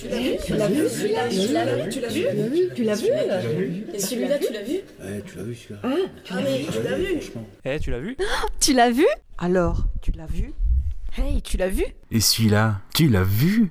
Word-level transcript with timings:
Tu 0.00 0.08
l'as 0.08 0.18
vu 0.18 0.36
Tu 0.44 0.54
l'as 0.54 0.68
vu 0.68 0.82
Tu 0.90 1.08
l'as 1.08 1.28
vu 1.28 1.88
Tu 1.90 2.00
l'as 2.00 2.08
vu 2.08 2.68
Tu 2.74 2.84
l'as 2.84 2.94
vu 2.94 3.86
Et 3.92 3.98
celui-là, 3.98 4.38
tu 4.38 4.52
l'as 4.52 4.62
vu 4.62 4.80
Ouais, 5.00 5.22
tu 5.24 5.36
l'as 5.36 5.42
vu 5.44 5.54
celui-là. 5.54 5.80
Ah, 5.82 5.94
ah 6.30 6.34
mais 6.42 6.66
tu 6.70 6.82
l'as 6.82 6.96
vu 6.96 7.06
Franchement. 7.20 7.46
Eh, 7.64 7.80
tu 7.80 7.90
l'as 7.90 8.00
vu 8.00 8.16
Tu 8.60 8.72
l'as 8.72 8.90
vu 8.90 9.06
Alors, 9.38 9.84
tu 10.02 10.12
l'as 10.12 10.26
vu 10.26 10.52
Hey, 11.16 11.40
tu 11.42 11.56
l'as 11.56 11.68
vu 11.68 11.84
Et 12.10 12.20
celui-là, 12.20 12.80
tu 12.94 13.08
l'as 13.08 13.22
vu 13.22 13.70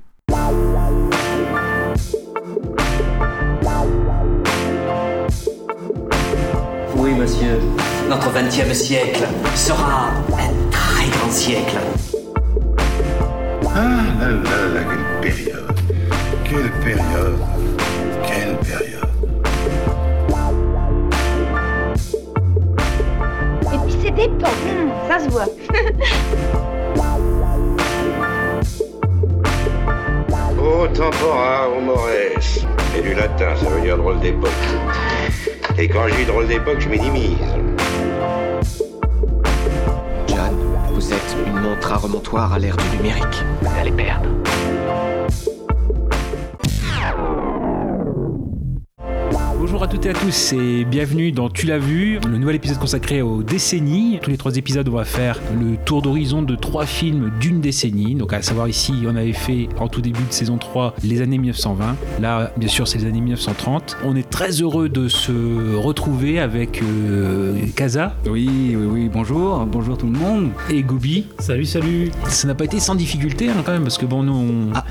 Oui, 6.95 7.13
monsieur. 7.13 7.59
Notre 8.09 8.31
20e 8.31 8.73
siècle 8.73 9.23
sera 9.55 10.09
un 10.31 10.69
très 10.71 11.09
grand 11.09 11.31
siècle. 11.31 11.77
Ah 13.77 14.03
là 14.19 14.29
là 14.29 14.67
là, 14.73 14.81
quelle 15.21 15.33
période 15.33 15.54
Quelle 16.55 16.71
période 16.71 17.37
Quelle 18.25 18.55
période 18.59 19.09
Et 23.73 23.77
puis 23.85 23.95
c'est 24.01 24.11
des 24.11 24.29
pommes, 24.29 24.63
hum, 24.69 24.89
ça 25.09 25.19
se 25.19 25.29
voit. 25.29 25.47
Ô 30.57 30.87
tempora, 30.93 31.67
ô 31.69 31.81
mores. 31.81 32.63
Et 32.97 33.01
du 33.01 33.13
latin, 33.13 33.53
ça 33.57 33.69
veut 33.69 33.81
dire 33.81 33.97
drôle 33.97 34.21
d'époque. 34.21 34.49
Et 35.77 35.89
quand 35.89 36.07
je 36.07 36.15
dis 36.15 36.25
drôle 36.25 36.47
d'époque, 36.47 36.79
je 36.79 36.87
minimise. 36.87 37.37
John, 40.27 40.55
vous 40.93 41.11
êtes 41.11 41.35
une 41.45 41.59
montre 41.59 41.91
à 41.91 41.97
remontoir 41.97 42.53
à 42.53 42.59
l'ère 42.59 42.77
du 42.77 42.95
numérique. 42.95 43.43
Vous 43.61 43.69
allez 43.77 43.91
perdre. 43.91 44.29
Toutes 49.95 50.07
et 50.07 50.09
à 50.09 50.13
tous 50.13 50.51
et 50.51 50.83
bienvenue 50.83 51.31
dans 51.31 51.49
Tu 51.49 51.65
l'as 51.67 51.77
vu, 51.77 52.19
le 52.27 52.37
nouvel 52.37 52.57
épisode 52.57 52.79
consacré 52.79 53.21
aux 53.21 53.43
décennies. 53.43 54.19
Tous 54.21 54.29
les 54.29 54.35
trois 54.35 54.57
épisodes, 54.57 54.89
on 54.89 54.93
va 54.93 55.05
faire 55.05 55.39
le 55.57 55.77
tour 55.77 56.01
d'horizon 56.01 56.41
de 56.41 56.55
trois 56.57 56.85
films 56.85 57.31
d'une 57.39 57.61
décennie. 57.61 58.13
Donc 58.15 58.33
à 58.33 58.41
savoir 58.41 58.67
ici, 58.67 58.93
on 59.07 59.15
avait 59.15 59.31
fait 59.31 59.69
en 59.79 59.87
tout 59.87 60.01
début 60.01 60.23
de 60.27 60.33
saison 60.33 60.57
3 60.57 60.95
les 61.01 61.21
années 61.21 61.37
1920. 61.37 61.95
Là, 62.19 62.51
bien 62.57 62.67
sûr, 62.67 62.89
c'est 62.89 62.97
les 62.97 63.05
années 63.05 63.21
1930. 63.21 63.95
On 64.03 64.17
est 64.17 64.29
très 64.29 64.51
heureux 64.61 64.89
de 64.89 65.07
se 65.07 65.75
retrouver 65.77 66.39
avec 66.39 66.81
euh, 66.81 67.53
Kaza 67.77 68.17
Oui, 68.25 68.75
oui, 68.75 68.85
oui, 68.85 69.09
bonjour, 69.11 69.65
bonjour 69.65 69.97
tout 69.97 70.07
le 70.07 70.19
monde. 70.19 70.49
et 70.69 70.83
Gobi. 70.83 71.27
Salut, 71.39 71.65
salut 71.65 72.11
Ça 72.27 72.47
n'a 72.49 72.55
pas 72.55 72.65
été 72.65 72.81
sans 72.81 72.95
difficulté 72.95 73.47
hein, 73.47 73.63
quand 73.65 73.71
même, 73.71 73.83
parce 73.83 73.97
que 73.97 74.05
bon, 74.05 74.23
nous, 74.23 74.33
on, 74.33 74.73
Ah. 74.73 74.83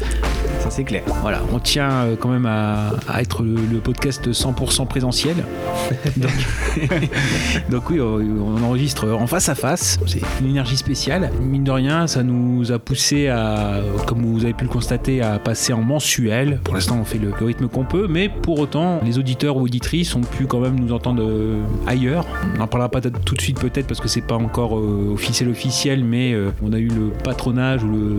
Ça 0.64 0.70
c'est 0.70 0.84
clair. 0.84 1.02
Voilà, 1.20 1.42
on 1.52 1.58
tient 1.58 1.90
euh, 1.90 2.16
quand 2.18 2.30
même 2.30 2.46
à, 2.46 2.90
à 3.06 3.20
être 3.20 3.42
le, 3.42 3.54
le 3.54 3.78
podcast 3.80 4.26
100% 4.30 4.86
présentiel. 4.86 5.36
Donc, 6.16 6.30
donc 7.70 7.90
oui, 7.90 8.00
on 8.00 8.62
enregistre 8.64 9.08
en 9.12 9.26
face 9.26 9.48
à 9.48 9.54
face. 9.54 9.98
C'est 10.06 10.20
une 10.40 10.48
énergie 10.50 10.76
spéciale. 10.76 11.30
Mine 11.42 11.64
de 11.64 11.70
rien, 11.70 12.06
ça 12.06 12.22
nous 12.22 12.72
a 12.72 12.78
poussé 12.78 13.28
à, 13.28 13.80
comme 14.06 14.22
vous 14.24 14.44
avez 14.44 14.54
pu 14.54 14.64
le 14.64 14.70
constater, 14.70 15.22
à 15.22 15.38
passer 15.38 15.72
en 15.72 15.82
mensuel. 15.82 16.60
Pour 16.64 16.74
l'instant, 16.74 16.96
on 17.00 17.04
fait 17.04 17.18
le, 17.18 17.32
le 17.38 17.46
rythme 17.46 17.68
qu'on 17.68 17.84
peut, 17.84 18.06
mais 18.08 18.28
pour 18.28 18.58
autant, 18.58 19.00
les 19.04 19.18
auditeurs 19.18 19.56
ou 19.56 19.62
auditrices 19.62 20.14
ont 20.14 20.22
pu 20.22 20.46
quand 20.46 20.60
même 20.60 20.78
nous 20.78 20.92
entendre 20.92 21.22
euh, 21.22 21.60
ailleurs. 21.86 22.26
On 22.54 22.58
n'en 22.58 22.66
parlera 22.66 22.88
pas 22.88 23.00
tout 23.00 23.34
de 23.34 23.40
suite 23.40 23.60
peut-être 23.60 23.86
parce 23.86 24.00
que 24.00 24.08
c'est 24.08 24.22
pas 24.22 24.36
encore 24.36 24.78
euh, 24.78 25.10
officiel 25.12 25.48
officiel, 25.50 26.04
mais 26.04 26.32
euh, 26.32 26.50
on 26.62 26.72
a 26.72 26.78
eu 26.78 26.88
le 26.88 27.10
patronage 27.22 27.82
ou 27.84 27.88
le, 27.88 28.14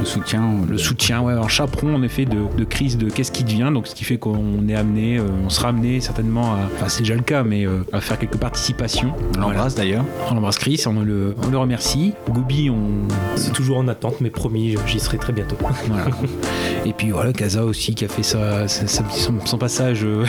Le 0.00 0.04
soutien. 0.06 0.42
le 0.68 0.78
soutien, 0.78 1.20
ouais, 1.20 1.34
un 1.34 1.48
en 1.82 2.02
effet 2.02 2.24
de, 2.24 2.38
de 2.56 2.64
crise 2.64 2.96
de 2.98 3.08
qu'est-ce 3.10 3.32
qui 3.32 3.44
devient, 3.44 3.70
donc 3.72 3.86
ce 3.86 3.94
qui 3.94 4.04
fait 4.04 4.16
qu'on 4.16 4.68
est 4.68 4.74
amené, 4.74 5.18
euh, 5.18 5.24
on 5.44 5.48
sera 5.48 5.68
amené 5.68 6.00
certainement 6.00 6.54
à, 6.54 6.58
enfin 6.74 6.88
c'est 6.88 7.00
déjà 7.00 7.14
le 7.14 7.22
cas, 7.22 7.42
mais 7.42 7.66
euh, 7.66 7.84
à 7.92 8.00
faire 8.00 8.18
quelques 8.18 8.36
participations. 8.36 9.12
On 9.36 9.40
l'embrasse 9.40 9.74
d'ailleurs. 9.74 10.04
On 10.30 10.34
l'embrasse 10.34 10.58
Chris, 10.58 10.82
on 10.86 11.00
le, 11.00 11.34
on 11.42 11.50
le 11.50 11.58
remercie. 11.58 12.14
Goubi, 12.30 12.70
on 12.70 13.08
C'est 13.36 13.52
toujours 13.52 13.78
en 13.78 13.88
attente, 13.88 14.20
mais 14.20 14.30
promis, 14.30 14.76
j'y 14.86 15.00
serai 15.00 15.18
très 15.18 15.32
bientôt. 15.32 15.56
voilà. 15.88 16.04
Et 16.86 16.92
puis 16.92 17.10
voilà, 17.10 17.32
Kaza 17.32 17.64
aussi 17.64 17.94
qui 17.94 18.04
a 18.04 18.08
fait 18.08 18.22
sa, 18.22 18.68
sa- 18.68 18.86
sa- 18.86 19.08
son, 19.08 19.34
son 19.46 19.56
passage 19.56 20.04
euh, 20.04 20.24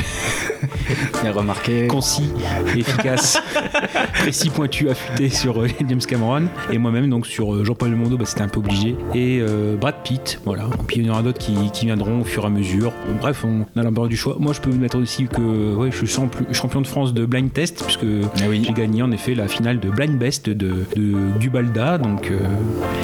a 1.25 1.31
remarqué. 1.31 1.88
concis, 1.88 2.29
efficace, 2.77 3.41
précis, 4.13 4.49
pointu, 4.49 4.89
affûté 4.89 5.29
sur 5.29 5.61
euh, 5.61 5.67
James 5.88 5.99
Cameron. 5.99 6.44
Et 6.71 6.77
moi-même, 6.77 7.09
donc 7.09 7.27
sur 7.27 7.53
euh, 7.53 7.65
Jean-Paul 7.65 7.89
Belmondo, 7.89 8.17
bah, 8.17 8.23
c'était 8.25 8.44
un 8.44 8.47
peu 8.47 8.59
obligé. 8.59 8.95
Et 9.13 9.39
euh, 9.41 9.75
Brad 9.75 9.95
Pitt, 10.03 10.39
voilà. 10.45 10.63
Et 10.63 10.83
puis 10.88 10.97
il 11.01 11.05
y 11.05 11.09
en 11.09 11.13
aura 11.13 11.23
d'autres 11.23 11.39
qui, 11.39 11.55
qui 11.73 11.88
viendront 11.88 12.21
au 12.21 12.23
fur 12.23 12.44
et 12.44 12.47
à 12.47 12.49
mesure. 12.49 12.94
Bon, 13.07 13.15
bref, 13.19 13.44
on 13.44 13.65
a 13.77 13.83
l'embarras 13.83 14.07
du 14.07 14.15
choix. 14.15 14.38
Moi, 14.39 14.53
je 14.53 14.61
peux 14.61 14.69
vous 14.69 14.79
mettre 14.79 14.97
aussi 14.97 15.25
que 15.27 15.75
ouais, 15.75 15.89
je 15.91 16.05
suis 16.05 16.07
champion 16.53 16.81
de 16.81 16.88
France 16.88 17.13
de 17.13 17.25
blind 17.25 17.51
test, 17.51 17.83
puisque 17.83 18.05
Ah 18.38 18.44
oui. 18.49 18.63
j'ai 18.65 18.73
gagné 18.73 19.01
en 19.01 19.11
effet 19.11 19.35
la 19.35 19.49
finale 19.49 19.81
de 19.81 19.89
blind 19.89 20.17
best 20.17 20.49
de, 20.49 20.85
de 20.95 21.13
Gubalda. 21.41 21.97
Donc, 21.97 22.31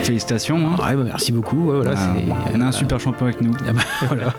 Félicitations. 0.03 0.57
hein. 0.57 0.75
ouais, 0.87 0.95
bah, 0.95 1.03
merci 1.05 1.31
beaucoup. 1.33 1.69
Ouais, 1.69 1.75
voilà, 1.83 1.93
Ah, 1.97 2.13
on 2.55 2.61
a 2.61 2.65
un 2.65 2.71
super 2.71 2.99
champion 2.99 3.25
avec 3.25 3.40
nous. 3.41 3.53
ah 3.67 3.73
bah, 3.73 3.81
voilà. 4.07 4.33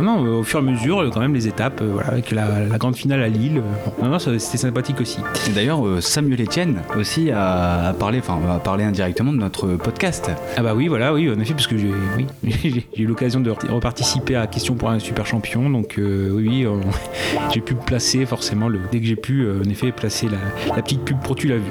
Non, 0.00 0.02
non, 0.02 0.24
euh, 0.24 0.38
au 0.40 0.42
fur 0.42 0.60
et 0.60 0.62
à 0.62 0.64
mesure, 0.64 1.00
euh, 1.00 1.10
quand 1.12 1.20
même, 1.20 1.34
les 1.34 1.48
étapes, 1.48 1.80
euh, 1.82 1.90
voilà, 1.92 2.08
avec 2.10 2.30
la, 2.30 2.64
la 2.66 2.78
grande 2.78 2.96
finale 2.96 3.22
à 3.22 3.28
Lille. 3.28 3.62
bon. 3.84 4.04
Non, 4.04 4.10
non, 4.10 4.18
c'était 4.18 4.58
sympathique 4.58 5.00
aussi. 5.00 5.18
Et 5.48 5.52
d'ailleurs, 5.52 5.80
Samuel 6.02 6.42
Etienne 6.42 6.82
aussi 6.96 7.30
a, 7.30 7.88
a 7.88 7.92
parlé, 7.92 8.18
enfin, 8.18 8.38
a 8.50 8.58
parlé 8.58 8.84
indirectement 8.84 9.32
de 9.32 9.38
notre 9.38 9.68
podcast. 9.76 10.30
Ah 10.56 10.62
bah 10.62 10.74
oui, 10.74 10.88
voilà, 10.88 11.12
oui, 11.12 11.30
en 11.30 11.38
effet, 11.40 11.54
parce 11.54 11.66
que 11.66 11.76
j'ai 11.76 11.90
oui, 12.16 12.84
eu 12.96 13.06
l'occasion 13.06 13.40
de 13.40 13.50
reparticiper 13.50 14.36
à 14.36 14.46
Question 14.46 14.74
pour 14.74 14.90
un 14.90 14.98
super 14.98 15.26
champion, 15.26 15.68
donc 15.70 15.98
euh, 15.98 16.30
oui, 16.32 16.48
oui, 16.48 16.66
euh, 16.66 16.80
j'ai 17.52 17.60
pu 17.60 17.74
placer 17.74 18.24
forcément, 18.26 18.68
le, 18.68 18.78
dès 18.92 19.00
que 19.00 19.06
j'ai 19.06 19.16
pu, 19.16 19.42
euh, 19.42 19.62
en 19.64 19.68
effet, 19.70 19.90
placer 19.92 20.28
la, 20.28 20.74
la 20.76 20.82
petite 20.82 21.02
pub 21.04 21.18
pour 21.20 21.34
Tu 21.36 21.48
l'as 21.48 21.56
vu. 21.56 21.62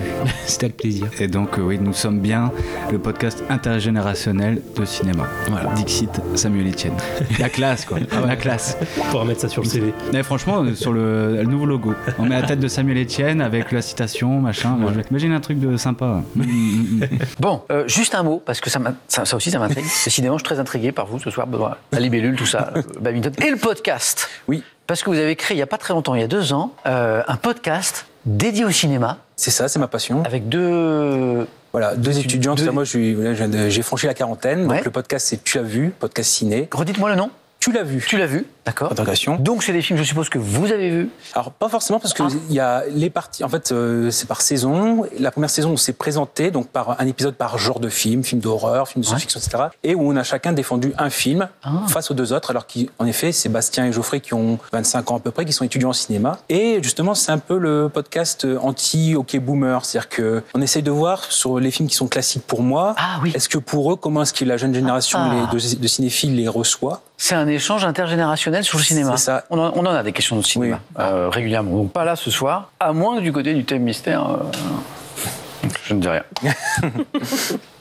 C'était 0.46 0.66
avec 0.66 0.78
plaisir. 0.78 1.08
Et 1.20 1.28
donc, 1.28 1.58
euh, 1.58 1.62
oui, 1.62 1.80
nous 1.82 1.94
sommes 1.94 2.20
bien 2.20 2.52
le 2.92 2.98
podcast 3.00 3.44
intergénérationnel 3.50 4.62
de 4.76 4.86
cinéma. 4.86 5.28
Voilà. 5.50 5.72
Dixit 5.74 6.10
Samuel 6.36 6.63
La 7.40 7.50
classe, 7.50 7.86
quoi. 7.86 7.98
La 8.26 8.36
classe. 8.36 8.78
Pour 9.12 9.26
mettre 9.26 9.42
ça 9.42 9.50
sur 9.50 9.64
le 9.64 9.68
CV. 9.70 9.94
Mais 10.12 10.24
franchement, 10.24 10.64
euh, 10.64 10.74
sur 10.76 10.94
le, 10.94 11.38
le 11.38 11.44
nouveau 11.44 11.66
logo, 11.66 11.94
on 12.20 12.24
met 12.24 12.40
la 12.42 12.48
tête 12.48 12.60
de 12.60 12.68
Samuel 12.68 13.02
Etienne 13.04 13.42
avec 13.42 13.72
la 13.72 13.82
citation, 13.82 14.40
machin. 14.40 14.70
Moi, 14.78 14.92
Imagine 15.12 15.34
un 15.34 15.40
truc 15.42 15.60
de 15.60 15.78
sympa. 15.78 16.22
Mm, 16.36 16.42
mm, 16.42 16.46
mm. 16.46 17.08
Bon, 17.40 17.62
euh, 17.72 17.88
juste 17.88 18.16
un 18.16 18.24
mot, 18.24 18.42
parce 18.46 18.62
que 18.62 18.70
ça, 18.70 18.80
m'a- 18.80 18.94
ça, 19.08 19.26
ça 19.26 19.36
aussi, 19.36 19.52
ça 19.52 19.60
m'intrigue. 19.60 19.86
Décidément, 20.06 20.38
je 20.38 20.44
suis 20.44 20.46
très 20.54 20.60
intrigué 20.60 20.92
par 20.92 21.06
vous 21.06 21.20
ce 21.20 21.30
soir, 21.30 21.48
Benoît. 21.48 21.78
La 21.92 22.00
libellule, 22.00 22.36
tout 22.36 22.46
ça, 22.46 22.72
le 22.76 22.84
badminton. 23.02 23.34
Et 23.46 23.50
le 23.52 23.58
podcast. 23.58 24.30
Oui. 24.48 24.64
Parce 24.88 25.02
que 25.04 25.10
vous 25.10 25.18
avez 25.18 25.36
créé, 25.36 25.56
il 25.56 25.60
n'y 25.60 25.64
a 25.64 25.68
pas 25.68 25.78
très 25.78 25.94
longtemps, 25.94 26.14
il 26.16 26.22
y 26.22 26.24
a 26.24 26.28
deux 26.28 26.52
ans, 26.54 26.74
euh, 26.88 27.24
un 27.28 27.38
podcast 27.38 28.06
dédié 28.26 28.66
au 28.66 28.72
cinéma, 28.72 29.20
C'est 29.36 29.52
ça, 29.52 29.68
c'est 29.68 29.80
ma 29.80 29.88
passion. 29.88 30.24
avec 30.24 30.50
deux... 30.50 31.48
Voilà, 31.72 31.96
deux 31.96 32.20
étudiants. 32.20 32.54
deux- 32.56 32.70
Moi, 32.72 32.84
j'ai 32.84 33.82
franchi 33.82 34.06
la 34.06 34.14
quarantaine. 34.14 34.68
Ouais. 34.68 34.78
Donc, 34.78 34.86
le 34.86 34.92
podcast, 34.92 35.26
c'est 35.28 35.44
Tu 35.44 35.58
l'as 35.58 35.64
vu, 35.64 35.90
podcast 35.98 36.30
ciné. 36.30 36.70
Redites-moi 36.72 37.10
le 37.10 37.16
nom. 37.16 37.32
Tu 37.60 37.72
l'as 37.72 37.84
vu. 37.84 38.06
Tu 38.08 38.18
l'as 38.18 38.28
vu, 38.28 38.46
d'accord. 38.66 38.94
Donc, 39.40 39.64
c'est 39.64 39.74
des 39.74 39.82
films, 39.82 39.98
je 40.00 40.04
suppose, 40.04 40.30
que 40.30 40.38
vous 40.38 40.72
avez 40.72 40.90
vus. 40.90 41.10
Alors, 41.34 41.52
pas 41.52 41.70
forcément, 41.70 42.00
parce 42.00 42.14
Ah. 42.20 42.28
qu'il 42.28 42.40
il 42.50 42.56
y 42.56 42.60
a 42.60 42.84
les 42.90 43.10
parties. 43.10 43.44
En 43.44 43.50
fait, 43.50 43.72
euh, 43.72 44.10
c'est 44.12 44.28
par 44.28 44.42
saison. 44.42 45.06
La 45.20 45.32
première 45.32 45.50
saison, 45.50 45.72
on 45.72 45.78
s'est 45.78 45.94
présenté, 45.94 46.52
donc 46.52 46.68
par 46.70 47.00
un 47.00 47.06
épisode 47.08 47.36
par 47.36 47.58
genre 47.58 47.80
de 47.80 47.90
film, 47.90 48.24
film 48.24 48.42
d'horreur, 48.42 48.88
film 48.88 49.02
de 49.02 49.08
science-fiction, 49.08 49.40
etc. 49.40 49.64
Et 49.84 49.96
où 49.96 50.02
on 50.12 50.16
a 50.16 50.24
chacun 50.24 50.54
défendu 50.54 50.94
un 50.98 51.10
film 51.10 51.48
Ah. 51.64 51.72
face 51.88 52.12
aux 52.12 52.14
deux 52.14 52.32
autres. 52.34 52.50
Alors 52.52 52.66
qu'en 52.68 53.06
effet, 53.06 53.32
c'est 53.32 53.50
Bastien 53.50 53.86
et 53.86 53.92
Geoffrey 53.92 54.20
qui 54.20 54.34
ont 54.34 54.60
25 54.72 55.12
ans 55.12 55.18
à 55.18 55.20
peu 55.20 55.32
près, 55.32 55.46
qui 55.46 55.54
sont 55.54 55.66
étudiants 55.66 55.90
en 55.90 55.94
cinéma. 55.94 56.38
Et 56.50 56.80
justement, 56.82 57.16
c'est 57.16 57.32
un 57.32 57.40
peu 57.40 57.58
le 57.58 57.90
podcast 57.94 58.46
anti-OK 58.62 59.38
Boomer. 59.40 59.84
C'est-à-dire 59.86 60.10
qu'on 60.54 60.62
essaye 60.62 60.84
de 60.84 60.92
voir 60.92 61.24
sur 61.32 61.60
les 61.60 61.72
films 61.72 61.90
qui 61.90 61.96
sont 61.96 62.08
classiques 62.08 62.46
pour 62.48 62.62
moi. 62.62 62.96
Ah 62.98 63.20
oui. 63.24 63.32
Est-ce 63.36 63.50
que 63.50 63.58
pour 63.58 63.92
eux, 63.92 63.96
comment 63.96 64.22
est-ce 64.24 64.34
que 64.34 64.46
la 64.46 64.58
jeune 64.58 64.74
génération 64.74 65.20
Ah. 65.22 65.48
les- 65.52 65.60
de, 65.60 65.76
de 65.82 65.88
cinéphiles 65.88 66.36
les 66.36 66.48
reçoit? 66.48 67.02
C'est 67.18 67.36
un 67.36 67.48
échange 67.48 67.86
intergénérationnel 67.86 68.53
sur 68.62 68.78
le 68.78 68.84
cinéma. 68.84 69.18
C'est 69.18 69.26
ça. 69.26 69.46
On 69.50 69.58
en, 69.58 69.72
on 69.76 69.86
en 69.86 69.94
a 69.96 70.04
des 70.04 70.12
questions 70.12 70.36
de 70.36 70.42
cinéma 70.44 70.80
euh, 71.00 71.30
régulièrement. 71.30 71.72
Donc 71.72 71.92
pas 71.92 72.06
là 72.06 72.16
ce 72.16 72.30
soir, 72.30 72.70
à 72.80 72.94
moins 72.94 73.16
que 73.18 73.22
du 73.22 73.32
côté 73.34 73.54
du 73.54 73.66
thème 73.66 73.82
mystère. 73.84 74.30
euh, 74.30 75.70
je 75.86 75.94
ne 75.94 76.00
dis 76.02 76.08
rien. 76.10 76.24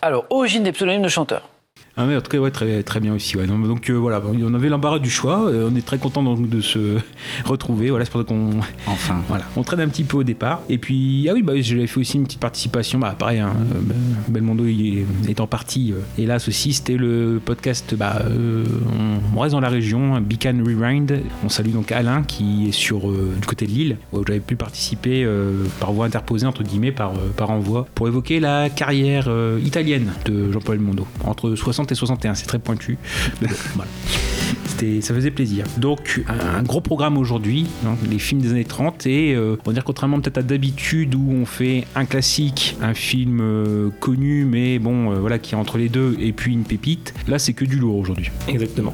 Alors, 0.03 0.25
origine 0.31 0.63
des 0.63 0.73
pseudonymes 0.73 1.03
de 1.03 1.09
chanteurs. 1.09 1.43
Ah 1.97 2.07
mais 2.07 2.17
en 2.17 2.23
tout 2.23 2.31
cas 2.31 2.39
ouais, 2.39 2.51
très, 2.51 2.83
très 2.83 3.01
bien 3.01 3.15
aussi. 3.15 3.37
Ouais. 3.37 3.47
Donc, 3.47 3.67
donc, 3.67 3.91
euh, 3.91 3.95
voilà, 3.95 4.23
on 4.25 4.55
avait 4.55 4.71
l'embarras 4.71 4.99
du 4.99 5.11
choix. 5.11 5.47
euh, 5.49 5.69
on 5.71 5.77
est 5.77 5.85
très 5.85 5.99
content 5.99 6.23
donc, 6.23 6.49
de 6.49 6.61
se 6.63 6.97
retrouver. 7.45 7.91
Voilà, 7.91 8.07
c'est 8.07 8.11
pour 8.11 8.23
ça 8.23 8.27
qu'on 8.27 8.51
Enfin. 8.87 9.21
voilà, 9.29 9.45
on 9.57 9.63
traîne 9.63 9.81
un 9.81 9.89
petit 9.89 10.05
peu 10.05 10.19
au 10.19 10.23
départ. 10.23 10.63
Et 10.71 10.79
puis 10.79 11.29
ah 11.29 11.35
oui, 11.35 11.43
bah, 11.43 11.53
j'avais 11.61 11.87
fait 11.87 12.01
aussi 12.01 12.17
une 12.17 12.25
petite 12.25 12.41
participation. 12.41 12.99
Bah 12.99 13.15
pareil, 13.19 13.41
hein, 13.41 13.53
euh, 13.75 13.79
bah, 13.83 13.95
Belmondo 14.29 14.65
il 14.65 15.05
est, 15.29 15.41
en 15.41 15.47
partie. 15.47 15.93
hélas 16.17 16.49
aussi, 16.49 16.73
c'était 16.73 16.97
le 16.97 17.41
podcast. 17.45 17.95
Bah, 17.95 18.23
on, 18.31 19.37
on 19.37 19.41
reste 19.41 19.53
dans 19.53 19.61
la 19.61 19.69
région, 19.69 20.19
Beacon 20.21 20.63
Rewind. 20.65 21.21
On 21.45 21.51
salue 21.51 21.73
donc 21.73 21.93
Alain 21.93 22.23
qui 22.23 22.69
est 22.69 22.73
sur 22.73 23.11
du 23.11 23.47
côté 23.47 23.67
de 23.67 23.71
Lille, 23.71 23.97
où 24.13 24.23
j'avais 24.27 24.41
pu 24.41 24.57
participer 24.57 25.27
par 25.81 25.93
voie 25.93 26.07
interposée 26.07 26.47
entre 26.47 26.63
guillemets 26.63 26.93
par 26.93 27.13
par 27.37 27.51
envoi 27.51 27.87
pour 27.95 28.09
évoquer 28.09 28.41
la 28.41 28.71
carrière 28.71 29.29
italienne 29.65 30.13
de 30.25 30.51
Jean-Paul 30.53 30.79
Belmondo 30.79 31.07
entre 31.25 31.55
60 31.55 31.82
60 31.89 31.93
et 31.93 31.95
61. 31.95 32.35
C'est 32.35 32.47
très 32.47 32.59
pointu. 32.59 32.99
Mais 33.41 33.49
bon, 33.49 33.55
voilà. 33.77 33.91
C'était- 34.67 35.01
Ça 35.01 35.15
faisait 35.15 35.31
plaisir. 35.31 35.65
Donc, 35.79 36.23
un, 36.29 36.59
un 36.59 36.63
gros 36.63 36.81
programme 36.81 37.17
aujourd'hui, 37.17 37.67
hein, 37.87 37.95
les 38.11 38.19
films 38.19 38.41
des 38.41 38.51
années 38.51 38.65
30. 38.65 39.07
Et 39.07 39.35
euh, 39.35 39.57
on 39.65 39.71
va 39.71 39.75
dire, 39.75 39.85
contrairement 39.85 40.21
peut-être 40.21 40.39
à 40.39 40.43
d'habitude 40.43 41.15
où 41.15 41.31
on 41.31 41.47
fait 41.47 41.85
un 41.95 42.05
classique, 42.05 42.77
un 42.83 42.95
film 42.95 43.41
euh, 43.41 43.91
connu, 44.01 44.45
mais 44.45 44.79
bon, 44.79 45.13
euh, 45.13 45.21
voilà, 45.21 45.39
qui 45.39 45.55
est 45.55 45.59
entre 45.59 45.79
les 45.79 45.89
deux, 45.89 46.17
et 46.21 46.33
puis 46.33 46.53
une 46.53 46.65
pépite, 46.65 47.15
là, 47.29 47.39
c'est 47.39 47.53
que 47.53 47.65
du 47.65 47.77
lourd 47.77 47.97
aujourd'hui. 47.97 48.31
Exactement. 48.49 48.93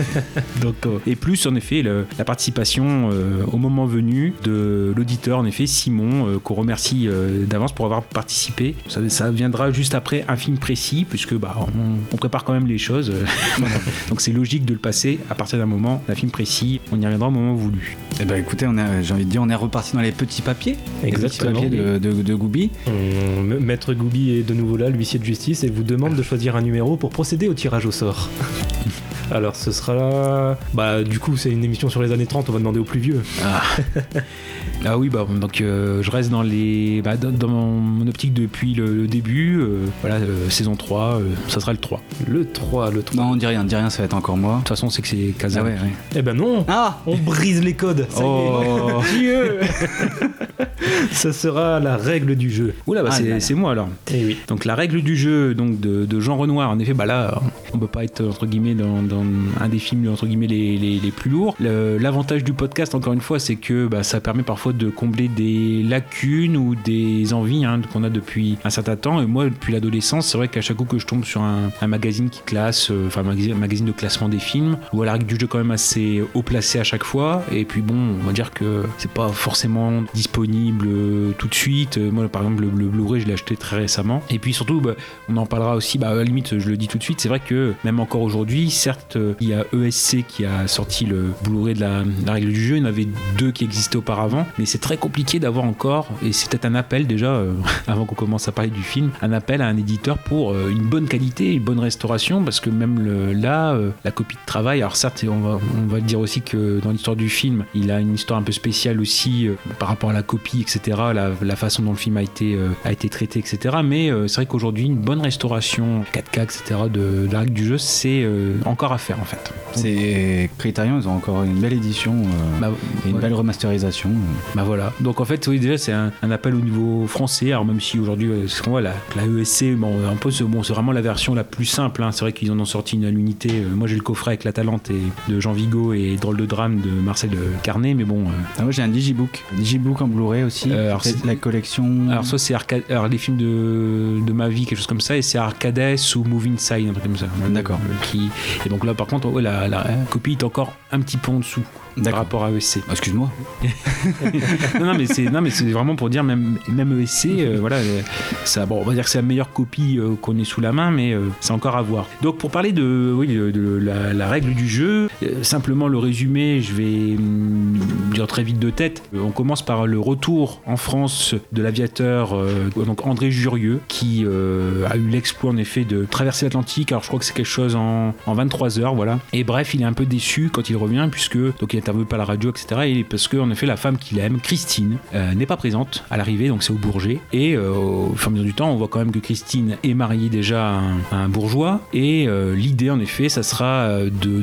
Donc, 0.62 0.74
euh, 0.86 0.98
et 1.06 1.14
plus 1.16 1.46
en 1.46 1.54
effet 1.54 1.82
le- 1.82 2.06
la 2.18 2.24
participation 2.24 3.10
au 3.52 3.56
moment 3.58 3.86
venu 3.86 4.32
de 4.44 4.92
l'auditeur, 4.96 5.38
en 5.38 5.44
effet 5.46 5.66
Simon, 5.66 6.38
qu'on 6.42 6.54
remercie 6.54 7.08
d'avance 7.46 7.72
pour 7.72 7.84
avoir 7.84 8.02
participé. 8.02 8.74
Ça, 8.88 9.00
ça 9.08 9.30
viendra 9.30 9.70
juste 9.72 9.94
après 9.94 10.24
un 10.28 10.36
film 10.36 10.58
précis, 10.58 11.06
puisque 11.08 11.34
bah, 11.34 11.56
on, 11.60 11.98
on 12.12 12.16
prépare 12.18 12.44
quand 12.44 12.52
même 12.52 12.66
les 12.66 12.78
choses. 12.78 13.10
euh, 13.10 13.24
Donc 14.08 14.20
c'est 14.20 14.32
logique 14.32 14.64
de 14.64 14.72
le 14.72 14.78
passer 14.78 15.18
à 15.30 15.34
partir 15.34 15.58
d'un 15.58 15.66
moment, 15.66 16.02
d'un 16.08 16.14
film 16.14 16.30
précis. 16.30 16.80
On 16.92 17.00
y 17.00 17.04
reviendra 17.04 17.28
au 17.28 17.32
moment 17.32 17.54
voulu. 17.54 17.96
Eh 18.20 18.24
ben 18.24 18.36
écoutez, 18.36 18.66
on 18.68 18.76
a- 18.78 19.02
j'ai 19.02 19.14
envie 19.14 19.24
de 19.24 19.30
dire, 19.30 19.42
on 19.42 19.48
est 19.48 19.54
reparti 19.54 19.94
dans 19.94 20.02
les 20.02 20.12
petits 20.12 20.42
papiers. 20.42 20.76
Les 21.02 21.10
petits 21.10 21.24
Exactement. 21.24 21.52
papiers 21.62 21.70
de, 21.70 21.98
de, 21.98 22.12
de 22.22 22.34
Goubi. 22.34 22.70
On- 22.86 23.60
Maître 23.60 23.94
Goubi 23.94 24.30
est 24.32 24.42
de 24.42 24.54
nouveau 24.54 24.76
là, 24.76 24.88
l'huissier 24.90 25.18
de 25.18 25.24
justice, 25.24 25.64
et 25.64 25.70
vous 25.70 25.82
demande 25.82 26.14
de 26.16 26.22
choisir 26.22 26.56
un 26.56 26.62
numéro 26.62 26.96
pour 26.96 27.10
procéder 27.10 27.48
au 27.48 27.54
tirage 27.54 27.86
au 27.86 27.90
sort. 27.92 28.28
Alors 29.30 29.56
ce 29.56 29.72
sera... 29.72 30.56
Bah 30.72 31.02
du 31.04 31.18
coup 31.18 31.36
c'est 31.36 31.50
une 31.50 31.62
émission 31.62 31.90
sur 31.90 32.00
les 32.02 32.12
années 32.12 32.24
30, 32.24 32.48
on 32.48 32.52
va 32.52 32.58
demander 32.60 32.78
aux 32.80 32.84
plus 32.84 33.00
vieux. 33.00 33.22
Ah, 33.44 33.62
Ah 34.84 34.96
oui, 34.96 35.08
bah, 35.08 35.26
donc 35.40 35.60
euh, 35.60 36.02
je 36.02 36.10
reste 36.10 36.30
dans, 36.30 36.40
les, 36.42 37.02
bah, 37.02 37.16
dans, 37.16 37.32
dans 37.32 37.48
mon, 37.48 37.72
mon 37.80 38.06
optique 38.06 38.32
depuis 38.32 38.74
le, 38.74 38.94
le 38.94 39.06
début. 39.08 39.58
euh, 39.58 39.80
voilà, 40.02 40.16
euh, 40.16 40.48
saison 40.50 40.76
3, 40.76 41.16
euh, 41.20 41.22
ça 41.48 41.58
sera 41.60 41.72
le 41.72 41.78
3. 41.78 42.00
Le 42.26 42.44
3, 42.50 42.90
le 42.90 43.02
3. 43.02 43.22
Non, 43.24 43.30
on 43.32 43.36
dit 43.36 43.46
rien, 43.46 43.64
dis 43.64 43.76
rien, 43.76 43.90
ça 43.90 43.98
va 43.98 44.04
être 44.06 44.14
encore 44.14 44.36
moi. 44.36 44.54
De 44.54 44.58
toute 44.58 44.68
façon, 44.68 44.90
c'est 44.90 45.02
que 45.02 45.08
c'est 45.08 45.34
Ah 45.56 45.62
ouais, 45.62 45.70
ouais. 45.72 45.76
Eh 46.16 46.22
ben 46.22 46.34
non 46.36 46.64
Ah 46.68 46.98
On 47.06 47.16
brise 47.16 47.62
les 47.62 47.74
codes 47.74 48.06
ça 48.10 48.22
y 48.22 48.26
est. 48.26 48.26
Oh. 48.26 49.02
Dieu 49.18 49.58
Ça 51.12 51.32
sera 51.32 51.80
la 51.80 51.96
règle 51.96 52.34
du 52.36 52.50
jeu. 52.50 52.74
Oula, 52.86 53.02
bah, 53.02 53.10
Ah 53.12 53.16
c'est 53.16 53.22
là 53.24 53.34
là. 53.34 53.40
c'est 53.40 53.54
moi 53.54 53.72
alors. 53.72 53.88
Eh 54.12 54.24
oui. 54.24 54.36
Donc 54.48 54.64
la 54.64 54.74
règle 54.74 55.02
du 55.02 55.16
jeu 55.16 55.54
donc 55.54 55.80
de, 55.80 56.04
de 56.06 56.20
Jean 56.20 56.36
Renoir, 56.36 56.70
en 56.70 56.78
effet, 56.78 56.94
bah 56.94 57.06
là, 57.06 57.40
on 57.72 57.78
peut 57.78 57.86
pas 57.86 58.04
être 58.04 58.24
entre 58.24 58.46
guillemets 58.46 58.74
dans, 58.74 59.02
dans 59.02 59.24
un 59.60 59.68
des 59.68 59.78
films 59.78 60.08
entre 60.10 60.26
guillemets 60.26 60.46
les, 60.46 60.76
les- 60.76 60.98
les 60.98 61.10
plus 61.10 61.30
lourds. 61.30 61.54
Le- 61.60 61.98
L'avantage 61.98 62.44
du 62.44 62.52
podcast, 62.52 62.94
encore 62.94 63.12
une 63.12 63.20
fois, 63.20 63.38
c'est 63.38 63.56
que 63.56 63.86
bah, 63.86 64.02
ça 64.02 64.20
permet 64.20 64.42
parfois 64.42 64.72
de 64.72 64.88
combler 64.90 65.28
des 65.28 65.82
lacunes 65.82 66.56
ou 66.56 66.74
des 66.74 67.32
envies 67.32 67.64
hein, 67.64 67.80
qu'on 67.92 68.04
a 68.04 68.10
depuis 68.10 68.58
un 68.64 68.70
certain 68.70 68.96
temps. 68.96 69.20
Et 69.20 69.26
moi, 69.26 69.44
depuis 69.44 69.72
l'adolescence, 69.72 70.26
c'est 70.28 70.38
vrai 70.38 70.48
qu'à 70.48 70.60
chaque 70.60 70.76
coup 70.76 70.84
que 70.84 70.98
je 70.98 71.06
tombe 71.06 71.24
sur 71.24 71.42
un, 71.42 71.70
un 71.80 71.86
magazine 71.98 72.30
qui 72.30 72.42
classe, 72.42 72.90
euh, 72.92 73.08
enfin 73.08 73.22
magazine, 73.24 73.86
de 73.86 73.92
classement 73.92 74.28
des 74.28 74.38
films, 74.38 74.78
où 74.92 75.02
la 75.02 75.12
règle 75.12 75.26
du 75.26 75.36
jeu 75.38 75.46
quand 75.48 75.58
même 75.58 75.72
assez 75.72 76.22
haut 76.34 76.42
placé 76.42 76.78
à 76.78 76.84
chaque 76.84 77.02
fois. 77.02 77.42
Et 77.50 77.64
puis 77.64 77.82
bon, 77.82 78.16
on 78.20 78.24
va 78.24 78.32
dire 78.32 78.52
que 78.52 78.84
c'est 78.98 79.10
pas 79.10 79.28
forcément 79.28 80.04
disponible 80.14 80.86
euh, 80.88 81.32
tout 81.38 81.48
de 81.48 81.54
suite. 81.54 81.98
Euh, 81.98 82.10
Moi, 82.10 82.28
par 82.28 82.42
exemple, 82.42 82.62
le, 82.62 82.68
Blu-ray, 82.68 83.20
je 83.20 83.26
l'ai 83.26 83.32
acheté 83.32 83.56
très 83.56 83.76
récemment. 83.76 84.22
Et 84.30 84.38
puis 84.38 84.52
surtout, 84.54 84.80
bah, 84.80 84.94
on 85.28 85.36
en 85.36 85.46
parlera 85.46 85.74
aussi. 85.74 85.98
Bah, 85.98 86.10
à 86.10 86.14
la 86.14 86.22
limite, 86.22 86.58
je 86.58 86.68
le 86.70 86.76
dis 86.76 86.86
tout 86.86 86.98
de 86.98 87.02
suite. 87.02 87.20
C'est 87.20 87.28
vrai 87.28 87.40
que 87.40 87.74
même 87.84 87.98
encore 87.98 88.22
aujourd'hui, 88.22 88.70
certes, 88.70 89.18
il 89.40 89.48
y 89.48 89.54
a 89.54 89.64
ESC 89.72 90.24
qui 90.26 90.44
a 90.44 90.68
sorti 90.68 91.04
le 91.04 91.32
Blu-ray 91.44 91.74
de 91.74 91.80
la, 91.80 92.04
règle 92.32 92.52
du 92.52 92.64
jeu. 92.64 92.76
Il 92.76 92.80
y 92.80 92.82
en 92.82 92.88
avait 92.88 93.08
deux 93.36 93.50
qui 93.50 93.64
existaient 93.64 93.96
auparavant, 93.96 94.46
mais 94.58 94.66
c'est 94.66 94.78
très 94.78 94.96
compliqué 94.96 95.40
d'avoir 95.40 95.64
encore. 95.64 96.08
Et 96.24 96.32
c'est 96.32 96.48
peut-être 96.48 96.66
un 96.66 96.76
appel 96.76 97.06
déjà, 97.06 97.42
avant 97.88 98.04
qu'on 98.04 98.14
commence 98.14 98.46
à 98.46 98.52
parler 98.52 98.70
du 98.70 98.82
film, 98.82 99.10
un 99.20 99.32
appel 99.32 99.62
à 99.62 99.66
un 99.66 99.76
éditeur 99.76 100.18
pour 100.18 100.56
une 100.56 100.84
bonne 100.84 101.08
qualité, 101.08 101.54
une 101.54 101.62
bonne 101.62 101.80
restauration, 101.88 102.42
parce 102.44 102.60
que 102.60 102.70
même 102.70 102.98
le- 103.00 103.32
là, 103.32 103.72
euh, 103.72 103.90
la 104.04 104.10
copie 104.10 104.36
de 104.36 104.40
travail. 104.46 104.80
Alors 104.80 104.96
certes, 104.96 105.24
on 105.28 105.38
va, 105.40 105.58
on 105.82 105.86
va 105.86 106.00
dire 106.00 106.20
aussi 106.20 106.40
que 106.42 106.80
dans 106.80 106.90
l'histoire 106.90 107.16
du 107.16 107.28
film, 107.28 107.64
il 107.74 107.90
a 107.90 108.00
une 108.00 108.14
histoire 108.14 108.38
un 108.38 108.42
peu 108.42 108.52
spéciale 108.52 109.00
aussi 109.00 109.46
euh, 109.48 109.54
par 109.78 109.88
rapport 109.88 110.10
à 110.10 110.12
la 110.12 110.22
copie, 110.22 110.60
etc. 110.60 110.96
La, 111.14 111.30
la 111.40 111.56
façon 111.56 111.82
dont 111.82 111.90
le 111.92 111.96
film 111.96 112.16
a 112.16 112.22
été, 112.22 112.54
euh, 112.54 112.68
a 112.84 112.92
été 112.92 113.08
traité, 113.08 113.38
etc. 113.38 113.76
Mais 113.84 114.10
c'est 114.26 114.36
vrai 114.36 114.46
qu'aujourd'hui, 114.46 114.84
une 114.86 114.96
bonne 114.96 115.20
restauration 115.20 116.04
4K, 116.14 116.42
etc. 116.42 116.62
de, 116.92 117.26
de 117.26 117.32
la 117.32 117.40
règle 117.40 117.52
du 117.54 117.66
jeu, 117.66 117.78
c'est 117.78 118.26
encore 118.64 118.92
à 118.92 118.98
faire 118.98 119.18
en 119.20 119.24
fait. 119.24 119.52
C'est 119.72 120.50
Criterion, 120.58 120.98
ils 121.00 121.08
ont 121.08 121.16
encore 121.16 121.42
une 121.44 121.60
belle 121.60 121.72
édition 121.72 122.14
Bah, 122.60 122.70
et 123.04 123.08
une 123.10 123.16
ouais. 123.16 123.20
belle 123.22 123.34
remasterisation. 123.34 124.10
Bah 124.54 124.62
voilà. 124.64 124.92
Donc 125.00 125.20
en 125.20 125.24
fait, 125.24 125.46
oui, 125.46 125.58
déjà 125.58 125.78
c'est 125.78 125.92
un, 125.92 126.12
un 126.22 126.30
appel 126.30 126.54
au 126.54 126.60
niveau 126.60 127.06
français. 127.06 127.52
Alors 127.52 127.64
même 127.64 127.80
si 127.80 127.98
aujourd'hui, 127.98 128.30
ce 128.46 128.62
qu'on 128.62 128.70
voit 128.70 128.80
la, 128.80 128.94
la 129.16 129.24
ESC, 129.40 129.74
bon, 129.76 129.92
un 130.10 130.16
peu, 130.16 130.30
c'est 130.30 130.44
bon, 130.44 130.62
c'est 130.62 130.72
vraiment 130.72 130.92
la 130.92 131.00
version 131.00 131.34
la 131.34 131.44
plus 131.44 131.77
simple. 131.82 132.02
hein. 132.02 132.10
C'est 132.12 132.20
vrai 132.22 132.32
qu'ils 132.32 132.50
en 132.52 132.58
ont 132.58 132.64
sorti 132.64 132.96
une 132.96 133.04
à 133.04 133.10
l'unité. 133.10 133.50
Euh, 133.52 133.74
Moi 133.74 133.86
j'ai 133.88 133.94
le 133.96 134.02
coffret 134.02 134.30
avec 134.32 134.44
la 134.44 134.52
Talente 134.52 134.90
et 134.90 135.00
de 135.32 135.40
Jean 135.40 135.52
Vigo 135.52 135.92
et 135.92 136.16
Drôle 136.20 136.36
de 136.36 136.46
drame 136.46 136.80
de 136.80 136.90
Marcel 136.90 137.30
euh, 137.34 137.52
Carnet, 137.62 137.94
mais 137.94 138.04
bon. 138.04 138.22
euh, 138.26 138.32
Ah, 138.58 138.62
moi 138.62 138.72
j'ai 138.72 138.82
un 138.82 138.88
Digibook. 138.88 139.44
Digibook 139.56 140.00
en 140.02 140.08
Blu-ray 140.08 140.42
aussi. 140.44 140.70
Euh, 140.70 140.88
alors, 140.88 141.02
la 141.24 141.36
collection. 141.36 142.08
Alors 142.10 142.24
soit 142.24 142.38
c'est 142.38 142.54
arcade, 142.54 142.82
alors 142.90 143.08
les 143.08 143.18
films 143.18 143.36
de, 143.36 144.18
de 144.26 144.32
ma 144.32 144.48
vie, 144.48 144.66
quelque 144.66 144.78
chose 144.78 144.86
comme 144.86 145.00
ça, 145.00 145.16
et 145.16 145.22
c'est 145.22 145.38
Arcades 145.38 145.96
ou 146.16 146.24
Moving 146.24 146.58
Side, 146.58 146.88
un 146.88 146.92
truc 146.92 147.04
comme 147.04 147.16
ça. 147.16 147.26
D'accord. 147.50 147.78
Qui 148.02 148.28
et 148.66 148.68
donc 148.68 148.84
là 148.84 148.94
par 148.94 149.06
contre, 149.06 149.28
ouais, 149.28 149.42
la, 149.42 149.68
la 149.68 149.84
copie 150.10 150.32
est 150.32 150.42
encore 150.44 150.72
un 150.92 151.00
petit 151.00 151.16
peu 151.16 151.30
en 151.32 151.38
dessous 151.38 151.62
par 152.02 152.14
rapport 152.14 152.44
à 152.44 152.50
ESC. 152.50 152.80
Excuse-moi. 152.90 153.30
non, 154.80 154.86
non, 154.86 154.94
mais 154.96 155.06
c'est 155.06 155.24
non, 155.24 155.40
mais 155.40 155.50
c'est 155.50 155.70
vraiment 155.70 155.96
pour 155.96 156.10
dire 156.10 156.24
même 156.24 156.58
même 156.68 157.00
ESC, 157.00 157.26
euh, 157.26 157.56
voilà, 157.60 157.76
euh, 157.76 158.00
ça, 158.44 158.66
bon, 158.66 158.80
on 158.80 158.84
va 158.84 158.94
dire 158.94 159.04
que 159.04 159.10
c'est 159.10 159.18
la 159.18 159.22
meilleure 159.22 159.52
copie 159.52 159.98
euh, 159.98 160.14
qu'on 160.20 160.38
ait 160.38 160.44
sous 160.44 160.60
la 160.60 160.72
main, 160.72 160.90
mais 160.90 161.12
euh, 161.12 161.28
c'est 161.40 161.52
encore 161.52 161.76
à 161.76 161.82
voir. 161.82 162.06
Donc 162.22 162.38
pour 162.38 162.50
parler 162.50 162.72
de, 162.72 163.12
oui, 163.16 163.28
de, 163.28 163.50
de 163.50 163.76
la, 163.76 164.12
la 164.12 164.28
règle 164.28 164.54
du 164.54 164.68
jeu, 164.68 165.08
simplement 165.42 165.88
le 165.88 165.98
résumé, 165.98 166.60
je 166.60 166.72
vais 166.74 167.16
hum, 167.16 167.78
dire 168.12 168.26
très 168.26 168.42
vite 168.42 168.58
de 168.58 168.70
tête. 168.70 169.02
On 169.14 169.30
commence 169.30 169.64
par 169.64 169.86
le 169.86 169.98
retour 169.98 170.60
en 170.66 170.76
France 170.76 171.34
de 171.52 171.62
l'aviateur 171.62 172.36
donc 172.76 173.06
André 173.06 173.30
Jurieux, 173.30 173.80
qui 173.88 174.24
a 174.24 174.96
eu 174.96 175.08
l'exploit 175.08 175.50
en 175.50 175.56
effet 175.56 175.84
de 175.84 176.04
traverser 176.04 176.46
l'Atlantique. 176.46 176.92
Alors 176.92 177.02
je 177.02 177.08
crois 177.08 177.18
que 177.18 177.24
c'est 177.24 177.34
quelque 177.34 177.46
chose 177.46 177.76
en, 177.76 178.14
en 178.26 178.34
23 178.34 178.78
heures, 178.80 178.94
voilà. 178.94 179.18
Et 179.32 179.44
bref, 179.44 179.74
il 179.74 179.82
est 179.82 179.86
un 179.86 179.92
peu 179.92 180.06
déçu 180.06 180.50
quand 180.52 180.70
il 180.70 180.76
revient 180.76 181.08
puisque 181.10 181.38
donc 181.38 181.72
il 181.72 181.78
est 181.78 181.87
interviewé 181.88 182.04
par 182.04 182.18
la 182.18 182.26
radio, 182.26 182.50
etc. 182.50 182.82
Et 182.86 183.04
parce 183.04 183.28
que 183.28 183.38
en 183.38 183.50
effet 183.50 183.64
la 183.64 183.76
femme 183.76 183.96
qu'il 183.96 184.18
aime, 184.18 184.40
Christine, 184.40 184.98
euh, 185.14 185.32
n'est 185.34 185.46
pas 185.46 185.56
présente 185.56 186.04
à 186.10 186.18
l'arrivée, 186.18 186.48
donc 186.48 186.62
c'est 186.62 186.72
au 186.72 186.76
Bourget. 186.76 187.18
Et 187.32 187.54
euh, 187.54 187.72
au 187.72 188.14
fur 188.14 188.28
et 188.28 188.28
à 188.28 188.30
mesure 188.32 188.44
du 188.44 188.54
temps, 188.54 188.70
on 188.70 188.76
voit 188.76 188.88
quand 188.88 188.98
même 188.98 189.10
que 189.10 189.18
Christine 189.18 189.78
est 189.82 189.94
mariée 189.94 190.28
déjà 190.28 190.80
à 191.10 191.16
un, 191.16 191.28
bourgeois. 191.28 191.80
Et 191.94 192.28
euh, 192.28 192.54
l'idée 192.54 192.90
en 192.90 193.00
effet, 193.00 193.28
ça 193.28 193.42
sera 193.42 193.88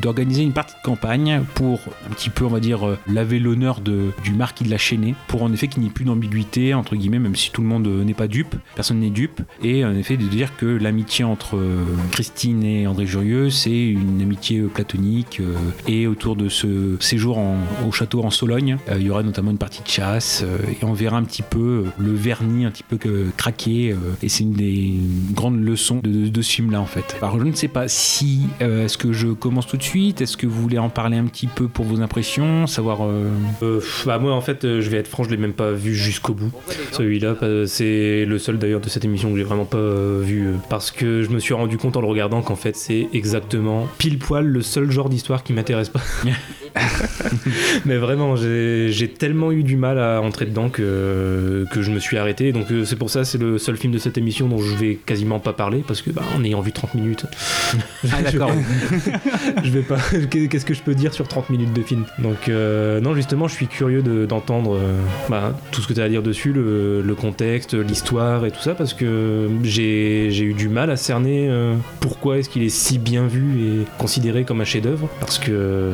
d'organiser 0.02 0.42
une 0.42 0.54
partie 0.54 0.74
de 0.76 0.82
campagne 0.84 1.44
pour 1.54 1.82
un 2.08 2.14
petit 2.14 2.30
peu, 2.30 2.46
on 2.46 2.50
va 2.50 2.60
dire, 2.60 2.98
laver 3.08 3.40
l'honneur 3.40 3.80
du 3.82 4.32
marquis 4.34 4.64
de 4.64 4.70
la 4.70 4.78
Chênaie, 4.78 5.14
pour 5.28 5.44
en 5.44 5.54
effet 5.54 5.68
qu'il 5.68 5.82
n'y 5.82 5.90
ait 5.90 5.92
plus 5.92 6.06
d'ambiguïté 6.06 6.74
entre 6.74 6.96
guillemets, 6.96 7.20
même 7.20 7.36
si 7.36 7.52
tout 7.52 7.62
le 7.62 7.68
monde 7.68 7.88
n'est 7.88 8.14
pas 8.14 8.28
dupe, 8.28 8.56
personne 8.76 9.00
n'est 9.00 9.10
dupe. 9.10 9.42
Et 9.64 9.86
en 9.86 9.96
effet 9.96 10.18
de 10.18 10.26
dire 10.26 10.56
que 10.58 10.66
l'amitié 10.66 11.24
entre 11.24 11.60
Christine 12.12 12.64
et 12.64 12.88
André 12.88 13.06
Jurieux, 13.06 13.50
c'est 13.50 13.88
une 13.88 14.22
amitié 14.22 14.62
platonique. 14.62 15.42
et 15.88 16.08
autour 16.08 16.36
de 16.36 16.50
ce 16.50 16.98
séjour 17.00 17.25
en- 17.34 17.58
au 17.88 17.92
château 17.92 18.24
en 18.24 18.30
Sologne, 18.30 18.78
euh, 18.90 18.96
il 19.00 19.06
y 19.06 19.10
aura 19.10 19.24
notamment 19.24 19.52
une 19.52 19.58
partie 19.58 19.82
de 19.84 19.88
chasse 19.88 20.44
euh, 20.46 20.58
et 20.82 20.84
on 20.86 20.94
verra 20.94 21.18
un 21.18 21.24
petit 21.24 21.42
peu 21.42 21.60
euh, 21.60 21.84
le 21.98 22.14
vernis 22.14 22.66
un 22.66 22.72
petit 22.72 22.84
peu 22.84 22.98
euh, 23.08 23.96
et 24.24 24.30
c'est 24.30 24.44
une 24.44 24.54
des 24.54 24.94
grandes 25.34 25.64
leçons 25.64 26.00
de, 26.04 26.10
de- 26.10 26.28
de 26.30 26.42
ce 26.42 26.52
film-là 26.52 26.82
en 26.82 26.86
fait. 26.86 27.16
Alors 27.22 27.40
je 27.40 27.46
ne 27.46 27.54
sais 27.54 27.68
pas 27.68 27.88
si 27.88 28.42
est-ce 28.60 28.98
que 28.98 29.12
je 29.14 29.28
commence 29.28 29.68
tout 29.68 29.78
de 29.78 29.84
suite, 29.84 30.22
est-ce 30.22 30.38
que 30.38 30.48
vous 30.48 30.62
voulez 30.62 30.78
en 30.78 30.90
parler 30.90 31.18
un 31.18 31.26
petit 31.26 31.48
peu 31.48 31.68
pour 31.68 31.86
vos 31.86 32.02
impressions, 32.02 32.68
savoir. 32.68 33.00
bah 34.06 34.18
moi 34.20 34.34
en 34.34 34.42
fait 34.42 34.62
je 34.64 34.90
vais 34.90 34.98
être 34.98 35.08
franc 35.08 35.24
je 35.24 35.30
l'ai 35.30 35.38
même 35.38 35.54
pas 35.54 35.72
vu 35.72 35.96
jusqu'au 35.96 36.34
bout 36.34 36.52
celui-là 36.92 37.36
c'est 37.68 38.26
le 38.26 38.38
seul 38.40 38.58
d'ailleurs 38.60 38.82
de 38.82 38.90
cette 38.90 39.06
émission 39.06 39.32
que 39.32 39.38
j'ai 39.38 39.44
vraiment 39.44 39.66
pas 39.66 39.78
vu 40.22 40.50
parce 40.70 40.92
que 40.92 41.22
je 41.24 41.30
me 41.30 41.40
suis 41.40 41.54
rendu 41.54 41.78
compte 41.78 41.98
en 41.98 42.02
le 42.02 42.08
regardant 42.08 42.42
qu'en 42.42 42.56
fait 42.56 42.76
c'est 42.76 43.08
exactement 43.14 43.88
pile 43.98 44.20
poil 44.20 44.46
le 44.46 44.62
seul 44.62 44.92
genre 44.92 45.10
d'histoire 45.10 45.44
qui 45.44 45.54
m'intéresse 45.54 45.90
pas 45.90 46.02
mais 47.86 47.98
vraiment 47.98 48.36
j'ai 48.36 49.10
tellement 49.18 49.52
eu 49.52 49.64
du 49.64 49.78
mal 49.78 50.00
à 50.00 50.22
entrer 50.22 50.46
dedans 50.46 50.70
que, 50.70 51.66
que 51.72 51.82
je 51.82 51.92
me 51.92 52.00
suis 52.00 52.18
arrêté 52.18 52.52
donc 52.52 52.72
euh, 52.72 52.86
c'est 52.86 52.96
pour 52.98 53.10
ça 53.10 53.24
c'est 53.26 53.38
le 53.38 53.58
seul 53.58 53.78
film 53.78 53.94
de 53.94 53.98
cette 53.98 54.18
émission 54.18 54.48
dont 54.48 54.60
je 54.60 54.74
vais 54.76 54.96
quasiment 55.06 55.40
pas 55.40 55.54
parler 55.54 55.84
parce 55.88 56.02
que 56.02 56.10
bah, 56.10 56.22
en 56.38 56.44
ayant 56.44 56.62
vu 56.62 56.72
30 56.72 56.96
minutes 56.96 57.26
Ah 58.12 58.22
d'accord. 58.24 58.52
je 59.64 59.70
vais 59.70 59.82
pas. 59.82 59.98
Qu'est-ce 60.30 60.66
que 60.66 60.74
je 60.74 60.82
peux 60.82 60.96
dire 60.96 61.14
sur 61.14 61.28
30 61.28 61.50
minutes 61.50 61.74
de 61.74 61.82
film? 61.82 62.06
Donc, 62.20 62.50
euh, 62.50 63.00
non, 63.00 63.16
justement, 63.16 63.48
je 63.48 63.54
suis 63.54 63.68
curieux 63.68 64.02
de- 64.02 64.26
d'entendre 64.26 64.76
euh, 64.76 65.00
bah, 65.30 65.58
tout 65.72 65.82
ce 65.82 65.88
que 65.88 65.94
tu 65.94 66.02
as 66.02 66.06
à 66.06 66.10
dire 66.10 66.24
dessus, 66.24 66.54
le, 66.54 67.02
le 67.02 67.16
contexte, 67.16 67.74
l'histoire 67.74 68.46
et 68.46 68.52
tout 68.52 68.62
ça, 68.62 68.76
parce 68.76 68.94
que 68.94 69.50
j'ai 69.64 70.28
j'ai 70.32 70.44
eu 70.46 70.54
du 70.54 70.70
mal 70.70 70.90
à 70.92 70.98
cerner 70.98 71.48
euh, 71.50 71.76
pourquoi 72.00 72.38
est-ce 72.38 72.50
qu'il 72.50 72.64
est 72.64 72.70
si 72.70 72.98
bien 72.98 73.28
vu 73.28 73.60
et 73.62 73.86
considéré 73.98 74.44
comme 74.44 74.62
un 74.62 74.66
chef-d'œuvre. 74.66 75.08
Parce 75.20 75.38
que 75.40 75.92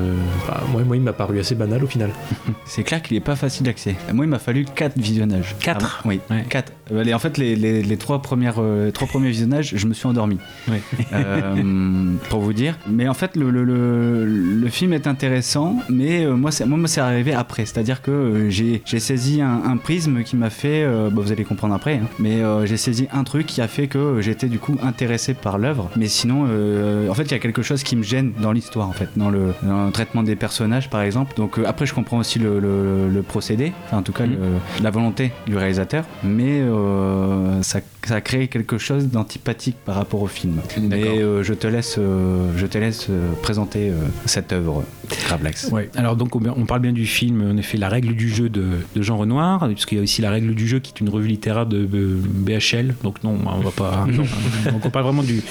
bah, 0.48 0.64
moi, 0.72 0.82
Ouais, 0.82 0.88
moi, 0.88 0.96
il 0.98 1.04
m'a 1.04 1.14
paru 1.14 1.40
assez 1.40 1.54
banal 1.56 1.84
au 1.84 1.88
final. 1.88 2.10
C'est 2.66 2.84
clair 2.84 3.02
qu'il 3.02 3.16
est 3.18 3.20
pas 3.22 3.36
facile 3.36 3.66
d'accès. 3.66 3.96
Moi, 4.14 4.26
il 4.26 4.30
m'a 4.30 4.40
fallu 4.40 4.66
4 4.66 4.98
visionnages. 4.98 5.56
4 5.60 6.04
Oui, 6.06 6.20
4. 6.50 6.72
En 7.14 7.20
fait, 7.20 7.38
les, 7.38 7.56
les, 7.56 7.84
les 7.84 7.98
trois, 7.98 8.22
premières, 8.22 8.56
euh, 8.60 8.92
trois 8.92 9.08
premiers 9.08 9.30
visionnages, 9.30 9.74
je 9.76 9.88
me 9.88 9.94
suis 9.94 10.08
endormi. 10.08 10.38
Euh, 11.14 12.14
pour 12.30 12.42
vous 12.42 12.54
dire. 12.54 12.78
Mais 12.90 13.08
en 13.08 13.14
fait, 13.14 13.36
le, 13.36 13.50
le, 13.52 13.64
le, 13.64 14.26
le 14.26 14.68
film 14.70 14.94
est 14.94 15.08
intéressant, 15.08 15.78
mais 15.90 16.26
euh, 16.26 16.36
moi, 16.36 16.52
c'est, 16.52 16.66
moi, 16.66 16.78
moi, 16.78 16.88
c'est 16.88 17.02
arrivé 17.02 17.34
après. 17.34 17.66
C'est-à-dire 17.66 18.02
que 18.02 18.12
euh, 18.12 18.50
j'ai, 18.50 18.82
j'ai 18.86 19.00
saisi 19.00 19.42
un, 19.42 19.62
un 19.66 19.78
prisme 19.78 20.24
qui 20.24 20.36
m'a 20.36 20.50
fait. 20.50 20.84
euh, 20.84 21.10
bah, 21.12 21.22
vous 21.24 21.32
allez 21.32 21.44
comprendre 21.44 21.74
après, 21.76 21.96
hein, 21.96 22.08
mais 22.20 22.42
euh, 22.42 22.66
j'ai 22.66 22.78
saisi 22.78 23.08
un 23.14 23.24
truc 23.24 23.46
qui 23.46 23.62
a 23.62 23.68
fait 23.68 23.88
que 23.88 24.20
j'étais 24.22 24.48
du 24.48 24.60
coup 24.60 24.76
intéressé 24.84 25.34
par 25.34 25.58
l'œuvre. 25.58 25.90
Mais 25.96 26.08
sinon, 26.08 26.46
euh, 26.50 27.08
en 27.10 27.14
fait, 27.14 27.24
il 27.24 27.32
y 27.32 27.36
a 27.36 27.40
quelque 27.40 27.62
chose 27.62 27.84
qui 27.84 27.96
me 27.96 28.04
gêne 28.04 28.32
dans 28.42 28.52
l'histoire, 28.52 28.88
en 28.90 28.94
fait, 28.94 29.10
dans 29.16 29.30
le, 29.30 29.54
dans 29.64 29.86
le 29.86 29.92
traitement 29.92 30.24
des 30.24 30.36
personnages, 30.36 30.61
par 30.90 31.02
exemple. 31.02 31.34
Donc 31.36 31.58
euh, 31.58 31.64
après, 31.68 31.86
je 31.86 31.94
comprends 31.94 32.18
aussi 32.18 32.40
le, 32.40 32.60
le, 32.60 33.10
le 33.10 33.22
procédé, 33.24 33.74
enfin, 33.86 33.98
en 33.98 34.02
tout 34.04 34.12
cas, 34.14 34.26
le- 34.26 34.38
la 34.84 34.90
volonté 34.92 35.32
du 35.48 35.58
réalisateur, 35.58 36.06
mais 36.24 36.62
euh, 36.62 37.62
ça, 37.62 37.80
ça 38.08 38.22
crée 38.22 38.48
quelque 38.48 38.78
chose 38.78 39.08
d'antipathique 39.08 39.78
par 39.86 39.96
rapport 39.96 40.22
au 40.22 40.28
film. 40.28 40.60
Mais 40.82 41.04
euh, 41.08 41.44
je 41.44 41.54
te 41.54 41.68
laisse, 41.68 41.96
euh, 42.00 42.52
je 42.58 42.66
te 42.66 42.78
laisse 42.78 43.08
euh, 43.10 43.34
présenter 43.42 43.90
euh, 43.90 43.96
cette 44.26 44.54
œuvre, 44.54 44.84
Gravelax. 45.28 45.70
Ouais. 45.72 45.90
Alors 45.96 46.16
donc 46.16 46.36
on, 46.36 46.66
parle 46.66 46.82
bien 46.82 46.94
du 46.94 47.06
film, 47.06 47.52
en 47.52 47.58
effet, 47.58 47.78
La 47.78 47.90
règle 47.90 48.16
du 48.16 48.30
jeu 48.30 48.50
de, 48.50 48.66
de 48.96 49.02
Jean 49.02 49.18
Renoir, 49.18 49.68
puisqu'il 49.68 49.98
y 49.98 50.02
a 50.02 50.04
aussi 50.04 50.22
La 50.22 50.32
règle 50.32 50.56
du 50.56 50.68
jeu 50.68 50.80
qui 50.80 50.94
est 50.96 51.00
une 51.00 51.10
revue 51.10 51.28
littéraire 51.28 51.66
de, 51.66 51.86
BHL. 51.86 52.96
Donc 53.04 53.24
non, 53.24 53.38
on 53.46 53.60
va 53.60 53.72
pas. 53.72 54.06
non. 54.12 54.24
donc 54.72 54.86
on 54.86 54.90
parle 54.90 55.06
vraiment 55.06 55.24
du, 55.24 55.42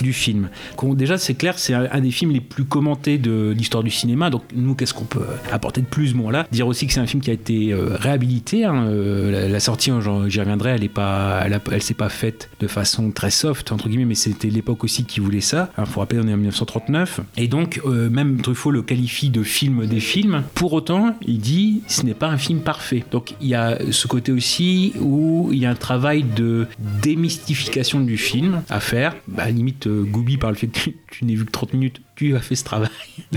du 0.00 0.12
film. 0.12 0.48
Déjà 0.82 1.18
c'est 1.18 1.34
clair, 1.34 1.58
c'est 1.58 1.74
un, 1.74 1.88
un 1.92 2.00
des 2.00 2.10
films 2.10 2.32
les 2.32 2.40
plus 2.40 2.64
commentés 2.64 3.18
de 3.18 3.54
l'histoire 3.56 3.82
du 3.82 3.90
cinéma. 3.90 4.30
Donc 4.30 4.42
nous, 4.54 4.74
qu'est-ce 4.74 4.94
qu'on 4.94 5.04
peut 5.04 5.24
apporter 5.52 5.80
de 5.80 5.86
plus 5.86 6.14
Bon 6.14 6.30
là, 6.30 6.46
dire 6.50 6.66
aussi 6.66 6.86
que 6.86 6.92
c'est 6.92 7.00
un 7.00 7.06
film 7.06 7.22
qui 7.22 7.30
a 7.30 7.34
été 7.34 7.72
euh, 7.72 7.96
réhabilité. 7.96 8.64
hein, 8.64 8.86
la, 8.90 9.48
la 9.48 9.60
sortie, 9.60 9.90
hein, 9.90 10.00
j'y 10.26 10.40
reviendrai, 10.40 10.70
elle 10.70 10.84
est 10.84 10.88
pas, 10.88 11.42
elle, 11.44 11.60
elle 11.70 11.82
s'est 11.82 11.94
pas 12.00 12.08
faite 12.08 12.48
de 12.60 12.66
façon 12.66 13.10
très 13.10 13.30
soft 13.30 13.72
entre 13.72 13.90
guillemets, 13.90 14.06
mais 14.06 14.14
c'était 14.14 14.48
l'époque 14.48 14.84
aussi 14.84 15.04
qui 15.04 15.20
voulait 15.20 15.42
ça. 15.42 15.70
Il 15.76 15.84
faut 15.84 16.00
rappeler, 16.00 16.18
on 16.18 16.26
est 16.28 16.32
en 16.32 16.38
1939, 16.38 17.20
et 17.36 17.46
donc 17.46 17.78
euh, 17.84 18.08
même 18.08 18.40
Truffaut 18.40 18.70
le 18.70 18.80
qualifie 18.80 19.28
de 19.28 19.42
film 19.42 19.84
des 19.84 20.00
films. 20.00 20.44
Pour 20.54 20.72
autant, 20.72 21.14
il 21.20 21.40
dit 21.40 21.82
ce 21.88 22.02
n'est 22.04 22.14
pas 22.14 22.28
un 22.28 22.38
film 22.38 22.60
parfait. 22.60 23.04
Donc 23.10 23.34
il 23.42 23.48
y 23.48 23.54
a 23.54 23.76
ce 23.90 24.06
côté 24.06 24.32
aussi 24.32 24.94
où 24.98 25.50
il 25.52 25.58
y 25.58 25.66
a 25.66 25.70
un 25.70 25.74
travail 25.74 26.22
de 26.22 26.66
démystification 27.02 28.00
du 28.00 28.16
film 28.16 28.62
à 28.70 28.80
faire. 28.80 29.14
Bah, 29.28 29.50
limite, 29.50 29.86
euh, 29.86 30.02
Goubi 30.02 30.38
par 30.38 30.50
le 30.50 30.56
fait 30.56 30.68
que 30.68 30.90
tu, 31.10 31.24
n'aies 31.26 31.34
vu 31.34 31.44
que 31.44 31.50
30 31.50 31.74
minutes, 31.74 32.00
tu 32.16 32.34
as 32.34 32.40
fait 32.40 32.54
ce 32.54 32.64
travail. 32.64 32.88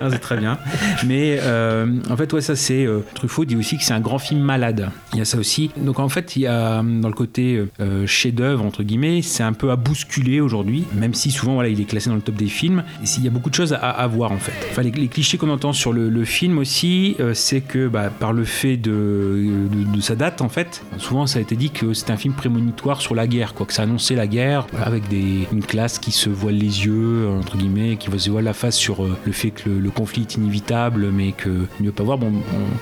C'est- 0.00 0.18
très 0.18 0.36
bien. 0.36 0.58
Mais 1.06 1.38
euh, 1.40 2.00
en 2.10 2.16
fait, 2.16 2.32
ouais, 2.32 2.40
ça 2.40 2.56
c'est 2.56 2.84
euh, 2.84 3.00
Truffaut 3.14 3.44
dit 3.44 3.54
aussi 3.56 3.78
que 3.78 3.84
c'est 3.84 3.92
un 3.94 4.00
grand 4.00 4.18
film 4.18 4.40
malade. 4.40 4.90
Il 5.12 5.18
y 5.18 5.22
a 5.22 5.24
ça 5.24 5.38
aussi. 5.38 5.70
Donc 5.76 6.00
en 6.00 6.08
fait, 6.08 6.36
il 6.36 6.42
y 6.42 6.46
a 6.46 6.82
dans 6.88 7.08
le 7.08 7.14
côté 7.14 7.64
euh, 7.80 8.06
chef-d'œuvre 8.06 8.64
entre 8.64 8.82
guillemets, 8.82 9.22
c'est 9.22 9.42
un 9.42 9.52
peu 9.52 9.70
à 9.70 9.76
bousculer 9.76 10.40
aujourd'hui, 10.40 10.84
même 10.94 11.14
si 11.14 11.30
souvent 11.30 11.54
voilà, 11.54 11.68
il 11.68 11.80
est 11.80 11.84
classé 11.84 12.10
dans 12.10 12.16
le 12.16 12.22
top 12.22 12.34
des 12.34 12.46
films. 12.46 12.84
Il 13.02 13.24
y 13.24 13.28
a 13.28 13.30
beaucoup 13.30 13.50
de 13.50 13.54
choses 13.54 13.72
à, 13.72 13.76
à 13.76 14.06
voir 14.06 14.32
en 14.32 14.38
fait. 14.38 14.82
Les, 14.82 15.08
clichés 15.08 15.38
qu'on 15.38 15.50
entend 15.50 15.72
sur 15.72 15.92
le, 15.92 16.24
film 16.24 16.58
aussi, 16.58 17.16
euh, 17.20 17.32
c'est 17.34 17.60
que 17.60 17.88
bah, 17.88 18.10
par 18.10 18.32
le 18.32 18.44
fait 18.44 18.76
de, 18.76 19.66
sa 20.00 20.14
date 20.14 20.42
en 20.42 20.48
fait, 20.48 20.82
souvent 20.98 21.26
ça 21.26 21.38
a 21.38 21.42
été 21.42 21.56
dit 21.56 21.70
que 21.70 21.92
c'est 21.92 22.10
un 22.10 22.16
film 22.16 22.34
prémonitoire 22.34 23.00
sur 23.00 23.14
la 23.14 23.26
guerre, 23.26 23.54
quoi, 23.54 23.66
que 23.66 23.72
ça 23.72 23.82
annonçait 23.82 24.14
la 24.14 24.26
guerre 24.26 24.66
avec 24.82 25.04
une 25.10 25.64
classe 25.64 25.98
qui 25.98 26.12
se 26.12 26.28
voile 26.28 26.54
les 26.54 26.86
yeux 26.86 27.28
entre 27.28 27.56
guillemets, 27.56 27.96
qui 27.96 28.10
se 28.18 28.30
voile 28.30 28.44
la 28.44 28.52
face 28.52 28.76
sur 28.76 29.04
euh, 29.04 29.16
le 29.24 29.32
fait 29.32 29.50
que 29.50 29.68
le, 29.68 29.90
conflit 29.90 30.22
est 30.22 30.34
inévitable, 30.34 31.08
mais 31.12 31.32
que 31.32 31.66
mieux 31.80 31.92
pas 31.92 32.04
voir. 32.04 32.18
Bon, 32.18 32.32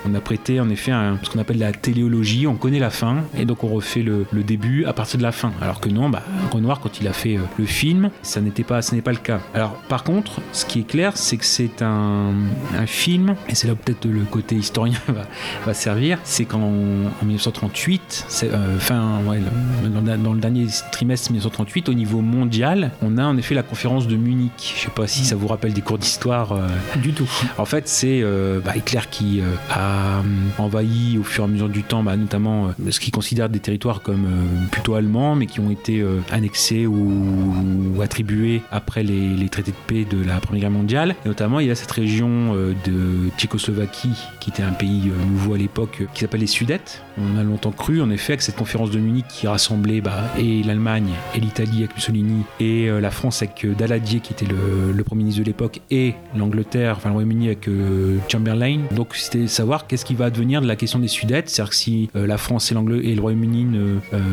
on, 0.07 0.15
a 0.15 0.21
prêté 0.21 0.61
en 0.61 0.69
effet 0.69 0.93
ce 1.23 1.31
qu'on 1.31 1.39
appelle 1.39 1.59
la 1.59 1.73
téléologie. 1.73 2.47
On 2.47 2.55
connaît 2.55 2.79
la 2.79 2.91
fin 2.91 3.25
et 3.39 3.45
donc 3.45 3.65
on 3.65 3.69
refait 3.69 3.96
le, 4.03 4.27
le 4.33 4.43
début 4.43 4.85
à 4.85 4.93
partir 4.93 5.19
de 5.19 5.23
la 5.23 5.33
fin. 5.33 5.53
Alors 5.61 5.81
que 5.81 5.89
non, 5.89 6.09
bah, 6.11 6.23
Renoir 6.53 6.81
quand 6.81 7.01
il 7.01 7.09
a 7.09 7.13
fait 7.13 7.37
euh, 7.37 7.41
le 7.59 7.65
film, 7.67 8.11
ça 8.23 8.41
n'était 8.41 8.65
pas, 8.65 8.83
ce 8.83 8.95
n'est 8.95 9.03
pas 9.03 9.13
le 9.13 9.19
cas. 9.19 9.41
Alors 9.55 9.73
par 9.89 10.05
contre, 10.05 10.41
ce 10.53 10.65
qui 10.67 10.81
est 10.81 10.87
clair, 10.87 11.13
c'est 11.17 11.37
que 11.37 11.45
c'est 11.45 11.83
un, 11.83 12.33
un 12.77 12.87
film 12.87 13.35
et 13.49 13.55
c'est 13.55 13.69
là 13.69 13.75
peut-être 13.75 14.07
le 14.07 14.21
côté 14.23 14.55
historien 14.57 14.99
va, 15.09 15.23
va 15.65 15.75
servir. 15.75 16.19
C'est 16.25 16.45
qu'en 16.45 16.63
en 16.63 17.25
1938, 17.25 18.25
c'est, 18.29 18.51
euh, 18.53 18.79
fin, 18.79 19.21
ouais, 19.27 19.39
le- 19.83 19.89
dans, 19.89 20.01
le- 20.01 20.19
dans 20.19 20.33
le 20.33 20.41
dernier 20.41 20.67
trimestre 20.93 21.31
1938, 21.31 21.89
au 21.89 21.95
niveau 21.95 22.21
mondial, 22.21 22.91
on 23.03 23.19
a 23.19 23.25
en 23.25 23.37
effet 23.37 23.55
la 23.55 23.63
conférence 23.63 24.07
de 24.09 24.17
Munich. 24.17 24.75
Je 24.77 24.83
sais 24.83 24.91
pas 24.91 25.07
si 25.07 25.25
ça 25.25 25.37
vous 25.37 25.47
rappelle 25.47 25.73
des 25.73 25.81
cours 25.83 25.99
d'histoire. 25.99 26.53
euh, 26.53 26.67
Du 26.97 27.13
tout. 27.13 27.29
en 27.59 27.65
fait, 27.65 27.87
c'est 27.89 28.21
euh, 28.23 28.61
bah, 28.65 28.73
Hitler 28.77 29.01
qui 29.11 29.41
euh, 29.41 29.45
a 29.71 30.21
hum, 30.21 30.49
envahi 30.59 31.19
au 31.19 31.23
fur 31.23 31.45
et 31.45 31.47
à 31.47 31.51
mesure 31.51 31.69
du 31.69 31.83
temps, 31.83 32.03
bah, 32.03 32.17
notamment 32.17 32.67
euh, 32.85 32.91
ce 32.91 32.99
qu'il 33.01 33.13
considère 33.13 33.49
des 33.49 33.61
territoires 33.61 33.86
comme 33.95 34.27
euh, 34.27 34.67
plutôt 34.71 34.95
allemands, 34.95 35.35
mais 35.37 35.47
qui 35.47 35.61
ont 35.61 35.71
été 35.71 36.01
euh, 36.01 36.21
annexés 36.31 36.87
ou, 36.87 38.03
attribués 38.03 38.63
après 38.71 39.03
les, 39.03 39.49
traités 39.49 39.71
de 39.71 39.77
paix 39.87 40.05
de 40.05 40.23
la 40.25 40.41
Première 40.41 40.63
Guerre 40.63 40.71
mondiale. 40.71 41.17
Et 41.25 41.29
notamment, 41.29 41.61
il 41.61 41.69
y 41.69 41.71
a 41.71 41.75
cette 41.75 41.91
région 41.91 42.55
euh, 42.55 42.75
de 42.85 43.31
Tchécoslovaquie, 43.37 44.17
qui 44.41 44.51
était 44.51 44.63
un 44.63 44.73
pays 44.73 45.11
nouveau 45.29 45.55
à 45.55 45.59
l'époque, 45.59 46.03
qui 46.15 46.21
s'appelle 46.21 46.41
les 46.41 46.47
Sudètes. 46.47 47.06
On 47.19 47.39
a 47.39 47.43
longtemps 47.43 47.73
cru, 47.73 48.03
en 48.03 48.11
effet, 48.11 48.37
que 48.37 48.43
cette 48.43 48.57
conférence 48.57 48.91
de 48.91 48.99
Munich 48.99 49.25
qui 49.29 49.47
rassemblait 49.47 50.03
bah, 50.03 50.25
et 50.39 50.63
l'Allemagne, 50.63 51.13
et 51.35 51.41
l'Italie 51.41 51.79
avec 51.79 51.95
Mussolini, 51.95 52.43
et 52.61 52.89
euh, 52.89 53.01
la 53.01 53.11
France 53.11 53.43
avec 53.43 53.65
euh, 53.65 53.75
Daladier, 53.75 54.21
qui 54.21 54.33
était 54.33 54.47
le, 54.47 55.03
Premier 55.03 55.23
ministre 55.23 55.41
de 55.41 55.47
l'époque, 55.47 55.81
et 55.91 56.15
l'Angleterre, 56.37 56.97
enfin 56.97 57.11
le 57.11 57.15
Royaume-Uni 57.15 57.47
avec 57.47 57.69
euh, 57.69 58.19
Chamberlain. 58.29 58.81
Donc 58.91 59.15
c'était 59.15 59.47
savoir 59.47 59.87
qu'est-ce 59.87 60.05
qui 60.05 60.15
va 60.15 60.27
advenir 60.27 60.61
de 60.61 60.67
la 60.67 60.77
question 60.77 60.99
des 60.99 61.09
Sudètes, 61.09 61.49
c'est-à-dire 61.49 61.71
que 61.71 61.77
si 61.77 62.11
la 62.15 62.37
France 62.39 62.73
et, 62.73 62.75
et 62.75 63.15
le 63.15 63.21
Royaume-Uni 63.21 63.67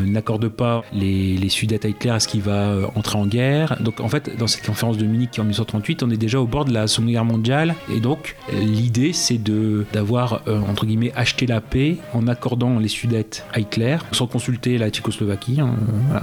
n'accordent 0.06 0.48
pas 0.48 0.82
les, 0.92 1.36
les 1.36 1.48
Sudètes 1.48 1.84
à 1.84 1.88
Hitler, 1.88 2.10
est-ce 2.10 2.26
qu'il 2.26 2.42
va 2.42 2.90
entrer 2.96 3.18
en 3.18 3.26
guerre? 3.26 3.76
Donc 3.80 4.00
en 4.00 4.08
fait, 4.08 4.36
dans 4.36 4.48
cette 4.48 4.66
conférence 4.66 4.98
de 4.98 5.06
Munich 5.06 5.30
en 5.38 5.42
1938, 5.42 6.02
on 6.02 6.10
est 6.10 6.16
déjà 6.16 6.40
au 6.40 6.46
bord 6.46 6.64
de 6.64 6.72
la 6.72 6.88
Seconde 6.88 7.10
Guerre 7.10 7.24
mondiale, 7.24 7.76
et 7.94 8.00
donc 8.00 8.34
l'idée 8.52 9.12
c'est 9.12 9.38
de 9.38 9.86
d'avoir 9.92 10.42
entre 10.68 10.86
guillemets 10.86 11.12
acheté 11.14 11.46
la 11.46 11.60
paix 11.60 11.98
en 12.14 12.26
accordant 12.26 12.73
les 12.78 12.88
Sudètes 12.88 13.44
à 13.52 13.60
Hitler, 13.60 13.98
sans 14.12 14.26
consulter 14.26 14.78
la 14.78 14.90
Tchécoslovaquie. 14.90 15.60
hein, 15.60 15.74
euh, 16.14 16.18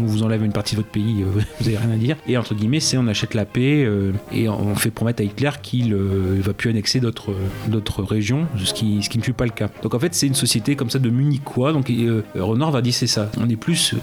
on 0.00 0.06
vous 0.06 0.22
enlève 0.22 0.42
une 0.44 0.52
partie 0.52 0.74
de 0.74 0.80
votre 0.80 0.90
pays, 0.90 1.22
euh, 1.22 1.40
vous 1.60 1.68
avez 1.68 1.78
rien 1.78 1.90
à 1.90 1.96
dire. 1.96 2.16
Et 2.26 2.36
entre 2.36 2.54
guillemets, 2.54 2.80
c'est 2.80 2.96
on 2.96 3.06
achète 3.06 3.34
la 3.34 3.44
paix 3.44 3.84
euh, 3.84 4.12
et 4.32 4.48
on 4.48 4.74
fait 4.74 4.90
promettre 4.90 5.22
à 5.22 5.24
Hitler 5.24 5.50
qu'il 5.62 5.90
ne 5.90 6.40
va 6.40 6.52
plus 6.52 6.70
annexer 6.70 7.00
d'autres 7.00 8.02
régions, 8.02 8.46
ce 8.56 8.72
qui, 8.72 9.02
ce 9.02 9.08
qui 9.08 9.18
ne 9.18 9.22
fut 9.22 9.32
pas 9.32 9.44
le 9.44 9.50
cas. 9.50 9.68
Donc 9.82 9.94
en 9.94 9.98
fait, 9.98 10.14
c'est 10.14 10.26
une 10.26 10.34
société 10.34 10.76
comme 10.76 10.90
ça 10.90 10.98
de 10.98 11.10
Munichois. 11.10 11.72
Donc 11.72 11.90
euh, 11.90 12.22
Renoir 12.34 12.70
va 12.70 12.82
dire 12.82 12.94
c'est 12.94 13.06
ça. 13.06 13.30
On 13.40 13.48
est 13.48 13.56
plus, 13.56 13.94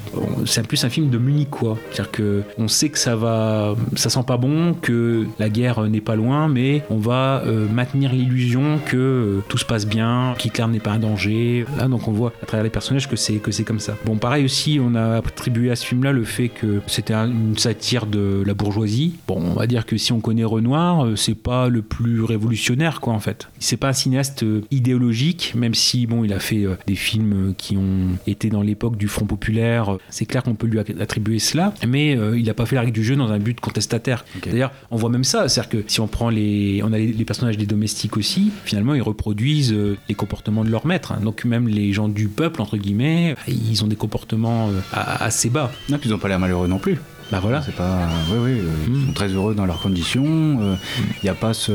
c'est 0.46 0.68
plus 0.68 0.84
un 0.84 0.90
film 0.90 1.10
de 1.10 1.18
Munichois. 1.18 1.78
C'est-à-dire 1.92 2.12
que 2.12 2.44
on 2.58 2.68
sait 2.68 2.90
que 2.90 2.98
ça 2.98 3.16
va, 3.16 3.76
ça 3.96 4.10
sent 4.10 4.24
pas 4.26 4.38
bon, 4.38 4.74
que 4.74 5.26
la 5.40 5.50
guerre 5.50 5.82
n'est 5.84 6.02
pas 6.02 6.16
loin, 6.16 6.48
mais 6.48 6.84
on 6.90 6.98
va 6.98 7.44
maintenir 7.74 8.12
l'illusion 8.14 8.80
que 8.86 9.42
tout 9.48 9.58
se 9.58 9.66
passe 9.66 9.86
bien, 9.86 10.36
qu'Hitler 10.38 10.68
n'est 10.68 10.80
pas 10.80 10.92
un 10.92 11.00
danger. 11.00 11.66
Là, 11.78 11.88
donc 11.88 12.08
on 12.08 12.12
voit 12.12 12.34
à 12.42 12.46
travers 12.46 12.64
les 12.64 12.70
personnages 12.70 13.08
que 13.08 13.16
c'est 13.16 13.36
que 13.36 13.52
c'est 13.52 13.64
comme 13.64 13.80
ça. 13.80 13.96
Bon, 14.06 14.18
pareil 14.18 14.46
aussi, 14.46 14.80
on 14.82 14.96
a 14.96 15.18
attribué 15.18 15.72
à 15.72 15.76
ce 15.76 15.86
film-là 15.86 16.12
le 16.12 16.24
fait 16.24 16.50
que 16.50 16.82
c'était 16.88 17.14
un- 17.14 17.30
une 17.30 17.58
satire 17.58 18.06
de 18.06 18.44
la 18.46 18.54
bourgeoisie. 18.54 19.16
Bon, 19.28 19.38
on 19.42 19.54
va 19.54 19.68
dire 19.68 19.86
que 19.86 19.98
si 19.98 20.12
on 20.12 20.20
connaît 20.20 20.44
Renoir, 20.44 21.06
euh, 21.06 21.16
c'est 21.16 21.36
pas 21.36 21.70
le 21.70 21.82
plus 21.82 22.24
révolutionnaire, 22.24 23.02
quoi, 23.02 23.14
en 23.14 23.20
fait. 23.20 23.48
C'est 23.60 23.78
pas 23.78 23.90
un 23.90 23.94
cinéaste 23.94 24.44
euh, 24.44 24.62
idéologique, 24.72 25.54
même 25.56 25.74
si 25.76 26.08
bon, 26.08 26.24
il 26.24 26.34
a 26.34 26.40
fait 26.40 26.66
euh, 26.66 26.76
des 26.88 26.96
films 26.96 27.54
qui 27.58 27.78
ont 27.78 28.18
été 28.28 28.50
dans 28.50 28.62
l'époque 28.62 28.98
du 28.98 29.08
Front 29.08 29.26
populaire. 29.26 29.98
C'est 30.10 30.26
clair 30.26 30.44
qu'on 30.44 30.56
peut 30.56 30.68
lui 30.68 30.80
attribuer 30.80 31.40
cela, 31.40 31.74
mais 31.88 32.18
il 32.38 32.50
a 32.50 32.54
pas 32.54 32.66
fait 32.66 32.76
la 32.76 32.82
règle 32.82 32.94
du 32.94 33.04
jeu 33.04 33.16
dans 33.16 33.32
un 33.32 33.40
but 33.40 33.60
contestataire. 33.60 34.26
D'ailleurs, 34.46 34.72
on 34.92 34.98
voit 34.98 35.10
même 35.10 35.24
ça, 35.24 35.48
c'est-à-dire 35.50 35.70
que 35.70 35.84
si 35.88 36.00
on 36.00 36.08
prend 36.08 36.30
les, 36.30 36.82
on 36.84 36.92
a 36.94 36.98
les, 36.98 37.26
personnages 37.26 37.58
des 37.58 37.66
domestiques 37.66 38.18
aussi, 38.18 38.52
finalement, 38.66 38.94
ils 38.94 39.02
reproduisent 39.02 39.76
les 40.08 40.16
comportements 40.16 40.64
de 40.64 40.70
leur 40.70 40.86
maître. 40.86 41.12
hein. 41.12 41.20
Donc 41.24 41.46
même 41.46 41.59
les 41.68 41.94
gens 41.94 42.08
du 42.08 42.28
peuple 42.28 42.62
entre 42.62 42.78
guillemets, 42.78 43.36
ils 43.48 43.84
ont 43.84 43.88
des 43.88 43.96
comportements 43.96 44.70
euh, 44.70 44.80
assez 44.94 45.50
bas. 45.50 45.72
Ils 45.90 46.10
n'ont 46.10 46.18
pas 46.18 46.28
l'air 46.28 46.40
malheureux 46.40 46.68
non 46.68 46.80
plus. 46.80 47.00
Bah 47.32 47.40
voilà. 47.42 47.62
C'est 47.62 47.76
pas. 47.76 48.08
Oui, 48.32 48.38
oui, 48.44 48.52
euh, 48.60 48.64
ils 48.88 49.06
sont 49.08 49.14
très 49.14 49.28
heureux 49.30 49.54
dans 49.56 49.66
leurs 49.66 49.80
conditions. 49.82 50.24
Il 50.24 51.24
n'y 51.24 51.30
a 51.30 51.34
pas 51.36 51.54
ce. 51.54 51.72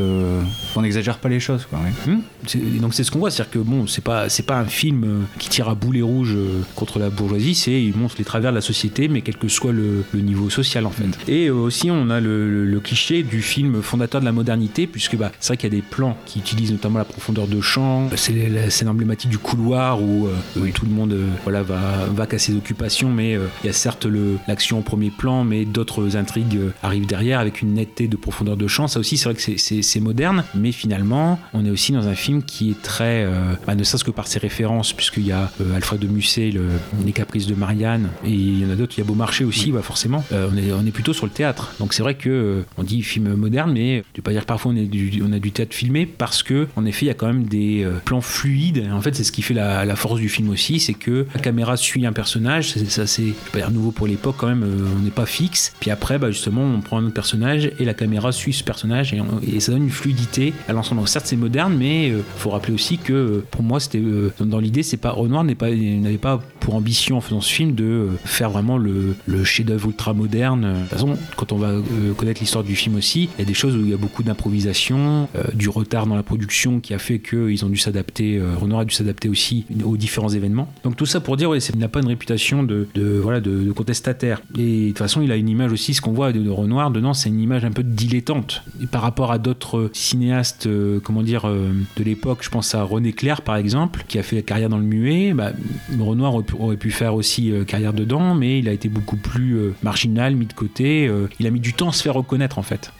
On 0.77 0.83
n'exagère 0.83 1.19
pas 1.19 1.29
les 1.29 1.41
choses, 1.41 1.67
quoi. 1.69 1.79
oui. 2.07 2.15
Et 2.55 2.79
donc 2.79 2.93
c'est 2.95 3.05
ce 3.05 3.11
qu'on 3.11 3.21
voit, 3.21 3.31
c'est-à-dire 3.31 3.53
que 3.53 3.59
bon, 3.59 3.87
c'est 3.87 4.03
pas 4.05 4.29
c'est 4.29 4.43
pas 4.45 4.59
un 4.59 4.67
film 4.67 5.05
euh, 5.05 5.21
qui 5.39 5.49
tire 5.49 5.69
à 5.69 5.75
boulet 5.75 6.03
rouge 6.03 6.35
euh, 6.37 6.61
contre 6.75 6.99
la 6.99 7.09
bourgeoisie, 7.09 7.55
c'est 7.55 7.83
il 7.83 7.97
montre 7.97 8.17
les 8.19 8.25
travers 8.25 8.51
de 8.51 8.57
la 8.57 8.61
société, 8.61 9.09
mais 9.09 9.23
quel 9.23 9.37
que 9.37 9.49
soit 9.49 9.73
le, 9.73 10.05
le 10.13 10.21
niveau 10.21 10.51
social 10.51 10.85
en 10.87 10.91
fait. 10.91 11.05
Et 11.27 11.47
euh, 11.47 11.55
aussi 11.55 11.91
on 11.91 12.11
a 12.11 12.21
le, 12.21 12.51
le- 12.51 12.65
le 12.67 12.81
cliché 12.81 13.23
du 13.23 13.41
film 13.41 13.81
fondateur 13.81 14.21
de 14.21 14.27
la 14.27 14.33
modernité, 14.33 14.87
puisque 14.87 15.17
bah, 15.17 15.33
c'est 15.41 15.49
vrai 15.49 15.57
qu'il 15.57 15.73
y 15.73 15.77
a 15.77 15.77
des 15.81 15.83
plans 15.89 16.17
qui 16.27 16.39
utilisent 16.41 16.73
notamment 16.73 16.99
la 16.99 17.05
profondeur 17.07 17.47
de 17.47 17.61
champ, 17.63 18.11
c'est 18.17 18.33
la 18.51 18.69
scène 18.69 18.89
emblématique 18.89 19.31
du 19.31 19.39
couloir 19.39 20.03
où 20.03 20.27
euh, 20.27 20.71
tout 20.75 20.85
le 20.85 20.93
monde 20.93 21.13
euh, 21.15 21.29
voilà 21.45 21.63
va 21.63 22.07
va 22.15 22.27
qu'à 22.27 22.39
ses 22.39 22.55
occupations, 22.55 23.11
mais 23.11 23.37
euh, 23.37 23.47
il 23.63 23.69
y 23.69 23.71
a 23.71 23.73
certes 23.73 24.07
l'action 24.49 24.79
au 24.81 24.83
premier 24.83 25.11
plan, 25.11 25.44
mais 25.45 25.65
d'autres 25.65 26.17
intrigues 26.17 26.57
euh, 26.57 26.71
arrivent 26.83 27.07
derrière 27.07 27.41
avec 27.41 27.63
une 27.63 27.75
netteté 27.75 28.09
de 28.09 28.17
profondeur 28.17 28.57
de 28.57 28.67
champ. 28.67 28.89
Ça 28.89 29.01
aussi, 29.01 29.17
c'est 29.17 29.25
vrai 29.25 29.35
que 29.35 29.43
c'est- 29.59 30.01
moderne, 30.01 30.45
mais 30.55 30.73
finalement, 30.73 31.39
on 31.55 31.65
est 31.65 31.71
aussi 31.71 31.93
dans 31.93 32.09
un 32.09 32.15
film 32.15 32.43
qui 32.43 32.71
est 32.73 32.83
très, 32.83 33.25
euh, 33.25 33.55
bah, 33.67 33.75
ne 33.75 33.85
serait-ce 33.85 34.05
que 34.05 34.11
par 34.11 34.27
ses 34.27 34.39
références, 34.39 34.93
puisqu'il 34.93 35.25
y 35.27 35.33
a 35.33 35.51
euh, 35.61 35.75
Alfred 35.77 36.01
de 36.01 36.09
Musset, 36.09 36.51
le- 36.51 36.69
Les 37.07 37.13
Caprices 37.13 37.47
de 37.47 37.55
Marianne, 37.55 38.09
et 38.25 38.31
il 38.31 38.61
y 38.61 38.67
en 38.67 38.71
a 38.71 38.75
d'autres. 38.75 38.95
Il 38.97 39.01
y 39.01 39.05
a 39.05 39.07
Beaumarchais 39.07 39.45
aussi, 39.45 39.71
bah, 39.73 39.83
forcément. 39.83 40.25
Euh, 40.33 40.49
on, 40.53 40.57
est, 40.57 40.73
on 40.73 40.85
est 40.85 40.91
plutôt 40.91 41.13
sur 41.13 41.27
le 41.27 41.33
théâtre. 41.33 41.73
Donc 41.79 41.95
c'est 41.95 42.03
vrai 42.03 42.17
que 42.17 42.65
on 42.77 42.83
dit 42.83 43.03
film 43.03 43.35
moderne, 43.35 43.73
mais 43.73 43.99
je 44.13 44.19
vais 44.19 44.23
pas 44.23 44.33
dire 44.33 44.43
que 44.43 44.47
parfois 44.47 44.73
on, 44.73 44.77
est 44.77 44.83
du, 44.87 45.23
on 45.25 45.33
a 45.33 45.39
du 45.39 45.53
théâtre 45.53 45.75
filmé 45.75 46.07
parce 46.07 46.43
que 46.43 46.67
en 46.77 46.85
effet, 46.85 47.07
il 47.07 47.09
y 47.09 47.13
a 47.13 47.15
quand 47.15 47.27
même 47.29 47.45
des 47.45 47.87
plans 48.05 48.21
fluides. 48.21 48.85
En 48.93 49.01
fait, 49.01 49.15
c'est 49.15 49.25
ce 49.25 49.33
qui 49.33 49.43
fait 49.43 49.55
la, 49.55 49.85
la 49.85 49.97
force 49.97 50.19
du 50.21 50.29
film 50.29 50.49
aussi, 50.51 50.81
c'est 50.81 50.95
que 50.95 51.27
la 51.35 51.41
caméra 51.41 51.77
suit 51.77 52.05
un 52.05 52.13
personnage. 52.13 52.75
Ça, 52.89 53.07
c'est 53.07 53.23
je 53.23 53.29
vais 53.29 53.35
pas 53.53 53.59
dire 53.59 53.71
nouveau 53.71 53.91
pour 53.93 54.07
l'époque 54.07 54.37
quand 54.39 54.49
même. 54.49 54.65
on 54.65 55.03
n'est 55.03 55.11
pas 55.11 55.27
fixe. 55.35 55.73
Puis 55.81 55.91
après, 55.91 56.19
bah, 56.19 56.31
justement, 56.31 56.63
on 56.63 56.81
prend 56.81 56.99
un 56.99 57.05
autre 57.05 57.15
personnage 57.15 57.71
et 57.79 57.85
la 57.85 57.95
caméra 57.95 58.33
suit 58.33 58.53
ce 58.53 58.65
personnage 58.65 59.15
et, 59.15 59.61
ça 59.61 59.73
donne 59.73 59.85
une 59.85 59.91
fluidité 59.91 60.53
à 60.69 60.73
l'ensemble. 60.73 61.07
Certes, 61.09 61.27
c'est 61.27 61.37
moderne, 61.37 61.75
mais 61.79 62.09
il 62.09 62.23
faut 62.37 62.51
rappeler 62.51 62.75
aussi 62.75 62.99
que 62.99 63.13
euh, 63.13 63.45
pour 63.51 63.63
moi, 63.63 63.81
c'était 63.81 63.99
euh, 63.99 64.31
dans, 64.41 64.59
l'idée, 64.59 64.83
c'est 64.83 64.97
pas 64.99 65.11
Renoir 65.11 65.45
n'avait 65.45 66.19
pas 66.19 66.41
pour 66.61 66.75
ambition 66.75 67.17
en 67.17 67.21
faisant 67.21 67.41
ce 67.41 67.53
film 67.53 67.75
de 67.75 67.85
euh, 67.85 68.09
faire 68.25 68.51
vraiment 68.51 68.79
le, 68.79 69.15
chef-d'œuvre 69.45 69.89
ultra 69.89 70.15
moderne. 70.15 70.63
De 70.63 70.81
toute 70.81 70.89
façon, 70.91 71.19
quand 71.37 71.53
on 71.53 71.57
va 71.57 71.69
euh, 71.69 72.15
connaître 72.17 72.41
l'histoire 72.41 72.65
du 72.65 72.77
film 72.77 72.97
aussi, 72.97 73.29
il 73.37 73.41
y 73.41 73.43
a 73.43 73.45
des 73.45 73.55
choses 73.55 73.77
où 73.77 73.81
il 73.81 73.91
y 73.91 73.95
a 73.95 73.97
beaucoup 73.97 74.23
d'improvisation, 74.23 75.29
euh, 75.37 75.43
du 75.55 75.69
retard 75.69 76.07
dans 76.07 76.17
la 76.17 76.23
production 76.23 76.81
qui 76.81 76.95
a 76.95 76.99
fait 76.99 77.19
qu'ils 77.19 77.65
ont 77.65 77.69
dû 77.69 77.77
s'adapter. 77.77 78.39
euh, 78.39 78.57
Renoir 78.57 78.81
a 78.81 78.85
dû 78.85 78.95
s'adapter 78.95 79.29
aussi 79.29 79.67
aux 79.85 79.97
différents 79.97 80.29
événements. 80.29 80.73
Donc 80.85 80.97
tout 80.97 81.07
ça 81.07 81.21
pour 81.21 81.37
dire, 81.37 81.51
ouais, 81.51 81.59
il 81.59 81.79
n'a 81.79 81.89
pas 81.89 82.01
une 82.01 82.09
réputation 82.09 82.63
de, 82.63 82.87
voilà 83.23 83.41
de 83.41 83.71
contestataire. 83.73 84.41
Et 84.59 84.83
de 84.83 84.89
toute 84.89 84.99
façon, 84.99 85.21
il 85.25 85.33
a 85.33 85.37
une 85.37 85.49
image 85.49 85.73
aussi. 85.73 85.95
Ce 85.95 86.01
qu'on 86.01 86.13
voit 86.13 86.33
de, 86.33 86.49
Renoir 86.49 86.91
dedans, 86.91 87.15
c'est 87.15 87.29
une 87.29 87.41
image 87.41 87.65
un 87.65 87.73
peu 87.73 87.83
dilettante. 87.83 88.63
Et 88.83 88.87
par 88.87 89.03
rapport 89.03 89.33
à 89.33 89.39
d'autres 89.39 89.91
cinéastes, 89.93 90.67
euh, 90.67 91.01
comment 91.03 91.23
dire, 91.23 91.49
euh, 91.49 91.73
de 91.97 92.05
l'époque, 92.05 92.39
je 92.43 92.51
pense 92.51 92.75
à 92.75 92.83
René 92.83 93.13
Clair 93.13 93.43
par 93.43 93.57
exemple, 93.57 94.05
qui 94.09 94.19
a 94.19 94.23
fait 94.23 94.43
carrière 94.43 94.69
dans 94.69 94.79
le 94.79 94.85
muet. 94.85 95.33
Bah, 95.35 95.53
Renoir 95.99 96.35
aurait 96.59 96.77
pu, 96.77 96.91
faire 96.91 97.15
aussi 97.15 97.51
euh, 97.51 97.65
carrière 97.65 97.93
dedans, 97.93 98.35
mais 98.35 98.59
il 98.59 98.69
a 98.69 98.73
été 98.73 98.89
beaucoup 98.89 99.17
plus 99.17 99.57
euh, 99.57 99.75
marginal, 99.83 100.37
mis 100.37 100.47
de 100.47 100.53
côté. 100.53 101.07
euh, 101.07 101.29
il 101.41 101.47
a 101.47 101.51
mis 101.51 101.61
du 101.61 101.73
temps 101.73 101.89
à 101.89 101.93
se 101.93 102.03
faire 102.03 102.15
reconnaître 102.15 102.59
en 102.59 102.63
fait. 102.63 102.93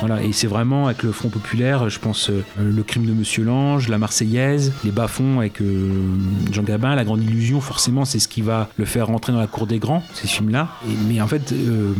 Voilà, 0.00 0.22
et 0.22 0.32
c'est 0.32 0.46
vraiment 0.46 0.86
avec 0.86 1.02
le 1.02 1.12
Front 1.12 1.28
Populaire, 1.28 1.88
je 1.88 1.98
pense, 1.98 2.30
euh, 2.30 2.42
le 2.58 2.82
crime 2.82 3.06
de 3.06 3.12
Monsieur 3.12 3.44
Lange, 3.44 3.88
la 3.88 3.98
Marseillaise, 3.98 4.72
les 4.84 4.90
bas-fonds 4.90 5.38
avec 5.40 5.60
euh, 5.60 5.92
Jean 6.50 6.62
Gabin, 6.62 6.94
la 6.94 7.04
Grande 7.04 7.22
Illusion, 7.22 7.60
forcément, 7.60 8.04
c'est 8.04 8.18
ce 8.18 8.28
qui 8.28 8.42
va 8.42 8.68
le 8.76 8.84
faire 8.84 9.06
rentrer 9.06 9.32
dans 9.32 9.38
la 9.38 9.46
cour 9.46 9.66
des 9.66 9.78
grands, 9.78 10.02
ces 10.14 10.26
films-là. 10.26 10.68
Mais 11.08 11.20
en 11.20 11.26
fait, 11.26 11.52
euh, 11.52 11.92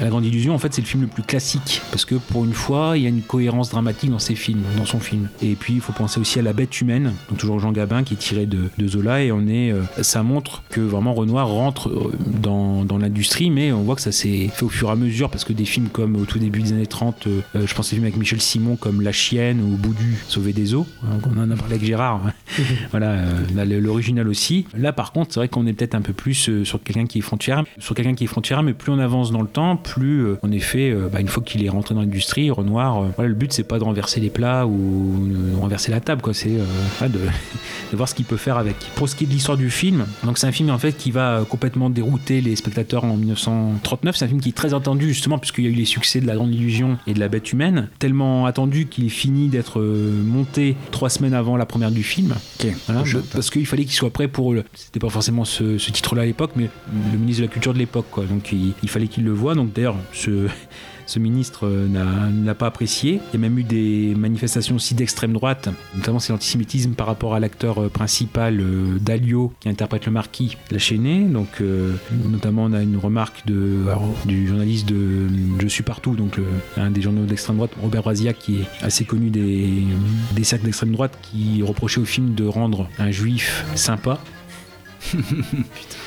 la 0.00 0.08
Grande 0.08 0.24
Illusion, 0.24 0.54
en 0.54 0.58
fait, 0.58 0.72
c'est 0.74 0.82
le 0.82 0.86
film 0.86 1.02
le 1.02 1.08
plus 1.08 1.22
classique, 1.22 1.82
parce 1.90 2.04
que 2.04 2.14
pour 2.14 2.44
une 2.44 2.54
fois, 2.54 2.92
il 2.96 3.02
y 3.02 3.06
a 3.06 3.08
une 3.08 3.22
cohérence 3.22 3.70
dramatique 3.70 4.10
dans 4.10 4.18
ses 4.18 4.34
films, 4.34 4.62
dans 4.76 4.86
son 4.86 5.00
film. 5.00 5.28
Et 5.42 5.54
puis, 5.54 5.74
il 5.74 5.80
faut 5.80 5.92
penser 5.92 6.20
aussi 6.20 6.38
à 6.38 6.42
La 6.42 6.52
Bête 6.52 6.80
humaine, 6.80 7.14
donc 7.28 7.38
toujours 7.38 7.60
Jean 7.60 7.72
Gabin, 7.72 8.04
qui 8.04 8.14
est 8.14 8.18
tiré 8.18 8.46
de, 8.46 8.70
Zola, 8.86 9.22
et 9.22 9.30
on 9.30 9.46
est, 9.46 9.72
ça 10.02 10.22
montre 10.22 10.62
que 10.70 10.80
vraiment 10.80 11.14
Renoir 11.14 11.48
rentre 11.48 11.90
dans, 12.26 12.84
dans 12.84 12.98
l'industrie, 12.98 13.50
mais 13.50 13.72
on 13.72 13.82
voit 13.82 13.94
que 13.94 14.00
ça 14.00 14.12
s'est 14.12 14.50
fait 14.52 14.64
au 14.64 14.68
fur 14.68 14.88
et 14.88 14.92
à 14.92 14.96
mesure, 14.96 15.30
parce 15.30 15.44
que 15.44 15.52
des 15.52 15.64
films 15.64 15.88
comme 15.88 16.16
au 16.16 16.24
tout 16.24 16.38
début 16.38 16.60
des 16.60 16.72
années 16.72 16.86
30, 16.90 17.26
euh, 17.26 17.40
je 17.66 17.74
pense 17.74 17.88
à 17.88 17.90
des 17.90 17.96
films 17.96 18.04
avec 18.04 18.16
Michel 18.16 18.40
Simon 18.40 18.76
comme 18.76 19.00
La 19.00 19.12
Chienne 19.12 19.60
ou 19.60 19.76
Boudu, 19.76 20.22
Sauver 20.28 20.52
des 20.52 20.74
eaux, 20.74 20.86
hein, 21.04 21.18
on 21.24 21.38
en 21.38 21.50
a 21.50 21.56
parlé 21.56 21.76
avec 21.76 21.86
Gérard, 21.86 22.20
voilà, 22.90 23.12
euh, 23.12 23.80
l'original 23.80 24.28
aussi. 24.28 24.66
Là 24.76 24.92
par 24.92 25.12
contre, 25.12 25.32
c'est 25.32 25.40
vrai 25.40 25.48
qu'on 25.48 25.66
est 25.66 25.72
peut-être 25.72 25.94
un 25.94 26.02
peu 26.02 26.12
plus 26.12 26.48
euh, 26.48 26.64
sur 26.64 26.82
quelqu'un 26.82 27.06
qui 27.06 27.18
est 27.18 27.22
frontière, 27.22 27.64
sur 27.78 27.94
quelqu'un 27.94 28.14
qui 28.14 28.24
est 28.24 28.26
frontière, 28.26 28.62
mais 28.62 28.74
plus 28.74 28.92
on 28.92 28.98
avance 28.98 29.32
dans 29.32 29.40
le 29.40 29.48
temps, 29.48 29.76
plus 29.76 30.34
en 30.42 30.52
effet, 30.52 30.94
bah, 31.10 31.20
une 31.20 31.28
fois 31.28 31.42
qu'il 31.42 31.64
est 31.64 31.68
rentré 31.68 31.94
dans 31.94 32.02
l'industrie, 32.02 32.50
Renoir, 32.50 33.04
le 33.18 33.34
but 33.34 33.52
c'est 33.52 33.64
pas 33.64 33.78
de 33.78 33.84
renverser 33.84 34.20
les 34.20 34.30
plats 34.30 34.66
ou 34.66 35.28
de 35.28 35.56
renverser 35.56 35.90
la 35.90 36.00
table, 36.00 36.22
c'est 36.34 36.50
de, 36.50 37.08
de 37.92 37.96
voir 37.96 38.08
ce 38.08 38.14
qu'il 38.14 38.26
peut 38.26 38.36
faire 38.36 38.58
avec. 38.58 38.76
Pour 38.96 39.08
ce 39.08 39.16
qui 39.16 39.24
est 39.24 39.26
de 39.26 39.32
l'histoire 39.32 39.56
du 39.56 39.70
film, 39.70 40.06
donc 40.24 40.38
c'est 40.38 40.46
un 40.46 40.52
film 40.52 40.70
en 40.70 40.78
fait 40.78 40.96
qui 40.96 41.10
va 41.10 41.44
complètement 41.48 41.90
dérouter 41.90 42.40
les 42.40 42.56
spectateurs 42.56 43.04
en 43.04 43.16
1939. 43.16 44.16
C'est 44.16 44.24
un 44.24 44.28
film 44.28 44.40
qui 44.40 44.50
est 44.50 44.56
très 44.56 44.74
attendu 44.74 45.08
justement 45.08 45.38
puisqu'il 45.38 45.64
y 45.64 45.66
a 45.68 45.70
eu 45.70 45.74
les 45.74 45.84
succès 45.84 46.20
de 46.20 46.26
La 46.26 46.34
Grande 46.34 46.52
Illusion 46.54 46.79
et 47.06 47.14
de 47.14 47.20
La 47.20 47.28
Bête 47.28 47.52
Humaine, 47.52 47.88
tellement 47.98 48.46
attendu 48.46 48.86
qu'il 48.86 49.10
finit 49.10 49.48
d'être 49.48 49.80
euh, 49.80 50.22
monté 50.24 50.76
trois 50.90 51.10
semaines 51.10 51.34
avant 51.34 51.56
la 51.56 51.66
première 51.66 51.90
du 51.90 52.02
film. 52.02 52.34
Voilà, 52.86 53.02
parce 53.32 53.50
qu'il 53.50 53.66
fallait 53.66 53.84
qu'il 53.84 53.94
soit 53.94 54.10
prêt 54.10 54.28
pour 54.28 54.52
le. 54.52 54.64
C'était 54.74 55.00
pas 55.00 55.08
forcément 55.10 55.44
ce, 55.44 55.78
ce 55.78 55.90
titre-là 55.90 56.22
à 56.22 56.26
l'époque, 56.26 56.52
mais 56.56 56.68
le 57.12 57.18
ministre 57.18 57.42
de 57.42 57.46
la 57.46 57.52
Culture 57.52 57.74
de 57.74 57.78
l'époque, 57.78 58.06
quoi. 58.10 58.24
Donc 58.24 58.52
il, 58.52 58.74
il 58.82 58.88
fallait 58.88 59.08
qu'il 59.08 59.24
le 59.24 59.32
voie. 59.32 59.54
Donc 59.54 59.72
d'ailleurs, 59.72 59.96
ce. 60.12 60.46
Ce 61.10 61.18
ministre 61.18 61.66
euh, 61.66 61.88
n'a- 61.88 62.54
pas 62.54 62.68
apprécié. 62.68 63.20
Il 63.32 63.34
y 63.34 63.36
a 63.36 63.40
même 63.40 63.58
eu 63.58 63.64
des 63.64 64.14
manifestations 64.16 64.76
aussi 64.76 64.94
d'extrême 64.94 65.32
droite, 65.32 65.68
notamment 65.96 66.20
c'est 66.20 66.32
l'antisémitisme 66.32 66.92
par 66.92 67.08
rapport 67.08 67.34
à 67.34 67.40
l'acteur 67.40 67.82
euh, 67.82 67.88
principal 67.88 68.60
euh, 68.60 68.96
Dalio 69.00 69.52
qui 69.58 69.68
interprète 69.68 70.06
le 70.06 70.12
marquis 70.12 70.56
Lachéné. 70.70 71.24
Donc, 71.24 71.60
notamment, 72.28 72.62
on 72.64 72.72
a 72.72 72.80
une 72.80 72.96
remarque 72.96 73.44
du 73.44 74.46
journaliste 74.46 74.86
de 74.86 75.26
Je 75.60 75.66
suis 75.66 75.82
partout, 75.82 76.14
donc 76.14 76.38
un 76.76 76.92
des 76.92 77.02
journaux 77.02 77.24
d'extrême 77.24 77.56
droite, 77.56 77.72
Robert 77.82 78.02
Brasiac, 78.02 78.38
qui 78.38 78.60
est 78.60 78.84
assez 78.84 79.04
connu 79.04 79.30
des, 79.30 79.82
des 80.36 80.44
cercles 80.44 80.66
d'extrême 80.66 80.92
droite, 80.92 81.18
qui 81.22 81.60
reprochait 81.62 82.00
au 82.00 82.04
film 82.04 82.34
de 82.34 82.44
rendre 82.44 82.88
un 83.00 83.10
juif 83.10 83.64
sympa. 83.74 84.20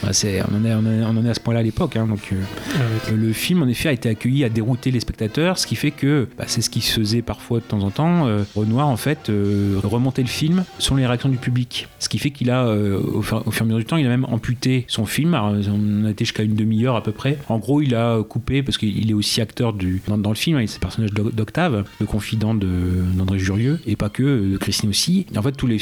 Bah, 0.04 0.10
on, 0.52 0.56
en 0.56 0.66
est, 0.66 0.74
on, 0.74 0.80
en 0.80 0.86
est, 0.86 1.04
on 1.04 1.18
en 1.18 1.26
est 1.26 1.30
à 1.30 1.34
ce 1.34 1.40
point-là 1.40 1.60
à 1.62 1.64
l'époque. 1.64 1.96
hein, 1.96 2.08
donc, 2.08 2.30
euh, 2.34 3.16
le 3.16 3.34
film, 3.34 3.64
en 3.64 3.68
effet, 3.68 3.90
a 3.90 3.92
été 3.94 4.10
accueilli 4.10 4.44
à 4.44 4.50
dérouter 4.50 4.92
les 4.92 5.00
spectateurs, 5.00 5.58
ce 5.58 5.68
qui 5.68 5.76
fait 5.76 5.92
que 5.92 6.28
bah, 6.38 6.46
c'est 6.48 6.62
ce 6.62 6.70
qui 6.70 6.82
se 6.82 7.00
faisait 7.00 7.22
parfois 7.22 7.60
de 7.60 7.64
temps 7.66 7.82
en 7.82 7.90
temps. 7.92 8.28
Euh, 8.28 8.44
Renoir, 8.56 8.88
en 8.88 8.98
fait, 8.98 9.30
euh, 9.30 9.80
remontait 9.84 10.22
le 10.22 10.28
film 10.28 10.64
selon 10.80 10.98
les 10.98 11.08
réactions 11.08 11.30
du 11.30 11.38
public. 11.38 11.88
Ce 12.00 12.10
qui 12.10 12.18
fait 12.18 12.32
qu'il 12.32 12.50
a, 12.52 12.66
euh, 12.66 13.00
au, 13.02 13.22
fur, 13.22 13.44
au 13.46 13.52
fur 13.52 13.62
et 13.62 13.64
à 13.64 13.66
mesure 13.68 13.80
du 13.80 13.86
temps, 13.86 13.98
il 13.98 14.06
a 14.06 14.10
même 14.10 14.26
amputé 14.26 14.86
son 14.88 15.06
film. 15.06 15.34
Alors, 15.34 15.54
on 15.70 16.06
a 16.06 16.12
été 16.12 16.26
jusqu'à 16.26 16.44
une 16.44 16.56
demi-heure 16.56 16.96
à 16.96 17.04
peu 17.04 17.12
près. 17.12 17.38
En 17.50 17.60
gros, 17.60 17.82
il 17.82 17.96
a 17.96 18.22
coupé, 18.24 18.64
parce 18.64 18.78
qu'il 18.78 19.10
est 19.10 19.14
aussi 19.14 19.42
acteur 19.42 19.74
du, 19.74 20.02
dans, 20.08 20.18
dans 20.18 20.30
le 20.30 20.36
film, 20.36 20.58
hein, 20.58 20.62
il 20.62 20.66
est 20.66 20.74
le 20.76 20.80
personnage 20.80 21.12
d'Oc- 21.14 21.34
d'Octave, 21.34 21.86
le 22.00 22.06
confident 22.06 22.54
de- 22.54 22.68
d'André 23.16 23.40
Jurieux, 23.40 23.80
et 23.86 23.96
pas 23.96 24.10
que, 24.10 24.52
de 24.52 24.58
Christine 24.58 24.90
aussi. 24.90 25.26
En 25.36 25.42
fait, 25.42 25.54
tous 25.54 25.68
les, 25.68 25.78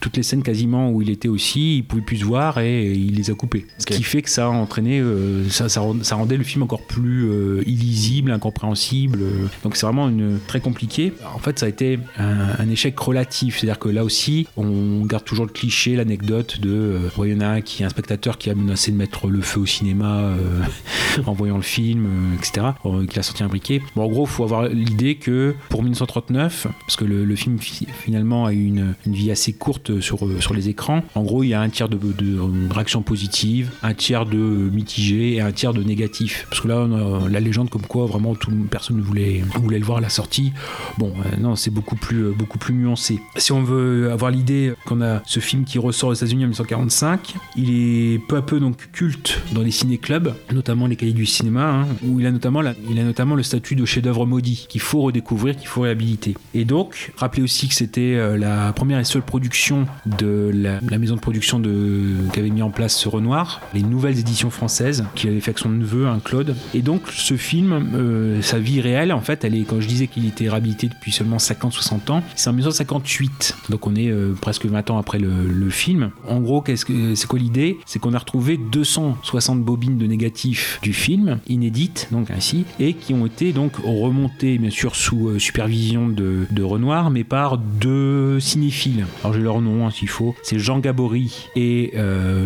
toutes 0.00 0.16
les 0.16 0.22
scènes 0.22 0.42
quasiment 0.42 0.90
où 0.90 1.02
il 1.02 1.10
était 1.10 1.28
aussi, 1.28 1.78
il 1.78 1.82
pouvait 1.84 2.02
plus 2.02 2.18
se 2.18 2.24
voir 2.24 2.53
et 2.62 2.92
il 2.92 3.14
les 3.16 3.30
a 3.30 3.34
coupées. 3.34 3.66
Ce 3.78 3.86
qui 3.86 4.02
fait 4.02 4.22
que 4.22 4.30
ça 4.30 4.46
a 4.46 4.48
entraîné, 4.48 5.00
euh, 5.00 5.48
ça, 5.50 5.68
ça, 5.68 5.80
rend- 5.80 6.02
ça 6.02 6.16
rendait 6.16 6.36
le 6.36 6.44
film 6.44 6.62
encore 6.62 6.82
plus 6.86 7.24
euh, 7.30 7.62
illisible, 7.66 8.30
incompréhensible. 8.30 9.20
euh. 9.22 9.46
Donc 9.62 9.76
c'est 9.76 9.86
vraiment 9.86 10.08
une, 10.08 10.38
très 10.46 10.60
compliqué. 10.60 11.12
En 11.34 11.38
fait, 11.38 11.58
ça 11.58 11.66
a 11.66 11.68
été 11.68 11.98
un, 12.18 12.48
un 12.58 12.68
échec 12.68 12.98
relatif. 12.98 13.58
C'est-à-dire 13.58 13.78
que 13.78 13.88
là 13.88 14.04
aussi, 14.04 14.46
on 14.56 15.04
garde 15.04 15.24
toujours 15.24 15.46
le 15.46 15.52
cliché, 15.52 15.96
l'anecdote 15.96 16.60
de 16.60 16.98
il 17.24 17.32
y 17.32 17.34
en 17.34 17.40
a 17.40 17.46
un 17.46 17.60
qui 17.60 17.82
un 17.84 17.88
spectateur 17.88 18.38
qui 18.38 18.50
a 18.50 18.54
menacé 18.54 18.90
de 18.92 18.96
mettre 18.96 19.28
le 19.28 19.40
feu 19.40 19.60
au 19.60 19.66
cinéma 19.66 20.30
en 21.26 21.32
voyant 21.32 21.56
le 21.56 21.62
film, 21.62 22.06
etc. 22.38 22.66
qu'il 23.08 23.18
a 23.18 23.22
sorti 23.22 23.42
un 23.42 23.48
briquet. 23.48 23.80
Bon, 23.96 24.04
en 24.04 24.08
gros, 24.08 24.24
il 24.24 24.28
faut 24.30 24.44
avoir 24.44 24.68
l'idée 24.68 25.16
que 25.16 25.54
pour 25.68 25.82
1939, 25.82 26.66
parce 26.80 26.96
que 26.96 27.04
le, 27.04 27.24
le 27.24 27.36
film 27.36 27.58
fi- 27.58 27.86
finalement 28.04 28.46
a 28.46 28.52
eu 28.52 28.64
une, 28.64 28.94
une 29.06 29.12
vie 29.14 29.30
assez 29.30 29.52
courte 29.52 30.00
sur, 30.00 30.18
sur 30.40 30.54
les 30.54 30.68
écrans, 30.68 31.02
en 31.14 31.22
gros, 31.22 31.42
il 31.42 31.48
y 31.48 31.54
a 31.54 31.60
un 31.60 31.68
tiers 31.68 31.88
de, 31.88 31.96
de 31.96 32.38
réactions 32.70 33.02
positives, 33.02 33.70
un 33.82 33.94
tiers 33.94 34.26
de 34.26 34.36
mitigé 34.36 35.34
et 35.34 35.40
un 35.40 35.52
tiers 35.52 35.72
de 35.72 35.82
négatif. 35.82 36.46
Parce 36.48 36.60
que 36.60 36.68
là, 36.68 36.86
on 36.88 37.24
a 37.24 37.28
la 37.28 37.40
légende 37.40 37.70
comme 37.70 37.86
quoi 37.86 38.06
vraiment 38.06 38.34
personne 38.70 38.96
ne 38.96 39.02
voulait, 39.02 39.42
voulait 39.56 39.78
le 39.78 39.84
voir 39.84 39.98
à 39.98 40.00
la 40.00 40.08
sortie. 40.08 40.52
Bon, 40.98 41.12
euh, 41.26 41.36
non, 41.38 41.56
c'est 41.56 41.70
beaucoup 41.70 41.96
plus, 41.96 42.26
euh, 42.26 42.32
beaucoup 42.32 42.58
plus 42.58 42.74
nuancé. 42.74 43.20
Si 43.36 43.52
on 43.52 43.62
veut 43.62 44.10
avoir 44.10 44.30
l'idée 44.30 44.72
qu'on 44.86 45.02
a 45.02 45.22
ce 45.26 45.40
film 45.40 45.64
qui 45.64 45.78
ressort 45.78 46.10
aux 46.10 46.14
États-Unis 46.14 46.44
en 46.44 46.48
1945, 46.48 47.34
il 47.56 47.70
est 47.70 48.18
peu 48.18 48.36
à 48.36 48.42
peu 48.42 48.60
donc 48.60 48.90
culte 48.92 49.40
dans 49.52 49.62
les 49.62 49.70
ciné-clubs, 49.70 50.34
notamment 50.52 50.86
les 50.86 50.96
cahiers 50.96 51.12
du 51.12 51.26
cinéma, 51.26 51.64
hein, 51.64 51.86
où 52.04 52.20
il 52.20 52.26
a 52.26 52.30
notamment, 52.30 52.62
il 52.90 52.98
a 52.98 53.04
notamment 53.04 53.34
le 53.34 53.42
statut 53.42 53.76
de 53.76 53.84
chef-d'œuvre 53.84 54.26
maudit 54.26 54.66
qu'il 54.68 54.80
faut 54.80 55.02
redécouvrir, 55.02 55.56
qu'il 55.56 55.68
faut 55.68 55.82
réhabiliter. 55.82 56.34
Et 56.54 56.64
donc, 56.64 57.12
rappelez 57.16 57.42
aussi 57.42 57.68
que 57.68 57.74
c'était 57.74 58.14
euh, 58.14 58.36
la 58.36 58.72
première 58.72 58.98
et 58.98 59.04
seule 59.04 59.22
production 59.22 59.86
de 60.06 60.50
la 60.54 60.98
maison 60.98 61.14
de 61.14 61.20
production 61.20 61.58
de, 61.58 62.14
qu'avait 62.34 62.50
mis 62.50 62.62
en 62.62 62.70
place 62.70 62.96
ce 62.96 63.08
Renoir, 63.08 63.60
les 63.74 63.82
nouvelles 63.82 64.18
éditions 64.18 64.50
françaises, 64.50 65.04
qu'il 65.14 65.30
avait 65.30 65.40
fait 65.40 65.50
avec 65.50 65.60
son 65.60 65.68
neveu, 65.68 66.08
un 66.08 66.18
Claude. 66.18 66.56
Et 66.74 66.82
donc, 66.82 67.02
ce 67.12 67.36
film, 67.36 67.92
euh, 67.94 68.42
sa 68.42 68.58
vie 68.58 68.80
réelle, 68.80 69.12
en 69.12 69.20
fait, 69.20 69.44
elle 69.44 69.54
est, 69.54 69.62
quand 69.62 69.80
je 69.80 69.86
disais 69.86 70.08
qu'il 70.08 70.26
était 70.26 70.48
réhabilité 70.48 70.88
depuis 70.88 71.12
seulement 71.12 71.36
50-60 71.36 72.10
ans, 72.10 72.22
c'est 72.34 72.50
en 72.50 72.54
1958. 72.54 73.56
Donc, 73.70 73.86
on 73.86 73.94
est 73.94 74.10
euh, 74.10 74.32
presque 74.40 74.66
20 74.66 74.90
ans 74.90 74.98
après 74.98 75.18
le, 75.18 75.70
film. 75.70 76.10
En 76.28 76.40
gros, 76.40 76.60
qu'est-ce 76.60 76.84
que, 76.84 77.14
c'est 77.14 77.26
quoi 77.26 77.38
l'idée? 77.38 77.78
C'est 77.86 77.98
qu'on 77.98 78.12
a 78.12 78.18
retrouvé 78.18 78.58
260 78.58 79.62
bobines 79.62 79.96
de 79.96 80.06
négatifs 80.06 80.78
du 80.82 80.92
film, 80.92 81.38
inédites, 81.48 82.08
donc 82.12 82.30
ainsi, 82.30 82.64
et 82.78 82.94
qui 82.94 83.14
ont 83.14 83.26
été 83.26 83.52
donc 83.52 83.76
remontées, 83.76 84.58
bien 84.58 84.70
sûr, 84.70 84.94
sous 84.94 85.28
euh, 85.28 85.38
supervision 85.38 86.08
de, 86.08 86.62
Renoir, 86.64 87.10
mais 87.10 87.24
par 87.24 87.58
deux 87.58 88.40
cinéphiles. 88.40 89.06
Alors, 89.22 89.34
j'ai 89.34 89.40
leur 89.40 89.60
nom, 89.60 89.86
hein, 89.86 89.90
s'il 89.90 90.08
faut. 90.08 90.34
C'est 90.42 90.58
Jean 90.58 90.78
Gabory 90.78 91.48
et 91.56 91.92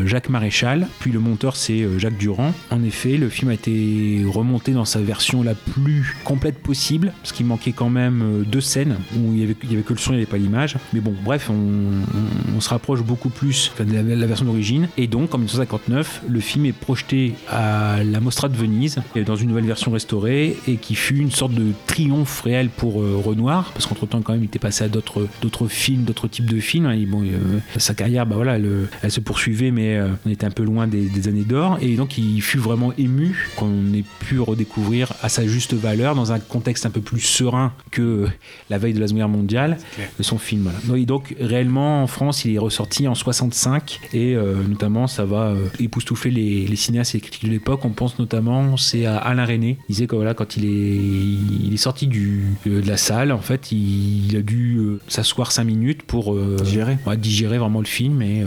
Jacques 0.07 0.29
Maréchal, 0.29 0.88
puis 1.01 1.11
le 1.11 1.21
monteur 1.21 1.57
c'est 1.57 1.83
euh, 1.83 1.99
Jacques 1.99 2.19
Durand. 2.19 2.53
En 2.71 2.83
effet, 2.83 3.17
le 3.17 3.29
film 3.29 3.51
a 3.51 3.55
été 3.55 4.25
remonté 4.27 4.73
dans 4.73 4.85
sa 4.85 5.01
version 5.01 5.43
la 5.43 5.55
plus 5.55 6.17
complète 6.25 6.59
possible, 6.59 7.12
parce 7.23 7.33
qu'il 7.33 7.47
manquait 7.47 7.73
quand 7.73 7.91
même 7.91 8.23
euh, 8.23 8.45
deux 8.45 8.61
scènes 8.61 8.97
où 9.17 9.33
il 9.33 9.41
y 9.41 9.43
avait, 9.43 9.55
que 9.55 9.93
le 9.93 9.99
son, 9.99 10.12
il 10.12 10.17
n'y 10.17 10.23
avait 10.23 10.31
pas 10.31 10.38
l'image. 10.38 10.77
Mais 10.93 11.01
bon, 11.01 11.14
bref, 11.25 11.51
on, 11.51 12.61
se 12.61 12.71
rapproche 12.71 13.03
beaucoup 13.03 13.29
plus 13.29 13.71
de 13.79 13.95
la, 13.95 14.27
version 14.27 14.45
d'origine. 14.45 14.88
Et 14.97 15.07
donc, 15.07 15.33
en 15.33 15.38
1959, 15.38 16.23
le 16.29 16.41
film 16.41 16.67
est 16.67 16.73
projeté 16.73 17.35
à 17.49 18.03
la 18.03 18.19
Mostra 18.19 18.49
de 18.49 18.57
Venise, 18.57 18.99
dans 19.25 19.37
une 19.37 19.49
nouvelle 19.49 19.67
version 19.67 19.93
restaurée, 19.93 20.57
et 20.67 20.77
qui 20.77 20.97
fut 20.97 21.19
une 21.19 21.31
sorte 21.31 21.53
de 21.55 21.73
triomphe 21.87 22.41
réel 22.41 22.69
pour 22.69 23.01
euh, 23.01 23.23
Renoir, 23.25 23.71
parce 23.73 23.87
qu'entre-temps, 23.87 24.23
quand 24.23 24.33
même, 24.33 24.43
il 24.43 24.47
était 24.47 24.59
passé 24.59 24.83
à 24.83 24.88
d'autres 24.88 25.69
films, 25.69 26.03
d'autres 26.03 26.27
types 26.27 26.51
de 26.51 26.59
films. 26.59 26.87
hein. 26.87 26.97
Euh, 26.97 27.59
sa 27.77 27.95
carrière, 27.95 28.27
bah 28.27 28.35
voilà, 28.35 28.59
elle 29.03 29.11
se 29.11 29.21
poursuivait, 29.21 29.68
mais 29.71 29.97
euh, 29.97 30.09
on 30.27 30.31
était 30.31 30.47
un 30.47 30.51
peu 30.51 30.63
loin 30.63 30.87
des, 30.87 31.07
des 31.07 31.29
années 31.29 31.45
d'or. 31.45 31.79
Et 31.81 31.97
donc, 31.97 32.19
il 32.19 32.41
fut 32.41 32.59
vraiment 32.59 32.93
ému 32.99 33.49
qu'on 33.57 33.93
ait 33.95 34.05
pu 34.21 34.41
redécouvrir 34.41 35.13
à 35.23 35.29
sa 35.29 35.47
juste 35.47 35.75
valeur, 35.75 36.15
dans 36.15 36.33
un 36.33 36.39
contexte 36.39 36.87
un 36.87 36.91
peu 36.91 37.01
plus 37.01 37.21
serein 37.21 37.73
que 37.91 38.27
la 38.71 38.79
veille 38.79 38.95
de 38.95 39.01
la 39.01 39.07
Seconde 39.07 39.19
Guerre 39.19 39.29
mondiale, 39.29 39.79
de 40.19 40.23
son 40.23 40.39
film. 40.39 40.63
voilà. 40.63 40.79
Donc, 40.87 40.99
et 40.99 41.07
donc, 41.07 41.35
réellement, 41.41 42.03
en 42.03 42.07
France, 42.07 42.45
il 42.45 42.55
est 42.55 42.59
ressorti 42.59 43.09
en 43.09 43.15
65, 43.15 44.01
et 44.13 44.35
euh, 44.35 44.55
notamment, 44.69 45.07
ça 45.07 45.25
va 45.25 45.49
euh, 45.49 45.67
époustoufler 45.81 46.31
les, 46.31 46.67
les 46.67 46.77
cinéastes 46.77 47.15
et 47.15 47.19
les 47.19 47.23
critiques 47.23 47.45
de 47.45 47.51
l'époque. 47.51 47.85
On 47.85 47.91
pense 47.91 48.19
notamment, 48.19 48.77
c'est 48.77 49.07
à 49.07 49.17
Alain 49.17 49.45
René. 49.45 49.79
Il 49.89 49.93
disait 49.95 50.07
que 50.07 50.17
voilà, 50.17 50.35
quand 50.35 50.57
il 50.57 50.65
est, 50.65 50.97
il 51.67 51.73
est 51.73 51.79
sorti 51.79 52.07
du, 52.07 52.45
euh, 52.67 52.81
de 52.83 52.89
la 52.89 52.97
salle, 52.97 53.33
en 53.33 53.41
fait, 53.41 53.73
il, 53.73 54.27
il 54.29 54.37
a 54.37 54.43
dû 54.43 54.77
euh, 54.79 55.01
s'asseoir 55.09 55.53
5 55.53 55.65
minutes 55.65 56.03
pour 56.03 56.37
Digérer. 56.63 56.99
ouais, 57.07 57.17
digérer 57.17 57.59
vraiment 57.59 57.81
le 57.81 57.87
film 57.87 58.23
et 58.23 58.45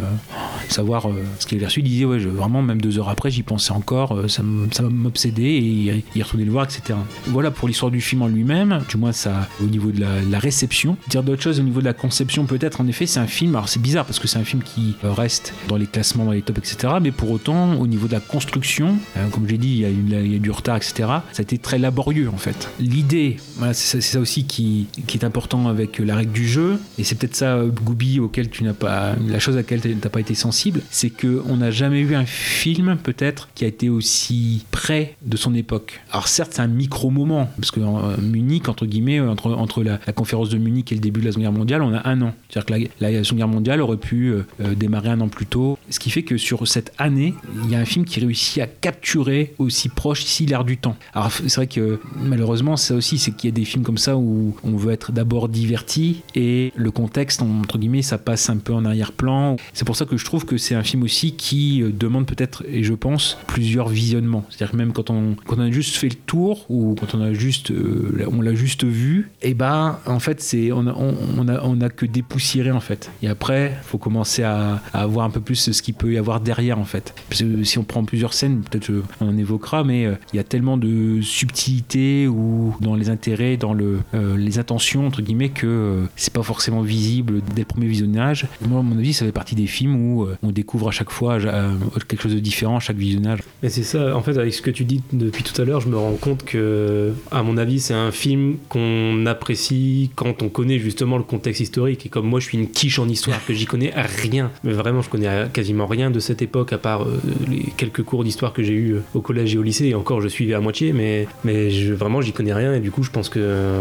savoir 0.70 1.08
euh, 1.12 1.24
ce 1.40 1.46
qu'il 1.46 1.58
avait 1.58 1.68
reçu. 1.68 1.82
Il 1.82 1.84
disait, 1.84 2.06
ouais, 2.06 2.18
vraiment, 2.20 2.62
même 2.62 2.82
deux 2.82 3.00
heures 3.00 3.10
après, 3.10 3.32
j'y 3.32 3.44
pensais 3.44 3.72
encore, 3.72 4.14
euh, 4.14 4.28
ça 4.28 4.44
m'obsédait 4.44 5.44
et 5.44 5.60
il, 5.60 6.04
il 6.16 6.24
retournait 6.24 6.46
le 6.46 6.52
voir, 6.52 6.66
etc. 6.66 6.98
Voilà 7.28 7.52
pour 7.52 7.68
l'histoire 7.68 7.92
du 7.92 8.02
film 8.02 8.22
en 8.22 8.28
lui-même, 8.28 8.82
du 8.90 8.98
moins 8.98 9.12
ça 9.12 9.48
au 9.62 9.66
niveau 9.66 9.92
de 9.92 10.00
la, 10.00 10.22
la 10.30 10.40
réception. 10.40 10.98
Dire 11.10 11.24
d'autres 11.24 11.42
choses 11.42 11.60
au 11.60 11.64
niveau 11.64 11.80
de 11.80 11.86
la 11.86 11.94
conception, 11.94 12.46
peut-être, 12.46 12.82
en 12.82 12.88
effet, 12.88 13.06
c'est 13.06 13.20
un 13.20 13.28
film, 13.28 13.56
alors 13.56 13.70
c'est 13.70 13.82
bizarre 13.82 14.06
parce 14.06 14.20
que 14.20 14.28
c'est 14.28 14.40
un 14.40 14.44
film 14.44 14.62
qui 14.64 14.96
euh, 15.04 15.12
reste 15.12 15.54
dans 15.68 15.78
les 15.78 15.88
classements, 15.88 16.26
dans 16.26 16.32
les 16.32 16.42
tops, 16.42 16.60
etc. 16.60 16.96
Mais 17.02 17.12
pour 17.12 17.32
autant, 17.32 17.76
au 17.76 17.88
niveau 17.88 18.08
de 18.08 18.14
la 18.14 18.20
construction, 18.20 18.98
euh, 19.18 19.28
comme 19.30 19.48
j'ai 19.48 19.58
dit, 19.58 19.86
il 19.86 20.32
y, 20.32 20.36
a 20.36 20.40
du 20.40 20.52
retard, 20.52 20.78
etc. 20.78 20.94
Ça 21.32 21.40
a 21.40 21.42
été 21.42 21.58
très 21.58 21.78
laborieux 21.78 22.30
en 22.30 22.38
fait. 22.38 22.70
L'idée, 22.80 23.38
voilà, 23.58 23.74
c'est 23.74 23.98
ça, 23.98 24.02
c'est 24.02 24.14
ça 24.14 24.20
aussi 24.20 24.46
qui, 24.46 24.88
qui 25.08 25.18
est 25.18 25.26
important 25.26 25.68
avec 25.68 26.00
la 26.00 26.16
règle 26.16 26.32
du 26.32 26.48
jeu, 26.48 26.80
et 26.98 27.04
c'est 27.04 27.16
peut-être 27.16 27.36
ça, 27.36 27.62
Goubi, 27.66 28.20
auquel 28.20 28.50
tu 28.50 28.64
n'as 28.64 28.74
pas, 28.74 29.16
la 29.28 29.40
chose 29.40 29.56
à 29.56 29.58
laquelle 29.58 29.82
tu 29.82 29.96
n'as 29.96 30.10
pas 30.10 30.20
été 30.20 30.36
sensible, 30.36 30.82
c'est 31.02 31.10
que 31.10 31.42
on 31.50 31.58
n'a 31.58 31.72
jamais 31.72 32.04
vu 32.04 32.14
un 32.14 32.28
film 32.28 32.96
peut-être 32.96 33.50
qui 33.56 33.66
a 33.66 33.68
été 33.68 33.90
aussi 33.90 34.66
près 34.70 35.16
de 35.24 35.36
son 35.36 35.56
époque. 35.56 36.00
Alors 36.12 36.28
certes, 36.28 36.52
c'est 36.54 36.62
un 36.62 36.68
micro-moment, 36.68 37.50
parce 37.56 37.72
que 37.72 37.80
euh, 37.80 38.18
Munich, 38.22 38.70
entre 38.70 38.86
guillemets, 38.86 39.20
entre, 39.20 39.52
entre 39.54 39.82
la, 39.84 39.98
conférence 40.14 40.50
de 40.50 40.60
Munich 40.60 40.92
et 40.92 40.96
le 40.96 41.02
début 41.02 41.22
de 41.22 41.26
la 41.26 41.32
Seconde 41.32 41.46
Guerre 41.46 41.52
mondiale, 41.54 41.82
on 41.82 41.96
a 41.96 42.08
un 42.08 42.22
an. 42.22 42.36
C'est-à-dire 42.50 42.88
que 43.00 43.04
la, 43.04 43.24
Seconde 43.24 43.38
Guerre 43.40 43.48
mondiale 43.48 43.82
aurait 43.82 43.98
pu 43.98 44.28
euh, 44.28 44.46
euh, 44.62 44.76
démarrer 44.76 45.10
un 45.10 45.22
an 45.22 45.28
plus 45.28 45.48
tôt, 45.48 45.80
ce 45.90 46.00
qui 46.00 46.12
fait 46.12 46.22
que 46.22 46.38
sur 46.38 46.68
cette 46.68 46.92
année, 47.00 47.34
il 47.64 47.72
y 47.72 47.76
a 47.76 47.80
un 47.80 47.86
film 47.86 48.06
qui 48.06 48.20
réussit 48.20 48.62
à 48.62 48.68
capturer 48.68 49.56
aussi 49.58 49.90
proche 49.90 50.24
ici 50.24 50.46
l'air 50.46 50.64
du 50.64 50.78
temps. 50.78 50.98
Alors 51.16 51.32
c'est 51.32 51.56
vrai 51.56 51.66
que 51.66 52.00
malheureusement, 52.16 52.78
ça 52.78 52.94
aussi, 52.94 53.18
c'est 53.18 53.32
qu'il 53.32 53.50
y 53.50 53.54
a 53.54 53.56
des 53.56 53.66
films 53.66 53.84
comme 53.84 53.98
ça 53.98 54.18
où 54.18 54.56
on 54.64 54.76
veut 54.76 54.94
être 54.94 55.12
d'abord 55.12 55.50
diverti 55.50 56.22
et 56.36 56.72
le 56.76 56.92
contexte, 56.92 57.42
entre 57.42 57.80
guillemets, 57.80 58.04
ça 58.04 58.20
passe 58.20 58.52
un 58.52 58.58
peu 58.58 58.74
en 58.74 58.86
arrière-plan. 58.86 59.56
C'est 59.74 59.86
pour 59.86 59.96
ça 59.96 60.06
que 60.06 60.16
je 60.16 60.26
trouve 60.26 60.46
que 60.46 60.58
c'est 60.58 60.76
un 60.82 60.84
film 60.84 61.04
aussi 61.04 61.34
qui 61.34 61.82
euh, 61.82 61.92
demande 61.92 62.26
peut-être, 62.26 62.64
et 62.68 62.84
je 62.84 62.94
pense, 62.94 63.38
plusieurs 63.48 63.88
visionnements. 63.88 64.44
C'est-à-dire 64.50 64.72
que 64.72 64.78
même 64.78 64.94
quand 64.94 65.10
on, 65.10 65.36
quand 65.46 65.58
on 65.58 65.62
a 65.62 65.72
juste 65.72 65.96
fait 65.96 66.10
le 66.10 66.16
tour 66.16 66.66
ou 66.70 66.96
quand 67.00 67.16
on 67.16 67.22
a 67.22 67.34
juste, 67.34 67.72
euh, 67.72 68.28
on 68.32 68.42
l'a 68.42 68.56
juste 68.56 68.84
vu, 68.84 69.30
et 69.42 69.54
ben 69.54 70.00
en 70.06 70.20
fait 70.20 70.42
c'est 70.42 70.72
on 70.72 70.88
a, 70.88 70.94
on, 70.94 71.48
a, 71.48 71.62
on 71.64 71.80
a 71.82 71.90
que 71.90 72.06
dépoussiéré 72.06 72.72
en 72.72 72.80
fait. 72.80 73.12
Et 73.22 73.28
après, 73.28 73.78
faut 73.84 74.00
commencer 74.00 74.44
à, 74.44 74.82
à 74.94 75.06
voir 75.06 75.26
un 75.26 75.30
peu 75.30 75.42
plus 75.42 75.72
ce 75.72 75.82
qu'il 75.82 75.94
peut 75.94 76.14
y 76.14 76.18
avoir 76.18 76.42
derrière 76.42 76.80
en 76.80 76.86
fait. 76.86 77.14
Parce 77.30 77.42
que 77.42 77.64
si 77.64 77.78
on 77.78 77.84
prend 77.84 78.04
plusieurs 78.04 78.34
scènes, 78.34 78.62
peut-être 78.62 78.90
euh, 78.90 79.04
on 79.20 79.30
en 79.30 79.38
évoquera, 79.38 79.84
mais 79.84 80.08
il 80.34 80.38
y 80.38 80.40
a 80.40 80.44
tellement 80.44 80.78
de 80.78 81.22
subtilité 81.22 82.28
ou 82.28 82.76
dans 82.82 82.96
les 82.96 83.10
intérêts, 83.10 83.58
dans 83.58 83.74
le, 83.74 84.00
les 84.38 84.58
intentions 84.58 85.06
entre 85.06 85.22
guillemets 85.22 85.50
que 85.50 86.06
c'est 86.16 86.34
pas 86.34 86.44
forcément 86.44 86.82
visible 86.82 87.42
dès 87.56 87.62
le 87.62 87.68
premier 87.68 87.88
visionnage. 87.88 88.48
Moi, 88.68 88.80
à 88.80 88.84
mon 88.84 88.98
avis, 88.98 89.14
ça 89.14 89.26
fait 89.26 89.32
partie 89.32 89.56
des 89.56 89.68
films 89.68 89.96
où 89.96 90.28
on 90.42 90.52
découvre 90.52 90.71
à 90.88 90.92
chaque 90.92 91.10
fois 91.10 91.34
euh, 91.34 91.74
quelque 92.08 92.24
chose 92.24 92.34
de 92.34 92.40
différent 92.40 92.78
à 92.78 92.80
chaque 92.80 92.98
visionnage. 92.98 93.40
Mais 93.64 93.70
c'est 93.70 93.84
ça, 93.84 94.16
en 94.16 94.22
fait, 94.22 94.38
avec 94.38 94.54
ce 94.54 94.62
que 94.62 94.72
tu 94.72 94.84
dis 94.86 95.02
depuis 95.14 95.44
tout 95.44 95.60
à 95.62 95.66
l'heure, 95.66 95.82
je 95.82 95.88
me 95.90 95.98
rends 95.98 96.16
compte 96.16 96.44
que, 96.44 97.14
à 97.32 97.44
mon 97.44 97.58
avis, 97.58 97.80
c'est 97.80 97.94
un 97.94 98.12
film 98.12 98.58
qu'on 98.70 99.26
apprécie 99.26 100.12
quand 100.16 100.42
on 100.42 100.50
connaît 100.50 100.80
justement 100.80 101.18
le 101.18 101.24
contexte 101.24 101.62
historique. 101.62 102.06
Et 102.06 102.10
comme 102.10 102.28
moi, 102.28 102.40
je 102.40 102.46
suis 102.46 102.58
une 102.58 102.70
quiche 102.70 103.00
en 103.00 103.08
histoire, 103.08 103.44
que 103.46 103.54
j'y 103.54 103.66
connais 103.66 103.94
rien, 103.96 104.52
mais 104.64 104.72
vraiment, 104.74 105.02
je 105.02 105.10
connais 105.10 105.48
quasiment 105.54 105.88
rien 105.88 106.12
de 106.12 106.20
cette 106.20 106.42
époque, 106.42 106.74
à 106.74 106.78
part 106.78 107.04
euh, 107.04 107.20
les 107.50 107.66
quelques 107.78 108.04
cours 108.04 108.24
d'histoire 108.24 108.54
que 108.54 108.64
j'ai 108.64 108.74
eu 108.74 108.94
euh, 108.94 109.04
au 109.14 109.22
collège 109.22 109.54
et 109.56 109.58
au 109.58 109.64
lycée. 109.64 109.86
Et 109.88 109.96
encore, 109.96 110.22
je 110.22 110.28
suivais 110.28 110.54
à 110.54 110.60
moitié, 110.62 110.94
mais, 110.94 111.28
mais 111.44 111.70
je, 111.72 111.94
vraiment, 111.94 112.22
j'y 112.22 112.32
connais 112.32 112.54
rien. 112.54 112.74
Et 112.74 112.80
du 112.80 112.92
coup, 112.92 113.04
je 113.04 113.12
pense 113.12 113.30
que 113.30 113.80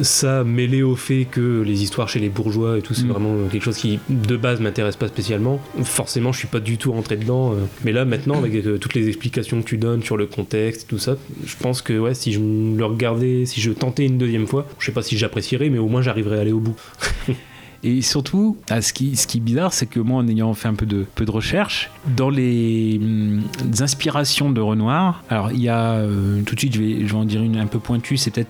ça, 0.00 0.44
mêlé 0.44 0.82
au 0.82 0.96
fait 0.96 1.26
que 1.30 1.62
les 1.62 1.82
histoires 1.82 2.08
chez 2.08 2.20
les 2.20 2.28
bourgeois 2.28 2.78
et 2.78 2.82
tout, 2.82 2.94
c'est 2.94 3.02
Mm. 3.04 3.08
vraiment 3.10 3.34
quelque 3.50 3.62
chose 3.64 3.76
qui, 3.76 3.98
de 4.08 4.36
base, 4.36 4.60
m'intéresse 4.60 4.96
pas 4.96 5.08
spécialement. 5.08 5.60
Forcément, 5.84 6.31
je 6.32 6.38
suis 6.38 6.48
pas 6.48 6.60
du 6.60 6.78
tout 6.78 6.92
rentré 6.92 7.16
dedans. 7.16 7.52
euh. 7.52 7.56
Mais 7.84 7.92
là, 7.92 8.04
maintenant, 8.04 8.38
avec 8.38 8.54
euh, 8.54 8.78
toutes 8.78 8.94
les 8.94 9.08
explications 9.08 9.60
que 9.62 9.66
tu 9.66 9.78
donnes 9.78 10.02
sur 10.02 10.16
le 10.16 10.26
contexte, 10.26 10.88
tout 10.88 10.98
ça, 10.98 11.16
je 11.44 11.56
pense 11.56 11.82
que 11.82 12.12
si 12.14 12.32
je 12.32 12.40
le 12.40 12.84
regardais, 12.84 13.46
si 13.46 13.60
je 13.60 13.70
tentais 13.70 14.06
une 14.06 14.18
deuxième 14.18 14.46
fois, 14.46 14.66
je 14.78 14.86
sais 14.86 14.92
pas 14.92 15.02
si 15.02 15.16
j'apprécierais, 15.16 15.68
mais 15.68 15.78
au 15.78 15.88
moins 15.88 16.02
j'arriverais 16.02 16.38
à 16.38 16.40
aller 16.40 16.52
au 16.52 16.60
bout. 16.60 16.76
Et 17.84 18.00
surtout, 18.00 18.56
ce, 18.68 18.92
qui, 18.92 19.12
est 19.12 19.40
bizarre, 19.40 19.72
c'est 19.72 19.86
que 19.86 19.98
moi, 19.98 20.22
en 20.22 20.28
ayant 20.28 20.54
fait 20.54 20.68
un 20.68 20.74
peu 20.74 20.86
de, 20.86 21.06
recherche, 21.28 21.90
dans 22.16 22.30
les, 22.30 22.98
hum, 23.02 23.42
inspirations 23.80 24.50
de 24.50 24.60
Renoir, 24.60 25.22
alors 25.30 25.50
il 25.50 25.62
y 25.62 25.68
a, 25.68 25.94
euh, 25.94 26.42
tout 26.42 26.54
de 26.54 26.60
suite, 26.60 26.74
je 26.74 26.80
vais, 26.80 27.06
je 27.06 27.12
vais 27.12 27.18
en 27.18 27.24
dire 27.24 27.42
une 27.42 27.56
un 27.56 27.66
peu 27.66 27.78
pointue, 27.78 28.16
c'était 28.16 28.46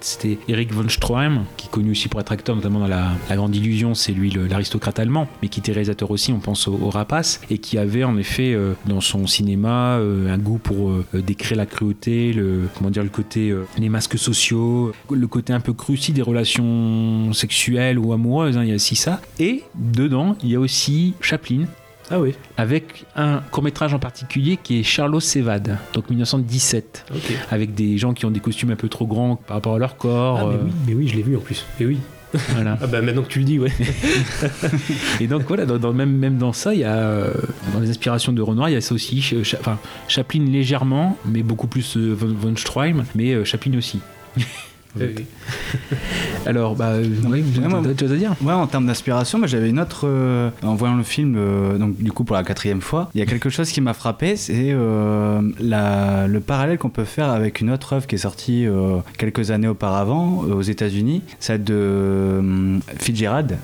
Eric 0.49 0.73
von 0.73 0.89
Stroheim, 0.89 1.45
qui 1.57 1.67
est 1.69 1.71
connu 1.71 1.93
aussi 1.93 2.09
pour 2.09 2.21
être 2.21 2.33
acteur, 2.33 2.57
notamment 2.57 2.81
dans 2.81 2.87
La, 2.87 3.13
Grande 3.31 3.57
Illusion, 3.57 3.95
c'est 3.95 4.13
lui 4.13 4.31
l'aristocrate 4.31 4.99
allemand, 4.99 5.27
mais 5.41 5.49
qui 5.49 5.61
était 5.61 5.73
réalisateur 5.73 6.11
aussi, 6.11 6.33
on 6.33 6.41
pense 6.41 6.69
au, 6.69 6.75
au 6.75 6.93
et 7.51 7.59
qui 7.59 7.79
avait 7.79 8.05
en 8.05 8.17
effet 8.19 8.53
euh, 8.53 8.75
dans 8.87 9.01
son 9.01 9.27
cinéma 9.27 9.97
euh, 9.97 10.33
un 10.33 10.39
goût 10.39 10.59
pour 10.59 10.93
décrire 11.15 11.57
la 11.57 11.67
cruauté, 11.67 12.33
le, 12.33 12.69
comment 12.77 12.91
dire, 12.91 13.03
le 13.03 13.09
côté, 13.09 13.55
les 13.79 13.89
masques 13.89 14.19
sociaux, 14.19 14.93
le 15.11 15.27
côté 15.27 15.53
un 15.53 15.61
peu 15.61 15.73
cru 15.73 15.95
aussi 15.95 16.13
des 16.13 16.23
relations 16.23 17.33
sexuelles 17.33 17.99
ou 17.99 18.13
amoureuses, 18.13 18.59
hein, 18.59 18.65
il 18.65 18.69
y 18.69 18.73
a 18.73 18.75
aussi 18.75 18.97
ça. 18.97 19.22
Et 19.39 19.63
dedans, 19.75 20.37
il 20.43 20.51
y 20.51 20.57
a 20.57 20.61
aussi 20.61 21.15
Chaplin. 21.21 21.65
Ah 22.11 22.21
oui. 22.21 22.35
Avec 22.57 23.07
un 23.17 23.39
court-métrage 23.51 23.95
en 23.95 23.99
particulier 23.99 24.59
qui 24.63 24.81
est 24.81 24.83
Charlot 24.83 25.21
s'évade, 25.21 25.79
donc 25.95 26.11
1917. 26.11 27.07
Ok. 27.15 27.33
Avec 27.51 27.75
des 27.75 27.97
gens 27.97 28.13
qui 28.13 28.27
ont 28.27 28.31
des 28.31 28.41
costumes 28.41 28.71
un 28.71 28.77
peu 28.77 28.89
trop 28.89 29.07
grands 29.07 29.37
par 29.37 29.57
rapport 29.57 29.75
à 29.77 29.79
leur 29.79 29.97
corps. 29.97 30.39
Ah, 30.41 30.47
mais 30.49 30.55
euh, 30.57 30.59
oui, 30.65 30.73
mais 30.89 30.95
oui, 30.95 31.09
je 31.09 31.17
l'ai 31.17 31.23
vu 31.23 31.37
en 31.37 31.41
plus. 31.41 31.65
Et 31.81 31.87
oui. 31.87 31.99
Voilà. 32.55 32.79
Ah 32.83 32.87
bah 32.87 33.03
maintenant 33.03 33.23
que 33.23 33.29
tu 33.29 33.39
le 33.41 33.45
dis, 33.45 33.59
ouais. 33.59 33.71
Et 35.21 35.27
donc 35.27 35.43
voilà, 35.49 35.67
dans, 35.67 35.79
dans- 35.79 35.93
même, 35.93 36.13
même 36.17 36.39
dans 36.39 36.53
ça, 36.53 36.73
il 36.75 36.81
y 36.81 36.85
a 36.85 36.95
euh, 36.97 37.33
dans 37.75 37.81
les 37.81 37.91
inspirations 37.91 38.33
de 38.33 38.41
Renoir, 38.43 38.69
il 38.69 38.73
y 38.73 38.77
a 38.77 38.81
ça 38.81 38.95
aussi. 38.95 39.21
Cha- 39.23 39.59
Enfin, 39.61 39.79
Chaplin 40.09 40.45
légèrement, 40.45 41.17
mais 41.27 41.43
beaucoup 41.43 41.67
plus 41.67 41.97
euh, 41.97 42.15
von, 42.15 42.29
von 42.35 42.57
Stroheim, 42.57 43.05
mais 43.15 43.33
euh, 43.35 43.45
Chaplin 43.45 43.77
aussi. 43.77 44.01
Alors, 46.47 46.75
bah, 46.77 46.95
oui, 47.01 47.41
vous 47.41 47.61
Ouais, 47.61 47.69
moi- 47.69 47.79
avez 47.79 47.91
autre 47.91 48.01
chose 48.01 48.13
à 48.13 48.17
dire? 48.17 48.35
Ouais, 48.43 48.53
en 48.53 48.67
termes 48.67 48.87
d'inspiration, 48.87 49.39
moi 49.39 49.47
j'avais 49.47 49.71
une 49.71 49.79
autre. 49.81 50.03
euh, 50.07 50.51
en 50.63 50.75
voyant 50.75 50.97
le 50.97 51.03
film, 51.03 51.35
euh, 51.37 51.79
donc 51.79 51.97
du 51.99 52.13
coup 52.13 52.25
pour 52.25 52.37
la 52.37 52.43
quatrième 52.43 52.81
fois, 52.81 53.09
il 53.15 53.19
y 53.21 53.23
a 53.23 53.27
quelque 53.27 53.49
chose 53.51 53.71
qui 53.71 53.81
m'a 53.81 53.95
frappé, 53.95 54.37
c'est 54.37 54.71
euh, 54.73 55.41
le 55.61 56.39
parallèle 56.41 56.79
qu'on 56.79 56.89
peut 56.91 57.05
faire 57.05 57.31
avec 57.31 57.61
une 57.61 57.71
autre 57.71 57.93
œuvre 57.95 58.07
qui 58.07 58.17
est 58.17 58.19
sortie 58.19 58.67
quelques 59.19 59.51
années 59.51 59.69
auparavant 59.69 60.39
aux 60.39 60.63
États-Unis, 60.63 61.23
celle 61.41 61.65
de 61.65 62.41
Fitzgerald, 62.99 63.57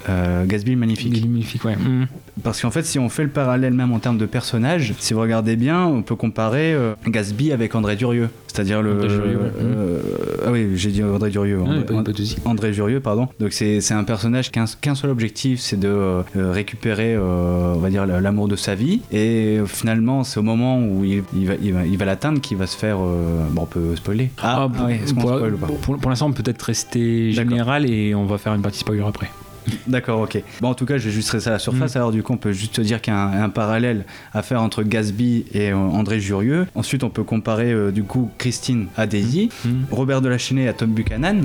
Gatsby 0.47 0.73
le 0.73 0.77
Magnifique. 0.77 1.13
Gatsby 1.13 1.27
le 1.27 1.33
Magnifique, 1.33 1.65
ouais. 1.65 1.77
Mhm. 1.77 2.07
Parce 2.43 2.63
qu'en 2.63 2.71
fait, 2.71 2.85
si 2.85 2.99
on 3.01 3.09
fait 3.09 3.25
le 3.25 3.31
parallèle 3.31 3.73
même 3.75 3.93
en 3.93 3.99
termes 3.99 4.19
de 4.19 4.27
personnages, 4.27 4.95
si 4.99 5.13
vous 5.13 5.21
regardez 5.21 5.57
bien, 5.57 5.85
on 5.85 6.03
peut 6.03 6.15
comparer 6.17 6.77
Gatsby 7.07 7.53
avec 7.53 7.75
André 7.75 7.97
Durieux. 7.97 8.29
C'est-à-dire 8.49 8.83
le. 8.83 8.93
André 8.93 9.09
Durieux, 9.09 9.37
ouais. 9.37 9.53
euh, 9.63 10.01
ah 10.47 10.51
oui, 10.51 10.71
j'ai 10.75 10.91
dit 10.91 11.03
André 11.05 11.31
Durieux. 11.31 11.59
Ouais, 11.59 11.69
André, 11.69 11.85
pas- 11.85 12.03
pas. 12.03 12.51
André 12.51 12.73
Jurieux, 12.73 13.01
pardon. 13.01 13.29
Donc 13.41 13.53
c'est 13.53 13.81
c'est 13.81 13.95
un 13.95 14.05
personnage 14.05 14.51
qu'un 14.51 14.65
qu'un 14.81 14.95
seul 14.95 15.11
objectif, 15.11 15.61
c'est 15.61 15.79
de 15.79 15.89
euh, 15.89 16.23
récupérer, 16.37 17.15
euh, 17.15 17.75
on 17.75 17.79
va 17.79 17.91
dire, 17.91 18.07
l'amour 18.07 18.49
de 18.49 18.57
sa 18.57 18.75
vie. 18.75 19.01
Et 19.13 19.59
finalement, 19.67 20.25
c'est 20.25 20.41
au 20.41 20.43
moment 20.43 20.81
où 20.81 21.05
il, 21.05 21.23
il 21.37 21.47
va, 21.47 21.55
il 21.63 21.73
va, 21.75 21.87
il 21.87 21.97
va 21.99 22.05
l'atteindre 22.05 22.41
qu'il 22.41 22.57
va 22.57 22.67
se 22.67 22.77
faire. 22.77 22.99
euh, 23.01 23.45
bon, 23.53 23.63
on 23.63 23.67
peut 23.67 23.95
spoiler. 23.97 24.31
Ah, 24.43 24.69
oui, 24.87 24.95
est-ce 24.95 25.15
qu'on 25.15 25.21
pour, 25.21 25.31
spoil 25.37 25.55
ou 25.55 25.59
pas? 25.59 25.67
pour- 25.83 25.99
pour 25.99 26.11
l'instant, 26.11 26.27
on 26.29 26.33
peut 26.33 26.43
peut-être 26.43 26.63
rester 26.63 27.33
général 27.33 27.89
et 27.89 28.15
on 28.15 28.25
va 28.25 28.39
faire 28.39 28.55
une 28.55 28.63
partie 28.63 28.79
spoiler 28.79 29.03
après. 29.07 29.31
D'accord, 29.87 30.21
ok. 30.21 30.43
Bon, 30.61 30.69
en 30.69 30.75
tout 30.75 30.87
cas, 30.87 30.99
je 30.99 31.05
vais 31.07 31.11
juste 31.11 31.31
rester 31.31 31.49
à 31.51 31.55
la 31.55 31.59
surface. 31.59 31.95
Mm. 31.95 31.99
Alors, 31.99 32.13
du 32.13 32.23
coup, 32.23 32.33
on 32.33 32.37
peut 32.37 32.53
juste 32.53 32.81
dire 32.81 33.01
qu'il 33.01 33.13
y 33.13 33.17
a 33.17 33.21
un, 33.21 33.43
un 33.45 33.49
parallèle 33.49 34.05
à 34.33 34.43
faire 34.43 34.63
entre 34.63 34.83
Gatsby 34.83 35.47
et 35.53 35.71
euh, 35.71 35.77
André 35.77 36.21
Jurieux. 36.21 36.67
Ensuite, 36.75 37.05
on 37.05 37.11
peut 37.11 37.25
comparer, 37.25 37.73
euh, 37.73 37.91
du 37.91 38.03
coup, 38.03 38.31
Christine 38.39 38.87
à 38.97 39.07
Daisy, 39.07 39.51
Mm. 39.65 39.85
Robert 39.91 40.21
Delachesnay 40.21 40.69
à 40.69 40.73
Tom 40.73 40.91
Buchanan, 40.91 41.43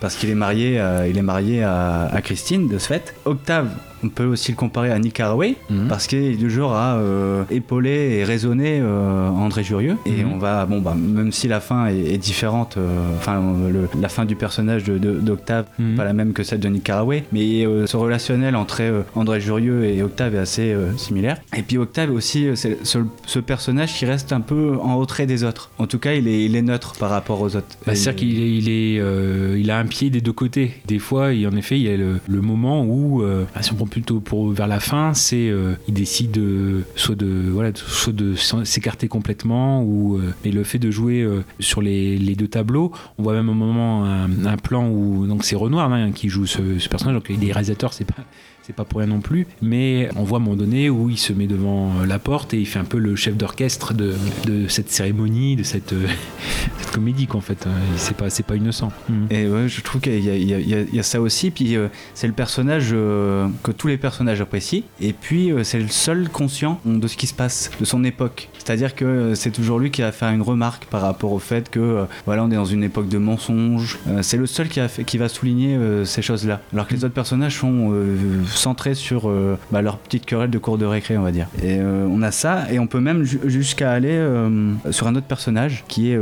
parce 0.00 0.16
qu'il 0.16 0.30
est 0.30 0.34
marié, 0.34 0.80
il 1.08 1.18
est 1.18 1.22
marié 1.22 1.62
à, 1.62 2.06
à 2.12 2.20
Christine, 2.22 2.68
de 2.68 2.78
ce 2.78 2.86
fait. 2.88 3.14
Octave, 3.24 3.68
on 4.04 4.08
peut 4.08 4.24
aussi 4.24 4.52
le 4.52 4.56
comparer 4.56 4.90
à 4.90 4.98
Nick 4.98 5.18
Haraway, 5.20 5.56
Mhm. 5.70 5.88
parce 5.88 6.06
qu'il 6.06 6.18
est 6.22 6.36
du 6.36 6.50
genre 6.50 6.74
à 6.74 6.96
euh, 6.96 7.44
épauler 7.50 8.18
et 8.18 8.24
raisonner 8.24 8.78
euh, 8.80 9.28
André 9.28 9.62
Jurieux. 9.64 9.96
Et 10.06 10.22
Mhm. 10.22 10.32
on 10.34 10.38
va, 10.38 10.66
bon, 10.66 10.80
bah, 10.80 10.94
même 10.96 11.32
si 11.32 11.48
la 11.48 11.60
fin 11.60 11.86
est, 11.86 12.12
est 12.14 12.18
différente, 12.18 12.76
euh, 12.76 13.16
enfin, 13.16 13.40
le- 13.72 13.88
la 14.00 14.08
fin 14.08 14.24
du 14.24 14.36
personnage 14.36 14.84
de- 14.84 14.98
de- 14.98 15.18
d'Octave, 15.20 15.66
Mhm. 15.78 15.96
pas 15.96 16.04
la 16.04 16.12
même 16.12 16.32
que 16.32 16.42
celle 16.42 16.60
de 16.60 16.68
Nick 16.68 16.84
Carraway, 16.84 17.24
mais 17.32 17.64
euh, 17.66 17.86
ce 17.86 17.96
relationnel 17.96 18.56
entre 18.56 18.78
euh, 18.80 19.02
André 19.14 19.40
Jurieux 19.40 19.84
et 19.84 20.02
Octave 20.02 20.34
est 20.34 20.38
assez 20.38 20.72
euh, 20.72 20.96
similaire. 20.96 21.38
Et 21.56 21.62
puis 21.62 21.78
Octave 21.78 22.10
aussi, 22.12 22.46
euh, 22.48 22.54
c'est 22.54 22.78
ce, 22.84 22.98
ce 23.26 23.38
personnage 23.38 23.94
qui 23.94 24.04
reste 24.06 24.32
un 24.32 24.40
peu 24.40 24.74
en 24.82 24.98
retrait 24.98 25.26
des 25.26 25.44
autres. 25.44 25.70
En 25.78 25.86
tout 25.86 25.98
cas, 25.98 26.12
il 26.12 26.28
est, 26.28 26.44
il 26.44 26.56
est 26.56 26.62
neutre 26.62 26.94
par 26.98 27.10
rapport 27.10 27.40
aux 27.40 27.56
autres. 27.56 27.76
Bah, 27.86 27.94
C'est-à-dire 27.94 28.16
qu'il 28.16 28.40
est, 28.42 28.50
il, 28.58 28.68
est, 28.68 29.00
euh, 29.00 29.56
il 29.58 29.70
a 29.70 29.78
un 29.78 29.86
pied 29.86 30.10
des 30.10 30.20
deux 30.20 30.32
côtés. 30.32 30.72
Des 30.86 30.98
fois, 30.98 31.32
il, 31.32 31.46
en 31.48 31.56
effet, 31.56 31.76
il 31.78 31.82
y 31.84 31.88
a 31.88 31.96
le, 31.96 32.20
le 32.28 32.40
moment 32.40 32.84
où, 32.84 33.22
euh, 33.22 33.44
bah, 33.54 33.62
si 33.62 33.72
on 33.72 33.76
plutôt 33.86 34.20
pour, 34.20 34.50
vers 34.50 34.66
la 34.66 34.80
fin, 34.80 35.14
c'est 35.14 35.48
euh, 35.48 35.74
il 35.88 35.94
décide 35.94 36.30
de, 36.30 36.82
soit 36.94 37.14
de 37.14 37.48
voilà, 37.50 37.70
soit 37.74 38.12
de 38.12 38.34
s'écarter 38.34 39.08
complètement 39.08 39.82
ou 39.82 40.16
euh, 40.16 40.34
mais 40.44 40.50
le 40.50 40.64
fait 40.64 40.78
de 40.78 40.90
jouer 40.90 41.22
euh, 41.22 41.44
sur 41.60 41.82
les, 41.82 42.16
les 42.16 42.34
deux 42.34 42.48
tableaux, 42.48 42.92
on 43.18 43.22
voit 43.22 43.34
même 43.34 43.48
un 43.48 43.54
moment 43.54 44.04
un, 44.04 44.46
un 44.46 44.56
plan 44.56 44.88
où 44.88 45.26
donc 45.26 45.44
c'est 45.44 45.56
Renoir 45.56 45.92
hein, 45.92 46.12
qui 46.12 46.28
joue 46.28 46.46
ce, 46.46 46.78
ce 46.78 46.88
personnage. 46.88 47.16
Donc 47.16 47.28
les 47.28 47.52
réalisateurs, 47.52 47.92
c'est 47.92 48.04
pas 48.04 48.24
c'est 48.66 48.74
pas 48.74 48.84
pour 48.84 48.98
rien 48.98 49.06
non 49.08 49.20
plus, 49.20 49.46
mais 49.62 50.08
on 50.16 50.24
voit 50.24 50.38
un 50.38 50.40
moment 50.40 50.56
donné 50.56 50.90
où 50.90 51.08
il 51.08 51.18
se 51.18 51.32
met 51.32 51.46
devant 51.46 51.92
euh, 52.00 52.06
la 52.06 52.18
porte 52.18 52.52
et 52.52 52.58
il 52.58 52.66
fait 52.66 52.80
un 52.80 52.84
peu 52.84 52.98
le 52.98 53.14
chef 53.14 53.36
d'orchestre 53.36 53.94
de, 53.94 54.14
de 54.44 54.66
cette 54.66 54.90
cérémonie, 54.90 55.54
de 55.54 55.62
cette, 55.62 55.92
euh, 55.92 56.06
cette 56.80 56.90
comédie 56.90 57.28
qu'en 57.28 57.40
fait, 57.40 57.64
hein. 57.68 57.70
c'est 57.96 58.16
pas, 58.16 58.26
pas 58.44 58.56
innocent. 58.56 58.90
Mhm. 59.08 59.26
Et 59.30 59.46
ouais, 59.48 59.68
je 59.68 59.80
trouve 59.82 60.00
qu'il 60.00 60.18
y, 60.18 60.98
a- 60.98 61.02
ça 61.04 61.20
aussi. 61.20 61.52
Puis 61.52 61.76
euh, 61.76 61.86
c'est 62.14 62.26
le 62.26 62.32
personnage 62.32 62.88
euh, 62.92 63.46
que 63.62 63.70
tous 63.70 63.86
les 63.86 63.98
personnages 63.98 64.40
apprécient. 64.40 64.82
Et 65.00 65.12
puis 65.12 65.52
c'est 65.62 65.78
le 65.78 65.86
seul 65.88 66.28
conscient 66.28 66.80
de 66.84 67.06
ce 67.06 67.16
qui 67.16 67.28
se 67.28 67.34
passe, 67.34 67.70
de 67.78 67.84
son 67.84 68.02
époque. 68.02 68.48
C'est-à-dire 68.58 68.96
que 68.96 69.34
c'est 69.36 69.52
toujours 69.52 69.78
lui 69.78 69.92
qui 69.92 70.02
va 70.02 70.10
faire 70.10 70.30
une 70.30 70.42
remarque 70.42 70.86
par 70.86 71.02
rapport 71.02 71.30
au 71.32 71.38
fait 71.38 71.70
que 71.70 72.04
voilà, 72.24 72.42
on 72.42 72.50
est 72.50 72.56
dans 72.56 72.64
une 72.64 72.82
époque 72.82 73.08
de 73.08 73.18
mensonges. 73.18 73.98
C'est 74.22 74.36
le 74.38 74.46
seul 74.46 74.66
qui, 74.68 74.80
a 74.80 74.88
fait- 74.88 75.04
qui 75.04 75.18
va 75.18 75.28
souligner 75.28 75.78
ces 76.04 76.22
choses-là. 76.22 76.60
Alors 76.72 76.88
que 76.88 76.94
les 76.94 77.04
autres 77.04 77.14
personnages 77.14 77.58
sont 77.60 77.94
centrés 78.56 78.94
sur 78.94 79.28
euh, 79.28 79.56
bah, 79.70 79.82
leur 79.82 79.98
petite 79.98 80.26
querelle 80.26 80.50
de 80.50 80.58
cours 80.58 80.78
de 80.78 80.84
récré, 80.86 81.16
on 81.18 81.22
va 81.22 81.32
dire. 81.32 81.46
Et 81.62 81.78
euh, 81.78 82.06
on 82.10 82.22
a 82.22 82.30
ça. 82.30 82.64
Et 82.72 82.78
on 82.78 82.86
peut 82.86 83.00
même 83.00 83.24
ju- 83.24 83.40
jusqu'à 83.46 83.90
aller 83.92 84.08
euh, 84.12 84.72
sur 84.90 85.06
un 85.06 85.14
autre 85.16 85.26
personnage 85.26 85.84
qui 85.88 86.10
est 86.12 86.18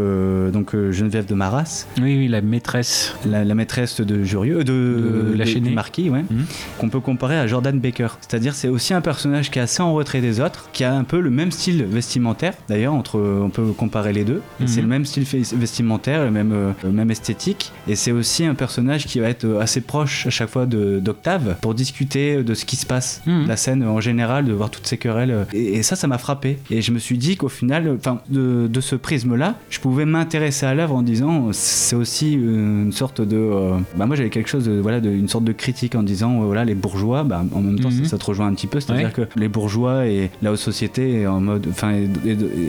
donc 0.52 0.74
Geneviève 0.90 1.26
de 1.26 1.34
Maras 1.34 1.86
Oui, 2.00 2.16
oui, 2.18 2.28
la 2.28 2.40
maîtresse. 2.40 3.14
la, 3.26 3.44
la 3.44 3.54
maîtresse 3.54 4.00
de 4.00 4.22
Jurieux, 4.24 4.64
de, 4.64 5.30
De 5.32 5.34
Lachenay. 5.36 5.60
du 5.60 5.70
marquis, 5.74 6.10
ouais, 6.10 6.24
Mhm. 6.30 6.44
qu'on 6.78 6.88
peut 6.88 7.00
comparer 7.00 7.38
à 7.38 7.46
Jordan 7.46 7.78
Baker. 7.78 8.08
C'est-à-dire, 8.20 8.54
c'est 8.54 8.68
aussi 8.68 8.94
un 8.94 9.00
personnage 9.00 9.50
qui 9.50 9.58
est 9.58 9.62
assez 9.62 9.82
en 9.82 9.94
retrait 9.94 10.20
des 10.20 10.40
autres, 10.40 10.68
qui 10.72 10.84
a 10.84 10.94
un 10.94 11.04
peu 11.04 11.20
le 11.20 11.30
même 11.30 11.50
style 11.50 11.84
vestimentaire. 11.84 12.54
D'ailleurs, 12.68 12.94
entre, 12.94 13.18
on 13.20 13.50
peut 13.50 13.66
comparer 13.72 14.12
les 14.12 14.24
deux. 14.24 14.40
Mhm. 14.60 14.66
C'est 14.66 14.80
le 14.80 14.86
même 14.88 15.04
style 15.04 15.24
vestimentaire, 15.56 16.24
le 16.24 16.30
même, 16.30 16.52
euh, 16.52 16.72
même 16.90 17.10
esthétique. 17.10 17.72
Et 17.88 17.96
c'est 17.96 18.12
aussi 18.12 18.44
un 18.44 18.54
personnage 18.54 19.06
qui 19.06 19.20
va 19.20 19.28
être 19.28 19.58
assez 19.60 19.80
proche 19.80 20.26
à 20.26 20.30
chaque 20.30 20.48
fois 20.50 20.66
de- 20.66 20.98
d'Octave 21.00 21.56
pour 21.60 21.74
discuter 21.74 22.23
de 22.24 22.54
ce 22.54 22.64
qui 22.64 22.76
se 22.76 22.86
passe, 22.86 23.22
Mhm. 23.26 23.46
la 23.46 23.56
scène 23.56 23.84
en 23.84 24.00
général, 24.00 24.44
de 24.46 24.52
voir 24.52 24.70
toutes 24.70 24.86
ces 24.86 24.96
querelles. 24.98 25.46
Et, 25.52 25.74
et 25.78 25.82
ça, 25.82 25.96
ça 25.96 26.06
m'a 26.06 26.18
frappé. 26.18 26.58
Et 26.70 26.82
je 26.82 26.92
me 26.92 26.98
suis 26.98 27.18
dit 27.18 27.36
qu'au 27.36 27.48
final, 27.48 27.94
enfin, 27.98 28.20
de, 28.30 28.66
de 28.68 28.80
ce 28.80 28.96
prisme-là, 28.96 29.56
je 29.70 29.78
pouvais 29.80 30.04
m'intéresser 30.04 30.66
à 30.66 30.74
l'œuvre 30.74 30.94
en 30.96 31.02
disant, 31.02 31.48
c'est 31.52 31.96
aussi 31.96 32.32
une 32.34 32.92
sorte 32.92 33.20
de, 33.20 33.36
euh, 33.36 33.76
bah 33.96 34.06
moi 34.06 34.16
j'avais 34.16 34.30
quelque 34.30 34.48
chose 34.48 34.64
de, 34.64 34.72
voilà, 34.80 35.00
de, 35.00 35.10
une 35.10 35.28
sorte 35.28 35.44
de 35.44 35.52
critique 35.52 35.94
en 35.94 36.02
disant, 36.02 36.42
euh, 36.42 36.46
voilà, 36.46 36.64
les 36.64 36.74
bourgeois, 36.74 37.24
bah, 37.24 37.44
en 37.54 37.60
même 37.60 37.78
temps 37.78 37.90
Mhm. 37.90 38.04
ça, 38.04 38.10
ça 38.10 38.18
te 38.18 38.24
rejoint 38.24 38.46
un 38.46 38.54
petit 38.54 38.66
peu, 38.66 38.80
c'est-à-dire 38.80 39.06
Ouais. 39.16 39.26
que 39.26 39.38
les 39.40 39.48
bourgeois 39.48 40.06
et 40.06 40.30
la 40.42 40.52
haute 40.52 40.58
société 40.58 41.20
est 41.22 41.26
en 41.26 41.40
mode, 41.40 41.66
enfin, 41.70 41.92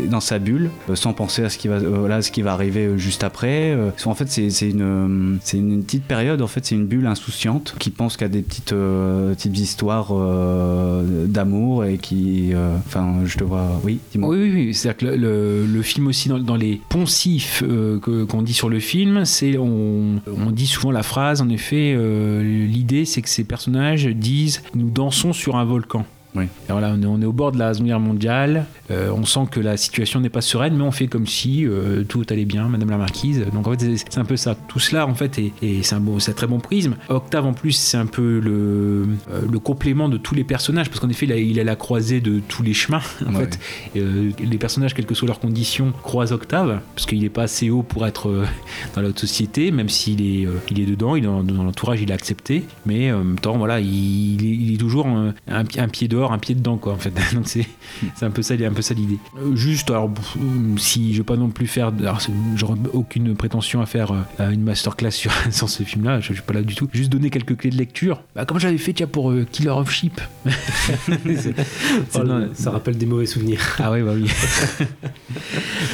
dans 0.09 0.19
sa 0.19 0.39
bulle, 0.39 0.69
euh, 0.89 0.95
sans 0.95 1.13
penser 1.13 1.43
à 1.43 1.49
ce 1.49 1.57
qui 1.57 1.67
va, 1.67 1.75
euh, 1.75 1.97
voilà, 1.99 2.21
ce 2.21 2.31
qui 2.31 2.41
va 2.41 2.53
arriver 2.53 2.85
euh, 2.85 2.97
juste 2.97 3.23
après. 3.23 3.71
euh. 3.71 3.89
en 4.05 4.15
fait, 4.15 4.27
c'est 4.29 4.69
une, 4.69 4.81
euh, 4.81 5.37
c'est 5.41 5.57
une 5.57 5.83
petite 5.83 6.03
période, 6.03 6.41
en 6.41 6.47
fait, 6.47 6.65
c'est 6.65 6.75
une 6.75 6.85
bulle 6.85 7.05
insouciante 7.07 7.75
qui 7.79 7.89
pense 7.89 8.17
qu'à 8.17 8.27
des 8.27 8.41
petites, 8.41 8.73
euh, 8.73 9.33
petites 9.49 9.59
histoires 9.63 10.07
euh, 10.11 11.25
d'amour 11.27 11.85
et 11.85 11.97
qui, 11.97 12.53
euh, 12.53 12.75
enfin, 12.85 13.21
je 13.25 13.37
te 13.37 13.43
vois, 13.43 13.79
oui, 13.83 13.99
dis-moi. 14.11 14.29
Oui, 14.29 14.37
oui, 14.41 14.51
oui. 14.53 14.73
c'est-à-dire 14.73 14.97
que 14.97 15.05
le, 15.15 15.65
le- 15.65 15.81
film 15.81 16.07
aussi, 16.07 16.29
dans, 16.29 16.39
dans 16.39 16.55
les 16.55 16.81
poncifs 16.89 17.63
euh, 17.67 17.99
qu'on 17.99 18.41
dit 18.41 18.53
sur 18.53 18.69
le 18.69 18.79
film, 18.79 19.23
c'est 19.25 19.57
on, 19.57 20.21
on 20.27 20.51
dit 20.51 20.67
souvent 20.67 20.91
la 20.91 21.03
phrase, 21.03 21.41
en 21.41 21.49
effet, 21.49 21.95
l'idée 22.41 23.05
c'est 23.05 23.21
que 23.21 23.29
ces 23.29 23.43
personnages 23.43 24.05
disent 24.07 24.61
nous 24.73 24.89
dansons 24.89 25.33
sur 25.33 25.55
un 25.57 25.65
volcan. 25.65 26.05
Oui. 26.35 26.43
Et 26.67 26.71
voilà, 26.71 26.93
on 26.97 27.01
est, 27.01 27.05
on 27.05 27.21
est 27.21 27.25
au 27.25 27.31
bord 27.33 27.51
de 27.51 27.57
la 27.59 27.73
Seconde 27.73 27.87
Guerre 27.87 27.99
mondiale, 27.99 28.65
euh, 28.91 29.09
on 29.15 29.25
sent 29.25 29.41
que 29.51 29.59
la 29.59 29.77
situation 29.77 30.19
n'est 30.19 30.29
pas 30.29 30.41
sereine, 30.41 30.75
mais 30.75 30.83
on 30.83 30.91
fait 30.91 31.07
comme 31.07 31.25
si 31.27 31.65
euh, 31.65 32.03
tout 32.03 32.23
allait 32.29 32.45
bien, 32.45 32.67
Madame 32.67 32.89
la 32.89 32.97
Marquise. 32.97 33.45
Donc 33.53 33.67
en 33.67 33.71
fait, 33.71 33.95
c'est- 33.97 34.17
un 34.17 34.25
peu 34.25 34.37
ça. 34.37 34.55
Tout 34.67 34.79
cela, 34.79 35.07
en 35.07 35.13
fait, 35.15 35.37
est, 35.39 35.51
est- 35.61 35.83
c'est 35.83 35.95
un, 35.95 35.99
bon, 35.99 36.17
un 36.17 36.31
très 36.33 36.47
bon 36.47 36.59
prisme. 36.59 36.95
Octave, 37.09 37.45
en 37.45 37.53
plus, 37.53 37.71
c'est 37.73 37.97
un 37.97 38.05
peu 38.05 38.39
le, 38.39 39.05
euh, 39.31 39.41
le 39.51 39.59
complément 39.59 40.09
de 40.09 40.17
tous 40.17 40.35
les 40.35 40.43
personnages, 40.43 40.89
parce 40.89 40.99
qu'en 40.99 41.09
effet, 41.09 41.25
il 41.25 41.31
a, 41.31 41.37
il 41.37 41.59
a 41.59 41.63
la 41.63 41.75
croisée 41.75 42.21
de 42.21 42.39
tous 42.47 42.63
les 42.63 42.73
chemins. 42.73 43.01
En 43.27 43.33
Ouais. 43.35 43.47
fait, 43.49 43.59
les 43.95 44.57
personnages, 44.57 44.93
quelles 44.93 45.05
que 45.05 45.15
soient 45.15 45.27
leurs 45.27 45.39
conditions, 45.39 45.91
croisent 46.03 46.31
Octave, 46.33 46.79
parce 46.95 47.05
qu'il 47.05 47.19
n'est 47.21 47.29
pas 47.29 47.43
assez 47.43 47.69
haut 47.69 47.81
pour 47.83 48.05
être 48.05 48.43
dans 48.95 49.01
la 49.01 49.09
haute 49.09 49.19
société, 49.19 49.71
même 49.71 49.89
s'il 49.89 50.21
est, 50.21 50.47
il 50.69 50.79
est 50.79 50.85
dedans, 50.85 51.15
il 51.15 51.23
est 51.23 51.27
dans, 51.27 51.43
dans 51.43 51.63
l'entourage, 51.63 52.01
il 52.01 52.11
est 52.11 52.13
accepté, 52.13 52.63
mais 52.85 53.11
en 53.11 53.19
même 53.23 53.39
temps, 53.39 53.57
voilà, 53.57 53.79
il, 53.79 54.41
il 54.41 54.71
est, 54.71 54.73
est 54.75 54.77
toujours 54.77 55.07
un, 55.07 55.33
un 55.47 55.87
pied 55.87 56.07
dehors, 56.07 56.24
un 56.33 56.39
pied 56.39 56.55
dedans, 56.55 56.77
quoi, 56.77 56.93
en 56.93 56.97
fait. 56.97 57.13
Donc 57.33 57.47
c'est 57.47 57.67
c'est 58.15 58.25
un 58.25 58.31
peu 58.31 58.41
ça, 58.41 58.53
un 58.53 58.73
peu 58.73 58.81
ça 58.81 58.93
l'idée. 58.93 59.17
Euh, 59.37 59.55
juste, 59.55 59.89
alors, 59.89 60.11
si 60.77 61.13
je 61.13 61.19
veux 61.19 61.23
pas 61.23 61.37
non 61.37 61.49
plus 61.49 61.67
faire, 61.67 61.91
j'aurais 62.55 62.77
aucune 62.93 63.35
prétention 63.35 63.81
à 63.81 63.85
faire 63.85 64.11
euh, 64.39 64.49
une 64.51 64.63
masterclass 64.63 65.11
sur, 65.11 65.31
sur 65.51 65.69
ce 65.69 65.83
film-là, 65.83 66.19
je, 66.19 66.29
je 66.29 66.33
suis 66.33 66.41
pas 66.41 66.53
là 66.53 66.61
du 66.61 66.75
tout. 66.75 66.87
Juste 66.93 67.11
donner 67.11 67.29
quelques 67.29 67.57
clés 67.57 67.69
de 67.69 67.77
lecture, 67.77 68.21
bah, 68.35 68.45
comme 68.45 68.59
j'avais 68.59 68.77
fait, 68.77 68.93
tiens, 68.93 69.07
pour 69.07 69.31
euh, 69.31 69.45
Killer 69.51 69.69
of 69.71 69.91
Sheep? 69.91 70.19
Non, 72.25 72.49
ça 72.53 72.71
rappelle 72.71 72.97
des 72.97 73.05
mauvais 73.05 73.25
souvenirs. 73.25 73.59
ah 73.79 73.91
ouais, 73.91 74.01
bah 74.01 74.13
oui. 74.15 74.25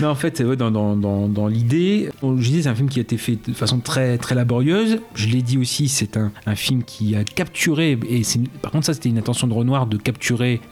non, 0.02 0.10
en 0.10 0.16
fait, 0.16 0.40
ouais, 0.40 0.56
dans, 0.56 0.72
dans, 0.72 0.96
dans, 0.96 1.28
dans 1.28 1.48
l'idée, 1.48 2.10
bon, 2.22 2.38
je 2.38 2.48
disais, 2.48 2.62
c'est 2.64 2.70
un 2.70 2.76
film 2.76 2.90
qui 2.90 3.00
a 3.00 3.02
été 3.02 3.18
fait 3.18 3.38
de 3.48 3.54
façon 3.54 3.80
très, 3.80 4.18
très 4.18 4.36
laborieuse. 4.36 5.00
Je 5.16 5.28
l'ai 5.28 5.42
dit 5.42 5.58
aussi, 5.58 5.90
c'est 5.90 6.16
un, 6.16 6.32
un 6.46 6.56
film 6.56 6.84
qui 6.84 7.16
a 7.16 7.24
capturé, 7.24 8.00
et 8.08 8.24
c'est, 8.24 8.40
par 8.62 8.72
contre, 8.72 8.86
ça, 8.86 8.94
c'était 8.94 9.10
une 9.10 9.18
intention 9.18 9.48
de 9.48 9.54
Renoir 9.54 9.88
de 9.88 9.98
capturer 9.98 10.21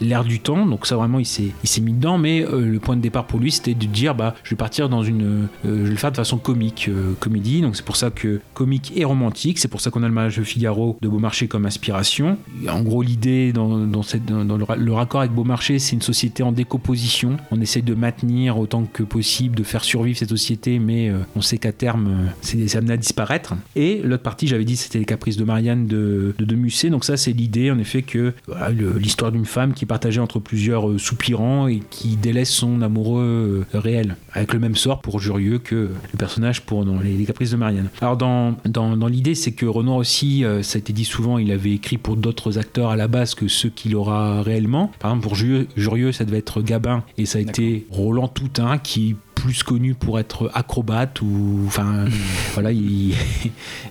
l'air 0.01 0.23
du 0.23 0.39
temps. 0.39 0.65
Donc, 0.65 0.85
ça, 0.85 0.95
vraiment, 0.95 1.19
il 1.19 1.25
s'est, 1.25 1.49
il 1.63 1.69
s'est 1.69 1.81
mis 1.81 1.93
dedans. 1.93 2.17
Mais 2.17 2.43
euh, 2.45 2.61
le 2.65 2.79
point 2.79 2.95
de 2.95 3.01
départ 3.01 3.25
pour 3.25 3.39
lui, 3.39 3.51
c'était 3.51 3.73
de 3.73 3.85
dire, 3.85 4.15
bah, 4.15 4.35
je 4.43 4.51
vais 4.51 4.55
partir 4.55 4.89
dans 4.89 5.03
une. 5.03 5.23
euh, 5.23 5.47
je 5.63 5.69
vais 5.83 5.89
le 5.89 5.95
faire 5.95 6.11
de 6.11 6.17
façon 6.17 6.37
comique, 6.37 6.87
euh, 6.89 7.13
comédie. 7.19 7.61
Donc, 7.61 7.75
c'est 7.75 7.85
pour 7.85 7.95
ça 7.95 8.09
que 8.11 8.39
comique 8.53 8.93
et 8.95 9.05
romantique. 9.05 9.59
C'est 9.59 9.67
pour 9.67 9.81
ça 9.81 9.89
qu'on 9.91 10.03
a 10.03 10.07
le 10.07 10.13
mariage 10.13 10.37
de 10.37 10.43
Figaro 10.43 10.97
de 11.01 11.07
Beaumarchais 11.07 11.47
comme 11.47 11.65
inspiration. 11.65 12.37
En 12.69 12.81
gros, 12.81 13.01
l'idée 13.01 13.51
dans, 13.53 13.77
dans, 13.79 14.01
dans, 14.45 14.57
le, 14.57 14.65
le 14.77 14.93
raccord 14.93 15.21
avec 15.21 15.31
Beaumarchais, 15.33 15.79
c'est 15.79 15.95
une 15.95 16.01
société 16.01 16.43
en 16.43 16.51
décomposition. 16.51 17.37
On 17.51 17.59
essaie 17.61 17.81
de 17.81 17.93
maintenir 17.95 18.57
autant 18.57 18.83
que 18.91 19.03
possible, 19.03 19.55
de 19.55 19.63
faire 19.63 19.83
survivre 19.83 20.17
cette 20.17 20.29
société, 20.29 20.79
mais 20.79 21.11
on 21.35 21.41
sait 21.41 21.57
qu'à 21.57 21.71
terme, 21.71 22.29
c'est 22.41 22.75
amené 22.75 22.93
à 22.93 22.97
disparaître. 22.97 23.53
Et 23.75 24.01
l'autre 24.03 24.23
partie, 24.23 24.47
j'avais 24.47 24.65
dit, 24.65 24.75
c'était 24.75 24.99
les 24.99 25.05
caprices 25.05 25.37
de 25.37 25.43
Marianne 25.43 25.87
de, 25.87 26.33
de, 26.37 26.55
Musset. 26.55 26.89
Donc 26.89 27.05
ça, 27.05 27.15
c'est 27.17 27.31
l'idée, 27.31 27.71
en 27.71 27.79
effet, 27.79 28.01
que 28.01 28.33
voilà, 28.47 28.69
le- 28.69 28.93
l'histoire 29.29 29.31
d'une 29.31 29.45
femme 29.45 29.73
qui 29.73 29.85
est 29.85 29.87
partagée 29.87 30.19
entre 30.19 30.39
plusieurs 30.39 30.89
euh, 30.89 30.97
soupirants 30.97 31.67
et 31.67 31.81
qui 31.89 32.15
délaisse 32.15 32.49
son 32.49 32.81
amoureux 32.81 33.65
euh, 33.73 33.77
réel, 33.79 34.15
avec 34.33 34.53
le 34.53 34.59
même 34.59 34.75
sort 34.75 35.01
pour 35.01 35.19
Jurieux 35.19 35.59
que 35.59 35.75
le 35.75 36.17
personnage 36.17 36.61
pour 36.61 36.85
dans 36.85 36.99
les, 36.99 37.13
les 37.13 37.25
caprices 37.25 37.51
de 37.51 37.57
Marianne. 37.57 37.89
Alors 38.01 38.17
dans, 38.17 38.55
dans, 38.65 38.97
dans 38.97 39.07
l'idée, 39.07 39.35
c'est 39.35 39.51
que 39.51 39.65
Renoir 39.65 39.97
aussi, 39.97 40.43
euh, 40.43 40.63
ça 40.63 40.77
a 40.77 40.79
été 40.79 40.93
dit 40.93 41.05
souvent, 41.05 41.37
il 41.37 41.51
avait 41.51 41.71
écrit 41.73 41.97
pour 41.97 42.15
d'autres 42.15 42.57
acteurs 42.57 42.89
à 42.89 42.95
la 42.95 43.07
base 43.07 43.35
que 43.35 43.47
ceux 43.47 43.69
qu'il 43.69 43.95
aura 43.95 44.41
réellement. 44.41 44.91
Par 44.99 45.11
exemple, 45.11 45.27
pour 45.27 45.35
Jurieux, 45.35 45.67
Jurieux, 45.75 46.11
ça 46.11 46.25
devait 46.25 46.39
être 46.39 46.61
Gabin 46.61 47.03
et 47.17 47.25
ça 47.25 47.37
a 47.37 47.41
été 47.41 47.85
Roland 47.91 48.27
Toutain 48.27 48.77
qui 48.77 49.15
plus 49.39 49.63
connu 49.63 49.93
pour 49.93 50.19
être 50.19 50.51
acrobate 50.53 51.21
ou 51.21 51.63
enfin 51.65 52.05
voilà 52.53 52.71
il 52.71 53.13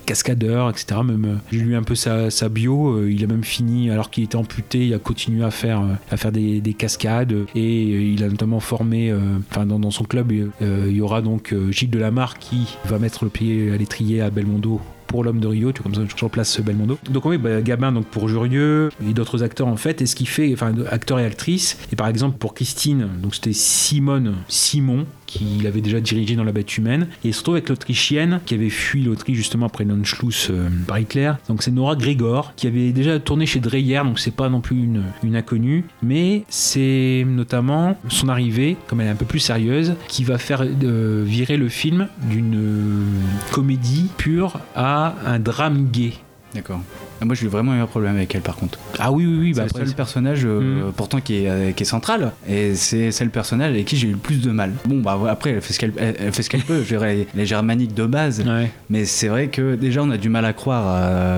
cascadeur 0.05 0.69
etc 0.69 1.01
même 1.03 1.25
euh, 1.25 1.35
j'ai 1.51 1.59
lu 1.59 1.75
un 1.75 1.81
peu 1.81 1.95
sa, 1.95 2.29
sa 2.29 2.49
bio 2.49 2.97
euh, 2.97 3.11
il 3.11 3.23
a 3.23 3.27
même 3.27 3.43
fini 3.43 3.89
alors 3.89 4.11
qu'il 4.11 4.23
était 4.23 4.35
amputé 4.35 4.85
il 4.85 4.93
a 4.93 4.99
continué 4.99 5.43
à 5.43 5.49
faire 5.49 5.81
euh, 5.81 5.93
à 6.11 6.17
faire 6.17 6.31
des, 6.31 6.61
des 6.61 6.73
cascades. 6.73 7.33
Et 7.55 7.83
il 8.11 8.23
a 8.23 8.27
notamment 8.27 8.59
formé 8.59 9.13
enfin 9.49 9.65
dans, 9.65 9.79
dans 9.79 9.91
son 9.91 10.03
club 10.03 10.31
il 10.31 10.91
y 10.91 11.01
aura 11.01 11.21
donc 11.21 11.55
Gilles 11.69 11.89
Delamarre 11.89 12.37
qui 12.37 12.77
va 12.85 12.99
mettre 12.99 13.23
le 13.23 13.29
pied 13.29 13.71
à 13.71 13.77
l'étrier 13.77 14.21
à 14.21 14.29
Belmondo 14.29 14.81
pour 15.09 15.23
l'homme 15.23 15.39
de 15.39 15.47
Rio, 15.47 15.71
tu 15.71 15.81
vois, 15.81 15.91
comme 15.91 16.07
ça 16.07 16.15
je 16.15 16.23
replace 16.23 16.61
Belmondo. 16.61 16.97
Donc 17.09 17.25
oui, 17.25 17.37
bah, 17.37 17.61
Gabin 17.61 17.91
donc 17.91 18.05
pour 18.05 18.29
Jurieux 18.29 18.89
et 19.07 19.13
d'autres 19.13 19.43
acteurs 19.43 19.67
en 19.67 19.75
fait, 19.75 20.01
et 20.01 20.05
ce 20.05 20.15
qui 20.15 20.25
fait, 20.25 20.53
enfin 20.53 20.71
acteurs 20.89 21.19
et 21.19 21.25
actrices, 21.25 21.77
et 21.91 21.95
par 21.95 22.07
exemple 22.07 22.37
pour 22.37 22.53
Christine, 22.53 23.09
donc 23.21 23.35
c'était 23.35 23.53
Simone 23.53 24.35
Simon, 24.47 25.05
qu'il 25.29 25.67
avait 25.67 25.81
déjà 25.81 26.01
dirigé 26.01 26.35
dans 26.35 26.43
La 26.43 26.51
Bête 26.51 26.75
Humaine. 26.77 27.07
Et 27.23 27.29
il 27.29 27.33
se 27.33 27.39
retrouve 27.39 27.55
avec 27.55 27.69
l'Autrichienne 27.69 28.41
qui 28.45 28.55
avait 28.55 28.69
fui 28.69 29.03
l'Autriche 29.03 29.37
justement 29.37 29.67
après 29.67 29.85
l'Anschluss 29.85 30.49
euh, 30.49 30.67
par 30.87 30.99
Hitler. 30.99 31.31
Donc 31.47 31.61
c'est 31.63 31.71
Nora 31.71 31.95
Grégor 31.95 32.53
qui 32.55 32.67
avait 32.67 32.91
déjà 32.91 33.19
tourné 33.19 33.45
chez 33.45 33.59
Dreyer, 33.59 34.01
donc 34.03 34.19
c'est 34.19 34.35
pas 34.35 34.49
non 34.49 34.59
plus 34.59 34.77
une, 34.77 35.03
une 35.23 35.35
inconnue. 35.35 35.85
Mais 36.01 36.43
c'est 36.49 37.25
notamment 37.27 37.97
son 38.09 38.27
arrivée, 38.27 38.75
comme 38.87 39.01
elle 39.01 39.07
est 39.07 39.11
un 39.11 39.15
peu 39.15 39.25
plus 39.25 39.39
sérieuse, 39.39 39.93
qui 40.07 40.23
va 40.23 40.37
faire 40.37 40.63
euh, 40.63 41.23
virer 41.25 41.57
le 41.57 41.69
film 41.69 42.07
d'une 42.29 42.55
euh, 42.55 43.51
comédie 43.51 44.09
pure 44.17 44.59
à 44.75 45.15
un 45.25 45.39
drame 45.39 45.89
gay. 45.91 46.13
D'accord. 46.55 46.81
Ah, 47.21 47.25
Moi, 47.25 47.35
j'ai 47.35 47.47
vraiment 47.47 47.75
eu 47.75 47.79
un 47.79 47.85
problème 47.87 48.15
avec 48.15 48.33
elle, 48.35 48.41
par 48.41 48.55
contre. 48.55 48.79
Ah 48.97 49.11
oui, 49.11 49.25
oui, 49.25 49.37
oui. 49.39 49.51
C'est 49.53 49.59
bah, 49.59 49.63
le 49.65 49.69
après, 49.71 49.85
seul 49.85 49.95
personnage, 49.95 50.45
euh, 50.45 50.59
Mm. 50.89 50.91
pourtant, 50.95 51.19
qui 51.21 51.43
est, 51.43 51.49
euh, 51.49 51.71
qui 51.71 51.83
est 51.83 51.85
central. 51.85 52.31
Et 52.47 52.75
c'est 52.75 53.11
c'est 53.11 53.23
le 53.23 53.29
personnage 53.29 53.71
avec 53.71 53.85
qui 53.85 53.97
j'ai 53.97 54.07
eu 54.07 54.11
le 54.11 54.17
plus 54.17 54.41
de 54.41 54.51
mal. 54.51 54.71
Bon, 54.85 54.99
bah 55.01 55.17
après, 55.29 55.51
elle 55.51 55.61
fait 55.61 55.73
ce 55.73 55.79
qu'elle 55.79 56.61
peut. 56.61 56.81
Je 56.83 56.87
dirais, 56.87 57.27
elle 57.33 57.39
est 57.41 57.45
germanique 57.45 57.93
de 57.93 58.05
base. 58.05 58.41
Ouais. 58.45 58.71
Mais 58.89 59.05
c'est 59.05 59.27
vrai 59.27 59.47
que 59.47 59.75
déjà, 59.75 60.03
on 60.03 60.09
a 60.11 60.17
du 60.17 60.29
mal 60.29 60.45
à 60.45 60.53
croire 60.53 60.87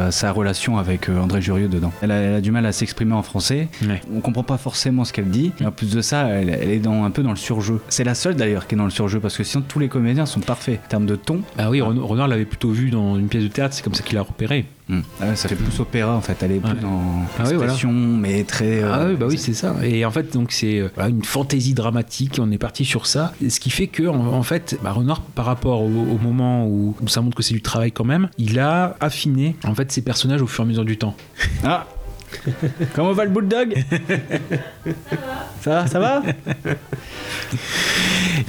à 0.07 0.11
sa 0.11 0.31
relation 0.31 0.77
avec 0.77 1.09
euh, 1.09 1.19
André 1.19 1.41
Jurieux 1.41 1.67
dedans. 1.67 1.91
Elle 2.01 2.11
a, 2.11 2.15
elle 2.15 2.33
a 2.35 2.41
du 2.41 2.51
mal 2.51 2.65
à 2.65 2.71
s'exprimer 2.71 3.13
en 3.13 3.23
français. 3.23 3.67
Ouais. 3.87 4.01
On 4.15 4.19
comprend 4.21 4.43
pas 4.43 4.57
forcément 4.57 5.05
ce 5.05 5.13
qu'elle 5.13 5.29
dit. 5.29 5.51
Et 5.61 5.65
en 5.65 5.71
plus 5.71 5.91
de 5.93 6.01
ça, 6.01 6.27
elle, 6.27 6.49
elle 6.49 6.69
est 6.71 6.79
dans, 6.79 7.03
un 7.03 7.11
peu 7.11 7.23
dans 7.23 7.31
le 7.31 7.35
surjeu. 7.37 7.79
C'est 7.89 8.03
la 8.03 8.15
seule 8.15 8.35
d'ailleurs 8.35 8.67
qui 8.67 8.75
est 8.75 8.77
dans 8.77 8.85
le 8.85 8.89
surjeu 8.91 9.19
parce 9.19 9.37
que 9.37 9.43
sinon, 9.43 9.63
tous 9.67 9.79
les 9.79 9.87
comédiens 9.87 10.25
sont 10.25 10.39
parfaits 10.41 10.79
en 10.85 10.87
termes 10.89 11.05
de 11.05 11.15
ton. 11.15 11.41
Ah 11.57 11.69
oui, 11.69 11.81
Ren- 11.81 11.99
Renard 11.99 12.27
l'avait 12.27 12.45
plutôt 12.45 12.69
vu 12.71 12.89
dans 12.91 13.17
une 13.17 13.27
pièce 13.27 13.43
de 13.43 13.47
théâtre, 13.49 13.73
c'est 13.75 13.83
comme 13.83 13.93
ça 13.93 14.03
qu'il 14.03 14.15
l'a 14.15 14.21
repéré. 14.23 14.65
Mm. 14.91 15.01
Ah 15.21 15.27
ouais, 15.29 15.35
ça 15.37 15.47
fait 15.47 15.55
plus 15.55 15.79
opéra 15.79 16.13
en 16.15 16.21
fait. 16.21 16.35
Elle 16.43 16.51
est 16.51 16.59
plus 16.59 16.71
Ouais. 16.73 16.79
dans 16.81 16.89
Ah 17.39 17.43
oui, 17.43 17.53
voilà. 17.55 17.59
l'expression, 17.59 17.91
mais 17.93 18.43
très. 18.43 18.83
euh, 18.83 18.91
Ah 18.93 19.05
oui, 19.07 19.15
bah 19.15 19.25
oui, 19.29 19.37
c'est 19.37 19.53
ça. 19.53 19.73
Et 19.83 20.03
en 20.05 20.11
fait, 20.11 20.33
donc 20.33 20.51
c'est 20.51 20.79
euh, 20.79 20.89
voilà, 20.95 21.09
une 21.09 21.23
fantaisie 21.23 21.73
dramatique. 21.73 22.39
On 22.41 22.51
est 22.51 22.57
parti 22.57 22.83
sur 22.83 23.07
ça. 23.07 23.33
Et 23.41 23.49
ce 23.49 23.59
qui 23.61 23.69
fait 23.69 23.87
que, 23.87 24.03
en, 24.03 24.19
en 24.33 24.43
fait, 24.43 24.77
bah, 24.83 24.91
Renard, 24.91 25.21
par 25.21 25.45
rapport 25.45 25.81
au, 25.81 25.85
au 25.87 26.17
moment 26.21 26.65
où, 26.67 26.93
où 27.01 27.07
ça 27.07 27.21
montre 27.21 27.37
que 27.37 27.43
c'est 27.43 27.53
du 27.53 27.61
travail 27.61 27.91
quand 27.93 28.03
même, 28.05 28.29
il 28.37 28.59
a 28.59 28.95
affiné 28.99 29.55
en 29.63 29.73
fait 29.75 29.91
ses 29.91 30.01
personnages 30.01 30.41
au 30.41 30.47
fur 30.47 30.63
et 30.63 30.67
à 30.67 30.67
mesure 30.67 30.85
du 30.85 30.97
temps. 30.97 31.15
Ah 31.63 31.87
Comment 32.93 33.11
va 33.13 33.25
le 33.25 33.31
bulldog? 33.31 33.75
Ça 35.61 35.69
va? 35.69 35.87
Ça 35.87 35.99
va? 35.99 36.21
Et 36.25 36.33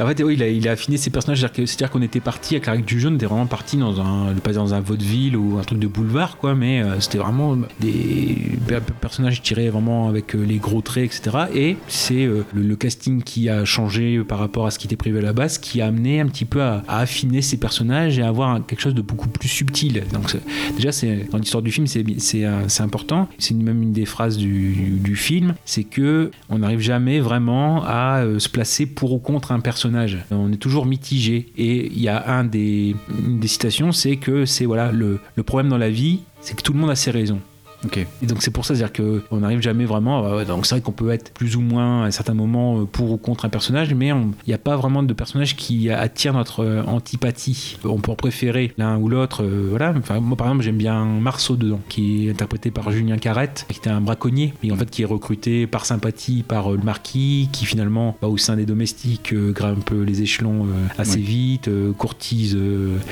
en 0.01 0.07
fait, 0.07 0.23
oui, 0.23 0.35
il 0.35 0.69
a, 0.69 0.73
affiné 0.73 0.97
ses 0.97 1.11
personnages. 1.11 1.41
C'est-à-dire 1.41 1.91
qu'on 1.91 2.03
était 2.03 2.21
parti 2.21 2.55
avec 2.55 2.67
la 2.67 2.73
règle 2.73 2.85
du 2.85 3.01
jaune, 3.01 3.15
on 3.15 3.17
était 3.17 3.27
vraiment 3.27 3.47
parti 3.47 3.77
dans 3.77 4.01
un, 4.01 4.35
pas 4.35 4.53
dans 4.53 4.75
un 4.75 4.81
vaudeville 4.81 5.37
ou 5.37 5.59
un 5.59 5.63
truc 5.63 5.79
de 5.79 5.87
boulevard, 5.87 6.37
quoi, 6.37 6.55
mais 6.55 6.83
euh, 6.83 7.01
c'était 7.01 7.19
vraiment 7.19 7.57
des 7.81 8.37
per- 8.67 8.81
personnages 9.01 9.43
tirés 9.43 9.71
vraiment 9.71 10.09
avec 10.09 10.35
euh, 10.35 10.45
les 10.45 10.57
gros 10.57 10.81
traits, 10.81 11.05
etc. 11.05 11.47
Et 11.55 11.77
c'est 11.89 12.25
euh, 12.25 12.45
le, 12.55 12.77
casting 12.77 13.23
qui 13.23 13.49
a 13.49 13.65
changé 13.65 14.23
par 14.27 14.39
rapport 14.39 14.67
à 14.67 14.71
ce 14.71 14.79
qui 14.79 14.87
était 14.87 14.97
prévu 14.97 15.19
à 15.19 15.23
la 15.23 15.33
base, 15.33 15.59
qui 15.59 15.81
a 15.81 15.87
amené 15.87 16.21
un 16.21 16.27
petit 16.27 16.45
peu 16.45 16.63
à, 16.63 16.83
affiner 16.89 17.43
ces 17.43 17.59
personnages 17.59 18.19
et 18.19 18.23
à 18.23 18.29
avoir 18.29 18.65
quelque 18.67 18.81
chose 18.81 18.95
de 18.95 19.03
beaucoup 19.03 19.29
plus 19.29 19.49
subtil. 19.49 20.03
Donc 20.13 20.37
déjà, 20.77 20.91
c'est 20.91 21.29
dans 21.31 21.39
l'histoire 21.39 21.63
du 21.63 21.71
film, 21.71 21.87
c'est 21.87 22.45
important. 22.81 23.29
C'est 23.39 23.55
même 23.55 23.83
une 23.83 23.93
des 23.93 24.07
phrases 24.07 24.37
du, 24.37 24.99
du 24.99 25.17
film, 25.17 25.55
c'est 25.65 25.85
que 25.85 26.31
on 26.49 26.59
n'arrive 26.59 26.81
jamais 26.81 27.21
vraiment 27.21 27.85
à 27.85 28.25
se 28.39 28.49
placer 28.49 28.82
pour 28.87 29.13
ou 29.13 29.19
contre 29.19 29.53
un 29.53 29.61
personnage. 29.61 30.19
On 30.31 30.53
est 30.53 30.57
toujours 30.57 30.87
mitigé. 30.87 31.53
Et 31.57 31.87
il 31.87 32.01
y 32.01 32.09
a 32.09 32.29
un 32.29 32.45
des, 32.45 32.97
une 33.27 33.41
des 33.41 33.49
citations, 33.49 33.93
c'est 33.93 34.17
que 34.17 34.45
c'est 34.45 34.65
voilà 34.65 34.93
le, 34.93 35.21
le 35.35 35.43
problème 35.43 35.69
dans 35.69 35.79
la 35.79 35.91
vie, 35.91 36.21
c'est 36.41 36.57
que 36.57 36.63
tout 36.63 36.73
le 36.73 36.79
monde 36.79 36.91
a 36.91 36.97
ses 36.97 37.11
raisons. 37.11 37.41
Ok. 37.85 37.99
Et 38.23 38.27
donc 38.27 38.43
c'est 38.43 38.51
pour 38.53 38.65
ça, 38.65 38.75
c'est-à-dire 38.75 38.93
qu'on 39.31 39.39
n'arrive 39.39 39.61
jamais 39.61 39.85
vraiment. 39.85 40.25
à- 40.25 40.37
ouais, 40.37 40.45
donc 40.45 40.67
c'est 40.67 40.77
vrai 40.77 40.83
qu'on 40.83 40.93
peut 40.93 41.11
être 41.11 41.33
plus 41.33 41.57
ou 41.57 41.61
moins 41.61 42.05
à 42.05 42.07
un 42.07 42.11
certain 42.11 42.35
moment 42.35 42.81
euh, 42.81 42.85
pour 42.85 43.11
ou 43.11 43.17
contre 43.17 43.45
un 43.45 43.49
personnage, 43.49 43.93
mais 43.95 44.13
on- 44.13 44.31
il 44.47 44.51
n'y 44.51 44.55
a 44.55 44.59
pas 44.59 44.77
vraiment 44.77 45.03
de 45.03 45.13
personnage 45.13 45.57
qui 45.57 45.91
attire 45.91 46.33
notre 46.35 46.61
euh, 46.65 46.83
antipathie. 46.85 47.79
On 47.85 47.99
peut 47.99 48.11
en 48.13 48.15
préférer 48.15 48.73
l'un 48.79 48.97
ou 48.99 49.09
l'autre. 49.09 49.43
euh, 49.43 49.67
voilà. 49.71 49.95
Enfin, 49.99 50.21
moi 50.21 50.37
par 50.37 50.47
exemple, 50.49 50.63
j'aime 50.65 50.77
bien 50.77 51.05
Marceau 51.05 51.57
dedans, 51.57 51.81
qui 51.89 52.27
est 52.29 52.31
interprété 52.31 52.71
par 52.71 52.91
Julien 52.93 53.19
Carrette, 53.19 53.67
qui 53.69 53.79
était 53.79 53.91
un 53.91 54.01
braconnier, 54.01 54.55
mais 54.63 54.71
en 54.71 54.77
fait 54.77 54.89
qui 54.91 55.03
est 55.03 55.07
recruté 55.07 55.67
par 55.67 55.85
sympathie 55.85 56.45
par 56.47 56.71
le 56.71 56.79
marquis, 56.79 57.49
qui 57.53 57.65
finalement, 57.67 58.17
bah, 58.23 58.29
au 58.29 58.37
sein 58.39 58.57
des 58.57 58.67
domestiques, 58.67 59.33
euh, 59.33 59.53
grimpe 59.53 59.91
les 60.07 60.23
échelons 60.23 60.67
euh, 60.67 60.69
assez 60.99 61.17
Ouais. 61.17 61.21
vite, 61.23 61.71
courtise 61.99 62.57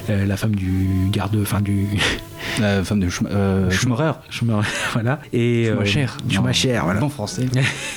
la 0.09 0.37
femme 0.37 0.55
du 0.55 1.09
garde, 1.11 1.37
enfin 1.43 1.61
du 1.61 1.87
La 2.59 2.83
femme 2.85 3.01
de 3.01 3.09
Schum- 3.09 3.29
euh, 3.31 3.71
Schumacher. 3.71 4.13
Voilà. 4.93 5.21
Et 5.33 5.69
euh, 5.69 5.85
Schumacher. 5.85 6.07
Schumacher, 6.29 6.81
voilà. 6.83 7.01
Bon 7.01 7.09
français. 7.09 7.47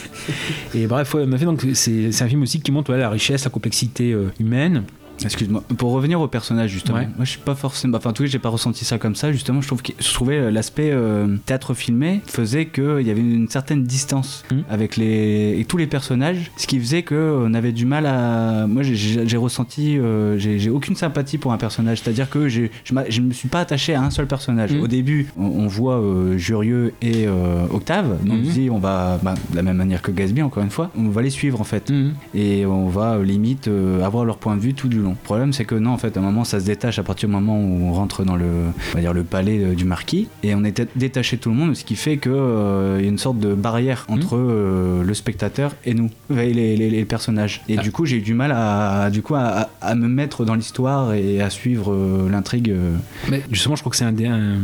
Et 0.75 0.87
bref, 0.87 1.13
ouais, 1.13 1.23
en 1.23 1.31
effet, 1.31 1.45
donc 1.45 1.65
c'est 1.73 2.11
c'est 2.11 2.23
un 2.23 2.27
film 2.27 2.43
aussi 2.43 2.61
qui 2.61 2.71
montre 2.71 2.91
voilà, 2.91 3.03
la 3.03 3.09
richesse, 3.09 3.43
la 3.43 3.49
complexité 3.49 4.11
euh, 4.11 4.31
humaine. 4.39 4.83
Excuse-moi. 5.23 5.63
Pour 5.77 5.91
revenir 5.91 6.19
au 6.21 6.27
personnage 6.27 6.71
justement, 6.71 6.97
Ouais. 6.99 7.05
moi 7.15 7.23
je 7.25 7.29
suis 7.31 7.39
pas 7.39 7.55
forcément, 7.55 7.97
enfin 7.97 8.09
en 8.09 8.13
tout 8.13 8.23
cas 8.23 8.29
j'ai 8.29 8.39
pas 8.39 8.49
ressenti 8.49 8.83
ça 8.85 8.97
comme 8.97 9.15
ça. 9.15 9.31
Justement, 9.31 9.61
je 9.61 9.67
trouve 9.67 9.81
que 9.81 9.91
je 9.99 10.13
trouvais 10.13 10.51
l'aspect 10.51 10.89
euh, 10.91 11.37
théâtre 11.45 11.73
filmé 11.73 12.21
faisait 12.25 12.65
qu'il 12.65 13.01
y 13.01 13.09
avait 13.11 13.21
une 13.21 13.47
certaine 13.47 13.83
distance 13.83 14.43
Mhm. 14.51 14.63
avec 14.69 14.97
les 14.97 15.55
et 15.59 15.65
tous 15.65 15.77
les 15.77 15.87
personnages, 15.87 16.51
ce 16.57 16.67
qui 16.67 16.79
faisait 16.79 17.03
que 17.03 17.41
on 17.45 17.53
avait 17.53 17.71
du 17.71 17.85
mal 17.85 18.05
à. 18.05 18.65
Moi 18.67 18.83
j'ai- 18.83 19.37
ressenti, 19.37 19.97
euh, 19.97 20.37
j'ai 20.37 20.69
aucune 20.69 20.95
sympathie 20.95 21.37
pour 21.37 21.51
un 21.53 21.57
personnage. 21.57 22.01
C'est-à-dire 22.01 22.29
que 22.29 22.47
je 22.49 22.63
je 22.85 23.21
me 23.21 23.33
suis 23.33 23.49
pas 23.49 23.59
attaché 23.61 23.93
à 23.93 24.01
un 24.01 24.09
seul 24.09 24.25
personnage. 24.27 24.71
Mhm. 24.73 24.81
Au 24.81 24.87
début, 24.87 25.27
on, 25.37 25.45
on 25.45 25.67
voit 25.67 25.99
euh, 25.99 26.37
Jurieux 26.37 26.93
et 27.01 27.25
euh, 27.27 27.65
Octave. 27.71 28.23
Donc 28.25 28.37
Mhm. 28.39 28.45
on 28.47 28.51
dit 28.51 28.69
on 28.69 28.79
va, 28.79 29.19
bah, 29.21 29.33
de 29.51 29.55
la 29.55 29.63
même 29.63 29.77
manière 29.77 30.01
que 30.01 30.11
Gatsby 30.11 30.41
encore 30.41 30.63
une 30.63 30.69
fois, 30.69 30.91
on 30.97 31.09
va 31.09 31.21
les 31.21 31.29
suivre 31.29 31.59
en 31.61 31.65
fait 31.65 31.89
Mhm. 31.89 32.13
et 32.35 32.65
on 32.65 32.87
va 32.87 33.15
euh, 33.15 33.23
limite 33.23 33.67
euh, 33.67 34.01
avoir 34.03 34.23
leur 34.25 34.37
point 34.37 34.55
de 34.55 34.61
vue 34.61 34.73
tout 34.73 34.87
du 34.87 34.99
long. 35.03 35.11
Le 35.11 35.15
problème 35.23 35.53
c'est 35.53 35.65
que 35.65 35.75
non 35.75 35.91
en 35.91 35.97
fait 35.97 36.17
à 36.17 36.19
un 36.19 36.23
moment 36.23 36.43
ça 36.43 36.59
se 36.59 36.65
détache 36.65 36.97
à 36.99 37.03
partir 37.03 37.29
du 37.29 37.35
moment 37.35 37.59
où 37.59 37.85
on 37.85 37.93
rentre 37.93 38.23
dans 38.23 38.35
le 38.35 38.45
on 38.91 38.95
va 38.95 39.01
dire 39.01 39.13
le 39.13 39.23
palais 39.23 39.59
euh, 39.63 39.75
du 39.75 39.85
marquis 39.85 40.27
et 40.43 40.55
on 40.55 40.63
est 40.63 40.75
dé- 40.77 40.87
détaché 40.95 41.37
de 41.37 41.41
tout 41.41 41.49
le 41.49 41.55
monde 41.55 41.75
ce 41.75 41.83
qui 41.85 41.95
fait 41.95 42.17
que 42.17 42.29
euh, 42.29 42.99
y 43.01 43.05
a 43.05 43.09
une 43.09 43.17
sorte 43.17 43.39
de 43.39 43.53
barrière 43.53 44.05
entre 44.09 44.35
euh, 44.37 45.03
le 45.03 45.13
spectateur 45.13 45.73
et 45.85 45.93
nous 45.93 46.09
et 46.31 46.53
les, 46.53 46.75
les- 46.75 46.89
les 46.89 47.05
personnages 47.05 47.61
et 47.69 47.77
Ah. 47.77 47.81
du 47.81 47.91
coup 47.91 48.05
j'ai 48.05 48.17
eu 48.17 48.21
du 48.21 48.33
mal 48.33 48.51
à 48.51 49.09
du 49.11 49.21
coup 49.21 49.35
à, 49.35 49.69
me 49.95 50.07
mettre 50.07 50.45
dans 50.45 50.55
l'histoire 50.55 51.13
et 51.13 51.41
à 51.41 51.49
suivre 51.49 51.93
euh, 51.93 52.29
l'intrigue. 52.31 52.73
Mais 53.29 53.43
justement, 53.51 53.75
je 53.75 53.81
crois 53.81 53.91
que 53.91 53.95
c'est 53.97 54.05
un, 54.05 54.11
des- 54.11 54.25
un- 54.27 54.57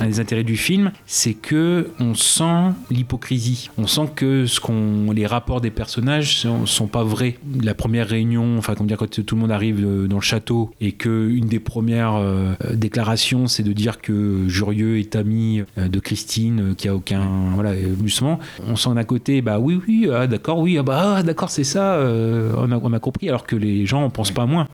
un 0.00 0.06
des 0.06 0.20
intérêts 0.20 0.44
du 0.44 0.56
film, 0.56 0.92
c'est 1.06 1.34
que 1.34 1.88
on 1.98 2.14
sent 2.14 2.72
l'hypocrisie. 2.90 3.70
On 3.78 3.86
sent 3.86 4.08
que 4.14 4.46
ce 4.46 4.60
qu'on, 4.60 5.10
les 5.12 5.26
rapports 5.26 5.60
des 5.60 5.70
personnages 5.70 6.38
sont, 6.40 6.66
sont 6.66 6.86
pas 6.86 7.04
vrais. 7.04 7.36
La 7.62 7.74
première 7.74 8.08
réunion, 8.08 8.58
enfin, 8.58 8.74
comme 8.74 8.86
dire, 8.86 8.96
quand 8.96 9.08
tout 9.24 9.34
le 9.34 9.40
monde 9.40 9.52
arrive 9.52 9.85
euh, 9.86 10.06
dans 10.06 10.16
le 10.16 10.22
château 10.22 10.70
et 10.80 10.92
que 10.92 11.28
une 11.28 11.46
des 11.46 11.60
premières 11.60 12.16
euh, 12.16 12.54
déclarations, 12.74 13.46
c'est 13.46 13.62
de 13.62 13.72
dire 13.72 14.00
que 14.00 14.48
Jurieux 14.48 14.98
est 14.98 15.16
ami 15.16 15.62
euh, 15.78 15.88
de 15.88 16.00
Christine, 16.00 16.74
qui 16.76 16.88
a 16.88 16.94
aucun, 16.94 17.50
voilà, 17.54 17.72
on 18.66 18.76
sent 18.76 18.94
d'un 18.94 19.04
côté, 19.04 19.42
bah 19.42 19.58
oui, 19.58 19.80
oui, 19.86 20.08
ah, 20.12 20.26
d'accord, 20.26 20.58
oui, 20.58 20.76
ah, 20.78 20.82
bah 20.82 21.16
ah, 21.16 21.22
d'accord, 21.22 21.50
c'est 21.50 21.64
ça, 21.64 21.98
on, 22.00 22.72
a, 22.72 22.78
on 22.82 22.92
a 22.92 22.98
compris, 22.98 23.28
alors 23.28 23.46
que 23.46 23.56
les 23.56 23.86
gens 23.86 24.04
en 24.04 24.10
pensent 24.10 24.32
pas 24.32 24.46
moins. 24.46 24.68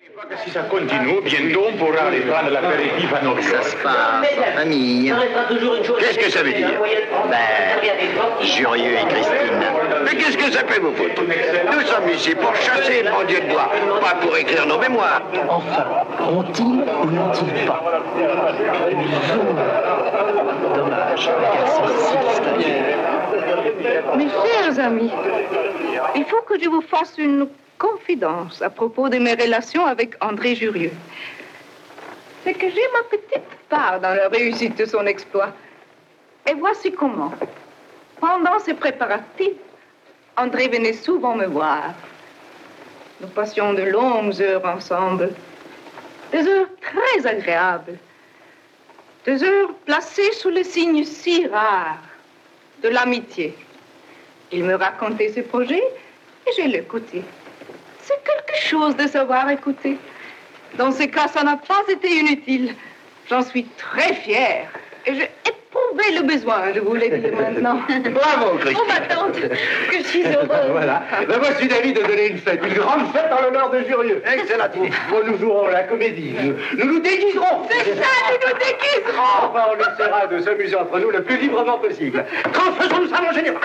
Si 0.44 0.50
ça 0.50 0.62
continue, 0.62 1.20
bientôt 1.22 1.66
on 1.68 1.76
pourra 1.76 2.06
aller 2.06 2.20
prendre 2.20 2.50
l'apéritif 2.50 3.12
à 3.14 3.22
nos 3.22 3.40
Ça 3.42 3.62
se 3.62 3.76
passe 3.76 4.26
famille. 4.56 5.14
Qu'est-ce 5.98 6.18
que 6.18 6.30
ça 6.30 6.42
veut 6.42 6.52
dire 6.52 6.70
Ben, 7.30 8.44
Jurieux 8.44 8.92
et 8.92 9.06
Christine. 9.08 9.60
Mais 10.04 10.16
qu'est-ce 10.16 10.36
que 10.36 10.50
ça 10.50 10.62
peut 10.62 10.80
vous 10.80 10.94
foutre 10.94 11.22
Nous 11.22 11.80
sommes 11.82 12.08
ici 12.08 12.34
pour 12.34 12.54
chasser, 12.56 13.04
mon 13.10 13.24
Dieu 13.24 13.40
de 13.40 13.50
bois, 13.52 13.70
pas 14.00 14.14
pour 14.20 14.36
écrire 14.36 14.66
nos 14.66 14.78
mémoires. 14.78 15.22
Enfin, 15.48 15.86
ont-ils 16.30 16.84
ou 17.02 17.10
n'ont-ils 17.10 17.66
pas 17.66 17.82
Dommage, 20.74 21.26
car 21.26 21.66
c'est 21.68 21.98
si 22.00 22.66
Mes 24.16 24.28
chers 24.28 24.84
amis, 24.84 25.10
il 26.14 26.24
faut 26.24 26.42
que 26.42 26.58
je 26.60 26.68
vous 26.68 26.82
fasse 26.82 27.14
une 27.18 27.46
confidence 27.82 28.62
à 28.62 28.70
propos 28.70 29.08
de 29.08 29.18
mes 29.18 29.34
relations 29.34 29.84
avec 29.86 30.14
André 30.20 30.54
Jurieux. 30.54 30.92
C'est 32.44 32.54
que 32.54 32.68
j'ai 32.70 32.88
ma 32.92 33.02
petite 33.10 33.50
part 33.68 34.00
dans 34.00 34.14
la 34.14 34.28
réussite 34.28 34.78
de 34.78 34.84
son 34.84 35.04
exploit. 35.06 35.52
Et 36.48 36.54
voici 36.54 36.92
comment. 36.92 37.32
Pendant 38.20 38.58
ses 38.60 38.74
préparatifs, 38.74 39.62
André 40.36 40.68
venait 40.68 40.92
souvent 40.92 41.34
me 41.34 41.46
voir. 41.46 41.94
Nous 43.20 43.28
passions 43.28 43.74
de 43.74 43.82
longues 43.82 44.40
heures 44.40 44.64
ensemble. 44.64 45.30
Des 46.30 46.46
heures 46.46 46.68
très 46.80 47.26
agréables. 47.26 47.98
Des 49.24 49.42
heures 49.42 49.74
placées 49.86 50.32
sous 50.32 50.50
le 50.50 50.62
signe 50.62 51.04
si 51.04 51.46
rare 51.48 51.98
de 52.82 52.88
l'amitié. 52.88 53.56
Il 54.52 54.64
me 54.64 54.74
racontait 54.74 55.30
ses 55.30 55.42
projets 55.42 55.88
et 56.46 56.50
je 56.56 56.68
l'écoutais. 56.68 57.24
C'est 58.02 58.20
quelque 58.24 58.60
chose 58.60 58.96
de 58.96 59.06
savoir 59.06 59.48
écouter. 59.50 59.96
Dans 60.76 60.90
ce 60.92 61.04
cas, 61.04 61.28
ça 61.28 61.42
n'a 61.44 61.56
pas 61.56 61.82
été 61.88 62.08
inutile. 62.08 62.74
J'en 63.28 63.42
suis 63.42 63.64
très 63.76 64.14
fière. 64.14 64.68
Et 65.04 65.14
j'ai 65.14 65.30
éprouvé 65.48 66.16
le 66.16 66.22
besoin 66.22 66.70
de 66.70 66.80
vous 66.80 66.94
l'éviter 66.94 67.30
maintenant. 67.32 67.80
Bravo, 68.10 68.56
Christine. 68.58 68.78
Oh, 68.80 68.86
ma 68.88 69.00
tante, 69.14 69.40
que 69.40 69.98
je 69.98 70.02
suis 70.04 70.22
heureuse. 70.26 70.70
Voilà. 70.70 71.02
Ben, 71.28 71.38
moi, 71.38 71.48
je 71.52 71.58
suis 71.58 71.68
d'avis 71.68 71.92
de 71.92 72.00
donner 72.02 72.28
une 72.28 72.38
fête, 72.38 72.60
une 72.64 72.74
grande 72.74 73.12
fête 73.12 73.30
en 73.32 73.42
l'honneur 73.42 73.70
de 73.70 73.82
Jurieux. 73.84 74.22
Excellent. 74.32 74.66
Bon, 75.10 75.20
nous 75.26 75.38
jouerons 75.38 75.66
la 75.68 75.82
comédie. 75.84 76.34
Nous 76.40 76.54
nous, 76.78 76.92
nous 76.94 77.00
déguiserons. 77.00 77.66
C'est 77.68 77.94
ça, 77.96 78.06
nous 78.30 78.48
nous 78.48 78.58
déguiserons. 78.58 79.22
Enfin, 79.50 79.64
on 79.72 79.76
essaiera 79.80 80.26
de 80.28 80.38
s'amuser 80.40 80.76
entre 80.76 80.98
nous 81.00 81.10
le 81.10 81.22
plus 81.24 81.36
librement 81.36 81.78
possible. 81.78 82.24
Quand 82.52 82.72
faisons-nous 82.80 83.08
ça, 83.08 83.20
mon 83.22 83.32
général 83.32 83.60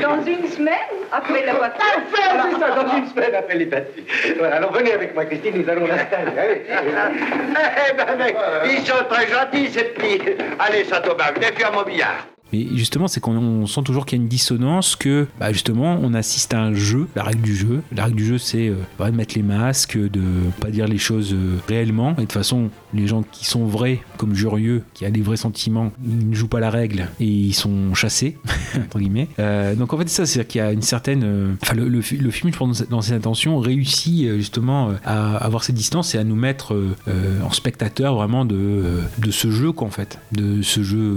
Dans 0.00 0.22
une 0.24 0.48
semaine, 0.48 0.74
après 1.12 1.44
la 1.44 1.54
voiture. 1.54 1.76
Parfait, 1.78 2.36
dans 2.74 2.96
une 2.96 3.06
semaine 3.08 3.34
après 3.38 3.56
les 3.56 3.66
fêtes. 3.66 3.94
Voilà, 4.38 4.56
alors 4.56 4.72
venez 4.72 4.92
avec 4.92 5.14
moi, 5.14 5.24
Christine, 5.24 5.62
nous 5.62 5.68
allons 5.68 5.86
l'installer. 5.86 6.32
Allez. 6.38 6.62
Eh 6.68 7.96
ben, 7.96 8.16
mec, 8.16 8.36
ils 8.64 8.86
sont 8.86 9.04
très 9.08 9.26
gentils, 9.28 9.70
ces 9.72 9.84
petits. 9.84 10.20
Allez, 10.58 10.84
Saint-Aubin, 10.84 11.32
venez 11.34 11.52
faire 11.52 11.72
mon 11.72 11.82
billard. 11.82 12.26
Mais 12.52 12.64
justement, 12.74 13.08
c'est 13.08 13.20
qu'on 13.20 13.36
on 13.36 13.66
sent 13.66 13.82
toujours 13.84 14.06
qu'il 14.06 14.18
y 14.18 14.20
a 14.20 14.22
une 14.22 14.28
dissonance, 14.28 14.94
que 14.94 15.26
bah, 15.40 15.52
justement, 15.52 15.98
on 16.00 16.14
assiste 16.14 16.54
à 16.54 16.60
un 16.60 16.74
jeu, 16.74 17.08
la 17.16 17.24
règle 17.24 17.42
du 17.42 17.56
jeu. 17.56 17.82
La 17.94 18.04
règle 18.04 18.16
du 18.16 18.24
jeu, 18.24 18.38
c'est 18.38 18.68
euh, 18.68 18.76
voilà, 18.98 19.10
de 19.10 19.16
mettre 19.16 19.34
les 19.34 19.42
masques, 19.42 19.98
de 19.98 20.22
pas 20.60 20.68
dire 20.68 20.86
les 20.86 20.98
choses 20.98 21.32
euh, 21.32 21.58
réellement. 21.68 22.12
Et 22.12 22.14
de 22.14 22.20
toute 22.20 22.32
façon, 22.32 22.70
les 22.94 23.06
gens 23.06 23.22
qui 23.32 23.44
sont 23.46 23.64
vrais, 23.66 24.00
comme 24.16 24.34
Jurieux, 24.34 24.82
qui 24.94 25.04
a 25.04 25.10
des 25.10 25.20
vrais 25.22 25.36
sentiments, 25.36 25.92
ils 26.06 26.30
ne 26.30 26.34
jouent 26.34 26.48
pas 26.48 26.60
la 26.60 26.70
règle 26.70 27.08
et 27.20 27.26
ils 27.26 27.52
sont 27.54 27.94
chassés, 27.94 28.38
entre 28.76 28.98
guillemets. 28.98 29.28
Euh, 29.38 29.74
donc 29.74 29.92
en 29.92 29.98
fait, 29.98 30.08
c'est 30.08 30.16
ça, 30.16 30.26
c'est-à-dire 30.26 30.48
qu'il 30.48 30.58
y 30.60 30.64
a 30.64 30.72
une 30.72 30.82
certaine. 30.82 31.22
euh, 31.24 31.52
Enfin, 31.62 31.74
le, 31.74 31.88
le, 31.88 32.00
fi- 32.00 32.16
le 32.16 32.30
film, 32.30 32.52
je 32.52 32.58
pense, 32.58 32.88
dans 32.88 33.00
ses 33.00 33.12
intentions, 33.12 33.58
réussit 33.58 34.26
euh, 34.26 34.36
justement 34.38 34.92
à 35.04 35.36
avoir 35.36 35.64
cette 35.64 35.74
distance 35.76 36.14
et 36.14 36.18
à 36.18 36.24
nous 36.24 36.36
mettre 36.36 36.74
euh, 36.74 37.40
en 37.44 37.50
spectateur 37.52 38.14
vraiment 38.14 38.44
de, 38.44 39.00
de 39.18 39.30
ce 39.30 39.50
jeu, 39.50 39.72
quoi, 39.72 39.86
en 39.86 39.90
fait. 39.90 40.18
De 40.32 40.62
ce 40.62 40.82
jeu. 40.82 41.16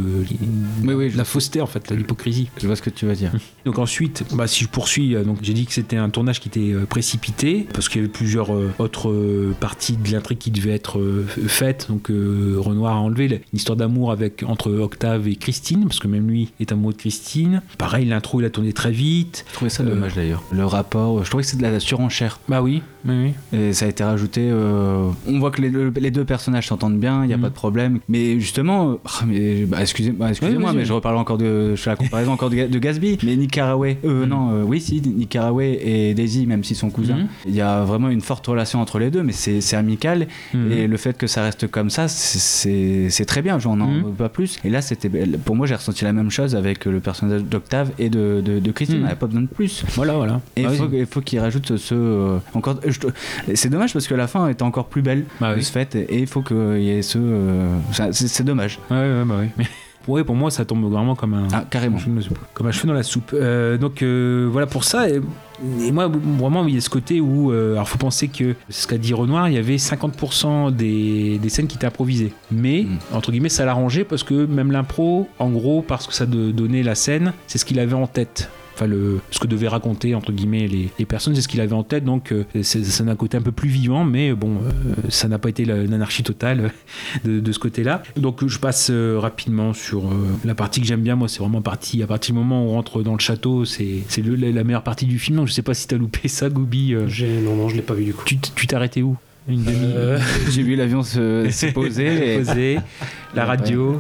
Oui, 0.84 0.94
oui, 0.94 1.12
la 1.16 1.24
fausseté, 1.26 1.62
en 1.62 1.68
fait, 1.68 1.92
l'hypocrisie. 1.92 2.50
Je 2.62 2.68
vois 2.68 2.76
ce 2.76 2.82
que 2.82 2.90
tu 2.90 3.06
veux 3.06 3.16
dire. 3.16 3.32
Donc 3.66 3.78
ensuite, 3.80 4.24
bah, 4.34 4.48
si 4.48 4.64
je 4.64 4.70
poursuis, 4.70 5.14
donc 5.24 5.38
j'ai 5.42 5.54
dit 5.54 5.66
que 5.66 5.74
c'était 5.74 5.98
un 5.98 6.10
tournage 6.10 6.40
qui 6.40 6.48
était 6.48 6.74
précipité 6.90 7.68
parce 7.74 7.88
qu'il 7.90 8.02
y 8.02 8.04
avait 8.04 8.12
plusieurs 8.12 8.50
autres 8.80 9.54
parties 9.60 9.96
de 9.98 10.12
l'intrigue 10.12 10.38
qui 10.40 10.50
devaient 10.52 10.72
être 10.74 11.00
euh, 11.00 11.26
Donc 11.90 12.10
euh, 12.10 12.56
Renoir 12.60 12.96
a 12.96 13.00
enlevé 13.00 13.26
une 13.28 13.40
histoire 13.58 13.76
d'amour 13.76 14.12
avec 14.12 14.44
entre 14.44 14.72
Octave 14.72 15.28
et 15.28 15.36
Christine 15.36 15.84
parce 15.86 16.00
que 16.00 16.08
même 16.08 16.28
lui 16.30 16.52
est 16.60 16.72
amoureux 16.72 16.94
de 16.94 16.98
Christine. 16.98 17.62
Pareil, 17.78 18.06
l'intro 18.06 18.42
il 18.42 18.46
a 18.46 18.50
tourné 18.50 18.74
très 18.74 18.92
vite. 18.92 19.46
Je 19.50 19.54
trouvais 19.54 19.70
ça 19.70 19.84
Euh, 19.84 19.90
dommage 19.90 20.16
d'ailleurs. 20.16 20.44
Le 20.52 20.66
rapport, 20.66 21.24
je 21.24 21.30
trouvais 21.30 21.44
que 21.44 21.50
c'est 21.50 21.58
de 21.58 21.62
la 21.64 21.80
surenchère. 21.80 22.40
Bah 22.48 22.62
oui, 22.62 22.82
oui, 23.06 23.34
oui. 23.54 23.58
Et 23.60 23.74
ça 23.74 23.86
a 23.86 23.90
été 23.90 24.04
rajouté. 24.04 24.50
euh, 24.52 25.10
on 25.28 25.40
voit 25.40 25.52
que 25.52 25.62
les, 25.62 25.70
le- 25.70 25.94
les 26.00 26.12
deux 26.12 26.26
personnages 26.26 26.68
s'entendent 26.68 27.00
bien, 27.00 27.24
il 27.24 27.28
n'y 27.28 27.34
a 27.34 27.38
pas 27.38 27.50
de 27.50 27.54
problème. 27.54 28.00
Mais 28.10 28.40
justement, 28.40 28.92
euh, 28.92 28.96
ah, 29.06 29.24
mais, 29.28 29.66
bah, 29.66 29.78
excusez, 29.82 30.12
bah, 30.12 30.30
excusez-moi, 30.30 30.60
Oui, 30.60 30.66
vas-y, 30.66 30.76
mais 30.78 30.86
je 30.86 30.94
reparle 30.94 31.18
encore 31.18 31.38
de. 31.38 31.76
Je 31.76 31.82
fais 31.82 31.90
la 31.92 31.96
comparaison 31.96 32.32
encore 32.34 32.50
de, 32.50 32.56
Ga- 32.56 32.68
de 32.68 32.80
Gatsby. 32.80 33.18
Mais 33.24 33.36
Nick 33.36 33.52
Carraway, 33.52 33.98
euh, 34.06 34.26
non, 34.26 34.52
euh, 34.52 34.64
oui, 34.64 34.82
si, 34.82 35.02
et 35.62 36.14
Daisy, 36.14 36.46
même 36.46 36.64
s'ils 36.64 36.76
sont 36.76 36.90
cousins, 36.90 37.16
Mhm. 37.18 37.28
il 37.48 37.56
y 37.56 37.62
a 37.62 37.84
vraiment 37.84 38.10
une 38.10 38.22
forte 38.22 38.46
relation 38.48 38.82
entre 38.82 39.00
les 39.00 39.10
deux, 39.12 39.24
mais 39.24 39.34
c'est 39.34 39.76
amical. 39.76 40.28
Mhm. 40.54 40.72
Et 40.72 40.88
le 40.88 40.98
fait 40.98 41.18
que 41.18 41.28
ça 41.28 41.44
reste 41.44 41.68
comme 41.68 41.90
ça, 41.90 42.08
c'est- 42.08 43.26
très 43.26 43.42
bien, 43.42 43.60
j'en 43.60 43.80
en 43.80 43.88
Mhm. 43.88 44.04
veux 44.04 44.12
pas 44.12 44.30
plus. 44.30 44.58
Et 44.64 44.70
là, 44.70 44.82
c'était 44.82 45.10
pour 45.46 45.56
moi, 45.56 45.68
j'ai 45.68 45.76
ressenti 45.76 46.04
la 46.04 46.14
même 46.14 46.30
chose 46.32 46.56
avec 46.56 46.86
le 46.86 47.00
personnage 47.00 47.44
d'Octave 47.44 47.92
et 48.00 48.10
de, 48.10 48.42
de, 48.44 48.60
de 48.60 48.72
Christine. 48.72 48.98
Mhm. 48.98 49.04
On 49.04 49.06
n'avait 49.08 49.20
pas 49.20 49.28
besoin 49.28 49.42
de 49.44 49.48
plus. 49.48 49.84
Voilà, 49.96 50.14
voilà. 50.14 50.42
Et 50.56 50.62
il 50.62 50.68
Ah 50.68 50.72
faut, 50.72 50.90
il 50.92 51.06
faut 51.06 51.22
qu'il 51.22 51.40
rajoute 51.40 51.78
ce. 51.78 51.94
euh, 51.96 52.38
encore, 52.54 52.80
c'est 53.54 53.70
dommage 53.70 53.94
parce 53.94 54.08
que 54.08 54.16
la 54.16 54.28
fin 54.28 54.48
était 54.48 54.64
encore 54.64 54.86
plus 54.88 55.02
belle 55.02 55.26
Bah 55.40 55.52
de 55.52 55.58
oui. 55.58 55.64
ce 55.64 55.72
fait, 55.72 55.96
et 55.96 56.20
il 56.20 56.28
faut 56.28 56.42
qu'il 56.42 56.82
y 56.82 56.90
ait 56.92 57.02
ce. 57.02 57.18
euh, 57.22 57.78
c'est 58.12 58.44
dommage. 58.44 58.80
Ouais, 58.90 58.98
ouais, 58.98 59.24
bah 59.26 59.36
oui. 59.58 59.66
Ouais, 60.08 60.24
pour 60.24 60.34
moi, 60.34 60.50
ça 60.50 60.66
tombe 60.66 60.90
vraiment 60.92 61.14
comme 61.14 61.36
un, 61.36 61.48
Ah, 61.54 61.66
carrément. 61.70 62.00
comme 62.56 62.66
un 62.68 62.72
cheveu 62.72 62.88
dans 62.88 62.94
la 62.96 63.04
soupe. 63.04 63.32
Euh, 63.34 63.78
donc 63.78 64.02
euh, 64.02 64.48
voilà 64.52 64.66
pour 64.66 64.84
ça. 64.84 65.08
Et, 65.08 65.22
et 65.82 65.92
moi, 65.92 66.10
vraiment, 66.40 66.66
il 66.66 66.74
y 66.74 66.78
a 66.78 66.82
ce 66.82 66.90
côté 66.90 67.22
où, 67.22 67.52
euh, 67.52 67.74
alors, 67.74 67.88
faut 67.88 67.98
penser 68.00 68.28
que 68.30 68.56
c'est 68.70 68.84
ce 68.84 68.88
qu'a 68.88 68.98
dit 68.98 69.14
Renoir, 69.14 69.50
il 69.50 69.54
y 69.56 69.58
avait 69.58 69.76
50% 69.76 70.72
des, 70.72 71.38
des 71.38 71.50
scènes 71.50 71.68
qui 71.68 71.76
étaient 71.76 71.86
improvisées. 71.86 72.34
Mais 72.50 72.88
entre 73.14 73.32
guillemets, 73.32 73.50
ça 73.50 73.66
l'arrangeait 73.66 74.04
parce 74.06 74.24
que 74.24 74.46
même 74.46 74.72
l'impro, 74.72 75.30
en 75.38 75.50
gros, 75.50 75.84
parce 75.84 76.08
que 76.08 76.14
ça 76.14 76.26
de- 76.26 76.52
donnait 76.52 76.82
la 76.82 76.96
scène, 76.96 77.34
c'est 77.46 77.58
ce 77.60 77.66
qu'il 77.66 77.80
avait 77.80 77.94
en 77.94 78.08
tête. 78.08 78.50
Enfin, 78.80 78.88
le, 78.88 79.20
ce 79.32 79.40
que 79.40 79.48
devaient 79.48 79.68
raconter 79.68 80.16
entre 80.16 80.32
guillemets 80.32 80.66
les, 80.68 80.88
les 80.98 81.06
personnes, 81.06 81.36
c'est 81.36 81.42
ce 81.42 81.50
qu'il 81.50 81.60
avait 81.60 81.74
en 81.74 81.84
tête. 81.84 82.06
Donc, 82.06 82.32
euh, 82.32 82.46
c'est- 82.62 82.86
ça 82.86 83.04
a 83.04 83.08
un 83.10 83.16
côté 83.18 83.36
un 83.36 83.42
peu 83.42 83.52
plus 83.52 83.68
vivant, 83.68 84.06
mais 84.06 84.32
bon, 84.34 84.52
euh, 84.64 85.10
ça 85.10 85.28
n'a 85.28 85.38
pas 85.38 85.50
été 85.50 85.66
la- 85.66 85.84
l'anarchie 85.84 86.24
totale 86.24 86.72
de, 87.26 87.42
de 87.42 87.52
ce 87.52 87.60
côté-là. 87.60 88.04
Donc, 88.16 88.48
je 88.48 88.58
passe 88.58 88.90
euh, 88.90 89.18
rapidement 89.20 89.74
sur 89.74 90.06
euh, 90.08 90.14
la 90.46 90.56
partie 90.56 90.80
que 90.80 90.88
j'aime 90.88 91.02
bien. 91.02 91.16
Moi, 91.18 91.28
c'est 91.28 91.40
vraiment 91.40 91.62
partie 91.62 92.02
à 92.04 92.08
partir 92.08 92.34
du 92.34 92.40
moment 92.40 92.64
où 92.66 92.70
on 92.70 92.72
rentre 92.74 93.04
dans 93.04 93.14
le 93.14 93.20
château, 93.20 93.66
c'est 93.66 94.04
la 94.18 94.52
la 94.52 94.64
meilleure 94.64 94.84
partie 94.84 95.06
du 95.06 95.20
film. 95.20 95.38
Donc, 95.38 95.48
je 95.48 95.54
sais 95.54 95.62
pas 95.62 95.74
si 95.74 95.86
t'as 95.88 95.98
loupé 95.98 96.30
ça, 96.30 96.50
Goubi. 96.50 96.94
euh. 96.94 97.08
Non, 97.44 97.56
non, 97.58 97.68
je 97.70 97.76
l'ai 97.76 97.82
pas 97.82 97.94
vu 97.96 98.06
du 98.06 98.14
coup. 98.14 98.24
Tu 98.26 98.38
t- 98.38 98.50
tu 98.56 98.66
t'es 98.66 98.76
arrêté 98.76 99.02
où? 99.04 99.18
Une 99.48 99.64
demi. 99.64 99.78
Euh, 99.96 100.20
J'ai 100.52 100.62
vu 100.64 100.76
l'avion 100.76 101.02
se, 101.04 101.50
se 101.52 101.66
poser. 101.68 102.36
et- 102.40 102.80
la 103.36 103.46
radio. 103.46 104.00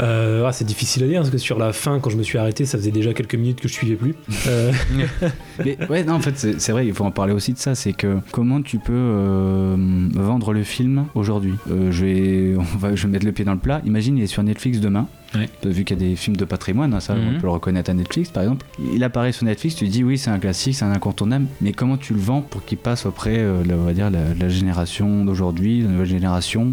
Euh, 0.00 0.44
ah, 0.46 0.52
c'est 0.52 0.64
difficile 0.64 1.04
à 1.04 1.06
dire 1.06 1.20
parce 1.20 1.30
que 1.30 1.38
sur 1.38 1.58
la 1.58 1.72
fin, 1.72 1.98
quand 2.00 2.10
je 2.10 2.16
me 2.16 2.22
suis 2.22 2.38
arrêté, 2.38 2.64
ça 2.64 2.78
faisait 2.78 2.90
déjà 2.90 3.12
quelques 3.12 3.34
minutes 3.34 3.60
que 3.60 3.68
je 3.68 3.72
suivais 3.74 3.96
plus. 3.96 4.14
Euh, 4.46 4.72
Mais 5.64 5.76
ouais, 5.88 6.04
non, 6.04 6.14
en 6.14 6.20
fait, 6.20 6.36
c'est 6.58 6.72
vrai, 6.72 6.86
il 6.86 6.94
faut 6.94 7.04
en 7.04 7.10
parler 7.10 7.32
aussi 7.32 7.52
de 7.52 7.58
ça. 7.58 7.74
C'est 7.74 7.92
que 7.92 8.18
comment 8.32 8.62
tu 8.62 8.78
peux 8.78 8.92
euh, 8.94 9.76
vendre 10.14 10.52
le 10.52 10.62
film 10.62 11.06
aujourd'hui? 11.14 11.54
Euh, 11.70 11.90
Je 11.92 12.04
vais, 12.04 12.54
on 12.58 12.78
va, 12.78 12.94
je 12.94 13.06
vais 13.06 13.12
mettre 13.12 13.26
le 13.26 13.32
pied 13.32 13.44
dans 13.44 13.52
le 13.54 13.58
plat. 13.58 13.80
Imagine, 13.84 14.16
il 14.18 14.24
est 14.24 14.28
sur 14.28 14.42
Netflix 14.42 14.80
demain. 14.80 15.06
Ouais. 15.36 15.48
Vu 15.64 15.84
qu'il 15.84 15.96
y 16.02 16.04
a 16.04 16.08
des 16.08 16.16
films 16.16 16.36
de 16.36 16.44
patrimoine, 16.44 16.92
hein, 16.92 16.98
ça, 16.98 17.14
Mhm. 17.14 17.20
on 17.36 17.40
peut 17.40 17.46
le 17.46 17.50
reconnaître 17.52 17.88
à 17.88 17.94
Netflix, 17.94 18.30
par 18.30 18.42
exemple. 18.42 18.66
Il 18.92 19.04
apparaît 19.04 19.30
sur 19.30 19.44
Netflix, 19.46 19.76
tu 19.76 19.86
dis 19.86 20.02
oui, 20.02 20.18
c'est 20.18 20.30
un 20.30 20.40
classique, 20.40 20.74
c'est 20.74 20.84
un 20.84 20.90
incontournable. 20.90 21.46
Mais 21.60 21.72
comment 21.72 21.96
tu 21.96 22.14
le 22.14 22.18
vends 22.20 22.40
pour 22.40 22.64
qu'il 22.64 22.78
passe 22.78 23.06
auprès, 23.06 23.36
euh, 23.38 23.62
la- 23.64 23.76
on 23.76 23.84
va 23.84 23.92
dire, 23.92 24.10
la, 24.10 24.34
la 24.36 24.48
génération 24.48 25.24
d'aujourd'hui, 25.24 25.82
la 25.82 25.88
nouvelle 25.88 26.06
génération? 26.08 26.72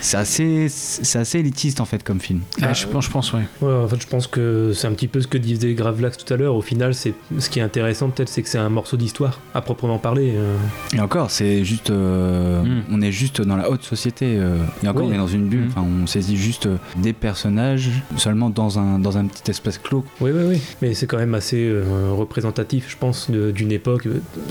C'est 0.00 0.16
assez, 0.16 0.66
c'est 0.68 1.16
assez 1.34 1.40
élitiste 1.40 1.80
en 1.80 1.84
fait 1.84 2.02
comme 2.04 2.20
film. 2.20 2.40
Ah, 2.62 2.72
je, 2.72 2.86
pense, 2.86 3.06
je 3.06 3.10
pense, 3.10 3.32
ouais. 3.32 3.42
Ouais, 3.60 3.72
en 3.72 3.88
fait, 3.88 4.00
je 4.00 4.06
pense 4.06 4.26
que 4.26 4.72
c'est 4.74 4.86
un 4.86 4.92
petit 4.92 5.08
peu 5.08 5.20
ce 5.20 5.26
que 5.26 5.38
disait 5.38 5.74
Gravelax 5.74 6.16
tout 6.16 6.32
à 6.32 6.36
l'heure. 6.36 6.54
Au 6.54 6.62
final, 6.62 6.94
c'est 6.94 7.14
ce 7.38 7.50
qui 7.50 7.58
est 7.58 7.62
intéressant, 7.62 8.08
peut-être, 8.10 8.28
c'est 8.28 8.42
que 8.42 8.48
c'est 8.48 8.58
un 8.58 8.68
morceau 8.68 8.96
d'histoire, 8.96 9.40
à 9.54 9.60
proprement 9.60 9.98
parler. 9.98 10.32
euh. 10.36 10.56
Et 10.94 11.00
encore, 11.00 11.30
c'est 11.30 11.64
juste, 11.64 11.90
euh, 11.90 12.62
Mm. 12.62 12.82
on 12.92 13.02
est 13.02 13.10
juste 13.12 13.40
dans 13.42 13.56
la 13.56 13.68
haute 13.70 13.82
société. 13.82 14.36
euh, 14.38 14.56
et 14.82 14.88
encore, 14.88 15.02
Oui. 15.04 15.10
on 15.10 15.14
est 15.14 15.18
dans 15.18 15.26
une 15.26 15.46
bulle. 15.48 15.64
Mm. 15.64 15.68
Enfin, 15.68 15.84
on 16.02 16.06
saisit 16.06 16.36
juste 16.36 16.68
des 16.96 17.12
personnages 17.12 17.90
seulement 18.16 18.50
dans 18.50 18.78
un 18.78 18.98
dans 18.98 19.18
un 19.18 19.26
petit 19.26 19.50
espace 19.50 19.78
clos. 19.78 20.04
Oui, 20.20 20.30
oui, 20.32 20.42
oui. 20.48 20.60
Mais 20.82 20.94
c'est 20.94 21.06
quand 21.06 21.16
même 21.18 21.34
assez 21.34 21.64
euh, 21.68 21.82
représentatif, 22.12 22.86
je 22.88 22.96
pense, 22.96 23.30
d'une 23.30 23.72
époque, 23.72 24.06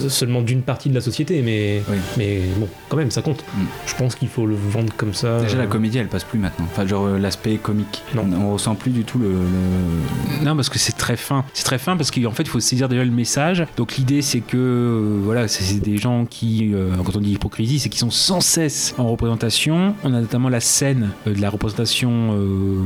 seulement 0.09 0.41
d'une 0.41 0.61
partie 0.61 0.89
de 0.89 0.95
la 0.95 1.01
société. 1.01 1.41
Mais, 1.41 1.81
Oui. 1.89 1.97
mais 2.17 2.41
bon, 2.57 2.67
quand 2.89 2.97
même, 2.97 3.11
ça 3.11 3.21
compte. 3.21 3.43
Mm. 3.55 3.61
Je 3.87 3.95
pense 3.95 4.15
qu'il 4.15 4.27
faut 4.27 4.45
le 4.45 4.55
vendre 4.55 4.93
comme 4.97 5.13
ça. 5.13 5.39
Déjà, 5.41 5.57
la 5.57 5.67
comédie, 5.67 5.97
elle 5.97 6.07
passe 6.07 6.23
plus 6.23 6.39
maintenant. 6.39 6.65
Enfin, 6.73 6.87
genre 6.87 7.05
euh, 7.05 7.19
l'aspect 7.19 7.57
comique. 7.57 8.01
Non. 8.15 8.25
On, 8.35 8.53
ressent 8.53 8.73
plus 8.73 8.89
du 8.89 9.03
tout 9.03 9.19
le. 9.19 9.29
le- 9.29 10.43
Non, 10.43 10.55
parce 10.55 10.69
que 10.69 10.79
c'est 10.79 10.97
très 10.97 11.15
fin. 11.15 11.45
C'est 11.53 11.63
très 11.65 11.77
fin 11.77 11.95
parce 11.95 12.09
qu'en 12.09 12.31
fait, 12.31 12.41
il 12.43 12.49
faut 12.49 12.59
saisir 12.59 12.89
déjà 12.89 13.03
le 13.05 13.11
message. 13.11 13.63
Donc 13.77 13.95
l'idée, 13.95 14.23
c'est 14.23 14.39
que 14.39 14.57
euh, 14.57 15.19
voilà, 15.23 15.47
c'est 15.47 15.63
c'est 15.63 15.79
des 15.79 15.97
gens 15.97 16.25
qui, 16.25 16.71
euh, 16.73 16.91
quand 17.05 17.15
on 17.15 17.19
dit 17.19 17.31
hypocrisie, 17.33 17.77
c'est 17.79 17.89
qu'ils 17.89 17.99
sont 17.99 18.09
sans 18.09 18.41
cesse 18.41 18.95
en 18.97 19.07
représentation. 19.09 19.95
On 20.03 20.13
a 20.13 20.19
notamment 20.21 20.49
la 20.49 20.59
scène 20.59 21.11
euh, 21.27 21.33
de 21.35 21.41
la 21.41 21.49
représentation 21.51 22.31
euh, 22.33 22.81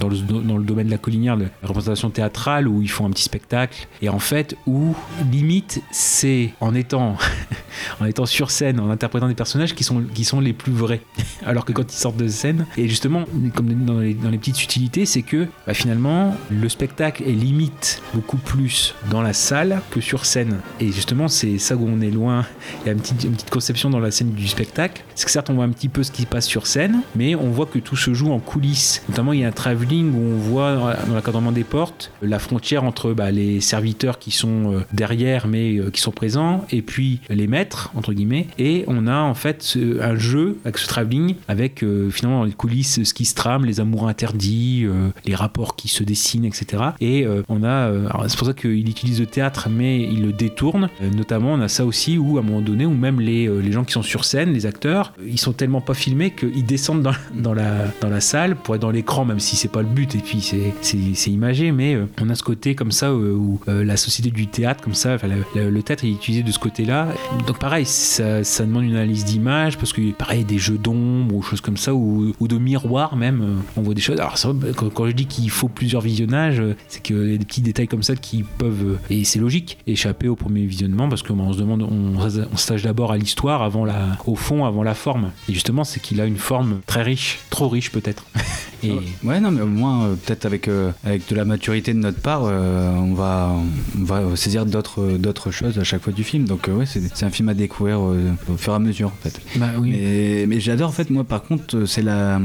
dans, 0.00 0.08
le, 0.08 0.16
dans 0.18 0.56
le 0.58 0.64
domaine 0.64 0.86
de 0.86 0.90
la 0.90 0.98
collinière, 0.98 1.36
la 1.36 1.46
représentation 1.62 2.10
théâtrale 2.10 2.66
où 2.66 2.82
ils 2.82 2.90
font 2.90 3.06
un 3.06 3.10
petit 3.10 3.22
spectacle. 3.22 3.86
Et 4.02 4.08
en 4.08 4.18
fait, 4.18 4.56
où 4.66 4.94
limite, 5.30 5.80
c'est 5.92 6.50
en 6.60 6.74
étant 6.74 7.16
en 8.00 8.04
étant 8.04 8.26
sur 8.26 8.50
scène, 8.50 8.80
en 8.80 8.90
interprétant 8.90 9.28
des 9.28 9.34
personnages 9.34 9.74
qui 9.74 9.84
sont, 9.84 10.02
qui 10.14 10.24
sont 10.24 10.40
les 10.40 10.52
plus 10.52 10.72
vrais. 10.72 11.00
Alors 11.46 11.64
que 11.64 11.72
quand 11.72 11.92
ils 11.92 11.96
sortent 11.96 12.16
de 12.16 12.28
scène, 12.28 12.66
et 12.76 12.88
justement, 12.88 13.24
comme 13.54 13.72
dans 13.84 14.00
les, 14.00 14.14
dans 14.14 14.30
les 14.30 14.38
petites 14.38 14.56
subtilités, 14.56 15.06
c'est 15.06 15.22
que 15.22 15.46
bah, 15.66 15.74
finalement, 15.74 16.36
le 16.50 16.68
spectacle 16.68 17.22
est 17.22 17.32
limite 17.32 18.02
beaucoup 18.14 18.38
plus 18.38 18.94
dans 19.10 19.22
la 19.22 19.32
salle 19.32 19.80
que 19.90 20.00
sur 20.00 20.26
scène. 20.26 20.56
Et 20.80 20.90
justement, 20.90 21.28
c'est 21.28 21.58
ça 21.58 21.76
où 21.76 21.86
on 21.88 22.00
est 22.00 22.10
loin. 22.10 22.44
Il 22.82 22.86
y 22.86 22.88
a 22.90 22.92
une 22.92 23.00
petite, 23.00 23.22
une 23.24 23.32
petite 23.32 23.50
conception 23.50 23.90
dans 23.90 24.00
la 24.00 24.10
scène 24.10 24.32
du 24.32 24.48
spectacle. 24.48 25.04
C'est 25.14 25.26
que 25.26 25.30
certes, 25.30 25.50
on 25.50 25.54
voit 25.54 25.64
un 25.64 25.70
petit 25.70 25.88
peu 25.88 26.02
ce 26.02 26.10
qui 26.10 26.22
se 26.22 26.26
passe 26.26 26.46
sur 26.46 26.66
scène, 26.66 27.02
mais 27.14 27.36
on 27.36 27.50
voit 27.50 27.66
que 27.66 27.78
tout 27.78 27.96
se 27.96 28.12
joue 28.12 28.32
en 28.32 28.40
coulisses. 28.40 29.02
Notamment, 29.08 29.32
il 29.32 29.40
y 29.40 29.44
a 29.44 29.48
un, 29.48 29.50
tra- 29.50 29.68
travelling 29.68 30.14
où 30.14 30.34
on 30.34 30.36
voit 30.36 30.96
dans 31.06 31.14
l'encadrement 31.14 31.52
des 31.52 31.64
portes 31.64 32.10
la 32.22 32.38
frontière 32.38 32.84
entre 32.84 33.12
bah, 33.12 33.30
les 33.30 33.60
serviteurs 33.60 34.18
qui 34.18 34.30
sont 34.30 34.72
euh, 34.72 34.80
derrière 34.94 35.46
mais 35.46 35.76
euh, 35.76 35.90
qui 35.90 36.00
sont 36.00 36.10
présents 36.10 36.64
et 36.70 36.80
puis 36.80 37.20
les 37.28 37.46
maîtres 37.46 37.90
entre 37.94 38.14
guillemets 38.14 38.46
et 38.58 38.84
on 38.86 39.06
a 39.06 39.18
en 39.20 39.34
fait 39.34 39.76
un 40.00 40.16
jeu 40.16 40.56
avec 40.64 40.78
ce 40.78 40.86
travelling 40.86 41.34
avec 41.48 41.82
euh, 41.82 42.08
finalement 42.08 42.38
dans 42.38 42.44
les 42.46 42.52
coulisses 42.52 43.04
qui 43.18 43.24
se 43.24 43.34
trame 43.34 43.64
les 43.64 43.80
amours 43.80 44.06
interdits 44.06 44.84
euh, 44.84 45.10
les 45.26 45.34
rapports 45.34 45.74
qui 45.74 45.88
se 45.88 46.04
dessinent 46.04 46.44
etc 46.44 46.64
et 47.00 47.26
euh, 47.26 47.42
on 47.48 47.64
a 47.64 47.88
euh, 47.90 48.08
c'est 48.28 48.38
pour 48.38 48.46
ça 48.46 48.52
qu'il 48.52 48.88
utilise 48.88 49.18
le 49.18 49.26
théâtre 49.26 49.68
mais 49.68 50.00
il 50.02 50.22
le 50.22 50.32
détourne. 50.32 50.88
Notamment 51.16 51.54
on 51.54 51.60
a 51.60 51.66
ça 51.66 51.84
aussi 51.84 52.16
où 52.16 52.36
à 52.36 52.40
un 52.42 52.44
moment 52.44 52.60
donné 52.60 52.86
où 52.86 52.94
même 52.94 53.18
les, 53.20 53.48
les 53.60 53.72
gens 53.72 53.82
qui 53.82 53.92
sont 53.92 54.02
sur 54.04 54.24
scène 54.24 54.52
les 54.52 54.66
acteurs 54.66 55.12
ils 55.26 55.40
sont 55.40 55.52
tellement 55.52 55.80
pas 55.80 55.94
filmés 55.94 56.30
qu'ils 56.30 56.64
descendent 56.64 57.02
dans, 57.02 57.14
dans 57.34 57.54
la, 57.54 57.86
dans 58.00 58.08
la 58.08 58.20
salle 58.20 58.54
pour 58.54 58.76
être 58.76 58.82
dans 58.82 58.92
l'écran 58.92 59.24
même 59.24 59.40
si 59.40 59.56
c'est 59.56 59.66
pas 59.72 59.82
le 59.82 59.88
but 59.88 60.14
et 60.14 60.18
puis 60.18 60.40
c'est 60.40 61.30
imagé. 61.30 61.72
Mais 61.72 61.98
on 62.20 62.30
a 62.30 62.36
ce 62.36 62.44
côté 62.44 62.76
comme 62.76 62.92
ça 62.92 63.12
où 63.12 63.60
la 63.66 63.96
société 63.96 64.30
du 64.30 64.46
théâtre 64.46 64.80
comme 64.84 64.94
ça 64.94 65.16
le, 65.24 65.42
le- 65.60 65.70
le 65.70 65.82
théâtre 65.82 66.04
est 66.04 66.10
utilisé 66.12 66.44
de 66.44 66.52
ce 66.52 66.58
côté 66.60 66.84
là 66.84 67.08
donc 67.48 67.58
pareil 67.58 67.84
ça, 67.84 68.44
ça 68.44 68.64
demande 68.64 68.84
une 68.84 68.94
analyse 68.94 69.24
d'image 69.24 69.76
parce 69.76 69.92
que 69.92 70.12
pareil 70.12 70.44
des 70.44 70.58
jeux 70.58 70.78
d'ombre 70.78 71.34
ou 71.34 71.42
choses 71.42 71.60
comme 71.60 71.76
ça 71.76 71.94
ou, 71.94 72.32
ou 72.38 72.46
de 72.48 72.58
miroirs 72.58 73.07
même 73.16 73.40
euh, 73.42 73.54
on 73.76 73.82
voit 73.82 73.94
des 73.94 74.00
choses 74.00 74.18
alors 74.18 74.36
quand, 74.76 74.88
quand 74.90 75.06
je 75.06 75.12
dis 75.12 75.26
qu'il 75.26 75.50
faut 75.50 75.68
plusieurs 75.68 76.02
visionnages 76.02 76.60
euh, 76.60 76.76
c'est 76.88 77.02
qu'il 77.02 77.30
y 77.30 77.34
a 77.34 77.38
des 77.38 77.44
petits 77.44 77.60
détails 77.60 77.88
comme 77.88 78.02
ça 78.02 78.16
qui 78.16 78.42
peuvent 78.42 78.84
euh, 78.84 78.98
et 79.10 79.24
c'est 79.24 79.38
logique 79.38 79.78
échapper 79.86 80.28
au 80.28 80.36
premier 80.36 80.64
visionnement 80.64 81.08
parce 81.08 81.22
qu'on 81.22 81.52
se 81.52 81.58
demande 81.58 81.82
on, 81.82 82.16
on 82.18 82.56
s'attache 82.56 82.82
d'abord 82.82 83.12
à 83.12 83.18
l'histoire 83.18 83.62
avant 83.62 83.84
la 83.84 84.16
au 84.26 84.36
fond 84.36 84.64
avant 84.64 84.82
la 84.82 84.94
forme 84.94 85.30
et 85.48 85.52
justement 85.52 85.84
c'est 85.84 86.00
qu'il 86.00 86.20
a 86.20 86.26
une 86.26 86.36
forme 86.36 86.80
très 86.86 87.02
riche 87.02 87.40
trop 87.50 87.68
riche 87.68 87.90
peut-être 87.90 88.24
et 88.82 88.92
Ouais, 89.24 89.40
non, 89.40 89.50
mais 89.50 89.60
au 89.60 89.66
moins, 89.66 90.04
euh, 90.04 90.14
peut-être 90.14 90.46
avec, 90.46 90.68
euh, 90.68 90.90
avec 91.04 91.28
de 91.28 91.34
la 91.34 91.44
maturité 91.44 91.92
de 91.92 91.98
notre 91.98 92.20
part, 92.20 92.42
euh, 92.44 92.90
on, 92.94 93.14
va, 93.14 93.54
on 93.98 94.04
va 94.04 94.36
saisir 94.36 94.64
d'autres 94.64 95.18
d'autres 95.18 95.50
choses 95.50 95.78
à 95.78 95.84
chaque 95.84 96.02
fois 96.02 96.12
du 96.12 96.24
film. 96.24 96.44
Donc, 96.44 96.68
ouais, 96.68 96.86
c'est 96.86 97.22
un 97.24 97.30
film 97.30 97.48
à 97.48 97.54
découvrir 97.54 98.00
au 98.00 98.56
fur 98.56 98.72
et 98.72 98.76
à 98.76 98.78
mesure, 98.78 99.08
en 99.08 99.22
fait. 99.22 99.40
Bah 99.56 99.66
oui. 99.78 99.90
Mais, 99.90 100.46
mais 100.46 100.60
j'adore, 100.60 100.88
en 100.88 100.92
fait, 100.92 101.10
moi, 101.10 101.24
par 101.24 101.42
contre, 101.42 101.84
c'est 101.86 102.02
la, 102.02 102.40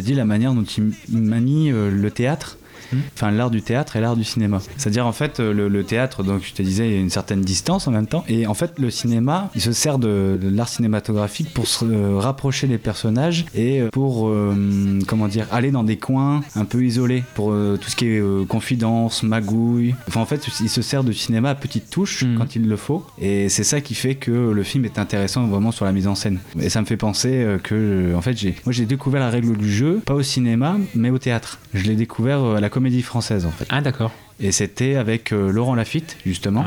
tu 0.00 0.02
dit, 0.02 0.14
la 0.14 0.24
manière 0.24 0.52
dont 0.54 0.62
il 0.62 0.92
il 1.08 1.22
manie 1.22 1.72
euh, 1.72 1.90
le 1.90 2.10
théâtre. 2.10 2.58
Enfin, 3.14 3.30
l'art 3.30 3.50
du 3.50 3.62
théâtre 3.62 3.96
et 3.96 4.00
l'art 4.00 4.16
du 4.16 4.24
cinéma. 4.24 4.60
C'est-à-dire, 4.76 5.06
en 5.06 5.12
fait, 5.12 5.40
le, 5.40 5.68
le 5.68 5.84
théâtre, 5.84 6.22
donc 6.22 6.42
je 6.44 6.52
te 6.52 6.62
disais, 6.62 6.88
il 6.88 6.92
y 6.94 6.96
a 6.96 7.00
une 7.00 7.10
certaine 7.10 7.42
distance 7.42 7.88
en 7.88 7.90
même 7.90 8.06
temps. 8.06 8.24
Et 8.28 8.46
en 8.46 8.54
fait, 8.54 8.72
le 8.78 8.90
cinéma, 8.90 9.50
il 9.54 9.60
se 9.60 9.72
sert 9.72 9.98
de, 9.98 10.38
de 10.40 10.48
l'art 10.48 10.68
cinématographique 10.68 11.52
pour 11.54 11.66
se 11.66 11.84
euh, 11.84 12.18
rapprocher 12.18 12.66
des 12.66 12.78
personnages 12.78 13.46
et 13.54 13.80
euh, 13.80 13.88
pour, 13.90 14.28
euh, 14.28 14.98
comment 15.06 15.28
dire, 15.28 15.46
aller 15.52 15.70
dans 15.70 15.84
des 15.84 15.96
coins 15.96 16.42
un 16.54 16.64
peu 16.64 16.84
isolés 16.84 17.22
pour 17.34 17.52
euh, 17.52 17.78
tout 17.80 17.90
ce 17.90 17.96
qui 17.96 18.06
est 18.06 18.46
confidence, 18.46 19.22
magouille. 19.22 19.94
Enfin, 20.08 20.20
en 20.20 20.26
fait, 20.26 20.46
il 20.60 20.68
se 20.68 20.82
sert 20.82 21.04
de 21.04 21.12
cinéma 21.12 21.50
à 21.50 21.54
petites 21.54 21.90
touches 21.90 22.24
quand 22.38 22.56
il 22.56 22.68
le 22.68 22.76
faut. 22.76 23.06
Et 23.20 23.48
c'est 23.48 23.64
ça 23.64 23.80
qui 23.80 23.94
fait 23.94 24.14
que 24.14 24.30
le 24.30 24.62
film 24.62 24.84
est 24.84 24.98
intéressant 24.98 25.46
vraiment 25.46 25.72
sur 25.72 25.84
la 25.84 25.92
mise 25.92 26.06
en 26.06 26.14
scène. 26.14 26.38
Et 26.60 26.68
ça 26.68 26.80
me 26.80 26.86
fait 26.86 26.96
penser 26.96 27.46
que, 27.62 28.14
en 28.14 28.20
fait, 28.20 28.36
j'ai, 28.36 28.54
moi 28.64 28.72
j'ai 28.72 28.86
découvert 28.86 29.20
la 29.20 29.30
règle 29.30 29.56
du 29.56 29.70
jeu, 29.70 30.00
pas 30.04 30.14
au 30.14 30.22
cinéma, 30.22 30.76
mais 30.94 31.10
au 31.10 31.18
théâtre. 31.18 31.58
Je 31.74 31.84
l'ai 31.84 31.94
découvert 31.96 32.42
à 32.44 32.60
la 32.60 32.68
comédie 32.76 33.00
française, 33.00 33.46
en 33.46 33.50
fait. 33.50 33.64
Ah, 33.70 33.80
d'accord. 33.80 34.12
Et 34.38 34.52
c'était 34.52 34.96
avec 34.96 35.32
euh, 35.32 35.50
Laurent 35.50 35.74
Lafitte, 35.74 36.16
justement. 36.26 36.64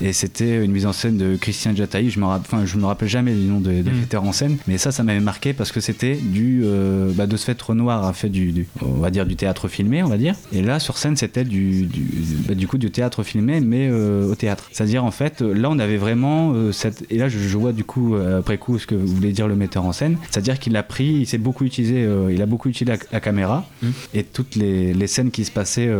Et 0.00 0.12
c'était 0.14 0.64
une 0.64 0.72
mise 0.72 0.86
en 0.86 0.92
scène 0.94 1.18
de 1.18 1.36
Christian 1.36 1.76
Jataï. 1.76 2.08
Je 2.08 2.18
me, 2.18 2.24
rapp- 2.24 2.40
enfin, 2.46 2.64
je 2.64 2.76
me 2.78 2.86
rappelle 2.86 3.08
jamais 3.10 3.34
du 3.34 3.46
nom 3.46 3.60
des, 3.60 3.82
des 3.82 3.90
Mm. 3.90 3.96
metteurs 4.00 4.24
en 4.24 4.32
scène. 4.32 4.56
Mais 4.66 4.78
ça, 4.78 4.90
ça 4.90 5.02
m'avait 5.02 5.20
marqué 5.20 5.52
parce 5.52 5.70
que 5.70 5.80
c'était 5.80 6.14
du. 6.14 6.62
Euh, 6.64 7.10
bah, 7.14 7.26
de 7.26 7.36
ce 7.36 7.44
fait, 7.44 7.60
Renoir 7.60 8.06
a 8.06 8.12
fait 8.14 8.30
du, 8.30 8.52
du- 8.52 8.66
On 8.80 9.00
va 9.00 9.10
dire 9.10 9.26
du 9.26 9.36
théâtre 9.36 9.68
filmé, 9.68 10.02
on 10.02 10.08
va 10.08 10.16
dire. 10.16 10.34
Et 10.52 10.62
là, 10.62 10.78
sur 10.80 10.96
scène, 10.96 11.14
c'était 11.16 11.44
du, 11.44 11.82
du, 11.82 12.02
bah, 12.48 12.54
du 12.54 12.66
coup 12.66 12.78
du 12.78 12.90
théâtre 12.90 13.22
filmé, 13.22 13.60
mais 13.60 13.88
euh, 13.90 14.30
au 14.30 14.34
théâtre. 14.34 14.70
C'est-à-dire, 14.72 15.04
en 15.04 15.10
fait, 15.10 15.42
là, 15.42 15.68
on 15.70 15.78
avait 15.78 15.98
vraiment 15.98 16.54
cette. 16.72 17.04
Et 17.10 17.18
là, 17.18 17.28
je, 17.28 17.38
je 17.38 17.58
vois 17.58 17.72
du 17.72 17.84
coup, 17.84 18.14
après 18.16 18.56
coup, 18.56 18.78
ce 18.78 18.86
que 18.86 18.94
voulait 18.94 19.32
dire 19.32 19.46
le 19.46 19.56
metteur 19.56 19.84
en 19.84 19.92
scène. 19.92 20.16
C'est-à-dire 20.30 20.58
qu'il 20.58 20.74
a 20.76 20.82
pris, 20.82 21.04
il 21.20 21.26
s'est 21.26 21.36
beaucoup 21.38 21.64
utilisé, 21.64 22.08
il 22.30 22.40
a 22.40 22.46
beaucoup 22.46 22.70
utilisé 22.70 22.96
la, 22.96 23.04
la 23.12 23.20
caméra. 23.20 23.66
Et 24.14 24.24
toutes 24.24 24.56
les, 24.56 24.94
les 24.94 25.06
scènes 25.06 25.30
qui 25.30 25.44
se 25.44 25.50
passaient 25.50 25.90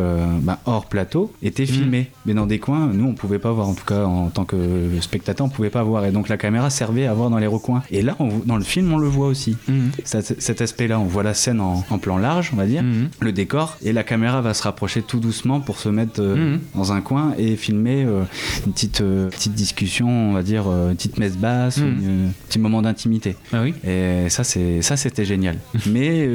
bah, 0.41 0.59
hors 0.65 0.87
plateau 0.87 1.10
étaient 1.43 1.65
filmées. 1.65 2.09
Mais 2.25 2.33
dans 2.33 2.45
des 2.45 2.59
coins, 2.59 2.87
nous, 2.93 3.05
on 3.07 3.13
pouvait 3.13 3.39
pas 3.39 3.51
voir. 3.51 3.67
En 3.67 3.73
tout 3.73 3.85
cas, 3.85 4.03
en 4.05 4.29
tant 4.29 4.45
que 4.45 4.57
spectateur, 5.01 5.45
on 5.45 5.49
pouvait 5.49 5.69
pas 5.69 5.83
voir. 5.83 6.05
Et 6.05 6.11
donc, 6.11 6.29
la 6.29 6.37
caméra 6.37 6.69
servait 6.69 7.05
à 7.07 7.13
voir 7.13 7.29
dans 7.29 7.37
les 7.37 7.47
recoins. 7.47 7.83
Et 7.91 8.01
là, 8.01 8.15
on- 8.19 8.39
dans 8.45 8.57
le 8.57 8.63
film, 8.63 8.91
on 8.93 8.97
le 8.97 9.07
voit 9.07 9.27
aussi. 9.27 9.55
Cet, 10.03 10.41
cet 10.41 10.61
aspect-là, 10.61 10.99
on 10.99 11.05
voit 11.05 11.23
la 11.23 11.33
scène 11.33 11.59
en, 11.61 11.83
en 11.89 11.97
plan 11.97 12.17
large, 12.17 12.51
on 12.53 12.57
va 12.57 12.65
dire, 12.65 12.83
le 13.19 13.31
décor, 13.31 13.77
et 13.83 13.93
la 13.93 14.03
caméra 14.03 14.41
va 14.41 14.53
se 14.53 14.63
rapprocher 14.63 15.01
tout 15.01 15.19
doucement 15.19 15.59
pour 15.59 15.79
se 15.79 15.89
mettre 15.89 16.21
euh, 16.21 16.57
dans 16.75 16.91
un 16.93 17.01
coin 17.01 17.33
et 17.37 17.55
filmer 17.55 18.03
euh, 18.05 18.23
une 18.65 18.73
petite, 18.73 19.01
euh, 19.01 19.29
petite 19.29 19.53
discussion, 19.53 20.07
on 20.09 20.33
va 20.33 20.43
dire, 20.43 20.67
une 20.67 20.95
petite 20.95 21.17
messe 21.17 21.37
basse, 21.37 21.77
un 21.79 22.31
petit 22.47 22.59
moment 22.59 22.81
d'intimité. 22.81 23.35
Ah 23.53 23.61
oui. 23.63 23.73
Et 23.87 24.29
ça, 24.29 24.43
c'est 24.43 24.81
ça, 24.81 24.97
c'était 24.97 25.25
génial. 25.25 25.57
Mais 25.87 26.27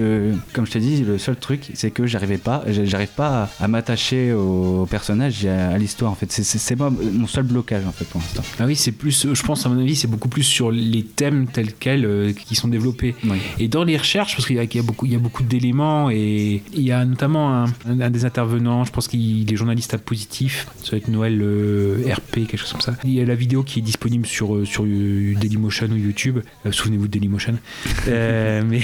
comme 0.53 0.67
je 0.67 0.73
te 0.73 0.79
dis, 0.79 1.03
le 1.05 1.19
seul 1.19 1.37
truc, 1.37 1.71
c'est 1.75 1.91
que 1.91 2.07
j'arrivais 2.07 2.39
pas, 2.39 2.63
j'arrive 2.69 3.15
pas 3.17 3.49
à, 3.61 3.65
à 3.65 3.69
m'attacher 3.69 4.33
au 4.33 4.66
personnage 4.89 5.45
et 5.45 5.49
à, 5.51 5.71
à 5.71 5.79
l'histoire. 5.79 6.13
En 6.13 6.15
fait, 6.15 6.31
c'est- 6.33 6.77
pas 6.77 6.91
mon 6.91 7.27
seul 7.27 7.45
blocage 7.45 7.87
en 7.87 7.93
fait 7.93 8.05
pour 8.07 8.21
l'instant. 8.21 8.43
Ah 8.59 8.67
oui, 8.67 8.77
c'est 8.77 8.93
plus, 8.93 9.27
je 9.33 9.43
pense 9.43 9.65
à 9.65 9.69
mon 9.71 9.81
avis, 9.81 9.97
c'est 9.97 10.09
beaucoup 10.09 10.29
plus 10.29 10.43
sur 10.43 10.71
les 10.71 11.03
thèmes 11.05 11.47
tels 11.47 11.73
quels 11.73 12.05
euh, 12.05 12.33
qui 12.33 12.55
sont 12.55 12.69
développés. 12.69 13.15
Et 13.59 13.69
dans 13.69 13.85
les 13.85 13.97
recherches, 13.97 14.37
parce 14.37 14.47
qu'il 14.47 14.57
y, 14.57 14.59
a- 14.59 14.67
qu'il 14.67 14.81
y 14.81 14.85
a 14.85 14.87
beaucoup, 14.87 15.07
il 15.07 15.13
y 15.13 15.15
a 15.15 15.19
beaucoup 15.19 15.43
d'éléments 15.43 16.11
et 16.11 16.63
il 16.75 16.83
y 16.83 16.93
a 16.93 17.05
notamment 17.05 17.55
un, 17.55 17.65
un- 17.89 18.01
un 18.01 18.11
des 18.11 18.25
intervenants, 18.27 18.85
je 18.85 18.93
pense 18.93 19.09
qu'il 19.09 19.51
est 19.51 19.57
journaliste 19.57 19.95
à 19.95 19.99
positif, 19.99 20.67
ça 20.83 20.91
va 20.93 20.97
être 20.99 21.09
Noël 21.09 21.41
euh, 21.41 22.03
RP, 22.13 22.47
quelque 22.47 22.59
chose 22.59 22.73
comme 22.73 22.81
ça. 22.83 22.95
Il 23.05 23.13
y 23.13 23.21
a 23.21 23.25
la 23.25 23.35
vidéo 23.35 23.63
qui 23.63 23.79
est 23.79 23.83
disponible 23.83 24.27
sur, 24.27 24.55
euh, 24.55 24.65
sur 24.67 24.85
Dailymotion 24.85 25.89
ou 25.91 25.97
YouTube, 25.97 26.41
Euh, 26.67 26.73
souvenez-vous 26.73 27.07
de 27.07 27.13
Dailymotion, 27.13 27.55
mais 28.07 28.81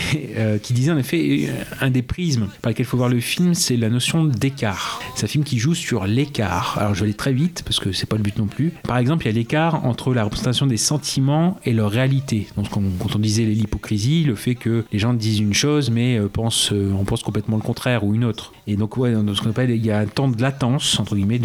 qui 0.62 0.72
disait 0.72 0.92
en 0.92 0.98
effet, 0.98 1.50
un 1.80 1.90
des 1.90 2.02
prismes 2.02 2.48
par 2.62 2.70
lesquels 2.70 2.86
il 2.86 2.88
faut 2.88 2.96
voir 2.96 3.08
le 3.08 3.20
film, 3.20 3.54
c'est 3.54 3.76
la 3.76 3.88
notion 3.90 4.24
d'écart. 4.24 5.00
C'est 5.16 5.24
un 5.24 5.28
film 5.28 5.44
qui 5.44 5.58
joue 5.58 5.71
sur 5.74 6.06
l'écart. 6.06 6.78
Alors 6.78 6.94
je 6.94 7.00
vais 7.00 7.06
aller 7.06 7.14
très 7.14 7.32
vite 7.32 7.62
parce 7.64 7.80
que 7.80 7.92
c'est 7.92 8.06
pas 8.06 8.16
le 8.16 8.22
but 8.22 8.38
non 8.38 8.46
plus. 8.46 8.72
Par 8.84 8.98
exemple, 8.98 9.24
il 9.24 9.28
y 9.28 9.30
a 9.30 9.34
l'écart 9.34 9.84
entre 9.84 10.14
la 10.14 10.24
représentation 10.24 10.66
des 10.66 10.76
sentiments 10.76 11.58
et 11.64 11.72
leur 11.72 11.90
réalité. 11.90 12.48
Donc 12.56 12.68
quand, 12.70 12.82
on 13.14 13.18
disait 13.18 13.44
l'hypocrisie, 13.44 14.24
le 14.24 14.34
fait 14.34 14.54
que 14.54 14.84
les 14.92 14.98
gens 14.98 15.14
disent 15.14 15.40
une 15.40 15.54
chose 15.54 15.90
mais 15.90 16.18
euh, 16.18 16.28
pensent, 16.28 16.72
euh, 16.72 16.92
on 16.98 17.04
pense 17.04 17.22
complètement 17.22 17.56
le 17.56 17.62
contraire 17.62 18.04
ou 18.04 18.14
une 18.14 18.24
autre. 18.24 18.52
Et 18.66 18.76
donc 18.76 18.96
ouais, 18.96 19.12
il 19.12 19.84
y 19.86 19.90
a 19.90 19.98
un 19.98 20.06
temps 20.06 20.28
de 20.28 20.40
latence 20.40 20.98
entre 21.00 21.16
guillemets 21.16 21.40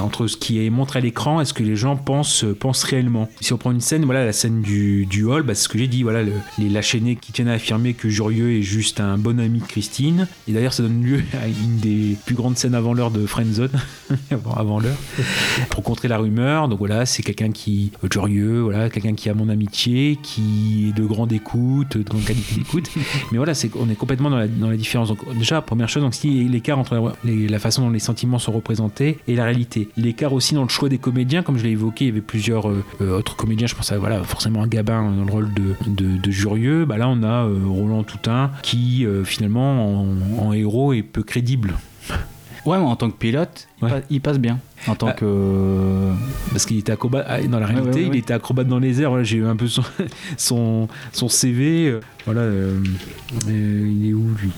entre 0.00 0.26
ce 0.26 0.36
qui 0.36 0.64
est 0.64 0.70
montré 0.70 0.98
à 1.00 1.02
l'écran 1.02 1.40
et 1.40 1.44
ce 1.44 1.52
que 1.52 1.62
les 1.62 1.76
gens 1.76 1.96
pensent, 1.96 2.44
euh, 2.44 2.54
pensent 2.54 2.84
réellement. 2.84 3.28
Si 3.40 3.52
on 3.52 3.58
prend 3.58 3.72
une 3.72 3.80
scène, 3.80 4.04
voilà 4.04 4.24
la 4.24 4.32
scène 4.32 4.62
du, 4.62 5.04
du 5.06 5.24
hall, 5.24 5.42
bah, 5.42 5.54
c'est 5.54 5.64
ce 5.64 5.68
que 5.68 5.78
j'ai 5.78 5.86
dit, 5.88 6.02
voilà 6.02 6.22
le- 6.22 6.32
les 6.58 6.68
lâchennés 6.68 7.16
qui 7.16 7.32
tiennent 7.32 7.48
à 7.48 7.52
affirmer 7.54 7.92
que 7.94 8.08
Jurieux 8.08 8.52
est 8.52 8.62
juste 8.62 9.00
un 9.00 9.18
bon 9.18 9.38
ami 9.38 9.58
de 9.60 9.64
Christine. 9.66 10.26
Et 10.48 10.52
d'ailleurs, 10.52 10.72
ça 10.72 10.82
donne 10.82 11.02
lieu 11.02 11.22
à 11.42 11.46
une 11.48 11.76
des 11.78 12.16
plus 12.24 12.34
grandes 12.34 12.56
scènes 12.56 12.74
avant 12.74 12.94
l'heure 12.94 13.10
de 13.10 13.26
Friendzone, 13.26 13.70
avant, 14.30 14.54
avant 14.54 14.80
l'heure, 14.80 14.96
pour 15.70 15.82
contrer 15.82 16.08
la 16.08 16.18
rumeur. 16.18 16.68
Donc 16.68 16.78
voilà, 16.78 17.04
c'est 17.06 17.22
quelqu'un 17.22 17.50
qui 17.50 17.92
Jurieux, 18.10 18.60
voilà, 18.60 18.88
quelqu'un 18.90 19.14
qui 19.14 19.28
a 19.28 19.34
mon 19.34 19.48
amitié, 19.48 20.18
qui 20.22 20.88
est 20.88 20.92
de 20.98 21.04
grande 21.04 21.32
écoute, 21.32 21.96
de 21.96 22.02
grande 22.02 22.24
qualité 22.24 22.54
d'écoute. 22.56 22.90
Mais 23.30 23.36
voilà, 23.38 23.54
c'est 23.54 23.70
on 23.78 23.88
est 23.90 23.94
complètement 23.94 24.30
dans 24.30 24.36
la, 24.38 24.48
dans 24.48 24.68
la 24.70 24.76
différence. 24.76 25.08
Donc 25.08 25.18
déjà, 25.38 25.60
première 25.62 25.88
chose, 25.88 26.02
donc 26.02 26.14
si 26.14 26.48
l'écart 26.62 26.78
entre 26.78 26.94
la, 26.94 27.12
les- 27.24 27.48
la 27.48 27.58
façon 27.58 27.82
dont 27.82 27.90
les 27.90 27.98
sentiments 27.98 28.38
sont 28.38 28.52
représentés 28.52 29.18
et 29.26 29.34
la 29.34 29.44
réalité. 29.44 29.88
L'écart 29.96 30.32
aussi 30.32 30.54
dans 30.54 30.62
le 30.62 30.68
choix 30.68 30.88
des 30.88 30.98
comédiens, 30.98 31.42
comme 31.42 31.58
je 31.58 31.64
l'ai 31.64 31.70
évoqué, 31.70 32.04
il 32.04 32.08
y 32.08 32.10
avait 32.12 32.20
plusieurs 32.20 32.68
euh, 32.70 32.84
euh, 33.00 33.18
autres 33.18 33.34
comédiens. 33.34 33.66
Je 33.66 33.74
pense 33.74 33.90
à 33.90 33.98
voilà, 33.98 34.22
forcément 34.22 34.62
un 34.62 34.68
Gabin 34.68 35.10
dans 35.10 35.24
le 35.24 35.32
rôle 35.32 35.52
de, 35.54 35.74
de, 35.88 36.16
de 36.18 36.30
Jurieux. 36.30 36.84
Bah 36.84 36.98
là, 36.98 37.08
on 37.08 37.24
a 37.24 37.46
euh, 37.46 37.58
Roland 37.66 38.04
Toutain 38.04 38.52
qui 38.62 39.04
euh, 39.04 39.24
finalement 39.24 40.02
en, 40.04 40.06
en 40.38 40.52
héros 40.52 40.92
est 40.92 41.02
peu 41.02 41.24
crédible. 41.24 41.74
Ouais, 42.64 42.78
mais 42.78 42.84
en 42.84 42.94
tant 42.94 43.10
que 43.10 43.16
pilote, 43.16 43.66
il 44.08 44.20
passe 44.20 44.38
bien. 44.38 44.60
En 44.88 44.94
tant 44.94 45.12
que. 45.12 46.10
Parce 46.50 46.66
qu'il 46.66 46.78
était 46.78 46.92
acrobate. 46.92 47.24
ah, 47.28 47.40
Dans 47.42 47.60
la 47.60 47.66
réalité, 47.66 47.88
ouais, 47.90 48.08
ouais, 48.08 48.10
il 48.14 48.18
était 48.18 48.34
acrobate 48.34 48.66
dans 48.66 48.78
les 48.78 49.00
airs. 49.00 49.10
Voilà, 49.10 49.24
j'ai 49.24 49.36
eu 49.38 49.46
un 49.46 49.56
peu 49.56 49.68
son, 49.68 49.82
son, 50.36 50.88
son 51.12 51.28
CV. 51.28 51.98
voilà. 52.26 52.40
euh, 52.42 52.78
il 53.48 54.08
est 54.10 54.12
où 54.14 54.26
lui? 54.40 54.50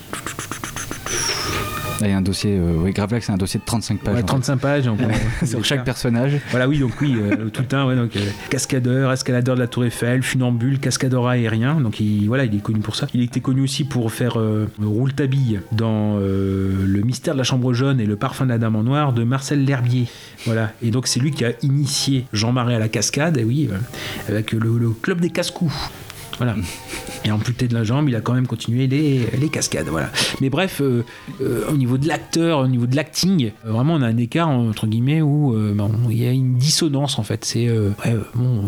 Il 2.01 2.09
y 2.09 2.11
a 2.11 2.17
un 2.17 2.21
dossier. 2.21 2.57
euh, 2.57 2.73
oui, 2.77 2.91
Gravelax, 2.91 3.25
c'est 3.25 3.31
un 3.31 3.37
dossier 3.37 3.57
de 3.59 3.63
35 3.65 3.99
pages. 3.99 4.13
Ouais, 4.15 4.19
en 4.19 4.21
fait. 4.21 4.25
35 4.27 4.57
pages. 4.57 4.83
donc, 4.83 4.99
on- 5.01 5.45
Sur 5.45 5.63
chaque 5.63 5.85
personnage. 5.85 6.33
Voilà, 6.51 6.67
oui, 6.67 6.77
donc 6.79 6.91
oui, 7.01 7.15
euh, 7.17 7.47
tout 7.49 7.61
le 7.61 7.67
temps, 7.67 7.87
ouais, 7.87 7.95
donc, 7.95 8.15
euh, 8.17 8.19
cascadeur, 8.49 9.13
escaladeur 9.13 9.55
de 9.55 9.61
la 9.61 9.67
Tour 9.67 9.85
Eiffel, 9.85 10.21
funambule, 10.21 10.79
cascadeur 10.79 11.25
aérien. 11.25 11.79
Donc 11.79 12.01
il, 12.01 12.27
voilà, 12.27 12.43
il 12.43 12.53
est 12.53 12.61
connu 12.61 12.79
pour 12.81 12.97
ça. 12.97 13.07
Il 13.13 13.21
était 13.21 13.39
connu 13.39 13.61
aussi 13.61 13.85
pour 13.85 14.11
faire 14.11 14.37
euh, 14.37 14.67
Rouletabille 14.83 15.61
dans 15.71 16.17
euh, 16.19 16.73
Le 16.85 17.01
mystère 17.01 17.33
de 17.33 17.37
la 17.39 17.45
chambre 17.45 17.73
jaune 17.73 18.01
et 18.01 18.05
Le 18.05 18.17
parfum 18.17 18.43
de 18.45 18.49
la 18.49 18.57
dame 18.57 18.75
en 18.75 18.83
noir 18.83 19.13
de 19.13 19.23
Marcel 19.23 19.63
L'Herbier. 19.63 20.05
Voilà, 20.45 20.73
et 20.83 20.91
donc 20.91 21.07
c'est 21.07 21.19
lui 21.19 21.31
qui 21.31 21.43
a 21.43 21.53
initié 21.63 22.25
Jean 22.31 22.51
Marais 22.51 22.75
à 22.75 22.79
la 22.79 22.89
cascade, 22.89 23.37
et 23.37 23.43
oui, 23.43 23.69
euh, 23.71 23.77
avec 24.29 24.51
le, 24.51 24.89
club 25.01 25.19
des 25.19 25.29
casse-coups. 25.29 25.73
Voilà. 26.37 26.55
Et 27.25 27.31
amputé 27.31 27.67
de 27.67 27.73
la 27.73 27.83
jambe, 27.83 28.07
il 28.07 28.15
a 28.15 28.21
quand 28.21 28.33
même 28.33 28.45
continué 28.45 28.85
les, 28.85 29.25
les 29.39 29.49
cascades. 29.49 29.87
Voilà. 29.87 30.11
Mais 30.41 30.51
bref, 30.51 30.79
euh, 30.79 31.03
euh, 31.41 31.63
au 31.71 31.75
niveau 31.75 31.97
de 31.97 32.07
l'acteur, 32.07 32.59
au 32.59 32.67
niveau 32.67 32.85
de 32.85 32.95
l'acting, 32.95 33.51
euh, 33.65 33.71
vraiment 33.71 33.95
on 33.95 34.03
a 34.03 34.07
un 34.07 34.17
écart 34.17 34.47
entre 34.47 34.85
guillemets 34.85 35.23
où 35.23 35.55
bah, 35.75 35.87
il 36.11 36.21
y 36.21 36.27
a 36.27 36.31
une 36.31 36.55
dissonance 36.55 37.17
en 37.17 37.23
fait. 37.23 37.43
C'est 37.43 37.67
ouais, 37.71 38.15
bon 38.35 38.65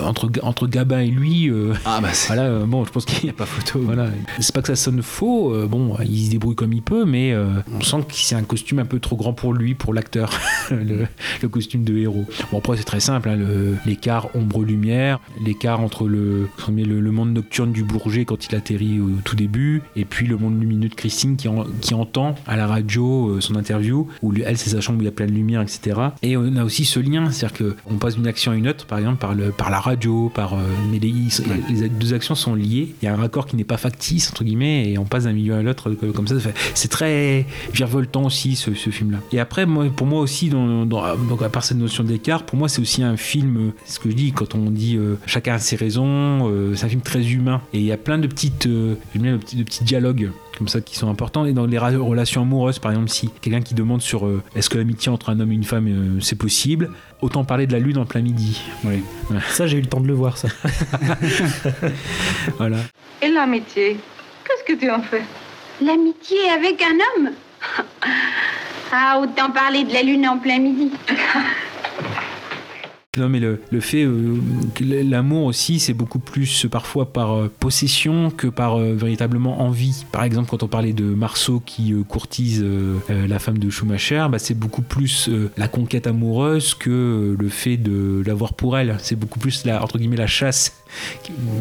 entre 0.00 0.30
entre 0.42 0.68
Gabin 0.68 1.00
et 1.00 1.08
lui. 1.08 1.50
Ah 1.84 1.98
bah 2.00 2.10
voilà, 2.28 2.60
bon, 2.60 2.84
je 2.84 2.90
pense 2.92 3.04
qu'il 3.04 3.24
n'y 3.24 3.30
a 3.30 3.32
pas 3.32 3.46
photo. 3.46 3.80
Voilà, 3.80 4.08
c'est 4.38 4.54
pas 4.54 4.62
que 4.62 4.68
ça 4.68 4.76
sonne 4.76 5.02
faux. 5.02 5.52
bon, 5.66 5.96
il 6.08 6.26
se 6.26 6.30
débrouille 6.30 6.54
comme 6.54 6.72
il 6.72 6.82
peut, 6.82 7.04
mais 7.04 7.34
on 7.36 7.80
sent 7.80 8.04
que 8.08 8.14
c'est 8.14 8.36
un 8.36 8.44
costume 8.44 8.78
un 8.78 8.84
peu 8.84 9.00
trop 9.00 9.16
grand 9.16 9.32
pour 9.32 9.52
lui, 9.52 9.74
pour 9.74 9.92
l'acteur, 9.92 10.30
le, 10.70 11.06
le 11.42 11.48
costume 11.48 11.82
de 11.82 11.96
héros. 11.96 12.26
Bon 12.52 12.58
après 12.58 12.76
c'est 12.76 12.84
très 12.84 13.00
simple, 13.00 13.28
hein, 13.28 13.38
l'écart 13.86 14.28
ombre-lumière, 14.36 15.18
l'écart 15.44 15.80
entre 15.80 16.06
le, 16.06 16.48
le, 16.68 17.00
le 17.00 17.10
monde 17.10 17.32
nocturne 17.32 17.72
du 17.72 17.84
Bourget 17.88 18.24
quand 18.24 18.46
il 18.46 18.54
atterrit 18.54 19.00
au 19.00 19.08
tout 19.24 19.36
début, 19.36 19.82
et 19.96 20.04
puis 20.04 20.26
le 20.26 20.36
monde 20.36 20.60
lumineux 20.60 20.88
de 20.88 20.94
Christine 20.94 21.36
qui, 21.36 21.48
en- 21.48 21.64
qui 21.80 21.94
entend 21.94 22.34
à 22.46 22.56
la 22.56 22.66
radio 22.66 23.30
euh, 23.30 23.40
son 23.40 23.56
interview, 23.56 24.06
où 24.22 24.32
elle 24.44 24.56
c'est 24.58 24.70
sa 24.70 24.80
chambre 24.80 24.98
où 24.98 25.02
il 25.02 25.06
y 25.06 25.08
a 25.08 25.12
plein 25.12 25.26
de 25.26 25.32
lumière, 25.32 25.62
etc. 25.62 25.98
Et 26.22 26.36
on 26.36 26.56
a 26.56 26.64
aussi 26.64 26.84
ce 26.84 27.00
lien, 27.00 27.30
c'est-à-dire 27.30 27.74
qu'on 27.88 27.94
passe 27.96 28.16
d'une 28.16 28.26
action 28.26 28.52
à 28.52 28.54
une 28.56 28.68
autre, 28.68 28.86
par 28.86 28.98
exemple 28.98 29.18
par, 29.18 29.34
le, 29.34 29.50
par 29.50 29.70
la 29.70 29.80
radio, 29.80 30.30
par 30.34 30.54
euh, 30.54 30.58
mais 30.90 30.98
les, 30.98 31.12
les 31.70 31.88
deux 31.88 32.14
actions 32.14 32.34
sont 32.34 32.54
liées. 32.54 32.94
Il 33.02 33.04
y 33.04 33.08
a 33.08 33.14
un 33.14 33.16
raccord 33.16 33.46
qui 33.46 33.56
n'est 33.56 33.64
pas 33.64 33.76
factice 33.78 34.30
entre 34.30 34.44
guillemets, 34.44 34.90
et 34.90 34.98
on 34.98 35.04
passe 35.04 35.24
d'un 35.24 35.32
milieu 35.32 35.54
à 35.54 35.62
l'autre 35.62 35.90
euh, 36.02 36.12
comme 36.12 36.26
ça. 36.28 36.34
C'est 36.74 36.88
très 36.88 37.46
virevoltant 37.72 38.24
aussi 38.24 38.56
ce, 38.56 38.74
ce 38.74 38.90
film-là. 38.90 39.18
Et 39.32 39.40
après, 39.40 39.66
moi, 39.66 39.86
pour 39.94 40.06
moi 40.06 40.20
aussi, 40.20 40.48
dans, 40.48 40.84
dans- 40.86 41.16
donc 41.16 41.42
à 41.42 41.48
part 41.48 41.64
cette 41.64 41.78
notion 41.78 42.04
d'écart, 42.04 42.44
pour 42.44 42.58
moi 42.58 42.68
c'est 42.68 42.80
aussi 42.80 43.02
un 43.02 43.16
film. 43.16 43.56
euh, 43.56 43.70
Ce 43.86 43.98
que 43.98 44.10
je 44.10 44.14
dis 44.14 44.32
quand 44.32 44.54
on 44.54 44.70
dit 44.70 44.96
euh, 44.96 45.16
chacun 45.26 45.54
a 45.54 45.58
ses 45.58 45.76
raisons, 45.76 46.50
c'est 46.74 46.84
un 46.86 46.88
film 46.88 47.00
très 47.02 47.26
humain. 47.32 47.60
Et 47.72 47.77
il 47.78 47.84
y 47.84 47.92
a 47.92 47.96
plein 47.96 48.18
de 48.18 48.26
petites, 48.26 48.66
euh, 48.66 48.94
j'aime 49.12 49.22
bien 49.22 49.32
de 49.32 49.38
petits, 49.38 49.56
de 49.56 49.62
petits 49.62 49.84
dialogues 49.84 50.32
comme 50.56 50.68
ça 50.68 50.80
qui 50.80 50.96
sont 50.96 51.08
importants. 51.08 51.44
Et 51.44 51.52
dans 51.52 51.66
les 51.66 51.78
relations 51.78 52.42
amoureuses, 52.42 52.78
par 52.78 52.90
exemple, 52.90 53.08
si 53.08 53.30
quelqu'un 53.40 53.60
qui 53.60 53.74
demande 53.74 54.02
sur 54.02 54.26
euh, 54.26 54.42
est-ce 54.56 54.68
que 54.68 54.78
l'amitié 54.78 55.10
entre 55.10 55.30
un 55.30 55.40
homme 55.40 55.52
et 55.52 55.54
une 55.54 55.64
femme 55.64 55.86
euh, 55.88 56.20
c'est 56.20 56.36
possible, 56.36 56.90
autant 57.22 57.44
parler 57.44 57.66
de 57.66 57.72
la 57.72 57.78
lune 57.78 57.98
en 57.98 58.06
plein 58.06 58.22
midi. 58.22 58.60
Oui. 58.84 59.02
Ça, 59.50 59.66
j'ai 59.66 59.78
eu 59.78 59.80
le 59.80 59.86
temps 59.86 60.00
de 60.00 60.08
le 60.08 60.14
voir, 60.14 60.36
ça. 60.36 60.48
voilà. 62.58 62.78
Et 63.22 63.28
l'amitié 63.28 63.98
Qu'est-ce 64.44 64.64
que 64.64 64.78
tu 64.78 64.90
en 64.90 65.02
fais? 65.02 65.22
L'amitié 65.82 66.38
avec 66.50 66.82
un 66.82 66.94
homme? 66.94 67.32
Ah, 68.90 69.20
autant 69.20 69.50
parler 69.50 69.84
de 69.84 69.92
la 69.92 70.02
lune 70.02 70.26
en 70.26 70.38
plein 70.38 70.58
midi. 70.58 70.90
Non, 73.18 73.28
mais 73.28 73.40
le, 73.40 73.60
le 73.70 73.80
fait 73.80 74.04
euh, 74.04 74.38
l'amour 74.80 75.44
aussi, 75.46 75.80
c'est 75.80 75.94
beaucoup 75.94 76.20
plus 76.20 76.64
euh, 76.64 76.68
parfois 76.68 77.12
par 77.12 77.32
euh, 77.32 77.52
possession 77.58 78.30
que 78.30 78.46
par 78.46 78.78
euh, 78.78 78.94
véritablement 78.94 79.60
envie. 79.62 80.04
Par 80.12 80.22
exemple, 80.22 80.48
quand 80.48 80.62
on 80.62 80.68
parlait 80.68 80.92
de 80.92 81.04
Marceau 81.04 81.60
qui 81.64 81.94
courtise 82.08 82.64
la 83.08 83.38
femme 83.38 83.58
de 83.58 83.70
Schumacher, 83.70 84.26
bah, 84.30 84.38
c'est 84.38 84.54
beaucoup 84.54 84.82
plus 84.82 85.30
la 85.56 85.68
conquête 85.68 86.06
amoureuse 86.06 86.74
que 86.74 87.36
le 87.38 87.48
fait 87.48 87.76
de 87.76 88.22
l'avoir 88.24 88.54
pour 88.54 88.78
elle. 88.78 88.96
C'est 89.00 89.16
beaucoup 89.16 89.38
plus 89.38 89.64
la, 89.64 89.82
entre 89.82 89.98
guillemets, 89.98 90.16
la 90.16 90.26
chasse. 90.26 90.76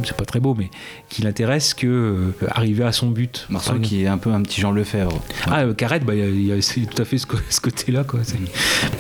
C'est 0.04 0.16
pas 0.18 0.26
très 0.26 0.40
beau, 0.40 0.56
mais 0.58 0.70
qui 1.10 1.22
l'intéresse 1.22 1.74
que 1.74 1.88
euh, 1.88 2.48
arriver 2.50 2.84
à 2.84 2.92
son 2.92 3.08
but. 3.10 3.46
Marceau 3.50 3.76
qui 3.80 4.04
est 4.04 4.08
un 4.08 4.18
peu 4.18 4.32
un 4.32 4.42
petit 4.42 4.62
Jean 4.62 4.72
Lefebvre. 4.72 5.20
ah, 5.50 5.62
euh, 5.64 5.74
Carrette, 5.74 6.04
bah, 6.06 6.14
c'est 6.62 6.82
tout 6.90 7.02
à 7.02 7.06
fait 7.06 7.18
ce, 7.18 7.26
côté-là. 7.62 8.04
Quoi. 8.04 8.20
C'est- 8.24 8.38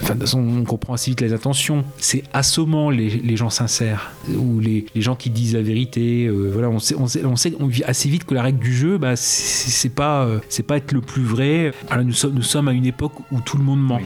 Enfin, 0.02 0.14
de 0.16 0.20
toute 0.20 0.22
façon, 0.22 0.40
on 0.40 0.64
comprend 0.64 0.94
assez 0.94 1.12
vite 1.12 1.22
les 1.22 1.34
intentions. 1.34 1.84
C'est 1.98 2.24
assommant 2.34 2.90
les, 2.90 3.10
les 3.10 3.36
gens 3.38 3.50
sincères 3.50 4.12
ou 4.30 4.60
les, 4.60 4.86
les 4.96 5.02
gens 5.02 5.16
qui 5.16 5.30
disent 5.30 5.54
la 5.56 5.62
vérité. 5.62 6.26
euh, 6.28 6.50
voilà, 6.52 6.70
on 6.70 6.80
sait, 6.80 6.96
on 6.96 7.08
sait, 7.08 7.26
on 7.26 7.36
sait, 7.36 7.54
on 7.60 7.68
vit 7.68 7.84
assez 7.84 8.10
vite 8.10 8.26
que 8.26 8.34
la 8.34 8.42
règle 8.44 8.60
du 8.60 8.74
jeu, 8.76 8.98
bah, 8.98 9.16
c'est 9.16 9.90
pas, 9.94 10.24
euh, 10.26 10.40
c'est 10.50 10.64
pas 10.64 10.78
être 10.78 10.92
le 10.92 11.02
plus 11.02 11.24
vrai. 11.24 11.72
Alors, 11.90 12.06
nous, 12.06 12.14
sommes, 12.14 12.34
nous 12.34 12.42
sommes 12.44 12.68
à 12.68 12.72
une 12.74 12.86
époque 12.86 13.14
où 13.32 13.42
tout 13.42 13.58
le 13.58 13.64
monde 13.64 13.82
ment. 13.82 14.00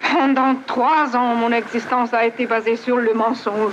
Pendant 0.00 0.54
trois 0.66 1.14
ans, 1.16 1.34
mon 1.36 1.50
existence 1.52 2.12
a 2.14 2.26
été 2.26 2.46
basée 2.46 2.76
sur 2.76 2.96
le 2.96 3.12
mensonge. 3.14 3.72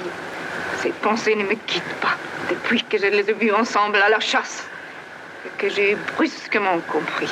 Ces 0.84 0.89
pensées 0.89 1.36
ne 1.36 1.43
me 1.43 1.55
quittent 1.65 1.95
pas 2.01 2.17
depuis 2.49 2.84
que 2.84 2.97
je 2.97 3.05
les 3.05 3.29
ai 3.29 3.34
vues 3.34 3.53
ensemble 3.53 3.95
à 3.95 4.09
la 4.09 4.19
chasse 4.19 4.67
et 5.45 5.49
que 5.57 5.69
j'ai 5.73 5.95
brusquement 6.17 6.77
compris. 6.91 7.29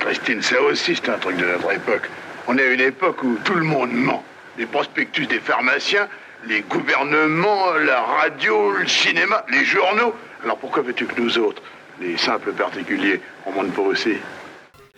Christine, 0.00 0.42
ça 0.42 0.60
aussi, 0.60 0.96
c'est 0.96 1.08
un 1.10 1.18
truc 1.18 1.36
de 1.36 1.46
notre 1.46 1.72
époque. 1.72 2.10
On 2.48 2.58
est 2.58 2.66
à 2.66 2.72
une 2.72 2.80
époque 2.80 3.22
où 3.22 3.38
tout 3.44 3.54
le 3.54 3.62
monde 3.62 3.92
ment. 3.92 4.24
Les 4.58 4.66
prospectus 4.66 5.28
des 5.28 5.38
pharmaciens, 5.38 6.08
les 6.46 6.62
gouvernements, 6.62 7.72
la 7.74 8.00
radio, 8.00 8.72
le 8.72 8.88
cinéma, 8.88 9.44
les 9.50 9.64
journaux. 9.64 10.12
Alors 10.42 10.58
pourquoi 10.58 10.82
veux-tu 10.82 11.06
que 11.06 11.20
nous 11.20 11.38
autres, 11.38 11.62
les 12.00 12.16
simples 12.16 12.52
particuliers, 12.52 13.20
on 13.46 13.52
mente 13.52 13.72
pas 13.74 13.82
aussi? 13.82 14.16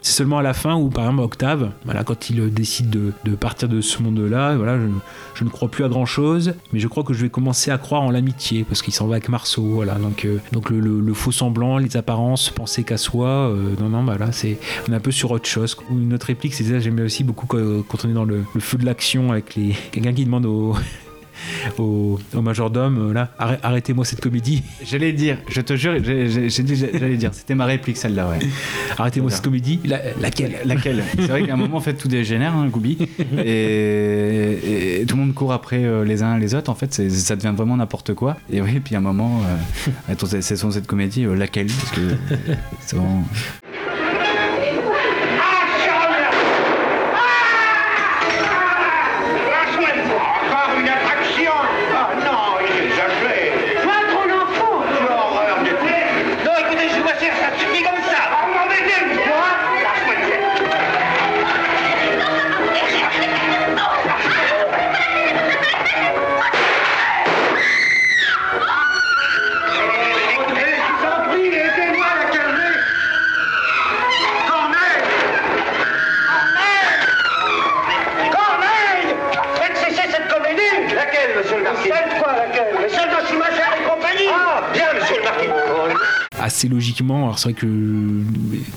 C'est 0.03 0.13
seulement 0.13 0.39
à 0.39 0.43
la 0.43 0.55
fin 0.55 0.77
où, 0.77 0.89
par 0.89 1.05
exemple, 1.05 1.23
Octave, 1.23 1.73
voilà, 1.85 2.05
quand 2.05 2.31
il 2.31 2.41
euh, 2.41 2.49
décide 2.49 2.91
de, 2.91 3.35
partir 3.35 3.69
de 3.69 3.81
ce 3.81 4.03
monde-là, 4.03 4.55
voilà, 4.57 4.79
je, 5.35 5.45
ne 5.45 5.49
crois 5.49 5.69
plus 5.69 5.85
à 5.85 5.89
grand-chose, 5.89 6.55
mais 6.73 6.79
je 6.79 6.87
crois 6.87 7.03
que 7.03 7.13
je 7.13 7.23
vais 7.23 7.29
commencer 7.29 7.71
à 7.71 7.79
croire 7.79 8.03
en 8.03 8.11
l'amitié, 8.11 8.65
parce 8.65 8.83
qu'il 8.83 8.95
s'en 8.95 9.07
va 9.07 9.17
avec 9.17 9.29
Marceau, 9.29 9.63
voilà. 9.63 9.95
Donc, 9.95 10.25
euh, 10.25 10.41
le, 10.71 11.15
faux 11.15 11.33
semblant, 11.33 11.79
les 11.79 11.97
apparences, 11.97 12.51
penser 12.51 12.85
qu'à 12.85 12.99
soi, 12.99 13.29
euh, 13.29 13.75
non, 13.81 13.89
non, 13.89 14.05
bah 14.05 14.17
là, 14.19 14.33
c'est, 14.33 14.59
on 14.89 14.93
est 14.93 14.97
un 14.97 15.01
peu 15.01 15.11
sur 15.11 15.31
autre 15.33 15.49
chose. 15.49 15.77
Une 15.91 16.15
autre 16.15 16.27
réplique, 16.27 16.55
c'est 16.55 16.65
ça, 16.65 16.79
j'aime 16.79 16.97
bien 16.97 17.07
aussi 17.07 17.25
beaucoup 17.25 17.47
quand, 17.47 18.05
on 18.05 18.09
est 18.09 18.15
dans 18.15 18.25
le, 18.25 18.45
feu 18.59 18.79
de 18.79 18.85
l'action 18.85 19.33
avec 19.33 19.55
les, 19.57 19.75
quelqu'un 19.93 20.13
qui 20.13 20.25
demande 20.25 20.47
au, 20.47 20.77
au, 21.79 22.19
au 22.35 22.43
majordome, 22.43 23.11
euh, 23.11 23.13
là, 23.13 23.31
arrê- 23.39 23.59
arrêtez-moi 23.63 24.05
cette 24.05 24.21
comédie. 24.21 24.63
J'allais 24.85 25.13
dire, 25.13 25.39
je 25.49 25.61
te 25.61 25.77
jure, 25.77 25.95
j'allais 26.03 27.17
dire, 27.17 27.31
c'était 27.35 27.55
ma 27.55 27.65
réplique 27.67 27.97
celle-là, 27.97 28.29
ouais. 28.29 28.39
Arrêtez-moi 28.99 29.31
cette 29.31 29.43
comédie. 29.45 29.81
La- 29.85 30.01
laquelle? 30.21 30.57
Laquelle? 30.65 31.03
C'est 31.17 31.27
vrai 31.29 31.43
qu'à 31.45 31.55
un 31.55 31.57
moment, 31.57 31.77
en 31.79 31.81
fait, 31.81 31.95
tout 31.95 32.09
dégénère, 32.09 32.55
hein, 32.55 32.69
Goubi, 32.69 32.99
et, 33.39 35.01
et 35.01 35.07
tout 35.07 35.17
le 35.17 35.23
monde 35.23 35.35
court 35.35 35.53
après 35.53 35.85
euh, 35.85 36.05
les 36.05 36.23
uns 36.23 36.39
les 36.39 36.55
autres. 36.55 36.71
En 36.71 36.75
fait, 36.75 36.93
ça 37.11 37.37
devient 37.37 37.55
vraiment 37.57 37.77
n'importe 37.77 38.15
quoi. 38.15 38.37
Et 38.51 38.61
oui, 38.61 38.81
puis 38.81 38.95
à 38.95 38.99
un 38.99 39.03
moment, 39.03 39.41
euh, 40.09 40.15
c'est 40.41 40.57
cette 40.57 40.87
comédie, 40.87 41.25
euh, 41.25 41.35
laquelle? 41.35 41.67
Parce 41.69 41.91
que 41.93 42.01
c'est 42.81 42.97
vraiment. 42.97 43.25
Assez 86.39 86.69
logiquement. 86.69 87.25
Alors 87.25 87.39
c'est 87.39 87.51
vrai 87.51 87.61
que 87.61 87.67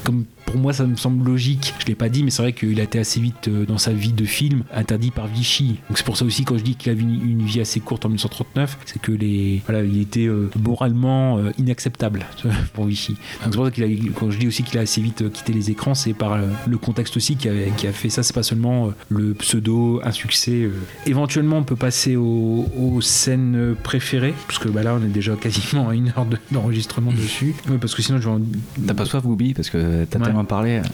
comme 0.03 0.25
pour 0.51 0.59
moi 0.59 0.73
ça 0.73 0.85
me 0.85 0.95
semble 0.95 1.25
logique, 1.25 1.73
je 1.79 1.85
l'ai 1.85 1.95
pas 1.95 2.09
dit, 2.09 2.23
mais 2.23 2.31
c'est 2.31 2.41
vrai 2.41 2.53
qu'il 2.53 2.79
a 2.79 2.83
été 2.83 2.99
assez 2.99 3.19
vite 3.19 3.47
euh, 3.47 3.65
dans 3.65 3.77
sa 3.77 3.91
vie 3.91 4.13
de 4.13 4.25
film 4.25 4.63
interdit 4.73 5.11
par 5.11 5.27
Vichy. 5.27 5.79
Donc 5.89 5.97
c'est 5.97 6.05
pour 6.05 6.17
ça 6.17 6.25
aussi 6.25 6.43
quand 6.43 6.57
je 6.57 6.63
dis 6.63 6.75
qu'il 6.75 6.91
avait 6.91 7.01
une, 7.01 7.29
une 7.29 7.43
vie 7.43 7.59
assez 7.61 7.79
courte 7.79 8.05
en 8.05 8.09
1939, 8.09 8.77
c'est 8.85 9.01
que 9.01 9.11
les 9.11 9.61
voilà 9.65 9.83
il 9.83 10.01
était 10.01 10.25
euh, 10.27 10.49
moralement 10.63 11.37
euh, 11.37 11.51
inacceptable 11.57 12.25
pour 12.73 12.85
Vichy. 12.85 13.13
Donc 13.43 13.51
c'est 13.51 13.55
pour 13.55 13.65
ça 13.65 13.71
qu'il 13.71 13.83
a 13.83 14.11
quand 14.15 14.31
je 14.31 14.37
dis 14.37 14.47
aussi 14.47 14.63
qu'il 14.63 14.77
a 14.77 14.81
assez 14.81 15.01
vite 15.01 15.31
quitté 15.31 15.53
les 15.53 15.69
écrans, 15.71 15.93
c'est 15.93 16.13
par 16.13 16.33
euh, 16.33 16.41
le 16.67 16.77
contexte 16.77 17.17
aussi 17.17 17.35
qui 17.35 17.49
a, 17.49 17.53
qui 17.77 17.87
a 17.87 17.91
fait 17.91 18.09
ça. 18.09 18.23
C'est 18.23 18.33
pas 18.33 18.43
seulement 18.43 18.91
le 19.09 19.33
pseudo, 19.33 20.01
un 20.03 20.11
succès. 20.11 20.69
Éventuellement 21.05 21.57
on 21.57 21.63
peut 21.63 21.75
passer 21.75 22.15
aux, 22.15 22.67
aux 22.77 23.01
scènes 23.01 23.75
préférées, 23.83 24.33
parce 24.47 24.59
que 24.59 24.69
bah, 24.69 24.83
là 24.83 24.95
on 24.99 25.03
est 25.03 25.09
déjà 25.09 25.35
quasiment 25.35 25.89
à 25.89 25.95
une 25.95 26.09
heure 26.09 26.25
de- 26.25 26.37
d'enregistrement 26.51 27.11
dessus. 27.11 27.53
Oui, 27.69 27.77
parce 27.79 27.93
que 27.93 28.01
sinon 28.01 28.19
je 28.19 28.29
vais 28.29 28.35
en... 28.35 28.41
T'as 28.87 28.93
pas 28.93 29.05
soif, 29.05 29.23
Goubi 29.23 29.53
Parce 29.53 29.69
que 29.69 30.05
t'as 30.05 30.19
Ouais. 30.19 30.25
Parlé. 30.45 30.81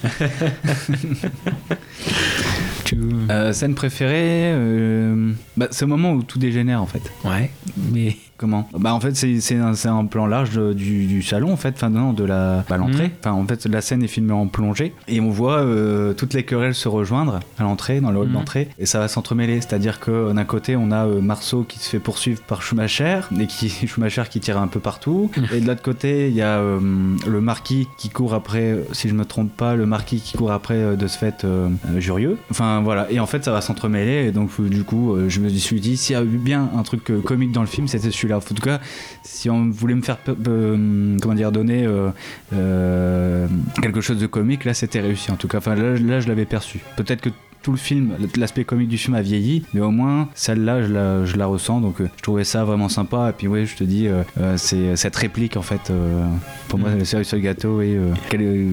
Euh, 3.29 3.51
scène 3.53 3.75
préférée, 3.75 4.51
euh, 4.53 5.33
bah, 5.57 5.67
c'est 5.71 5.85
le 5.85 5.89
moment 5.89 6.13
où 6.13 6.23
tout 6.23 6.39
dégénère 6.39 6.81
en 6.81 6.85
fait. 6.85 7.11
Ouais, 7.23 7.51
mais 7.91 8.15
Comment 8.37 8.67
Bah 8.77 8.93
en 8.93 8.99
fait 8.99 9.15
c'est 9.15 9.55
un, 9.55 9.73
un 9.85 10.05
plan 10.05 10.25
large 10.25 10.51
de- 10.57 10.73
du, 10.73 11.05
du 11.05 11.21
salon 11.21 11.53
en 11.53 11.57
fait, 11.57 11.73
enfin 11.75 11.89
non 11.89 12.11
de 12.11 12.23
la 12.25 12.65
bah, 12.67 12.77
l'entrée. 12.77 13.05
Mhm. 13.07 13.11
Enfin 13.21 13.31
en 13.31 13.45
fait 13.47 13.65
la 13.65 13.79
scène 13.81 14.03
est 14.03 14.07
filmée 14.07 14.33
en 14.33 14.47
plongée 14.47 14.93
et 15.07 15.21
on 15.21 15.29
voit 15.29 15.59
euh, 15.59 16.13
toutes 16.13 16.33
les 16.33 16.43
querelles 16.43 16.75
se 16.75 16.87
rejoindre 16.89 17.39
à 17.57 17.63
l'entrée 17.63 18.01
dans 18.01 18.11
le 18.11 18.19
hall 18.19 18.27
Mhm. 18.27 18.33
d'entrée 18.33 18.67
et 18.77 18.85
ça 18.85 18.99
va 18.99 19.07
s'entremêler. 19.07 19.61
C'est-à-dire 19.61 19.99
que 19.99 20.33
d'un 20.33 20.43
côté 20.43 20.75
on 20.75 20.91
a 20.91 21.05
euh, 21.05 21.21
Marceau 21.21 21.63
qui 21.63 21.79
se 21.79 21.89
fait 21.89 21.99
poursuivre 21.99 22.41
par 22.41 22.61
Schumacher 22.61 23.21
et 23.39 23.47
qui 23.47 23.69
Schumacher 23.87 24.23
qui 24.29 24.39
tire 24.41 24.57
un 24.57 24.67
peu 24.67 24.79
partout 24.81 25.31
et 25.53 25.61
de 25.61 25.67
l'autre 25.67 25.81
côté 25.81 26.27
il 26.27 26.35
y 26.35 26.41
a 26.41 26.57
euh, 26.59 26.79
le 27.27 27.41
marquis 27.41 27.87
qui 27.97 28.09
court 28.09 28.33
après, 28.33 28.75
si 28.91 29.07
je 29.07 29.13
me 29.13 29.23
trompe 29.25 29.55
pas, 29.55 29.75
le 29.75 29.85
marquis 29.85 30.19
qui 30.19 30.37
court 30.37 30.51
après 30.51 30.75
euh, 30.75 30.95
de 30.97 31.07
ce 31.07 31.17
fait 31.17 31.43
euh, 31.45 31.69
euh, 31.89 31.99
Jurieux. 32.01 32.37
Enfin 32.51 32.81
voilà 32.81 33.09
et 33.11 33.19
en 33.21 33.25
fait 33.27 33.45
ça 33.45 33.51
va 33.51 33.61
s'entremêler 33.61 34.25
et 34.27 34.31
donc 34.31 34.49
euh, 34.59 34.67
du 34.67 34.83
coup 34.83 35.13
euh, 35.15 35.29
je 35.29 35.39
me 35.39 35.47
suis 35.49 35.79
dit 35.79 35.95
s'il 35.95 36.15
y 36.15 36.19
a 36.19 36.23
eu 36.23 36.37
bien 36.37 36.69
un 36.77 36.83
truc 36.83 37.09
euh, 37.11 37.21
comique 37.21 37.51
dans 37.53 37.61
le 37.61 37.67
film 37.67 37.87
c'était 37.87 38.11
En 38.33 38.39
tout 38.39 38.55
cas 38.55 38.79
si 39.23 39.49
on 39.49 39.69
voulait 39.69 39.95
me 39.95 40.01
faire 40.01 40.17
euh, 40.27 41.17
comment 41.21 41.35
dire 41.35 41.51
donner 41.51 41.85
euh, 41.85 42.09
euh, 42.53 43.47
quelque 43.81 44.01
chose 44.01 44.19
de 44.19 44.27
comique 44.27 44.65
là 44.65 44.73
c'était 44.73 45.01
réussi 45.01 45.31
en 45.31 45.35
tout 45.35 45.47
cas. 45.47 45.59
Enfin 45.59 45.75
là, 45.75 46.19
je 46.19 46.27
l'avais 46.27 46.45
perçu. 46.45 46.79
Peut-être 46.97 47.21
que 47.21 47.29
tout 47.65 47.71
le 47.71 47.77
film, 47.77 48.11
l'aspect 48.37 48.63
comique 48.63 48.89
du 48.89 48.99
film 48.99 49.15
a 49.15 49.23
vieilli, 49.23 49.63
mais 49.73 49.81
au 49.81 49.89
moins 49.89 50.29
celle-là 50.35 50.83
je 50.83 50.93
la, 50.93 51.25
je 51.25 51.35
la 51.35 51.47
ressens 51.47 51.81
donc 51.81 51.99
euh, 51.99 52.07
je 52.15 52.21
trouvais 52.21 52.43
ça 52.43 52.63
vraiment 52.63 52.89
sympa. 52.89 53.31
Et 53.31 53.33
puis 53.33 53.47
ouais, 53.47 53.65
je 53.65 53.75
te 53.75 53.83
dis, 53.83 54.07
euh, 54.07 54.21
euh, 54.39 54.53
c'est 54.55 54.95
cette 54.95 55.15
réplique 55.15 55.57
en 55.57 55.63
fait, 55.63 55.91
pour 56.67 56.77
moi, 56.77 56.91
le 56.91 57.03
cerise 57.05 57.25
sur 57.27 57.37
le 57.37 57.41
gâteau 57.41 57.81
et 57.81 57.97
quelle, 58.29 58.71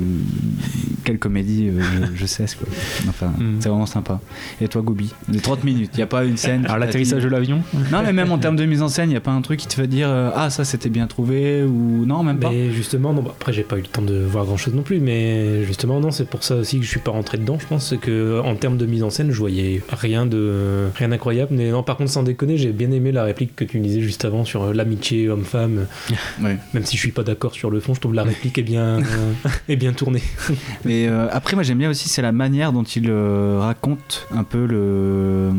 quelle 1.04 1.18
comédie, 1.18 1.70
je, 1.70 2.14
je 2.14 2.26
sais 2.26 2.44
quoi. 2.58 2.68
Enfin, 3.08 3.32
c'est 3.60 3.70
vraiment 3.70 3.86
sympa. 3.86 4.20
Et 4.60 4.68
toi, 4.68 4.82
Gobi, 4.82 5.14
les 5.30 5.40
30 5.40 5.64
minutes, 5.64 5.92
il 5.94 5.96
n'y 5.96 6.02
a 6.02 6.06
pas 6.06 6.24
une 6.26 6.36
scène. 6.36 6.66
Alors, 6.66 6.76
l'atterrissage 6.76 7.22
de 7.22 7.28
l'avion 7.30 7.62
Non, 7.90 8.02
mais 8.04 8.12
même 8.12 8.30
en 8.30 8.36
termes 8.36 8.56
de 8.56 8.66
mise 8.66 8.82
en 8.82 8.88
scène, 8.88 9.08
il 9.08 9.12
n'y 9.12 9.16
a 9.16 9.22
pas 9.22 9.30
un 9.30 9.40
truc 9.40 9.58
qui 9.58 9.68
te 9.68 9.74
fait 9.74 9.86
dire 9.86 10.10
ah 10.34 10.50
ça 10.50 10.64
c'était 10.64 10.90
bien 10.90 11.06
trouvé 11.06 11.62
ou 11.62 12.04
non 12.04 12.22
même 12.24 12.38
pas? 12.38 12.50
Mais 12.50 12.70
justement, 12.72 13.14
non, 13.14 13.22
bah, 13.22 13.30
après 13.34 13.54
j'ai 13.54 13.62
pas 13.62 13.78
eu 13.78 13.80
le 13.80 13.86
temps 13.86 14.02
de 14.02 14.18
voir 14.18 14.44
grand 14.44 14.58
chose 14.58 14.74
non 14.74 14.82
plus, 14.82 15.00
mais 15.00 15.64
justement, 15.64 15.98
non, 15.98 16.10
c'est 16.10 16.28
pour 16.28 16.44
ça 16.44 16.56
aussi 16.56 16.78
que 16.78 16.84
je 16.84 16.90
suis 16.90 17.00
pas 17.00 17.12
rentré 17.12 17.38
dedans. 17.38 17.56
Je 17.58 17.66
pense 17.66 17.88
c'est 17.88 17.98
que 17.98 18.40
en 18.44 18.54
termes 18.54 18.76
de 18.76 18.81
mise 18.86 19.02
en 19.02 19.10
scène, 19.10 19.30
je 19.30 19.38
voyais 19.38 19.82
rien 19.90 20.26
de 20.26 20.88
rien 20.94 21.08
d'incroyable. 21.08 21.52
Mais 21.54 21.70
non, 21.70 21.82
par 21.82 21.96
contre, 21.96 22.10
sans 22.10 22.22
déconner, 22.22 22.56
j'ai 22.56 22.72
bien 22.72 22.90
aimé 22.90 23.12
la 23.12 23.24
réplique 23.24 23.54
que 23.56 23.64
tu 23.64 23.78
disais 23.80 24.00
juste 24.00 24.24
avant 24.24 24.44
sur 24.44 24.62
euh, 24.62 24.72
l'amitié 24.72 25.28
homme-femme. 25.28 25.86
Même 26.40 26.84
si 26.84 26.96
je 26.96 27.00
suis 27.00 27.12
pas 27.12 27.22
d'accord 27.22 27.54
sur 27.54 27.70
le 27.70 27.80
fond, 27.80 27.94
je 27.94 28.00
trouve 28.00 28.14
la 28.14 28.22
réplique 28.22 28.58
est 28.58 28.62
bien 28.62 29.00
est 29.68 29.76
bien 29.76 29.92
tournée. 29.92 30.22
Mais 30.84 31.08
euh, 31.08 31.28
après, 31.30 31.54
moi 31.54 31.62
j'aime 31.62 31.78
bien 31.78 31.90
aussi, 31.90 32.08
c'est 32.08 32.22
la 32.22 32.32
manière 32.32 32.72
dont 32.72 32.82
il 32.82 33.08
euh, 33.08 33.58
raconte 33.60 34.26
un 34.30 34.44
peu 34.44 34.66
le. 34.66 35.50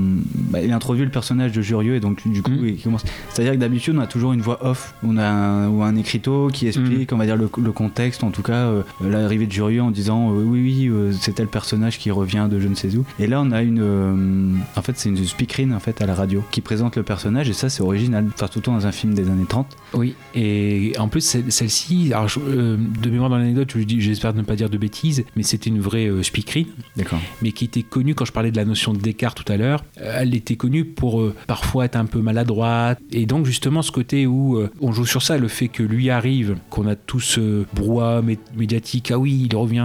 bah, 0.49 0.61
il 0.61 0.71
introduit 0.71 1.05
le 1.05 1.11
personnage 1.11 1.51
de 1.51 1.61
Jurieux 1.61 1.95
et 1.95 1.99
donc 1.99 2.27
du 2.27 2.41
coup, 2.41 2.51
il 2.63 2.81
commence. 2.81 3.03
C'est-à-dire 3.29 3.53
que 3.53 3.59
d'habitude, 3.59 3.95
on 3.97 4.01
a 4.01 4.07
toujours 4.07 4.33
une 4.33 4.41
voix 4.41 4.65
off, 4.65 4.93
on 5.03 5.17
a 5.17 5.27
un, 5.27 5.69
ou 5.69 5.83
un 5.83 5.95
écriteau 5.95 6.49
qui 6.51 6.67
explique, 6.67 7.11
on 7.13 7.17
va 7.17 7.25
dire, 7.25 7.35
le, 7.35 7.49
le 7.61 7.71
contexte, 7.71 8.23
en 8.23 8.31
tout 8.31 8.43
cas, 8.43 8.67
euh, 8.73 8.83
l'arrivée 9.01 9.47
de 9.47 9.51
Jurieux 9.51 9.81
en 9.81 9.91
disant 9.91 10.31
euh, 10.31 10.43
oui, 10.43 10.61
oui, 10.61 10.89
euh, 10.89 11.11
c'est 11.19 11.33
tel 11.33 11.47
personnage 11.47 11.99
qui 11.99 12.11
revient 12.11 12.47
de 12.49 12.59
je 12.59 12.67
ne 12.67 12.75
sais 12.75 12.95
où. 12.95 13.05
Et 13.19 13.27
là, 13.27 13.41
on 13.41 13.51
a 13.51 13.61
une. 13.61 13.79
euh, 13.81 14.55
en 14.75 14.81
fait, 14.81 14.93
c'est 14.97 15.09
une 15.09 15.23
speakerine 15.23 15.73
en 15.73 15.79
fait 15.79 16.01
à 16.01 16.05
la 16.05 16.15
radio 16.15 16.43
qui 16.51 16.61
présente 16.61 16.95
le 16.95 17.03
personnage 17.03 17.49
et 17.49 17.53
ça, 17.53 17.69
c'est 17.69 17.83
original. 17.83 18.25
Enfin, 18.33 18.47
tout 18.47 18.59
le 18.59 18.63
temps 18.63 18.73
dans 18.73 18.87
un 18.87 18.91
film 18.91 19.13
des 19.13 19.29
années 19.29 19.45
30. 19.47 19.67
Oui, 19.93 20.15
et 20.35 20.93
en 20.97 21.07
plus, 21.07 21.21
celle- 21.21 21.51
celle-ci, 21.51 22.11
alors 22.13 22.27
je- 22.27 22.39
euh, 22.39 22.77
de 23.01 23.09
mémoire 23.09 23.29
dans 23.29 23.37
l'anecdote, 23.37 23.73
j'espère 23.99 24.33
ne 24.33 24.41
pas 24.41 24.55
dire 24.55 24.69
de 24.69 24.77
bêtises, 24.77 25.23
mais 25.35 25.43
c'était 25.43 25.69
une 25.69 25.79
vraie 25.79 26.07
euh, 26.07 26.23
speakerine. 26.23 26.67
D'accord. 26.97 27.19
Mais 27.41 27.51
qui 27.51 27.65
était 27.65 27.83
connue, 27.83 28.15
quand 28.15 28.25
je 28.25 28.31
parlais 28.31 28.51
de 28.51 28.57
la 28.57 28.65
notion 28.65 28.93
d'écart 28.93 29.35
tout 29.35 29.49
à 29.51 29.57
l'heure, 29.57 29.83
euh, 30.01 30.17
elle 30.19 30.33
était 30.35 30.55
connue 30.55 30.85
pour 30.85 31.23
parfois 31.47 31.85
être 31.85 31.95
un 31.95 32.05
peu 32.05 32.19
maladroite. 32.19 32.99
Et 33.11 33.25
donc, 33.25 33.45
justement, 33.45 33.81
ce 33.81 33.91
côté 33.91 34.25
où 34.27 34.59
on 34.81 34.91
joue 34.91 35.05
sur 35.05 35.21
ça, 35.21 35.37
le 35.37 35.47
fait 35.47 35.67
que 35.67 35.83
lui 35.83 36.09
arrive, 36.09 36.55
qu'on 36.69 36.87
a 36.87 36.95
tout 36.95 37.19
ce 37.19 37.65
brouhaha 37.75 38.21
mé- 38.21 38.37
médiatique, 38.55 39.11
ah 39.11 39.17
oui, 39.19 39.47
il 39.49 39.55
revient 39.55 39.81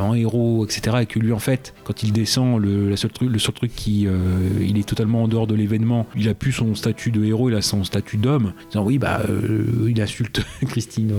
en 0.00 0.14
héros, 0.14 0.64
etc. 0.64 0.98
Et 1.02 1.06
que 1.06 1.18
lui, 1.18 1.32
en 1.32 1.38
fait, 1.38 1.74
quand 1.84 2.02
il 2.02 2.12
descend, 2.12 2.60
le, 2.62 2.88
la 2.88 2.96
seule 2.96 3.12
truc, 3.12 3.30
le 3.30 3.38
seul 3.38 3.54
truc 3.54 3.72
qui. 3.74 4.06
euh, 4.06 4.12
il 4.60 4.78
est 4.78 4.88
totalement 4.88 5.24
en 5.24 5.28
dehors 5.28 5.46
de 5.46 5.54
l'événement, 5.54 6.06
il 6.16 6.28
a 6.28 6.34
plus 6.34 6.52
son 6.52 6.74
statut 6.74 7.10
de 7.10 7.24
héros, 7.24 7.50
il 7.50 7.54
a 7.56 7.62
son 7.62 7.84
statut 7.84 8.16
d'homme. 8.16 8.52
En 8.64 8.68
disant, 8.68 8.84
oui, 8.84 8.98
bah, 8.98 9.20
euh, 9.28 9.88
il 9.88 10.00
insulte 10.00 10.40
Christine. 10.68 11.12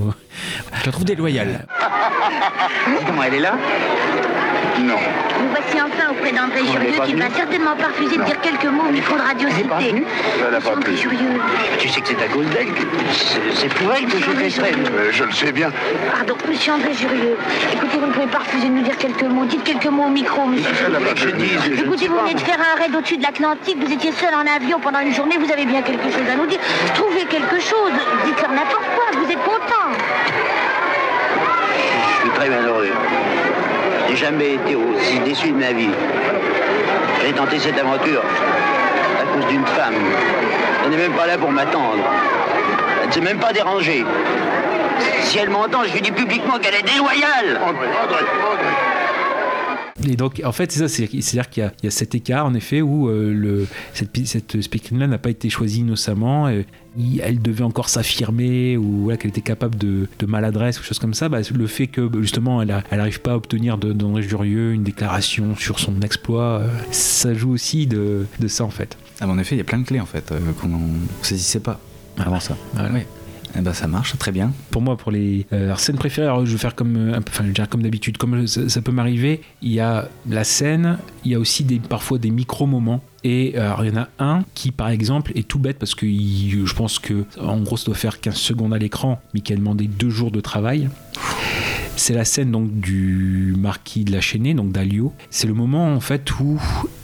Je 0.81 0.85
la 0.85 0.91
trouve 0.91 1.05
déloyale. 1.05 1.67
Comment 3.05 3.23
elle 3.23 3.35
est 3.35 3.39
là? 3.39 3.57
Non. 4.79 4.95
Nous 5.39 5.49
voici 5.49 5.75
enfin 5.81 6.11
auprès 6.11 6.31
d'André 6.31 6.59
Jurieux 6.65 6.99
qui 7.05 7.13
ne 7.13 7.21
va 7.21 7.29
certainement 7.29 7.75
pas 7.75 7.87
refuser 7.87 8.17
de 8.17 8.23
dire 8.23 8.39
quelques 8.41 8.65
mots 8.65 8.85
au 8.89 8.91
micro 8.91 9.15
de 9.15 9.21
Radio 9.21 9.49
Cité. 9.49 9.63
Elle 9.89 10.61
pas. 10.61 10.91
Jurieux. 10.95 11.39
Tu 11.79 11.89
sais 11.89 12.01
que 12.01 12.07
c'est 12.07 12.21
à 12.21 12.27
que 12.27 12.33
c'est- 13.55 13.73
pour 13.75 13.93
elle 13.93 14.05
que 14.05 14.17
je 14.17 14.31
fais 14.31 14.49
ça. 14.49 14.63
Euh, 14.63 15.09
je 15.11 15.23
le 15.23 15.31
sais 15.31 15.51
bien. 15.51 15.71
Pardon, 16.11 16.35
monsieur 16.49 16.73
André 16.73 16.93
Jurieux. 16.93 17.37
Écoutez, 17.73 17.97
vous 17.99 18.07
ne 18.07 18.11
pouvez 18.11 18.27
pas 18.27 18.39
refuser 18.39 18.67
de 18.67 18.73
nous 18.73 18.81
dire 18.81 18.97
quelques 18.97 19.23
mots. 19.23 19.45
Dites 19.45 19.63
quelques 19.63 19.85
mots 19.87 20.05
au 20.05 20.09
micro, 20.09 20.45
monsieur. 20.45 20.69
Je 20.73 20.85
ne 20.87 21.83
Écoutez, 21.83 22.07
vous 22.07 22.19
venez 22.19 22.33
de 22.33 22.39
faire 22.39 22.59
un 22.59 22.79
raid 22.81 22.95
au-dessus 22.95 23.17
de 23.17 23.23
l'Atlantique, 23.23 23.77
vous 23.79 23.91
étiez 23.93 24.11
seul 24.11 24.33
en 24.33 24.45
avion 24.55 24.79
pendant 24.79 24.99
une 24.99 25.13
journée, 25.13 25.37
vous 25.37 25.51
avez 25.51 25.65
bien 25.65 25.81
quelque 25.81 26.09
chose 26.11 26.27
à 26.31 26.35
nous 26.35 26.45
dire. 26.47 26.59
Trouvez 26.95 27.25
quelque 27.25 27.59
chose, 27.59 27.91
dites-leur 28.25 28.51
n'importe 28.51 28.85
quoi, 28.95 29.19
vous 29.21 29.31
êtes 29.31 29.43
content. 29.43 29.89
Je 32.15 32.21
suis 32.21 32.29
très 32.31 32.49
malheureux. 32.49 32.89
J'ai 34.13 34.19
jamais 34.19 34.53
été 34.53 34.75
aussi 34.75 35.19
déçu 35.25 35.49
de 35.49 35.57
ma 35.57 35.71
vie. 35.71 35.89
J'ai 37.25 37.33
tenté 37.33 37.57
cette 37.57 37.79
aventure 37.79 38.21
à 39.19 39.25
cause 39.33 39.47
d'une 39.47 39.65
femme. 39.65 39.95
Elle 40.83 40.91
n'est 40.91 40.97
même 40.97 41.13
pas 41.13 41.25
là 41.25 41.35
pour 41.35 41.49
m'attendre. 41.49 42.03
Elle 43.01 43.07
ne 43.07 43.11
s'est 43.11 43.21
même 43.21 43.39
pas 43.39 43.51
dérangée. 43.51 44.05
Si 45.23 45.39
elle 45.39 45.49
m'entend, 45.49 45.79
je 45.87 45.93
lui 45.93 46.01
dis 46.01 46.11
publiquement 46.11 46.59
qu'elle 46.59 46.75
est 46.75 46.83
déloyale. 46.83 47.59
Et 50.09 50.15
donc, 50.15 50.41
en 50.43 50.51
fait, 50.51 50.71
c'est 50.71 50.79
ça, 50.79 50.87
c'est- 50.87 51.07
c'est-à-dire 51.21 51.49
qu'il 51.49 51.63
y, 51.63 51.65
a- 51.65 51.73
il 51.81 51.85
y 51.85 51.87
a 51.87 51.91
cet 51.91 52.15
écart, 52.15 52.45
en 52.45 52.53
effet, 52.53 52.81
où 52.81 53.07
euh, 53.09 53.33
le, 53.33 53.67
cette, 53.93 54.09
cette 54.25 54.61
speakerine-là 54.61 55.07
n'a 55.07 55.17
pas 55.17 55.29
été 55.29 55.49
choisie 55.49 55.79
innocemment. 55.81 56.49
et 56.49 56.65
il- 56.97 57.21
elle 57.21 57.41
devait 57.41 57.63
encore 57.63 57.89
s'affirmer, 57.89 58.77
ou 58.77 59.03
voilà, 59.03 59.17
qu'elle 59.17 59.29
était 59.31 59.41
capable 59.41 59.75
de, 59.77 60.07
de 60.19 60.25
maladresse, 60.25 60.77
ou 60.77 60.81
quelque 60.81 60.87
chose 60.89 60.99
comme 60.99 61.13
ça. 61.15 61.27
Bah, 61.29 61.39
le 61.53 61.67
fait 61.67 61.87
que, 61.87 62.01
bah, 62.01 62.19
justement, 62.21 62.61
elle 62.61 62.67
n'arrive 62.91 63.19
pas 63.21 63.31
à 63.33 63.35
obtenir 63.35 63.77
d'André 63.77 64.21
Jurieux 64.21 64.73
une 64.73 64.83
déclaration 64.83 65.55
sur 65.55 65.79
son 65.79 66.01
exploit, 66.01 66.59
euh, 66.61 66.67
ça 66.91 67.33
joue 67.33 67.51
aussi 67.51 67.87
de, 67.87 68.25
de 68.39 68.47
ça, 68.47 68.63
en 68.63 68.69
fait. 68.69 68.97
Ah, 69.21 69.25
mais 69.27 69.33
en 69.33 69.39
effet, 69.39 69.55
il 69.55 69.57
y 69.57 69.61
a 69.61 69.63
plein 69.65 69.79
de 69.79 69.85
clés 69.85 69.99
en 69.99 70.05
fait 70.05 70.31
euh, 70.31 70.39
qu'on 70.59 70.67
ne 70.67 70.77
saisissait 71.21 71.59
pas 71.61 71.79
avant 72.17 72.39
ça. 72.39 72.57
Oui. 72.75 73.01
Eh 73.55 73.61
ben, 73.61 73.73
ça 73.73 73.87
marche 73.87 74.17
très 74.17 74.31
bien. 74.31 74.51
Pour 74.71 74.81
moi, 74.81 74.97
pour 74.97 75.11
les 75.11 75.45
euh, 75.53 75.75
scènes 75.75 75.97
préférées, 75.97 76.45
je 76.45 76.51
vais 76.51 76.57
faire 76.57 76.73
comme, 76.73 76.95
euh, 76.97 77.19
enfin, 77.29 77.45
je 77.55 77.63
comme 77.65 77.83
d'habitude, 77.83 78.17
comme 78.17 78.47
ça, 78.47 78.67
ça 78.67 78.81
peut 78.81 78.91
m'arriver. 78.91 79.41
Il 79.61 79.71
y 79.71 79.79
a 79.79 80.09
la 80.27 80.43
scène, 80.43 80.97
il 81.23 81.31
y 81.31 81.35
a 81.35 81.39
aussi 81.39 81.63
parfois 81.87 82.17
des 82.17 82.31
micro-moments. 82.31 83.01
Et 83.23 83.53
euh, 83.55 83.71
il 83.83 83.89
y 83.89 83.91
en 83.91 84.01
a 84.01 84.09
un 84.19 84.43
qui, 84.55 84.71
par 84.71 84.89
exemple, 84.89 85.31
est 85.35 85.47
tout 85.47 85.59
bête 85.59 85.77
parce 85.79 85.93
que 85.95 86.05
je 86.07 86.73
pense 86.73 86.97
que, 86.99 87.25
en 87.39 87.59
gros, 87.61 87.77
ça 87.77 87.85
doit 87.85 87.95
faire 87.95 88.19
15 88.19 88.35
secondes 88.35 88.73
à 88.73 88.77
l'écran, 88.79 89.21
mais 89.33 89.41
qui 89.41 89.53
a 89.53 89.55
demandé 89.55 89.87
deux 89.87 90.09
jours 90.09 90.31
de 90.31 90.41
travail. 90.41 90.89
C'est 91.95 92.13
la 92.15 92.25
scène 92.25 92.51
donc 92.51 92.79
du 92.79 93.53
marquis 93.57 94.03
de 94.03 94.11
la 94.11 94.19
Chênaie, 94.19 94.55
donc 94.55 94.71
d'Alio. 94.71 95.13
C'est 95.29 95.47
le 95.47 95.53
moment 95.53 95.93
en 95.93 95.99
fait 95.99 96.37
où 96.39 96.59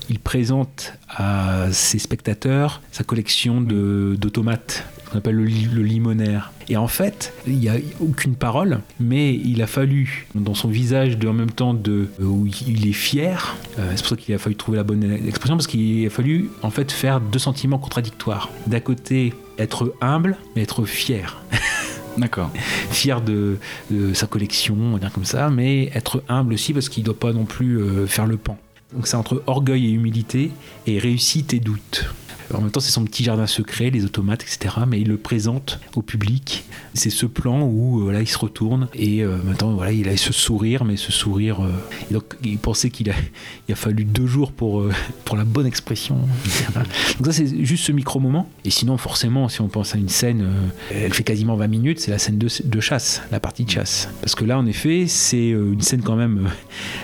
il 0.09 0.17
présente 0.17 0.93
à 1.07 1.67
ses 1.71 1.99
spectateurs 1.99 2.81
sa 2.91 3.03
collection 3.03 3.61
de- 3.61 4.17
d'automates 4.19 4.83
qu'on 5.11 5.17
appelle 5.17 5.35
le, 5.35 5.45
li- 5.45 5.67
le 5.71 5.81
limonaire. 5.83 6.51
Et 6.69 6.77
en 6.77 6.87
fait, 6.87 7.33
il 7.47 7.55
n'y 7.57 7.67
a 7.69 7.75
aucune 7.99 8.35
parole, 8.35 8.79
mais 8.99 9.33
il 9.33 9.61
a 9.61 9.67
fallu, 9.67 10.27
dans 10.35 10.53
son 10.53 10.67
visage, 10.67 11.17
de, 11.17 11.27
en 11.27 11.33
même 11.33 11.49
temps 11.51 11.73
de, 11.73 12.09
euh, 12.21 12.23
où 12.25 12.47
il 12.67 12.87
est 12.87 12.93
fier, 12.93 13.55
euh, 13.79 13.91
c'est 13.95 14.01
pour 14.01 14.09
ça 14.09 14.15
qu'il 14.15 14.35
a 14.35 14.37
fallu 14.37 14.55
trouver 14.55 14.77
la 14.77 14.83
bonne 14.83 15.03
expression, 15.27 15.55
parce 15.57 15.67
qu'il 15.67 16.05
a 16.05 16.09
fallu 16.09 16.49
en 16.61 16.69
fait 16.69 16.91
faire 16.91 17.19
deux 17.21 17.39
sentiments 17.39 17.79
contradictoires. 17.79 18.49
D'un 18.67 18.79
côté, 18.81 19.33
être 19.57 19.93
humble, 20.01 20.37
mais 20.55 20.61
être 20.61 20.85
fier. 20.85 21.41
D'accord. 22.17 22.51
Fier 22.91 23.21
de, 23.21 23.57
de 23.91 24.13
sa 24.13 24.27
collection, 24.27 24.75
on 24.79 24.91
va 24.93 24.99
dire 24.99 25.11
comme 25.11 25.25
ça, 25.25 25.49
mais 25.49 25.85
être 25.95 26.23
humble 26.27 26.53
aussi 26.53 26.73
parce 26.73 26.89
qu'il 26.89 27.01
ne 27.03 27.05
doit 27.05 27.19
pas 27.19 27.33
non 27.33 27.45
plus 27.45 27.79
euh, 27.79 28.07
faire 28.07 28.25
le 28.27 28.37
pan. 28.37 28.57
Donc 28.93 29.07
c'est 29.07 29.15
entre 29.15 29.41
orgueil 29.47 29.85
et 29.85 29.91
humilité 29.91 30.51
et 30.87 30.97
réussite 30.99 31.53
et 31.53 31.59
doute. 31.59 32.05
En 32.53 32.61
même 32.61 32.71
temps, 32.71 32.79
c'est 32.79 32.91
son 32.91 33.03
petit 33.05 33.23
jardin 33.23 33.47
secret, 33.47 33.89
les 33.89 34.05
automates, 34.05 34.43
etc. 34.43 34.75
Mais 34.87 35.01
il 35.01 35.07
le 35.07 35.17
présente 35.17 35.79
au 35.95 36.01
public. 36.01 36.65
C'est 36.93 37.09
ce 37.09 37.25
plan 37.25 37.61
où 37.61 37.99
euh, 37.99 38.03
voilà, 38.03 38.21
il 38.21 38.27
se 38.27 38.37
retourne 38.37 38.87
et 38.95 39.23
euh, 39.23 39.37
maintenant 39.43 39.73
voilà, 39.73 39.91
il 39.91 40.09
a 40.09 40.17
ce 40.17 40.33
sourire, 40.33 40.83
mais 40.85 40.97
ce 40.97 41.11
sourire. 41.11 41.63
euh, 41.63 41.71
et 42.09 42.13
donc 42.13 42.35
il 42.43 42.57
pensait 42.57 42.89
qu'il 42.89 43.09
a, 43.11 43.13
il 43.67 43.71
a 43.71 43.75
fallu 43.75 44.03
deux 44.03 44.25
jours 44.25 44.51
pour, 44.51 44.81
euh, 44.81 44.91
pour 45.25 45.37
la 45.37 45.45
bonne 45.45 45.67
expression. 45.67 46.17
donc 46.75 47.25
ça, 47.25 47.31
c'est 47.31 47.63
juste 47.63 47.85
ce 47.85 47.91
micro 47.91 48.19
moment. 48.19 48.49
Et 48.65 48.71
sinon, 48.71 48.97
forcément, 48.97 49.47
si 49.49 49.61
on 49.61 49.67
pense 49.67 49.95
à 49.95 49.97
une 49.97 50.09
scène, 50.09 50.47
elle 50.91 51.13
fait 51.13 51.23
quasiment 51.23 51.55
20 51.55 51.67
minutes. 51.67 51.99
C'est 51.99 52.11
la 52.11 52.19
scène 52.19 52.37
de, 52.37 52.47
de 52.63 52.79
chasse, 52.79 53.21
la 53.31 53.39
partie 53.39 53.65
de 53.65 53.69
chasse. 53.69 54.09
Parce 54.21 54.35
que 54.35 54.45
là, 54.45 54.57
en 54.57 54.65
effet, 54.65 55.05
c'est 55.07 55.49
une 55.49 55.81
scène 55.81 56.01
quand 56.01 56.15
même 56.15 56.49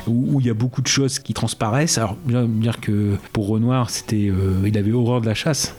où 0.08 0.26
où 0.36 0.39
il 0.41 0.48
y 0.48 0.50
a 0.50 0.54
beaucoup 0.54 0.82
de 0.82 0.88
choses 0.88 1.20
qui 1.20 1.34
transparaissent. 1.34 1.98
Alors, 1.98 2.16
bien 2.26 2.46
dire 2.46 2.80
que 2.82 3.16
pour 3.32 3.48
Renoir, 3.48 3.89
c'était, 3.89 4.32
il 4.66 4.78
avait 4.78 4.91
horreur 4.91 5.22
de 5.22 5.28
la 5.28 5.34
chasse. 5.36 5.75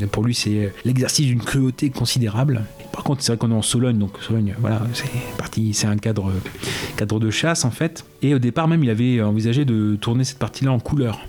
Et 0.00 0.06
pour 0.06 0.24
lui, 0.24 0.34
c'est 0.34 0.72
l'exercice 0.84 1.26
d'une 1.26 1.42
cruauté 1.42 1.90
considérable. 1.90 2.62
Par 2.92 3.04
contre, 3.04 3.22
c'est 3.22 3.32
vrai 3.32 3.38
qu'on 3.38 3.52
est 3.52 3.54
en 3.54 3.62
Sologne, 3.62 3.98
donc 3.98 4.12
Sologne, 4.20 4.54
voilà, 4.58 4.82
c'est 4.94 5.08
parti, 5.36 5.74
c'est 5.74 5.86
un 5.86 5.96
cadre, 5.96 6.32
cadre 6.96 7.20
de 7.20 7.30
chasse 7.30 7.64
en 7.64 7.70
fait. 7.70 8.04
Et 8.22 8.34
au 8.34 8.38
départ, 8.38 8.66
même, 8.66 8.82
il 8.82 8.90
avait 8.90 9.22
envisagé 9.22 9.64
de 9.64 9.96
tourner 9.96 10.24
cette 10.24 10.38
partie-là 10.38 10.72
en 10.72 10.80
couleur. 10.80 11.20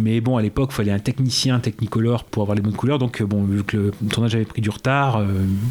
Mais 0.00 0.20
bon, 0.20 0.36
à 0.36 0.42
l'époque, 0.42 0.70
il 0.72 0.76
fallait 0.76 0.92
un 0.92 0.98
technicien, 0.98 1.60
technicolor 1.60 2.24
pour 2.24 2.42
avoir 2.42 2.56
les 2.56 2.62
bonnes 2.62 2.74
couleurs. 2.74 2.98
Donc, 2.98 3.20
euh, 3.20 3.26
bon, 3.26 3.44
vu 3.44 3.64
que 3.64 3.76
le 3.76 4.08
tournage 4.08 4.34
avait 4.34 4.44
pris 4.44 4.60
du 4.60 4.70
retard, 4.70 5.18
euh, 5.18 5.26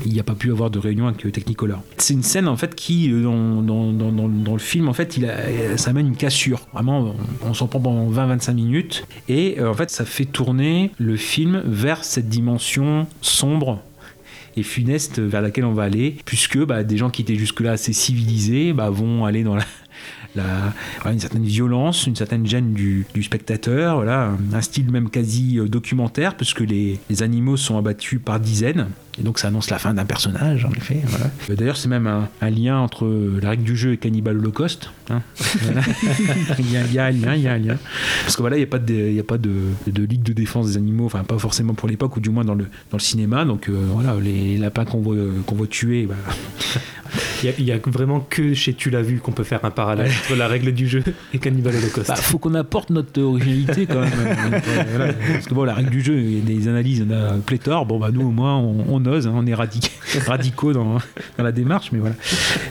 il 0.06 0.14
n'y 0.14 0.20
a 0.20 0.24
pas 0.24 0.36
pu 0.36 0.52
avoir 0.52 0.70
de 0.70 0.80
réunion 0.80 1.08
avec 1.08 1.24
le 1.24 1.32
technicolor. 1.32 1.82
C'est 1.97 2.14
une 2.14 2.24
scène 2.24 2.47
en 2.47 2.58
fait 2.58 2.76
qui, 2.76 3.12
euh, 3.12 3.24
dans, 3.24 3.91
dans, 3.91 4.12
dans, 4.12 4.54
le 4.54 4.60
film, 4.60 4.88
en 4.88 4.93
fait, 4.93 5.20
ça 5.78 5.89
amène 5.89 6.08
une 6.08 6.16
cassure. 6.16 6.68
Vraiment, 6.74 7.16
on, 7.43 7.54
s'en 7.54 7.68
prend 7.68 7.80
pendant 7.80 8.10
20-25 8.10 8.54
minutes. 8.54 9.06
Et 9.28 9.62
en 9.62 9.74
fait, 9.74 9.89
ça 9.89 10.06
fait 10.06 10.26
tourner 10.26 10.91
le 10.97 11.16
film 11.18 11.62
vers 11.66 12.04
cette 12.04 12.30
dimension 12.30 13.08
sombre 13.22 13.82
et 14.58 14.64
funeste 14.64 15.20
vers 15.20 15.41
laquelle 15.41 15.66
on 15.66 15.74
va 15.74 15.84
aller, 15.84 16.16
puisque 16.26 16.58
bah, 16.58 16.84
des 16.84 16.97
gens 16.97 17.10
qui 17.10 17.22
étaient 17.22 17.36
jusque-là 17.36 17.74
assez 17.74 17.93
civilisés 17.93 18.74
bah, 18.74 18.89
vont 18.89 19.26
aller 19.26 19.43
dans 19.43 19.56
la, 19.56 19.66
une 21.06 21.20
certaine 21.20 21.44
violence, 21.44 22.08
une 22.08 22.16
certaine 22.16 22.46
gêne 22.46 22.74
du, 22.74 23.06
spectateur, 23.24 24.08
un 24.08 24.62
style 24.62 24.92
même 24.92 25.10
quasi 25.10 25.60
euh, 25.60 25.68
documentaire, 25.68 26.36
puisque 26.36 26.62
les 26.62 27.00
animaux 27.22 27.58
sont 27.58 27.78
abattus 27.78 28.20
par 28.24 28.40
dizaines. 28.40 28.88
Et 29.20 29.24
donc 29.24 29.40
ça 29.40 29.50
annonce 29.50 29.70
la 29.70 29.80
fin 29.80 29.94
d'un 29.94 30.06
personnage, 30.06 30.66
en 30.66 30.72
effet. 30.72 31.02
Euh, 31.50 31.56
d'ailleurs, 31.56 31.78
c'est 31.78 31.90
même 31.90 32.08
un, 32.08 32.50
lien 32.50 32.80
entre 32.80 33.06
la 33.42 33.50
règle 33.50 33.64
du 33.64 33.76
jeu 33.76 33.94
et 33.94 33.98
Cannibal 33.98 34.38
Holocaust. 34.38 34.92
Hein. 35.10 35.22
il, 36.60 36.72
y 36.72 36.78
a, 36.78 36.84
il, 36.84 36.94
y 36.94 37.00
a, 37.00 37.06
un 37.06 37.12
lien, 37.12 37.36
il 37.36 37.42
y 37.42 37.48
a 37.48 37.54
un 37.54 37.58
lien. 37.58 37.78
Parce 38.24 38.36
que 38.36 38.42
voilà, 38.42 38.56
il 38.56 38.60
n'y 38.60 38.64
a 38.64 38.68
pas, 38.68 38.80
de, 38.80 38.94
il 38.94 39.20
a 39.20 39.24
pas 39.24 39.38
de, 39.38 39.52
de, 39.88 40.04
ligue 40.04 40.24
de 40.24 40.34
défense 40.34 40.68
des 40.68 40.78
animaux, 40.78 41.06
enfin 41.06 41.24
pas 41.24 41.38
forcément 41.38 41.74
pour 41.74 41.90
l'époque, 41.90 42.16
ou 42.18 42.20
du 42.20 42.30
moins 42.30 42.46
dans 42.46 42.56
le, 42.56 42.66
dans 42.92 42.98
le 42.98 43.02
cinéma. 43.02 43.46
Donc 43.46 43.70
euh, 43.70 43.74
voilà, 43.92 44.16
les 44.22 44.58
lapins 44.58 44.86
qu'on 44.86 45.02
voit, 45.02 45.16
qu'on 45.46 45.56
voit 45.56 45.68
tuer, 45.68 46.06
bah, 46.06 46.16
il 47.44 47.66
y, 47.66 47.72
a 47.72 47.78
vraiment 47.86 48.20
que 48.20 48.54
chez 48.54 48.74
Tu 48.74 48.90
l'as 48.90 49.02
vu 49.02 49.20
qu'on 49.20 49.32
peut 49.32 49.44
faire 49.44 49.64
un 49.64 49.72
parallèle 49.72 50.12
entre 50.12 50.36
la 50.36 50.48
règle 50.48 50.74
du 50.74 50.88
jeu 50.88 51.04
et 51.34 51.40
Cannibal 51.40 51.76
Holocaust. 51.76 52.08
Bah, 52.10 52.16
faut 52.16 52.38
qu'on 52.38 52.54
apporte 52.54 52.90
notre 52.90 53.22
originalité 53.22 53.86
quand 53.86 54.02
même. 54.02 54.10
Euh, 54.90 55.12
Parce 55.34 55.46
que 55.46 55.54
bon, 55.54 55.64
la 55.64 55.74
règle 55.74 55.90
du 55.90 56.02
jeu, 56.02 56.16
il 56.20 56.38
y 56.38 56.42
a 56.42 56.60
des 56.60 56.68
analyses, 56.68 57.06
on 57.08 57.12
a 57.12 57.34
pléthore. 57.46 57.86
Bon, 57.86 58.00
bah 58.00 58.10
nous 58.12 58.22
au 58.22 58.32
moins, 58.32 58.58
on, 58.58 59.06
ose, 59.10 59.28
hein, 59.28 59.34
on 59.36 59.45
est 59.45 59.53
radicaux 60.28 60.74
dans, 60.74 60.99
dans, 61.38 61.43
la 61.43 61.51
démarche, 61.51 61.91
mais 61.91 61.99
voilà. 61.99 62.16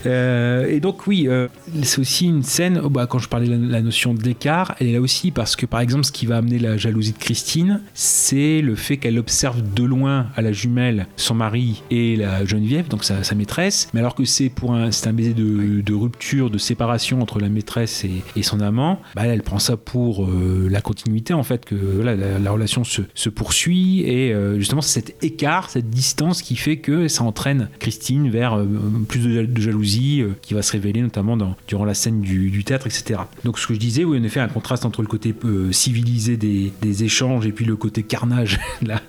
Euh, 0.07 0.66
et 0.68 0.80
donc, 0.80 1.07
oui, 1.07 1.26
euh, 1.28 1.49
c'est 1.82 2.01
aussi 2.01 2.26
une 2.26 2.43
scène, 2.43 2.80
oh, 2.82 2.91
bah, 2.91 3.07
quand 3.07 3.18
je 3.18 3.28
parlais 3.28 3.49
de 3.49 3.70
la, 3.70 3.82
notion 3.82 4.14
d'écart, 4.14 4.74
elle 4.80 4.89
est 4.89 4.93
là 4.93 5.01
aussi 5.01 5.30
parce 5.30 5.57
que 5.57 5.66
par 5.66 5.80
exemple, 5.80 6.05
ce 6.05 6.12
qui 6.12 6.26
va 6.26 6.36
amener 6.36 6.59
la 6.59 6.76
jalousie 6.76 7.12
de 7.12 7.18
Christine, 7.18 7.80
c'est 7.95 8.61
le 8.61 8.74
fait 8.74 8.97
qu'elle 8.97 9.18
observe 9.18 9.62
de 9.74 9.84
loin 9.84 10.26
à 10.36 10.43
la 10.43 10.53
jumelle 10.53 11.07
son 11.16 11.34
mari 11.34 11.82
et 11.91 12.16
la 12.16 12.45
Geneviève, 12.45 12.89
donc 12.89 13.05
sa, 13.05 13.22
sa 13.22 13.34
maîtresse, 13.34 13.89
mais 13.95 14.01
alors 14.01 14.14
que 14.14 14.24
c'est 14.24 14.49
pour 14.49 14.74
un, 14.74 14.91
un 14.91 15.12
baiser 15.12 15.34
de, 15.34 15.95
rupture, 15.95 16.51
de 16.51 16.59
séparation 16.59 17.20
entre 17.20 17.39
la 17.39 17.49
maîtresse 17.49 18.05
et, 18.05 18.43
son 18.43 18.61
amant, 18.61 19.01
bah, 19.14 19.26
elle, 19.26 19.43
prend 19.43 19.59
ça 19.59 19.76
pour 19.76 20.24
euh, 20.24 20.68
la 20.70 20.80
continuité 20.80 21.34
en 21.34 21.43
fait, 21.43 21.64
que 21.64 21.74
la, 21.74 22.51
relation 22.51 22.82
se, 22.84 23.28
poursuit 23.28 24.01
et 24.03 24.34
justement 24.57 24.80
c'est 24.80 25.01
cet 25.01 25.22
écart, 25.22 25.70
cette 25.70 25.91
distance 25.91 26.28
qui 26.43 26.57
fait 26.57 26.79
que 26.79 27.09
ça 27.09 27.24
entraîne 27.24 27.68
Christine 27.79 28.31
vers 28.31 28.59
euh, 28.59 28.66
plus 29.09 29.20
de, 29.20 29.61
jalousie 29.61 30.22
qui 30.43 30.55
va 30.55 30.62
se 30.62 30.72
révéler 30.72 31.03
notamment 31.03 31.37
durant 31.66 31.85
la 31.85 31.95
scène 31.95 32.20
du, 32.20 32.64
théâtre, 32.64 32.87
etc. 32.87 33.20
Donc 33.45 33.59
ce 33.59 33.66
que 33.66 33.74
je 33.74 33.79
disais, 33.79 34.05
oui, 34.05 34.18
en 34.18 34.22
effet, 34.22 34.41
un 34.41 34.49
contraste 34.49 34.85
entre 34.85 35.03
le 35.03 35.09
côté 35.09 35.35
civilisé 35.72 36.37
des, 36.37 36.72
échanges 37.05 37.47
et 37.47 37.53
puis 37.53 37.64
le 37.64 37.76
côté 37.76 38.03
carnage, 38.03 38.59
la, 38.83 39.01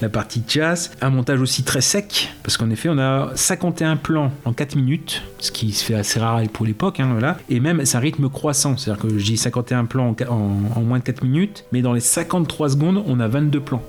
la 0.00 0.08
partie 0.08 0.40
de 0.40 0.50
chasse. 0.50 0.90
Un 1.00 1.10
montage 1.10 1.40
aussi 1.40 1.62
très 1.62 1.80
sec, 1.80 2.30
parce 2.42 2.56
qu'en 2.56 2.70
effet, 2.70 2.88
on 2.90 2.98
a 2.98 3.32
51 3.34 3.96
plans 3.96 4.32
en 4.44 4.52
4 4.52 4.76
minutes, 4.76 5.22
ce 5.38 5.50
qui 5.50 5.72
se 5.72 5.84
fait 5.84 5.94
assez 5.94 6.20
rare 6.20 6.42
pour 6.52 6.66
l'époque, 6.66 7.00
hein, 7.00 7.36
et 7.48 7.60
même 7.60 7.84
c'est 7.84 7.96
un 7.96 8.00
rythme 8.00 8.28
croissant, 8.28 8.76
c'est-à-dire 8.76 9.02
que 9.02 9.18
j'ai 9.18 9.36
51 9.36 9.84
plans 9.86 10.14
en, 10.28 10.34
en, 10.76 10.82
moins 10.82 10.98
de 10.98 11.04
4 11.04 11.24
minutes, 11.24 11.64
mais 11.72 11.82
dans 11.82 11.92
les 11.92 12.00
53 12.00 12.70
secondes, 12.70 13.02
on 13.06 13.20
a 13.20 13.28
22 13.28 13.60
plans. 13.60 13.82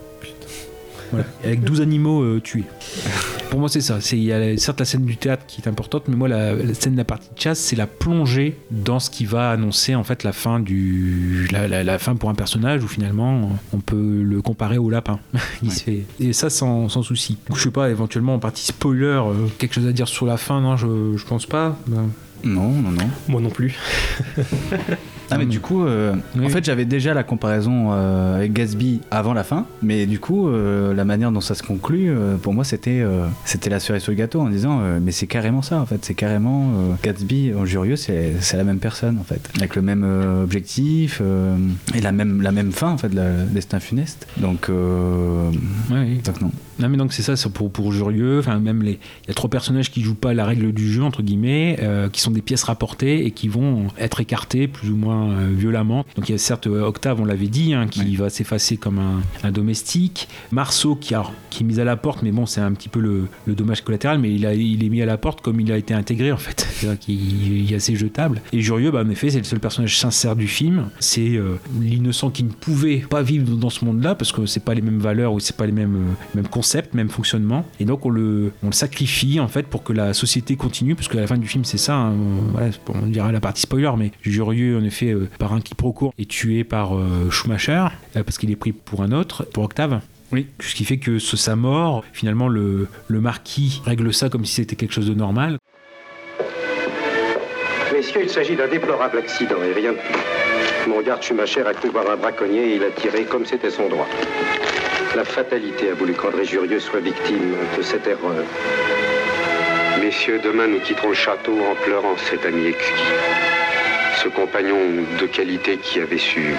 Avec 1.43 1.63
12 1.63 1.81
animaux 1.81 2.21
euh, 2.21 2.39
tués. 2.41 2.63
Pour 3.49 3.59
moi, 3.59 3.69
c'est 3.69 3.81
ça. 3.81 3.99
Il 4.11 4.23
y 4.23 4.33
a 4.33 4.57
certes 4.57 4.79
la 4.79 4.85
scène 4.85 5.05
du 5.05 5.17
théâtre 5.17 5.43
qui 5.47 5.61
est 5.61 5.67
importante, 5.67 6.03
mais 6.07 6.15
moi, 6.15 6.27
la, 6.27 6.55
scène 6.73 6.93
de 6.93 6.97
la 6.97 7.05
partie 7.05 7.29
de 7.33 7.39
chasse, 7.39 7.59
c'est 7.59 7.75
la 7.75 7.87
plongée 7.87 8.57
dans 8.71 8.99
ce 8.99 9.09
qui 9.09 9.25
va 9.25 9.49
annoncer 9.49 9.95
en 9.95 10.03
fait 10.03 10.23
la 10.23 10.33
fin 10.33 10.59
du 10.59 11.47
la, 11.51 11.99
fin 11.99 12.15
pour 12.15 12.29
un 12.29 12.35
personnage 12.35 12.83
où 12.83 12.87
finalement 12.87 13.51
on 13.73 13.79
peut 13.79 14.21
le 14.23 14.41
comparer 14.41 14.77
au 14.77 14.89
lapin. 14.89 15.19
Il 15.63 15.71
se 15.71 15.83
fait 15.83 16.03
et 16.19 16.33
ça 16.33 16.49
sans, 16.49 16.89
sans 16.89 17.03
souci. 17.03 17.37
je 17.53 17.59
sais 17.59 17.71
pas, 17.71 17.89
éventuellement 17.89 18.35
en 18.35 18.39
partie 18.39 18.65
spoiler, 18.65 19.05
euh, 19.05 19.47
quelque 19.57 19.75
chose 19.75 19.87
à 19.87 19.91
dire 19.91 20.07
sur 20.07 20.25
la 20.25 20.37
fin, 20.37 20.61
non, 20.61 20.77
je, 20.77 21.17
je 21.17 21.25
pense 21.25 21.45
pas. 21.45 21.77
Ben, 21.87 22.09
non, 22.43 22.69
non, 22.69 22.91
non. 22.91 23.09
Moi 23.27 23.41
non 23.41 23.49
plus. 23.49 23.75
Ah 25.31 25.37
mais 25.37 25.45
du 25.45 25.59
coup, 25.59 25.85
euh, 25.85 26.15
en 26.39 26.49
fait 26.49 26.65
j'avais 26.65 26.85
déjà 26.85 27.13
la 27.13 27.23
comparaison 27.23 27.89
euh, 27.91 28.37
avec 28.37 28.53
Gatsby 28.53 29.01
avant 29.11 29.33
la 29.33 29.43
fin, 29.43 29.65
mais 29.81 30.05
du 30.05 30.19
coup 30.19 30.47
euh, 30.47 30.93
la 30.93 31.05
manière 31.05 31.31
dont 31.31 31.41
ça 31.41 31.55
se 31.55 31.63
conclut, 31.63 32.11
pour 32.41 32.53
moi 32.53 32.63
c'était 32.63 33.03
c'était 33.45 33.69
la 33.69 33.79
cerise 33.79 34.03
sur 34.03 34.11
le 34.11 34.17
gâteau 34.17 34.41
en 34.41 34.49
disant 34.49 34.81
mais 35.01 35.11
c'est 35.11 35.27
carrément 35.27 35.61
ça 35.61 35.79
en 35.79 35.85
fait, 35.85 36.03
c'est 36.03 36.13
carrément 36.13 36.71
Gatsby 37.03 37.53
en 37.55 37.65
Jurieux, 37.65 37.95
c'est 37.95 38.53
la 38.53 38.63
même 38.63 38.79
personne 38.79 39.17
en 39.19 39.23
fait, 39.23 39.49
avec 39.57 39.75
le 39.75 39.81
même 39.81 40.03
objectif 40.43 41.21
et 41.95 42.01
la 42.01 42.11
même 42.11 42.41
la 42.41 42.51
même 42.51 42.71
fin 42.71 42.91
en 42.91 42.97
fait, 42.97 43.13
le 43.13 43.45
destin 43.51 43.79
funeste. 43.79 44.27
Donc, 44.37 44.69
oui. 45.91 46.17
donc 46.23 46.41
non. 46.41 46.51
Non 46.79 46.89
mais 46.89 46.97
donc 46.97 47.13
c'est 47.13 47.21
ça, 47.21 47.35
c'est 47.35 47.51
pour, 47.51 47.71
pour 47.71 47.91
Jurieux, 47.91 48.39
enfin 48.39 48.59
même 48.59 48.83
les, 48.83 48.93
il 49.23 49.27
y 49.27 49.31
a 49.31 49.33
trois 49.33 49.49
personnages 49.49 49.91
qui 49.91 50.01
jouent 50.01 50.15
pas 50.15 50.33
la 50.33 50.45
règle 50.45 50.71
du 50.71 50.91
jeu 50.91 51.03
entre 51.03 51.21
guillemets, 51.21 51.77
qui 52.11 52.21
sont 52.21 52.31
des 52.31 52.41
pièces 52.41 52.63
rapportées 52.63 53.25
et 53.25 53.31
qui 53.31 53.47
vont 53.47 53.87
être 53.97 54.19
écartées 54.21 54.67
plus 54.67 54.89
ou 54.89 54.95
moins 54.95 55.31
euh, 55.31 55.49
violemment. 55.53 56.05
Donc 56.15 56.29
il 56.29 56.31
y 56.33 56.35
a 56.35 56.37
certes 56.37 56.67
euh, 56.67 56.83
Octave, 56.83 57.19
on 57.21 57.25
l'avait 57.25 57.47
dit, 57.47 57.73
hein, 57.73 57.87
qui 57.87 58.15
va 58.15 58.29
s'effacer 58.29 58.77
comme 58.77 58.99
un, 59.43 59.51
domestique. 59.51 60.27
Marceau 60.51 60.95
qui, 60.95 61.13
qui 61.49 61.63
est 61.63 61.65
mis 61.65 61.79
à 61.79 61.83
la 61.83 61.97
porte, 61.97 62.21
mais 62.21 62.31
bon, 62.31 62.45
c'est 62.45 62.61
un 62.61 62.71
petit 62.73 62.89
peu 62.89 62.99
le, 62.99 63.27
dommage 63.47 63.81
collatéral, 63.81 64.19
mais 64.19 64.33
il, 64.33 64.45
a, 64.45 64.53
il 64.53 64.83
est 64.83 64.89
mis 64.89 65.01
à 65.01 65.05
la 65.05 65.17
porte 65.17 65.41
comme 65.41 65.59
il 65.59 65.71
a 65.71 65.77
été 65.77 65.93
intégré 65.93 66.31
en 66.31 66.37
fait. 66.37 66.67
C'est-à-dire 66.71 66.99
qu'il 66.99 67.71
est 67.71 67.75
assez 67.75 67.95
jetable. 67.95 68.41
Et 68.53 68.61
Jurieux, 68.61 68.91
bah, 68.91 69.03
en 69.05 69.09
effet, 69.09 69.29
c'est 69.29 69.39
le 69.39 69.43
seul 69.43 69.59
personnage 69.59 69.97
sincère 69.97 70.35
du 70.35 70.47
film. 70.47 70.89
C'est 70.99 71.35
euh, 71.35 71.59
l'innocent 71.81 72.29
qui 72.29 72.43
ne 72.43 72.49
pouvait 72.49 72.97
pas 72.97 73.21
vivre 73.21 73.55
dans 73.55 73.69
ce 73.69 73.85
monde-là 73.85 74.15
parce 74.15 74.31
que 74.31 74.45
c'est 74.45 74.63
pas 74.63 74.73
les 74.73 74.81
mêmes 74.81 74.99
valeurs 74.99 75.33
ou 75.33 75.39
c'est 75.39 75.55
pas 75.55 75.65
les 75.65 75.71
mêmes, 75.71 76.15
mêmes 76.35 76.47
concepts, 76.47 76.68
même 76.93 77.09
fonctionnement. 77.09 77.65
Et 77.79 77.85
donc 77.85 78.05
on 78.05 78.09
le, 78.09 78.51
on 78.63 78.67
le 78.67 78.73
sacrifie 78.73 79.39
en 79.39 79.47
fait 79.47 79.67
pour 79.67 79.83
que 79.83 79.93
la 79.93 80.13
société 80.13 80.55
continue, 80.55 80.95
parce 80.95 81.07
qu'à 81.07 81.19
la 81.19 81.27
fin 81.27 81.37
du 81.37 81.47
film, 81.47 81.63
c'est 81.65 81.77
ça. 81.77 81.95
Hein, 81.95 82.13
voilà, 82.51 82.69
on 82.89 83.07
dira 83.07 83.31
la 83.31 83.39
partie 83.39 83.61
spoiler, 83.61 83.91
mais 83.97 84.11
Jurieux, 84.21 84.77
en 84.77 84.83
effet, 84.83 85.11
euh, 85.11 85.29
par 85.39 85.53
un 85.53 85.61
quiproquo 85.61 86.13
est 86.17 86.29
tué 86.29 86.63
par 86.63 86.95
euh, 86.95 87.29
Schumacher 87.29 87.85
euh, 88.15 88.23
parce 88.23 88.37
qu'il 88.37 88.51
est 88.51 88.55
pris 88.55 88.71
pour 88.71 89.01
un 89.01 89.11
autre, 89.11 89.45
pour 89.45 89.63
Octave. 89.63 90.01
Oui. 90.31 90.47
Ce 90.59 90.75
qui 90.75 90.85
fait 90.85 90.97
que 90.97 91.17
sa 91.17 91.55
mort, 91.55 92.03
finalement, 92.13 92.47
le, 92.47 92.87
le 93.07 93.21
marquis 93.21 93.81
règle 93.85 94.13
ça 94.13 94.29
comme 94.29 94.45
si 94.45 94.53
c'était 94.55 94.75
quelque 94.75 94.93
chose 94.93 95.07
de 95.07 95.15
normal. 95.15 95.57
Messieurs, 97.91 98.21
il 98.23 98.29
s'agit 98.29 98.55
d'un 98.55 98.67
déplorable 98.67 99.17
accident 99.17 99.57
et 99.63 99.73
rien 99.73 99.93
de 99.93 99.97
plus. 99.97 100.89
Mon 100.89 101.01
garde 101.01 101.21
Schumacher 101.21 101.63
a 101.65 101.73
cru 101.73 101.89
voir 101.89 102.09
un 102.09 102.15
braconnier 102.15 102.71
et 102.71 102.75
il 102.75 102.83
a 102.83 102.91
tiré 102.91 103.25
comme 103.25 103.45
c'était 103.45 103.71
son 103.71 103.89
droit. 103.89 104.07
La 105.15 105.25
fatalité 105.25 105.89
a 105.89 105.93
voulu 105.95 106.13
qu'André 106.13 106.45
Jurieux 106.45 106.79
soit 106.79 106.99
victime 106.99 107.55
de 107.77 107.81
cette 107.81 108.07
erreur. 108.07 108.43
Messieurs, 110.01 110.39
demain 110.43 110.67
nous 110.67 110.79
quitterons 110.79 111.09
le 111.09 111.15
château 111.15 111.57
en 111.69 111.75
pleurant 111.83 112.15
cet 112.17 112.45
ami 112.45 112.67
exquis 112.67 112.93
ce 114.23 114.27
compagnon 114.27 114.77
de 115.19 115.25
qualité 115.27 115.77
qui 115.77 116.01
avait 116.01 116.17
su 116.17 116.53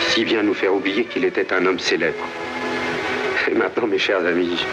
si 0.00 0.24
bien 0.24 0.42
nous 0.42 0.54
faire 0.54 0.74
oublier 0.74 1.04
qu'il 1.04 1.24
était 1.24 1.52
un 1.52 1.66
homme 1.66 1.78
célèbre. 1.78 2.24
Et 3.50 3.54
maintenant, 3.54 3.86
mes 3.86 3.98
chers 3.98 4.24
amis, 4.24 4.64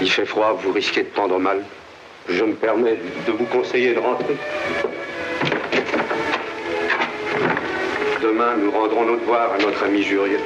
il 0.00 0.10
fait 0.10 0.24
froid, 0.24 0.58
vous 0.62 0.72
risquez 0.72 1.02
de 1.02 1.08
prendre 1.08 1.38
mal. 1.38 1.62
Je 2.28 2.42
me 2.44 2.54
permets 2.54 2.96
de 3.26 3.32
vous 3.32 3.44
conseiller 3.44 3.94
de 3.94 3.98
rentrer. 4.00 4.36
Demain, 8.22 8.56
nous 8.56 8.70
rendrons 8.70 9.04
nos 9.04 9.16
devoirs 9.16 9.52
à 9.52 9.58
notre 9.58 9.84
ami 9.84 10.02
Jurieux. 10.02 10.40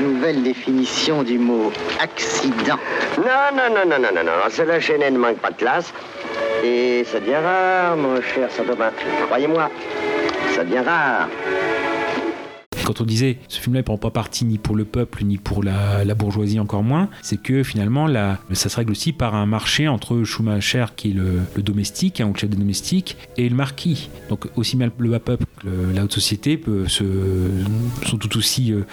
Nouvelle 0.00 0.42
définition 0.42 1.22
du 1.22 1.38
mot 1.38 1.70
accident. 2.00 2.78
Non, 3.18 3.24
non, 3.54 3.74
non, 3.74 3.86
non, 3.86 3.98
non, 3.98 4.08
non, 4.14 4.24
non. 4.24 4.50
Cela 4.50 4.80
chez 4.80 4.98
ne 4.98 5.18
manque 5.18 5.38
pas 5.38 5.50
de 5.50 5.56
classe. 5.56 5.92
Et 6.64 7.04
ça 7.04 7.20
devient 7.20 7.36
rare, 7.36 7.96
mon 7.96 8.20
cher 8.22 8.50
Saint-Aubin. 8.50 8.90
Croyez-moi, 9.26 9.70
ça 10.54 10.64
devient 10.64 10.80
rare 10.80 11.28
quand 12.90 13.02
on 13.02 13.06
disait 13.06 13.38
ce 13.46 13.60
film-là 13.60 13.80
ne 13.80 13.84
prend 13.84 13.98
pas 13.98 14.10
parti 14.10 14.44
ni 14.44 14.58
pour 14.58 14.74
le 14.74 14.84
peuple 14.84 15.22
ni 15.22 15.38
pour 15.38 15.62
la, 15.62 16.04
bourgeoisie 16.14 16.58
encore 16.58 16.82
moins, 16.82 17.08
c'est 17.22 17.40
que 17.40 17.62
finalement 17.62 18.08
ça 18.52 18.68
se 18.68 18.76
règle 18.76 18.90
aussi 18.90 19.12
par 19.12 19.36
un 19.36 19.46
marché 19.46 19.86
entre 19.86 20.24
Schumacher 20.24 20.86
qui 20.96 21.10
est 21.10 21.14
le, 21.14 21.62
domestique, 21.62 22.20
hein, 22.20 22.26
ou 22.26 22.32
le 22.32 22.38
chef 22.38 22.50
des 22.50 22.56
domestiques, 22.56 23.16
et 23.36 23.48
le 23.48 23.54
marquis. 23.54 24.10
Donc 24.28 24.48
aussi 24.56 24.76
mal 24.76 24.90
le 24.98 25.08
bas 25.08 25.20
peuple 25.20 25.44
que 25.60 25.68
la 25.94 26.04
haute 26.04 26.12
société 26.12 26.60
sont 26.88 28.16
tout 28.18 28.36
aussi 28.36 28.72
euh, 28.72 28.84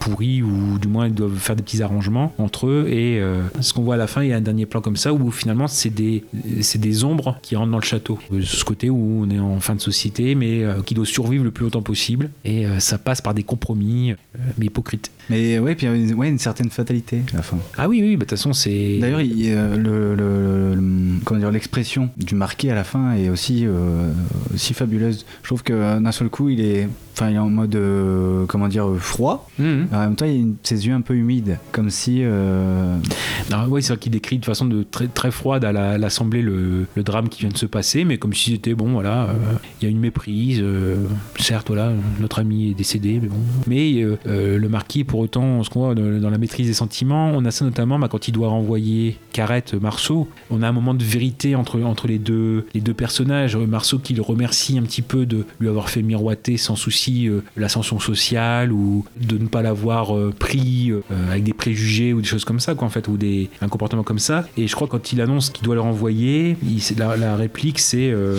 pourris 0.00 0.42
ou 0.42 0.78
du 0.78 0.88
moins 0.88 1.08
ils 1.08 1.14
doivent 1.14 1.36
faire 1.36 1.56
des 1.56 1.62
petits 1.62 1.82
arrangements 1.82 2.32
entre 2.38 2.68
eux 2.68 2.86
et 2.88 3.20
euh, 3.20 3.42
ce 3.60 3.72
qu'on 3.72 3.82
voit 3.82 3.94
à 3.94 3.98
la 3.98 4.06
fin 4.06 4.22
il 4.22 4.28
y 4.28 4.32
a 4.32 4.36
un 4.36 4.40
dernier 4.40 4.66
plan 4.66 4.80
comme 4.80 4.96
ça 4.96 5.12
où 5.12 5.30
finalement 5.30 5.66
c'est 5.66 5.90
des, 5.90 6.24
des 6.32 7.04
ombres 7.04 7.38
qui 7.42 7.56
rentrent 7.56 7.72
dans 7.72 7.78
le 7.78 7.84
château. 7.84 8.18
Euh, 8.32 8.42
Ce 8.42 8.64
côté 8.64 8.88
où 8.88 9.24
on 9.24 9.30
est 9.30 9.38
en 9.38 9.58
fin 9.60 9.74
de 9.74 9.80
société 9.80 10.34
mais 10.34 10.64
qui 10.84 10.94
doit 10.94 11.06
survivre 11.06 11.44
le 11.44 11.50
plus 11.50 11.64
longtemps 11.64 11.82
possible 11.82 12.30
et 12.44 12.66
ça 12.78 12.98
passe 12.98 13.15
par 13.20 13.34
des 13.34 13.42
compromis 13.42 14.12
euh, 14.12 14.14
mais 14.58 14.66
hypocrites. 14.66 15.10
Mais 15.30 15.58
ouais, 15.58 15.74
puis 15.74 15.86
il 15.86 16.08
y 16.08 16.12
a 16.12 16.24
une, 16.26 16.38
certaine 16.38 16.70
fatalité 16.70 17.22
à 17.32 17.36
la 17.38 17.42
fin. 17.42 17.58
Ah 17.76 17.88
oui, 17.88 18.00
oui, 18.00 18.10
bah, 18.16 18.20
de 18.20 18.20
toute 18.20 18.30
façon, 18.30 18.52
c'est. 18.52 18.98
D'ailleurs, 19.00 19.20
il- 19.20 19.52
le, 19.54 20.14
le- 20.14 20.74
le- 20.74 21.20
comment 21.24 21.40
dire, 21.40 21.50
l'expression 21.50 22.10
du 22.16 22.34
marquis 22.36 22.70
à 22.70 22.74
la 22.76 22.84
fin 22.84 23.14
est 23.14 23.28
aussi, 23.28 23.66
euh, 23.66 24.12
aussi 24.54 24.72
fabuleuse. 24.74 25.26
Je 25.42 25.48
trouve 25.48 25.62
que 25.64 25.98
d'un 25.98 26.12
seul 26.12 26.28
coup, 26.28 26.48
il 26.48 26.60
est, 26.60 26.88
enfin, 27.14 27.30
il 27.30 27.34
est 27.34 27.38
en 27.38 27.48
mode, 27.50 27.74
euh, 27.74 28.44
comment 28.46 28.68
dire, 28.68 28.88
froid. 28.98 29.48
Mhm. 29.58 29.88
En 29.92 29.98
même 29.98 30.14
temps, 30.16 30.26
il 30.26 30.30
a 30.30 30.34
une- 30.34 30.54
ses 30.62 30.86
yeux 30.86 30.94
un 30.94 31.00
peu 31.00 31.14
humides, 31.14 31.58
comme 31.72 31.90
si. 31.90 32.20
euh, 32.22 32.96
oui, 33.68 33.82
c'est 33.82 33.94
vrai 33.94 33.98
qu'il 33.98 34.12
décrit 34.12 34.38
de 34.38 34.44
façon 34.44 34.66
de 34.66 34.84
très, 34.84 35.08
très 35.08 35.30
froide 35.32 35.64
à 35.64 35.72
la- 35.72 35.90
à 35.92 35.98
l'Assemblée 35.98 36.42
le, 36.42 36.86
le 36.94 37.02
drame 37.02 37.28
qui 37.28 37.40
vient 37.40 37.50
de 37.50 37.56
se 37.58 37.66
passer, 37.66 38.04
mais 38.04 38.18
comme 38.18 38.32
si 38.34 38.52
c'était 38.52 38.74
bon, 38.74 38.92
voilà, 38.92 39.28
il 39.80 39.84
y 39.84 39.88
a 39.88 39.90
une 39.90 39.98
méprise. 40.00 40.62
certes, 41.40 41.66
voilà, 41.68 41.92
notre 42.20 42.38
ami 42.40 42.70
est 42.70 42.74
décédé, 42.74 42.95
mais 43.66 44.02
euh, 44.02 44.18
euh, 44.26 44.58
le 44.58 44.68
marquis, 44.68 45.04
pour 45.04 45.20
autant, 45.20 45.62
ce 45.62 45.70
qu'on 45.70 45.80
voit 45.80 45.94
dans, 45.94 46.30
la 46.30 46.38
maîtrise 46.38 46.66
des 46.66 46.74
sentiments, 46.74 47.30
on 47.34 47.44
a 47.44 47.50
ça 47.50 47.64
notamment 47.64 47.98
bah, 47.98 48.08
quand 48.08 48.28
il 48.28 48.32
doit 48.32 48.48
renvoyer 48.48 49.18
Carrette 49.32 49.74
Marceau. 49.74 50.28
On 50.50 50.62
a 50.62 50.68
un 50.68 50.72
moment 50.72 50.94
de 50.94 51.04
vérité 51.04 51.54
entre, 51.54 51.78
les, 52.06 52.18
deux, 52.18 52.64
personnages. 52.96 53.56
Euh, 53.56 53.66
Marceau 53.66 53.98
qui 53.98 54.14
le 54.14 54.22
remercie 54.22 54.78
un 54.78 54.82
petit 54.82 55.02
peu 55.02 55.26
de 55.26 55.44
lui 55.60 55.68
avoir 55.68 55.90
fait 55.90 56.02
miroiter 56.02 56.56
sans 56.56 56.76
souci 56.76 57.28
euh, 57.28 57.42
l'ascension 57.56 57.98
sociale 57.98 58.72
ou 58.72 59.04
de 59.20 59.38
ne 59.38 59.46
pas 59.46 59.62
l'avoir 59.62 60.16
euh, 60.16 60.32
pris 60.36 60.90
euh, 60.90 61.00
avec 61.30 61.44
des 61.44 61.52
préjugés 61.52 62.12
ou 62.12 62.20
des 62.20 62.26
choses 62.26 62.44
comme 62.44 62.60
ça, 62.60 62.74
en 62.78 62.88
fait, 62.88 63.08
ou 63.08 63.18
un 63.60 63.68
comportement 63.68 64.02
comme 64.02 64.18
ça. 64.18 64.46
Et 64.56 64.66
je 64.66 64.74
crois 64.74 64.86
quand 64.88 65.12
il 65.12 65.20
annonce 65.20 65.50
qu'il 65.50 65.64
doit 65.64 65.74
le 65.74 65.80
renvoyer, 65.80 66.56
la, 66.96 67.36
réplique 67.36 67.78
c'est 67.78 68.10
euh, 68.10 68.38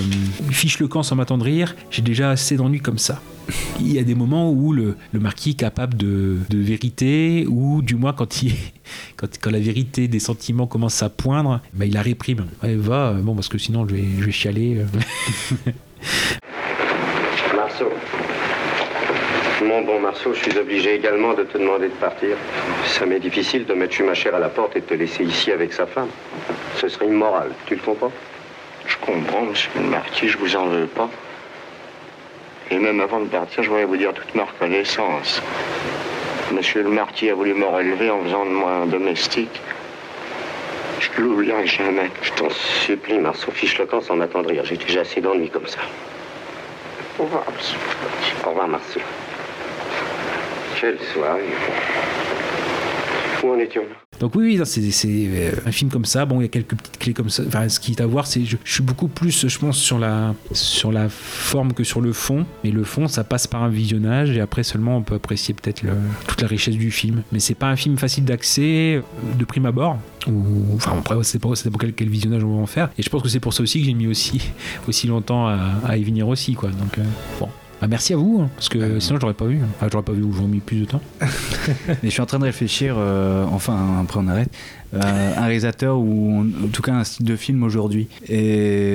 Fiche 0.49 0.79
le 0.79 0.87
camp 0.87 1.03
sans 1.03 1.15
m'attendrir, 1.15 1.75
j'ai 1.91 2.01
déjà 2.01 2.29
assez 2.31 2.55
d'ennuis 2.55 2.79
comme 2.79 2.97
ça. 2.97 3.21
Il 3.79 3.93
y 3.93 3.99
a 3.99 4.03
des 4.03 4.15
moments 4.15 4.51
où 4.51 4.73
le, 4.73 4.95
le 5.11 5.19
marquis 5.19 5.51
est 5.51 5.59
capable 5.59 5.95
de, 5.95 6.37
de 6.49 6.57
vérité, 6.57 7.45
ou 7.47 7.81
du 7.81 7.95
moins 7.95 8.13
quand, 8.13 8.41
il, 8.43 8.53
quand, 9.15 9.27
quand 9.41 9.51
la 9.51 9.59
vérité 9.59 10.07
des 10.07 10.19
sentiments 10.19 10.67
commence 10.67 11.01
à 11.03 11.09
poindre, 11.09 11.61
bah, 11.73 11.85
il 11.85 11.93
la 11.93 12.01
réprime. 12.01 12.45
Ouais, 12.63 12.75
va, 12.75 13.09
euh, 13.09 13.13
bon, 13.21 13.35
parce 13.35 13.47
que 13.49 13.57
sinon 13.57 13.87
je 13.87 13.95
vais, 13.95 14.03
je 14.19 14.25
vais 14.25 14.31
chialer. 14.31 14.77
euh. 14.79 15.71
Marceau. 17.55 17.89
Mon 19.63 19.81
bon 19.83 19.99
Marceau, 19.99 20.33
je 20.33 20.49
suis 20.49 20.57
obligé 20.59 20.95
également 20.95 21.33
de 21.33 21.43
te 21.43 21.57
demander 21.57 21.87
de 21.87 21.93
partir. 21.93 22.37
Ça 22.85 23.05
m'est 23.05 23.19
difficile 23.19 23.65
de 23.65 23.73
mettre 23.73 23.93
Schumacher 23.93 24.29
à 24.29 24.39
la 24.39 24.49
porte 24.49 24.75
et 24.75 24.81
de 24.81 24.85
te 24.85 24.93
laisser 24.93 25.23
ici 25.23 25.51
avec 25.51 25.73
sa 25.73 25.85
femme. 25.87 26.09
Ce 26.75 26.87
serait 26.87 27.07
immoral, 27.07 27.49
tu 27.65 27.75
le 27.75 27.81
comprends? 27.81 28.11
Je 28.85 28.95
comprends, 29.05 29.41
monsieur 29.45 29.69
le 29.75 29.89
marquis, 29.89 30.27
je 30.29 30.37
vous 30.37 30.55
en 30.55 30.67
veux 30.67 30.85
pas. 30.85 31.09
Et 32.69 32.79
même 32.79 32.99
avant 32.99 33.21
de 33.21 33.27
partir, 33.27 33.63
je 33.63 33.69
voudrais 33.69 33.85
vous 33.85 33.97
dire 33.97 34.13
toute 34.13 34.35
ma 34.35 34.43
reconnaissance. 34.43 35.41
Monsieur 36.51 36.83
le 36.83 36.89
marquis 36.89 37.29
a 37.29 37.35
voulu 37.35 37.53
me 37.53 37.65
relever 37.65 38.09
en 38.09 38.21
faisant 38.23 38.45
de 38.45 38.51
moi 38.51 38.71
un 38.71 38.85
domestique. 38.85 39.61
Je 40.99 41.21
l'oublierai 41.21 41.65
jamais. 41.65 42.09
Je 42.21 42.31
t'en 42.33 42.49
supplie, 42.49 43.19
Marceau, 43.19 43.51
fiche 43.51 43.77
le 43.77 43.85
camp 43.85 44.01
sans 44.01 44.15
m'attendrir. 44.15 44.65
J'ai 44.65 44.77
déjà 44.77 45.01
assez 45.01 45.21
d'ennuis 45.21 45.49
comme 45.49 45.67
ça. 45.67 45.79
Au 47.19 47.23
revoir, 47.23 47.43
monsieur. 47.55 47.77
Au 48.45 48.49
revoir, 48.49 48.67
Marceau. 48.67 48.99
Quelle 50.79 50.99
soirée. 51.13 51.43
Où 53.43 53.51
en 53.51 53.59
étions 53.59 53.85
Donc 54.19 54.35
oui, 54.35 54.57
oui, 54.57 54.65
c'est 54.65 55.05
euh, 55.07 55.51
un 55.65 55.71
film 55.71 55.91
comme 55.91 56.05
ça. 56.05 56.25
Bon, 56.25 56.39
il 56.39 56.43
y 56.43 56.45
a 56.45 56.49
quelques 56.49 56.75
petites 56.75 56.97
clés 56.97 57.13
comme 57.13 57.29
ça. 57.29 57.43
Enfin, 57.47 57.69
ce 57.69 57.79
qui 57.79 57.91
est 57.91 58.01
à 58.01 58.05
voir, 58.05 58.27
c'est 58.27 58.45
je, 58.45 58.57
je 58.63 58.73
suis 58.73 58.83
beaucoup 58.83 59.07
plus, 59.07 59.47
je 59.47 59.59
pense, 59.59 59.77
sur 59.77 59.99
la 59.99 60.33
sur 60.51 60.91
la 60.91 61.09
forme 61.09 61.73
que 61.73 61.83
sur 61.83 62.01
le 62.01 62.13
fond. 62.13 62.45
Mais 62.63 62.71
le 62.71 62.83
fond, 62.83 63.07
ça 63.07 63.23
passe 63.23 63.47
par 63.47 63.63
un 63.63 63.69
visionnage 63.69 64.31
et 64.31 64.41
après 64.41 64.63
seulement 64.63 64.97
on 64.97 65.01
peut 65.01 65.15
apprécier 65.15 65.53
peut-être 65.53 65.83
toute 66.27 66.41
la 66.41 66.47
richesse 66.47 66.75
du 66.75 66.91
film. 66.91 67.23
Mais 67.31 67.39
c'est 67.39 67.55
pas 67.55 67.67
un 67.67 67.75
film 67.75 67.97
facile 67.97 68.25
d'accès 68.25 68.95
euh, 68.95 69.01
de 69.37 69.45
prime 69.45 69.65
abord. 69.65 69.97
Ou 70.27 70.75
enfin 70.75 70.95
après, 70.97 71.15
c'est 71.23 71.39
pas 71.39 71.49
pour 71.49 71.79
quel, 71.79 71.93
quel 71.93 72.09
visionnage 72.09 72.43
on 72.43 72.55
va 72.55 72.61
en 72.61 72.67
faire. 72.67 72.89
Et 72.97 73.03
je 73.03 73.09
pense 73.09 73.21
que 73.21 73.29
c'est 73.29 73.39
pour 73.39 73.53
ça 73.53 73.63
aussi 73.63 73.79
que 73.79 73.85
j'ai 73.85 73.93
mis 73.93 74.07
aussi 74.07 74.41
aussi 74.87 75.07
longtemps 75.07 75.47
à, 75.47 75.59
à 75.85 75.97
y 75.97 76.03
venir 76.03 76.27
aussi, 76.27 76.53
quoi. 76.53 76.69
Donc 76.69 76.97
euh, 76.97 77.03
bon. 77.39 77.49
Bah, 77.79 77.87
merci 77.87 78.13
à 78.13 78.17
vous, 78.17 78.41
hein, 78.41 78.49
parce 78.55 78.69
que 78.69 78.99
sinon 78.99 79.19
j'aurais 79.19 79.35
pas 79.35 79.45
vu. 79.45 79.61
Enfin, 79.75 79.87
j'aurais 79.91 80.03
pas 80.03 80.11
vu 80.13 80.23
ou 80.23 80.33
j'aurais 80.33 80.47
mis 80.47 80.59
plus 80.59 80.79
de 80.79 80.85
temps. 80.85 81.01
Mais 81.87 81.97
je 82.03 82.09
suis 82.09 82.21
en 82.21 82.25
train 82.25 82.39
de 82.39 82.45
réfléchir, 82.45 82.95
euh, 82.97 83.45
enfin 83.51 83.99
après 84.01 84.19
on 84.19 84.27
arrête, 84.27 84.49
euh, 84.86 84.86
un 84.93 85.41
réalisateur 85.41 85.97
ou 85.99 86.39
en 86.39 86.65
en 86.65 86.67
tout 86.71 86.81
cas 86.81 86.93
un 86.93 87.03
style 87.03 87.25
de 87.25 87.35
film 87.35 87.63
aujourd'hui. 87.63 88.07
Et 88.29 88.39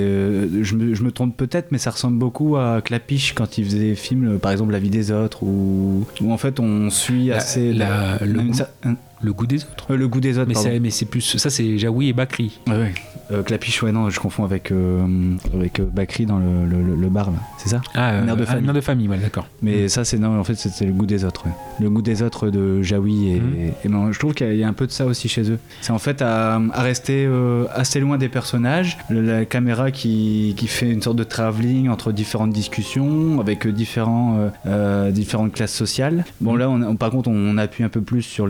euh, 0.03 0.63
je, 0.63 0.75
me, 0.75 0.93
je 0.95 1.03
me 1.03 1.11
trompe 1.11 1.35
peut-être, 1.37 1.71
mais 1.71 1.77
ça 1.77 1.91
ressemble 1.91 2.17
beaucoup 2.17 2.55
à 2.57 2.81
Clapiche 2.83 3.33
quand 3.33 3.57
il 3.57 3.65
faisait 3.65 3.79
des 3.79 3.95
films, 3.95 4.35
euh, 4.35 4.37
par 4.37 4.51
exemple 4.51 4.71
La 4.71 4.79
vie 4.79 4.89
des 4.89 5.11
autres, 5.11 5.43
où, 5.43 6.05
où 6.21 6.31
en 6.31 6.37
fait 6.37 6.59
on 6.59 6.89
suit 6.89 7.27
La- 7.27 7.37
assez 7.37 7.73
la- 7.73 8.17
le 8.23 8.41
goût- 8.41 8.53
cer- 8.53 8.67
un- 8.85 8.95
Le 9.21 9.31
goût 9.33 9.45
des 9.47 9.63
autres. 9.63 9.87
euh, 9.91 9.95
le 9.97 10.07
goût 10.07 10.19
des 10.19 10.37
autres. 10.37 10.47
Mais 10.49 10.53
c'est, 10.55 10.79
mais 10.79 10.89
c'est 10.89 11.05
plus. 11.05 11.37
Ça, 11.37 11.49
c'est 11.49 11.77
Jaoui 11.77 12.09
et 12.09 12.13
Bakri. 12.13 12.59
Ouais, 12.67 12.73
ouais. 12.73 12.93
Euh, 13.31 13.41
Clapiche, 13.41 13.81
ouais, 13.81 13.93
non, 13.93 14.09
je 14.09 14.19
confonds 14.19 14.43
avec, 14.43 14.69
euh, 14.71 15.05
avec 15.53 15.79
euh, 15.79 15.85
Bakri 15.85 16.25
dans 16.25 16.39
le, 16.39 16.65
le- 16.69 16.95
le 16.95 17.07
bar, 17.07 17.31
là. 17.31 17.37
C'est 17.57 17.69
ça? 17.69 17.81
Ah, 17.93 18.15
euh, 18.15 18.25
Mère 18.25 18.35
de 18.35 18.43
ah, 18.43 18.47
famille. 18.47 18.65
Mère 18.65 18.73
de 18.73 18.81
famille, 18.81 19.07
ouais, 19.07 19.17
d'accord. 19.17 19.47
Mais 19.61 19.87
ça, 19.87 20.03
c'est 20.03 20.17
non, 20.17 20.37
en 20.37 20.43
fait, 20.43 20.55
c'était 20.55 20.85
le 20.85 20.91
goût 20.91 21.05
des 21.05 21.23
autres. 21.23 21.45
ouais. 21.45 21.53
Le 21.79 21.89
goût 21.89 22.01
des 22.01 22.21
autres 22.21 22.49
de 22.49 22.81
Jaoui. 22.81 23.29
Et, 23.29 23.41
et 23.85 23.87
ben, 23.89 24.11
je 24.11 24.19
trouve 24.19 24.33
qu'il 24.33 24.53
y 24.57 24.63
a 24.63 24.67
un 24.67 24.73
peu 24.73 24.87
de 24.87 24.91
ça 24.91 25.05
aussi 25.05 25.29
chez 25.29 25.49
eux. 25.49 25.57
C'est 25.83 25.91
en 25.91 25.99
fait 25.99 26.21
à, 26.21 26.61
à 26.71 26.81
rester 26.81 27.25
euh, 27.27 27.65
assez 27.73 27.99
loin 27.99 28.17
des 28.17 28.29
personnages. 28.29 28.97
La 29.09 29.43
caméra 29.43 29.91
qui, 29.91 30.53
qui 30.55 30.67
fait 30.67 30.89
une 30.89 31.01
sorte 31.01 31.17
de 31.17 31.25
travelling 31.25 31.89
entre 31.89 32.13
différentes 32.13 32.53
discussions, 32.53 33.41
avec 33.41 33.67
euh, 33.67 33.71
différents, 33.73 34.49
euh, 34.65 35.11
différentes 35.11 35.51
classes 35.51 35.73
sociales. 35.73 36.23
Bon, 36.39 36.55
là, 36.55 36.69
on, 36.69 36.81
on- 36.81 36.95
par 36.95 37.09
contre, 37.11 37.27
on, 37.29 37.57
appuie 37.57 37.83
un 37.83 37.89
peu 37.89 37.99
plus 37.99 38.21
sur 38.21 38.47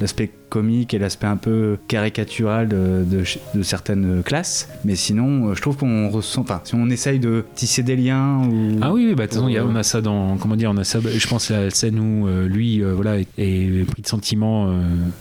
l'aspect 0.00 0.30
comique 0.48 0.94
et 0.94 0.98
l'aspect 1.00 1.26
un 1.26 1.36
peu 1.36 1.76
caricatural 1.88 2.68
de, 2.68 3.04
de 3.04 3.18
ch- 3.24 3.40
de 3.54 3.62
certaines 3.64 4.22
classes. 4.22 4.68
Mais 4.84 4.94
sinon, 4.94 5.54
je 5.54 5.60
trouve 5.60 5.76
qu'on 5.76 6.08
ressent. 6.08 6.42
Enfin, 6.42 6.60
si 6.62 6.76
on 6.76 6.88
essaye 6.88 7.18
de 7.18 7.44
tisser 7.56 7.82
des 7.82 7.96
liens 7.96 8.42
ou. 8.48 8.78
Ah 8.80 8.92
oui, 8.92 9.06
oui, 9.08 9.14
bah, 9.16 9.24
de 9.24 9.30
toute 9.30 9.38
façon, 9.38 9.48
il 9.48 9.54
y 9.54 9.58
a- 9.58 9.64
ou- 9.64 9.70
on 9.70 9.74
a 9.74 9.82
ça 9.82 10.00
dans. 10.00 10.36
Comment 10.36 10.54
dire 10.56 10.70
On 10.72 10.76
a 10.76 10.84
ça. 10.84 11.00
bah, 11.00 11.10
Je 11.14 11.26
pense 11.26 11.50
la 11.50 11.70
scène 11.70 11.98
où 11.98 12.28
euh, 12.28 12.46
lui, 12.46 12.80
voilà, 12.82 13.18
est, 13.18 13.26
est 13.38 13.84
pris 13.90 14.02
de 14.02 14.06
sentiments. 14.06 14.72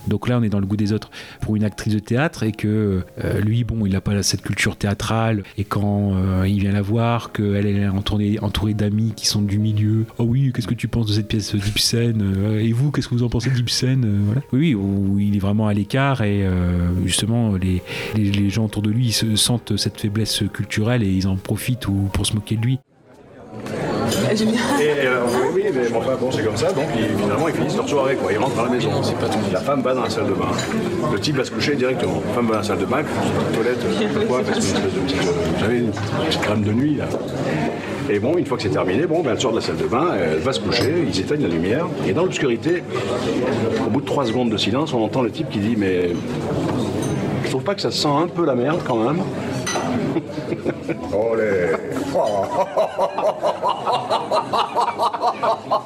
donc 0.07 0.27
là, 0.29 0.37
on 0.39 0.43
est 0.43 0.49
dans 0.49 0.59
le 0.59 0.67
goût 0.67 0.74
des 0.77 0.93
autres 0.93 1.09
pour 1.41 1.55
une 1.55 1.63
actrice 1.63 1.93
de 1.93 1.99
théâtre 1.99 2.43
et 2.43 2.51
que 2.51 3.03
euh, 3.23 3.39
lui, 3.41 3.63
bon, 3.63 3.85
il 3.85 3.93
n'a 3.93 4.01
pas 4.01 4.21
cette 4.23 4.41
culture 4.41 4.75
théâtrale. 4.75 5.43
Et 5.57 5.63
quand 5.63 6.13
euh, 6.15 6.47
il 6.47 6.59
vient 6.59 6.71
la 6.71 6.81
voir, 6.81 7.31
qu'elle 7.31 7.65
elle 7.65 7.77
est 7.77 7.87
entourée, 7.87 8.37
entourée 8.41 8.73
d'amis 8.73 9.13
qui 9.15 9.27
sont 9.27 9.41
du 9.41 9.59
milieu. 9.59 10.05
Oh 10.17 10.23
oui, 10.23 10.51
qu'est-ce 10.53 10.67
que 10.67 10.73
tu 10.73 10.87
penses 10.87 11.07
de 11.07 11.13
cette 11.13 11.27
pièce 11.27 11.55
d'Ibsen 11.55 12.21
Euh, 12.21 12.59
Et 12.59 12.71
vous, 12.71 12.91
qu'est-ce 12.91 13.07
que 13.07 13.15
vous 13.15 13.23
en 13.23 13.29
pensez 13.29 13.49
d'Ibsen 13.49 14.05
voilà. 14.25 14.41
Oui, 14.53 14.75
où 14.75 15.19
il 15.19 15.35
est 15.35 15.39
vraiment 15.39 15.67
à 15.67 15.73
l'écart 15.73 16.21
et 16.21 16.45
justement, 17.05 17.55
les, 17.55 17.81
les, 18.15 18.31
les 18.31 18.49
gens 18.49 18.65
autour 18.65 18.81
de 18.81 18.89
lui 18.89 19.07
ils 19.07 19.13
se 19.13 19.35
sentent 19.35 19.77
cette 19.77 19.99
faiblesse 19.99 20.43
culturelle 20.53 21.03
et 21.03 21.11
ils 21.11 21.27
en 21.27 21.35
profitent 21.35 21.87
ou, 21.87 22.09
pour 22.13 22.25
se 22.25 22.33
moquer 22.33 22.55
de 22.55 22.61
lui. 22.61 22.79
Et 24.81 25.07
euh, 25.07 25.19
oui, 25.53 25.63
oui, 25.65 25.71
mais 25.73 25.89
bon, 25.89 25.99
enfin, 25.99 26.15
bon, 26.19 26.31
c'est 26.31 26.43
comme 26.43 26.55
ça, 26.57 26.71
donc 26.71 26.85
ils- 26.97 27.17
finalement 27.21 27.47
ils 27.47 27.53
finissent 27.55 27.75
leur 27.75 27.87
soirée, 27.89 28.15
quoi. 28.15 28.31
Ils 28.31 28.37
rentrent 28.37 28.59
à 28.59 28.63
la 28.65 28.69
maison. 28.69 28.89
La 29.51 29.59
femme 29.59 29.81
va 29.81 29.93
dans 29.93 30.03
la 30.03 30.09
salle 30.09 30.27
de 30.27 30.33
bain. 30.33 30.47
Le 31.11 31.19
type 31.19 31.37
va 31.37 31.43
se 31.43 31.51
coucher 31.51 31.75
directement. 31.75 32.21
La 32.27 32.33
femme 32.33 32.45
va 32.47 32.53
dans 32.53 32.59
la 32.59 32.63
salle 32.65 32.77
de 32.79 32.85
bain, 32.85 32.97
puis 33.03 33.13
la 33.51 33.57
toilette, 33.57 33.85
euh, 33.85 34.07
pourquoi 34.19 34.41
Parce 34.43 34.59
qu'une 34.59 34.75
espèce 34.75 34.93
de 34.93 34.99
petite, 34.99 35.17
euh, 35.21 35.31
vous 35.55 35.59
savez, 35.63 35.77
une 35.79 35.91
petite 36.27 36.41
crème 36.41 36.61
de 36.63 36.71
nuit, 36.71 36.95
là. 36.95 37.05
Et 38.09 38.19
bon, 38.19 38.37
une 38.37 38.45
fois 38.45 38.57
que 38.57 38.63
c'est 38.63 38.69
terminé, 38.69 39.07
bon, 39.07 39.21
ben, 39.23 39.31
elle 39.31 39.41
sort 39.41 39.51
de 39.51 39.57
la 39.57 39.63
salle 39.63 39.77
de 39.77 39.85
bain, 39.87 40.09
elle 40.21 40.37
va 40.39 40.53
se 40.53 40.59
coucher, 40.59 40.93
ils 41.07 41.19
éteignent 41.19 41.41
la 41.41 41.47
lumière, 41.47 41.87
et 42.07 42.13
dans 42.13 42.21
l'obscurité, 42.23 42.83
au 43.85 43.89
bout 43.89 44.01
de 44.01 44.05
trois 44.05 44.25
secondes 44.25 44.51
de 44.51 44.57
silence, 44.57 44.93
on 44.93 45.03
entend 45.03 45.23
le 45.23 45.31
type 45.31 45.49
qui 45.49 45.57
dit 45.59 45.75
Mais 45.75 46.11
je 47.43 47.49
trouve 47.49 47.63
pas 47.63 47.73
que 47.73 47.81
ça 47.81 47.89
sent 47.91 48.07
un 48.07 48.27
peu 48.27 48.45
la 48.45 48.53
merde 48.53 48.81
quand 48.85 48.97
même 48.97 49.21
Olé 51.13 51.71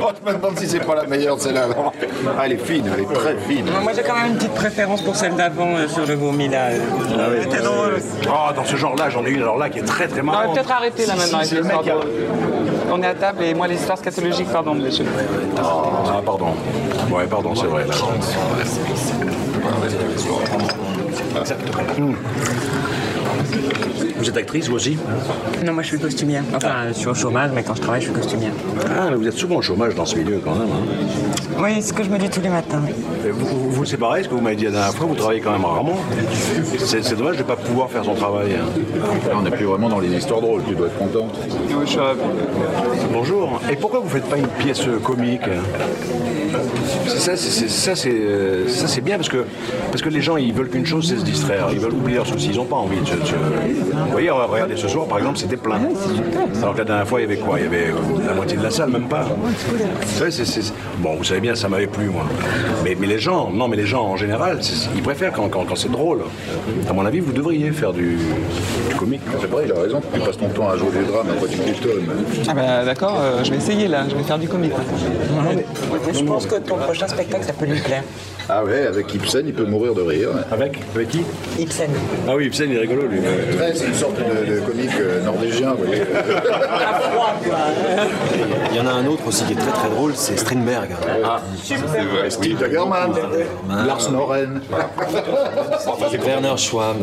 Oh, 0.00 0.08
je 0.14 0.30
me 0.30 0.36
demande 0.36 0.58
si 0.58 0.68
c'est 0.68 0.80
pas 0.80 0.94
la 0.96 1.04
meilleure, 1.04 1.40
celle-là. 1.40 1.66
non 1.68 1.84
parfait. 1.84 2.08
Ah, 2.38 2.42
elle 2.44 2.52
est 2.52 2.56
fine, 2.64 2.90
elle 2.92 3.00
est 3.04 3.12
très 3.14 3.36
fine. 3.48 3.64
Moi 3.82 3.92
j'ai 3.94 4.02
quand 4.02 4.14
même 4.14 4.32
une 4.32 4.36
petite 4.36 4.54
préférence 4.54 5.00
pour 5.02 5.16
celle 5.16 5.34
d'avant 5.34 5.76
euh, 5.76 5.88
sur 5.88 6.04
le 6.06 6.14
vomi 6.14 6.48
là. 6.48 6.70
C'était 7.42 7.62
drôle. 7.62 7.96
Ah, 8.28 8.52
dans 8.54 8.64
ce 8.64 8.76
genre-là, 8.76 9.08
j'en 9.10 9.24
ai 9.24 9.30
une 9.30 9.42
alors 9.42 9.56
là 9.58 9.70
qui 9.70 9.78
est 9.78 9.82
très 9.82 10.08
très 10.08 10.20
On 10.20 10.24
va 10.26 10.32
marrante. 10.32 10.54
peut-être 10.54 10.72
arrêter 10.72 11.06
là 11.06 11.14
Si, 11.14 11.18
maintenant 11.20 11.44
si, 11.44 11.54
avec 11.56 11.64
l'histoire 11.72 11.98
a-. 11.98 12.92
On 12.92 13.02
est 13.02 13.06
à 13.06 13.14
table 13.14 13.42
et 13.44 13.54
moi 13.54 13.66
les 13.66 13.76
histoires 13.76 13.98
scatologiques, 13.98 14.50
pardon 14.50 14.74
monsieur. 14.74 15.06
Ah, 15.58 16.20
pardon. 16.24 16.48
Ouais, 17.10 17.26
pardon, 17.26 17.54
c'est 17.54 17.66
vrai. 17.66 17.86
Là. 17.86 17.94
Vous 24.16 24.28
êtes 24.28 24.36
actrice, 24.36 24.68
vous 24.68 24.76
aussi 24.76 24.96
Non, 25.64 25.72
moi 25.72 25.82
je 25.82 25.88
suis 25.88 25.98
costumière. 25.98 26.42
Enfin, 26.54 26.68
euh, 26.68 26.88
je 26.88 26.98
suis 26.98 27.08
au 27.08 27.14
chômage, 27.14 27.50
mais 27.54 27.62
quand 27.62 27.74
je 27.74 27.80
travaille, 27.82 28.00
je 28.00 28.06
suis 28.06 28.14
costumière. 28.14 28.52
Ah, 28.88 29.08
mais 29.10 29.16
vous 29.16 29.26
êtes 29.26 29.34
souvent 29.36 29.56
au 29.56 29.62
chômage 29.62 29.94
dans 29.94 30.06
ce 30.06 30.16
milieu 30.16 30.40
quand 30.42 30.54
même. 30.54 30.68
hein. 30.68 31.43
Oui, 31.58 31.70
c'est 31.76 31.82
ce 31.82 31.92
que 31.92 32.02
je 32.02 32.10
me 32.10 32.18
dis 32.18 32.28
tous 32.28 32.40
les 32.40 32.48
matins. 32.48 32.82
Et 33.26 33.30
vous, 33.30 33.46
vous, 33.46 33.70
vous, 33.70 33.84
c'est 33.84 33.96
pareil, 33.96 34.24
ce 34.24 34.28
que 34.28 34.34
vous 34.34 34.40
m'avez 34.40 34.56
dit 34.56 34.64
la 34.64 34.70
dernière 34.72 34.94
fois, 34.94 35.06
vous 35.06 35.14
travaillez 35.14 35.40
quand 35.40 35.52
même 35.52 35.64
rarement. 35.64 35.96
C'est 36.78 37.16
dommage 37.16 37.36
de 37.36 37.42
ne 37.42 37.46
pas 37.46 37.56
pouvoir 37.56 37.90
faire 37.90 38.04
son 38.04 38.14
travail. 38.14 38.54
hein. 38.54 38.66
Là, 39.28 39.34
on 39.38 39.42
n'est 39.42 39.50
plus 39.50 39.64
vraiment 39.64 39.88
dans 39.88 40.00
les 40.00 40.12
histoires 40.12 40.40
drôles, 40.40 40.62
tu 40.66 40.74
dois 40.74 40.88
être 40.88 40.98
content. 40.98 41.26
Oui, 41.68 41.74
je 41.84 41.90
suis 41.90 41.98
ravi. 41.98 42.20
Bonjour. 43.12 43.60
Et 43.70 43.76
pourquoi 43.76 44.00
vous 44.00 44.08
faites 44.08 44.28
pas 44.28 44.36
une 44.36 44.48
pièce 44.48 44.82
comique 45.02 45.42
ça, 47.08 47.36
c'est 47.36 48.10
euh, 48.10 48.68
ça, 48.68 48.86
c'est 48.86 49.00
bien 49.00 49.16
parce 49.16 49.28
que 49.28 49.44
parce 49.90 50.02
que 50.02 50.08
les 50.08 50.20
gens 50.20 50.36
ils 50.36 50.52
veulent 50.52 50.68
qu'une 50.68 50.86
chose, 50.86 51.08
c'est 51.08 51.16
se 51.18 51.24
distraire. 51.24 51.68
Ils 51.72 51.80
veulent 51.80 51.94
oublier 51.94 52.16
leurs 52.16 52.26
soucis. 52.26 52.50
Ils 52.50 52.56
n'ont 52.56 52.64
pas 52.64 52.76
envie 52.76 53.00
de 53.00 53.06
se. 53.06 53.14
Vous 53.14 54.10
voyez, 54.12 54.30
regardez 54.30 54.76
ce 54.76 54.88
soir, 54.88 55.06
par 55.06 55.18
exemple, 55.18 55.38
c'était 55.38 55.56
plein. 55.56 55.80
Alors 56.62 56.74
que 56.74 56.78
la 56.78 56.84
dernière 56.84 57.08
fois, 57.08 57.20
il 57.20 57.24
y 57.24 57.26
avait 57.26 57.36
quoi? 57.36 57.58
Il 57.58 57.64
y 57.64 57.66
avait 57.66 57.88
euh, 57.88 58.26
la 58.26 58.34
moitié 58.34 58.56
de 58.56 58.62
la 58.62 58.70
salle, 58.70 58.90
même 58.90 59.08
pas. 59.08 59.24
Bon, 60.98 61.16
vous 61.16 61.24
savez 61.24 61.40
bien, 61.44 61.54
ça 61.54 61.68
m'avait 61.68 61.86
plu, 61.86 62.06
moi. 62.06 62.24
Mais, 62.84 62.96
mais 62.98 63.06
les 63.06 63.18
gens, 63.18 63.50
non, 63.50 63.68
mais 63.68 63.76
les 63.76 63.84
gens 63.84 64.02
en 64.06 64.16
général, 64.16 64.58
c'est- 64.62 64.88
ils 64.96 65.02
préfèrent 65.02 65.32
quand, 65.32 65.48
quand- 65.50 65.64
quand 65.66 65.76
c'est 65.76 65.90
drôle. 65.90 66.22
À 66.88 66.92
mon 66.94 67.04
avis, 67.04 67.20
vous 67.20 67.32
devriez 67.32 67.70
faire 67.70 67.92
du, 67.92 68.16
du 68.88 68.94
comique. 68.96 69.20
C'est 69.42 69.50
vrai, 69.50 69.64
il 69.66 69.72
a 69.72 69.80
raison. 69.82 70.00
Tu 70.14 70.20
passes 70.20 70.38
ton 70.38 70.48
temps 70.48 70.70
à 70.70 70.76
jouer 70.78 70.88
du 70.90 71.04
drame, 71.04 71.26
après 71.36 71.48
tu 71.48 71.58
piétonnes. 71.58 72.08
Ah 72.48 72.54
bah 72.54 72.84
d'accord, 72.86 73.18
euh, 73.20 73.44
je 73.44 73.50
vais 73.50 73.58
essayer 73.58 73.88
là, 73.88 74.04
je 74.08 74.14
vais 74.16 74.22
faire 74.22 74.38
du 74.38 74.48
comique. 74.48 74.72
Je 76.14 76.24
pense 76.24 76.46
que 76.46 76.54
ton 76.56 76.76
prochain 76.76 77.08
spectacle, 77.08 77.44
ça 77.44 77.52
peut 77.52 77.66
lui 77.66 77.80
plaire. 77.80 78.04
Ah 78.48 78.62
ouais, 78.64 78.86
avec 78.86 79.12
Ibsen, 79.14 79.44
il 79.46 79.54
peut 79.54 79.64
mourir 79.66 79.94
de 79.94 80.02
rire. 80.02 80.28
Avec 80.50 80.78
Avec 80.94 81.08
qui? 81.08 81.22
Ibsen. 81.58 81.88
Ah 82.28 82.36
oui, 82.36 82.46
Ibsen, 82.46 82.70
il 82.70 82.76
est 82.76 82.80
rigolo, 82.80 83.02
lui. 83.06 83.18
Ouais, 83.20 83.72
c'est 83.74 83.86
une 83.86 83.94
sorte 83.94 84.16
de, 84.18 84.54
de 84.54 84.60
comique 84.60 84.90
euh, 85.00 85.22
norvégien, 85.24 85.72
vous 85.72 85.84
voyez. 85.84 86.02
Il 88.70 88.76
y 88.76 88.80
en 88.80 88.86
a 88.86 88.90
un 88.92 89.06
autre 89.06 89.26
aussi 89.28 89.44
qui 89.44 89.52
est 89.52 89.56
très 89.56 89.70
très 89.72 89.88
drôle, 89.88 90.12
c'est 90.14 90.36
Strindberg. 90.38 90.88
Ah, 91.24 91.40
c'est 91.62 91.76
vrai. 91.76 92.30
Steve 92.30 92.58
Dagerman, 92.58 93.12
Lars 93.68 94.10
Noren. 94.12 94.60
Enfin, 95.86 96.06
c'est 96.10 96.24
Werner 96.24 96.56
Schwab. 96.56 96.96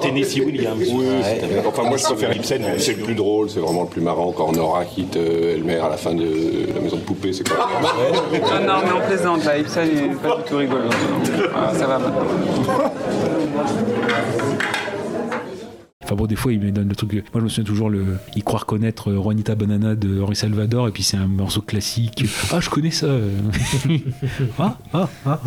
Tennessee 0.00 0.40
Williams. 0.40 0.86
Oui. 0.90 1.06
Enfin, 1.66 1.82
moi 1.84 1.96
je 1.96 2.04
préfère 2.04 2.34
Ibsen, 2.34 2.62
c'est 2.78 2.96
le 2.96 3.02
plus 3.02 3.14
drôle, 3.14 3.50
c'est 3.50 3.60
vraiment 3.60 3.82
le 3.82 3.88
plus 3.88 4.00
marrant 4.00 4.32
quand 4.32 4.52
Nora 4.52 4.84
quitte 4.84 5.16
euh, 5.16 5.54
Elmer 5.54 5.78
à 5.78 5.88
la 5.88 5.96
fin 5.96 6.14
de 6.14 6.24
la 6.74 6.80
maison 6.80 6.96
de 6.96 7.02
poupée, 7.02 7.32
c'est 7.32 7.48
quoi 7.48 7.68
Ah 7.72 8.60
non, 8.60 8.74
mais 8.84 8.92
on 8.92 9.06
plaisante 9.06 9.44
là, 9.44 9.58
Ibsen 9.58 9.88
il 9.92 9.98
est 10.04 10.14
pas 10.16 10.36
du 10.36 10.42
tout 10.44 10.56
rigolo. 10.56 10.84
Ah, 11.54 11.72
ça 11.74 11.86
va 11.86 11.98
maintenant. 11.98 12.22
Enfin 16.12 16.18
bon, 16.18 16.26
des 16.26 16.36
fois, 16.36 16.52
il 16.52 16.60
me 16.60 16.70
donne 16.70 16.90
le 16.90 16.94
truc. 16.94 17.10
Moi, 17.14 17.22
je 17.36 17.40
me 17.40 17.48
souviens 17.48 17.64
toujours 17.64 17.88
le. 17.88 18.18
Il 18.36 18.44
croit 18.44 18.60
reconnaître 18.60 19.10
euh, 19.10 19.22
Juanita 19.22 19.54
Banana 19.54 19.94
de 19.94 20.20
Henri 20.20 20.36
Salvador, 20.36 20.88
et 20.88 20.90
puis 20.90 21.02
c'est 21.02 21.16
un 21.16 21.26
morceau 21.26 21.62
classique. 21.62 22.26
Ah, 22.52 22.60
je 22.60 22.68
connais 22.68 22.90
ça. 22.90 23.06
ah, 24.58 24.76
ah, 24.92 25.08
ah. 25.24 25.40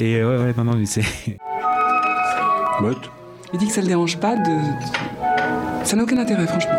Et 0.00 0.16
euh, 0.16 0.36
ouais, 0.38 0.44
ouais, 0.44 0.54
non, 0.58 0.64
non, 0.64 0.76
mais 0.76 0.84
c'est. 0.84 1.00
Il 3.54 3.58
dit 3.58 3.66
que 3.66 3.72
ça 3.72 3.80
le 3.80 3.86
dérange 3.86 4.18
pas 4.18 4.36
de. 4.36 4.50
Ça 5.82 5.96
n'a 5.96 6.02
aucun 6.02 6.18
intérêt, 6.18 6.46
franchement. 6.46 6.72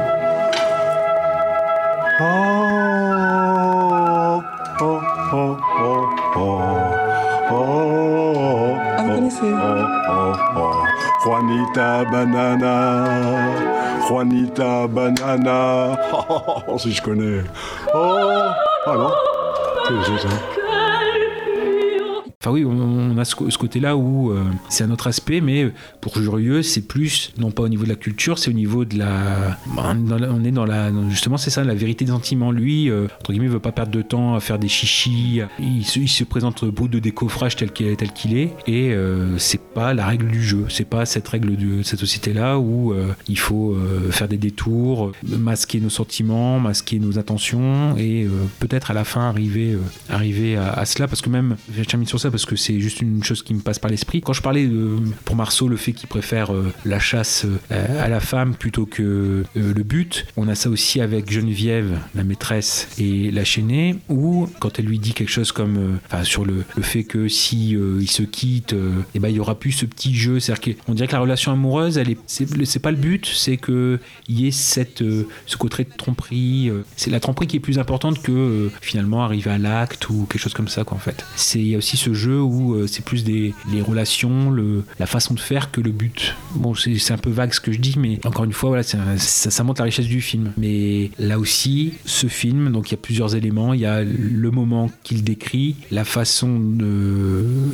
Ah, 8.96 9.04
vous 9.04 9.16
connaissez 9.16 9.42
Juanita 11.24 12.04
Banana, 12.12 12.76
Juanita 14.08 14.88
Banana. 14.88 15.98
Oh, 16.68 16.78
si 16.78 16.92
je 16.92 17.02
connais. 17.02 17.44
Oh, 17.94 18.50
ah 18.86 19.12
que 19.88 19.94
c'est 20.06 20.28
ça 20.28 20.53
Enfin 22.44 22.52
oui, 22.52 22.66
on, 22.66 23.18
a 23.18 23.24
ce, 23.24 23.36
côté-là 23.36 23.96
où 23.96 24.32
euh, 24.32 24.44
c'est 24.68 24.84
un 24.84 24.92
autre 24.92 25.08
aspect, 25.08 25.40
mais 25.40 25.72
pour 26.02 26.18
Jurieux, 26.18 26.62
c'est 26.62 26.82
plus, 26.82 27.32
non 27.38 27.52
pas 27.52 27.64
au 27.64 27.70
niveau 27.70 27.86
de 27.86 27.90
la 27.90 27.96
culture, 27.96 28.38
c'est 28.38 28.50
au 28.50 28.54
niveau 28.54 28.84
de 28.84 28.98
la... 28.98 29.58
bah, 29.78 29.96
on 29.96 30.44
est 30.44 30.52
dans 30.52 30.66
la... 30.66 30.92
justement, 31.08 31.38
c'est 31.38 31.52
ça, 31.52 31.64
la 31.64 31.74
vérité 31.74 32.04
des 32.04 32.12
sentiments. 32.12 32.52
Lui, 32.52 32.90
euh, 32.90 33.08
entre 33.22 33.32
guillemets, 33.32 33.48
veut 33.48 33.62
pas 33.62 33.72
perdre 33.72 33.94
de 33.94 34.02
temps 34.02 34.36
à 34.36 34.42
faire 34.42 34.60
des 34.60 34.68
chichis. 34.68 35.40
Il 35.58 35.86
se, 35.86 36.00
il 36.00 36.10
se 36.10 36.26
présente 36.26 36.66
brut 36.66 36.92
de 36.92 37.00
décoffrage 37.00 37.56
tel 37.56 37.72
qu'il 37.72 38.38
est, 38.38 38.54
et 38.68 38.92
euh, 38.92 39.38
c'est 39.38 39.62
pas 39.62 39.94
la 39.94 40.06
règle 40.06 40.28
du 40.28 40.44
jeu. 40.44 40.66
C'est 40.68 40.84
pas 40.84 41.06
cette 41.06 41.30
règle 41.30 41.56
de 41.56 41.82
cette 41.82 42.00
société-là 42.00 42.60
où 42.60 42.92
euh, 42.92 43.14
il 43.30 43.40
faut 43.40 43.78
faire 44.12 44.28
des 44.28 44.38
détours, 44.38 45.14
masquer 45.24 45.80
nos 45.80 45.90
sentiments, 45.90 46.60
masquer 46.60 47.00
nos 47.00 47.18
intentions, 47.18 47.96
et 47.98 48.28
peut-être 48.60 48.92
à 48.92 48.94
la 48.94 49.06
fin 49.06 49.30
arriver, 49.30 49.78
arriver 50.10 50.58
à, 50.58 50.84
cela, 50.84 51.08
parce 51.08 51.22
que 51.22 51.30
même, 51.30 51.56
termine 51.88 52.06
sur 52.06 52.20
ça, 52.20 52.33
parce 52.34 52.48
que 52.48 52.56
c'est 52.56 52.80
juste 52.80 53.00
une 53.02 53.24
chose 53.24 53.44
qui 53.44 53.54
me 53.54 53.60
passe 53.60 53.78
par 53.78 53.92
l'esprit. 53.92 54.20
Quand 54.22 54.34
je 54.34 54.42
parlais 54.42 54.66
de, 54.66 54.98
pour 55.24 55.36
Marceau, 55.36 55.68
le 55.68 55.78
fait 55.78 55.94
qu'il 55.94 56.10
préfère 56.10 56.52
euh, 56.52 56.74
la 56.84 56.98
chasse 56.98 57.46
euh, 57.72 58.04
à 58.04 58.10
la 58.10 58.20
femme 58.20 58.56
plutôt 58.56 58.88
que 58.88 59.04
euh, 59.04 59.44
le 59.54 59.84
but, 59.84 60.26
on 60.36 60.48
a 60.48 60.56
ça 60.56 60.72
aussi 60.72 61.00
avec 61.00 61.32
Geneviève, 61.32 62.00
la 62.16 62.24
maîtresse, 62.24 62.88
et 62.98 63.30
la 63.30 63.44
chaînée, 63.44 63.98
où 64.10 64.50
quand 64.60 64.80
elle 64.80 64.86
lui 64.86 64.98
dit 64.98 65.14
quelque 65.14 65.30
chose 65.30 65.52
comme, 65.52 66.00
enfin, 66.08 66.24
sur 66.24 66.44
le, 66.44 66.64
le 66.76 66.82
fait 66.82 67.04
que 67.04 67.28
si 67.28 67.78
ils 68.00 68.10
se 68.10 68.24
quittent, 68.24 68.74
euh, 68.74 68.94
eh 69.14 69.20
ben, 69.20 69.30
il 69.30 69.36
y 69.36 69.40
aura 69.40 69.54
plus 69.54 69.72
ce 69.72 69.86
petit 69.86 70.16
jeu. 70.16 70.40
C'est-à-dire 70.40 70.76
qu'on 70.88 70.96
dirait 70.96 71.08
que 71.08 71.14
la 71.14 71.20
relation 71.20 71.52
amoureuse, 71.52 72.00
elle 72.00 72.10
est, 72.10 72.18
c'est, 72.26 72.80
pas 72.80 72.90
le 72.90 72.98
but, 72.98 73.28
c'est 73.28 73.58
que 73.58 74.00
il 74.28 74.40
y 74.40 74.48
ait 74.48 74.52
cette, 74.52 75.04
ce 75.46 75.58
côté 75.58 75.84
de 75.84 75.92
tromperie. 75.96 76.72
c'est 76.96 77.12
la 77.12 77.20
tromperie 77.20 77.46
qui 77.46 77.58
est 77.58 77.60
plus 77.60 77.78
importante 77.78 78.24
que 78.24 78.72
finalement 78.82 79.24
arriver 79.24 79.52
à 79.52 79.60
l'acte 79.60 80.10
ou 80.10 80.26
quelque 80.26 80.42
chose 80.42 80.56
comme 80.56 80.68
ça, 80.68 80.84
quoi, 80.84 80.98
en 80.98 81.00
fait. 81.00 81.24
C'est, 81.36 81.60
il 81.60 81.68
y 81.68 81.76
a 81.76 81.78
aussi 81.78 81.96
ce 81.96 82.12
jeu 82.16 82.23
où 82.32 82.74
euh, 82.74 82.88
c'est 82.88 83.04
plus 83.04 83.24
des 83.24 83.54
les 83.72 83.82
relations, 83.82 84.54
la 85.00 85.06
façon 85.06 85.34
de 85.34 85.40
faire 85.40 85.72
que 85.72 85.82
le 85.82 85.92
but. 85.92 86.36
Bon, 86.56 86.74
c'est, 86.76 87.12
un 87.12 87.18
peu 87.18 87.30
vague 87.30 87.54
ce 87.54 87.60
que 87.60 87.72
je 87.72 87.80
dis, 87.80 87.96
mais 87.98 88.20
encore 88.26 88.46
une 88.46 88.54
fois, 88.54 88.82
ça, 88.84 88.98
ça 89.18 89.64
montre 89.64 89.82
la 89.82 89.86
richesse 89.86 90.08
du 90.08 90.22
film. 90.22 90.52
Mais 90.58 91.12
là 91.20 91.40
aussi, 91.40 91.94
ce 92.06 92.28
film, 92.28 92.72
donc 92.72 92.90
il 92.90 92.92
y 92.92 92.96
a 92.96 92.98
plusieurs 92.98 93.36
éléments. 93.36 93.74
Il 93.74 93.82
y 93.82 93.86
a 93.86 94.04
le 94.04 94.52
moment 94.52 94.90
qu'il 95.04 95.24
décrit, 95.24 95.76
la 95.92 96.06
façon 96.06 96.62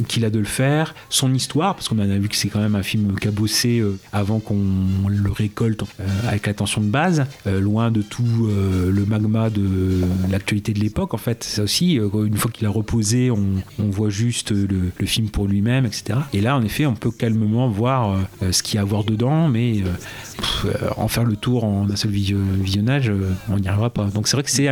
qu'il 0.08 0.26
a 0.26 0.30
de 0.30 0.40
le 0.40 0.46
faire, 0.46 0.96
son 1.10 1.34
histoire, 1.34 1.76
parce 1.76 1.88
qu'on 1.88 2.00
a 2.00 2.06
vu 2.06 2.30
que 2.30 2.36
c'est 2.36 2.50
quand 2.50 2.60
même 2.60 2.76
un 2.76 2.84
film 2.84 3.16
cabossé 3.16 3.80
euh, 3.80 3.98
avant 4.12 4.40
qu'on 4.40 4.60
le 5.08 5.32
récolte 5.32 5.84
euh, 6.00 6.06
avec 6.28 6.48
l'attention 6.48 6.82
de 6.82 6.88
base, 6.88 7.26
loin 7.46 7.92
de 7.92 8.02
tout 8.02 8.24
le 8.50 9.06
magma 9.06 9.50
de 9.50 10.02
l'actualité 10.30 10.74
de 10.74 10.80
l'époque. 10.80 11.14
En 11.14 11.18
fait, 11.18 11.44
ça 11.44 11.64
aussi, 11.64 11.94
une 11.94 12.38
fois 12.38 12.52
qu'il 12.52 12.66
a 12.68 12.70
reposé, 12.70 13.32
on 13.32 13.90
voit 13.90 14.10
juste 14.10 14.39
le, 14.50 15.06
film 15.06 15.30
pour 15.30 15.48
lui-même, 15.48 15.86
etc. 15.86 16.20
Et 16.34 16.42
là, 16.42 16.56
en 16.56 16.64
effet, 16.64 16.86
on 16.86 16.96
peut 16.96 17.12
calmement 17.12 17.68
voir 17.70 18.18
euh, 18.42 18.52
ce 18.52 18.64
qu'il 18.64 18.76
y 18.76 18.78
a 18.78 18.82
à 18.82 18.86
voir 18.86 19.04
dedans, 19.04 19.48
mais 19.48 19.82
euh, 19.82 20.66
euh, 20.66 20.90
en 20.98 21.08
faire 21.08 21.24
le 21.26 21.36
tour 21.36 21.64
en 21.64 21.90
un 21.90 21.96
seul 21.96 22.12
visio- 22.12 22.38
visionnage, 22.38 23.12
on 23.50 23.58
n'y 23.58 23.68
arrivera 23.68 23.90
pas. 23.90 24.06
Donc 24.06 24.28
c'est 24.28 24.36
vrai 24.38 24.44
que 24.44 24.52
c'est 24.52 24.70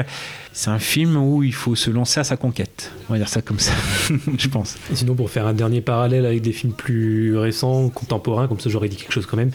c'est 0.59 0.71
un 0.71 0.79
film 0.79 1.17
où 1.17 1.43
il 1.43 1.53
faut 1.53 1.75
se 1.75 1.91
lancer 1.91 2.19
à 2.19 2.23
sa 2.23 2.35
conquête. 2.35 2.91
On 3.09 3.13
va 3.13 3.19
dire 3.19 3.29
ça 3.29 3.43
comme 3.43 3.59
ça, 3.59 3.73
je 4.39 4.47
pense. 4.47 4.75
Et 4.91 4.95
sinon, 4.95 5.13
pour 5.13 5.29
faire 5.29 5.45
un 5.45 5.53
dernier 5.53 5.81
parallèle 5.81 6.25
avec 6.25 6.41
des 6.41 6.51
films 6.51 6.73
plus 6.73 7.37
récents, 7.37 7.89
contemporains, 7.89 8.47
comme 8.47 8.59
ça 8.59 8.67
j'aurais 8.71 8.89
dit 8.89 8.95
quelque 8.95 9.13
chose 9.13 9.27
quand 9.27 9.37
même, 9.37 9.51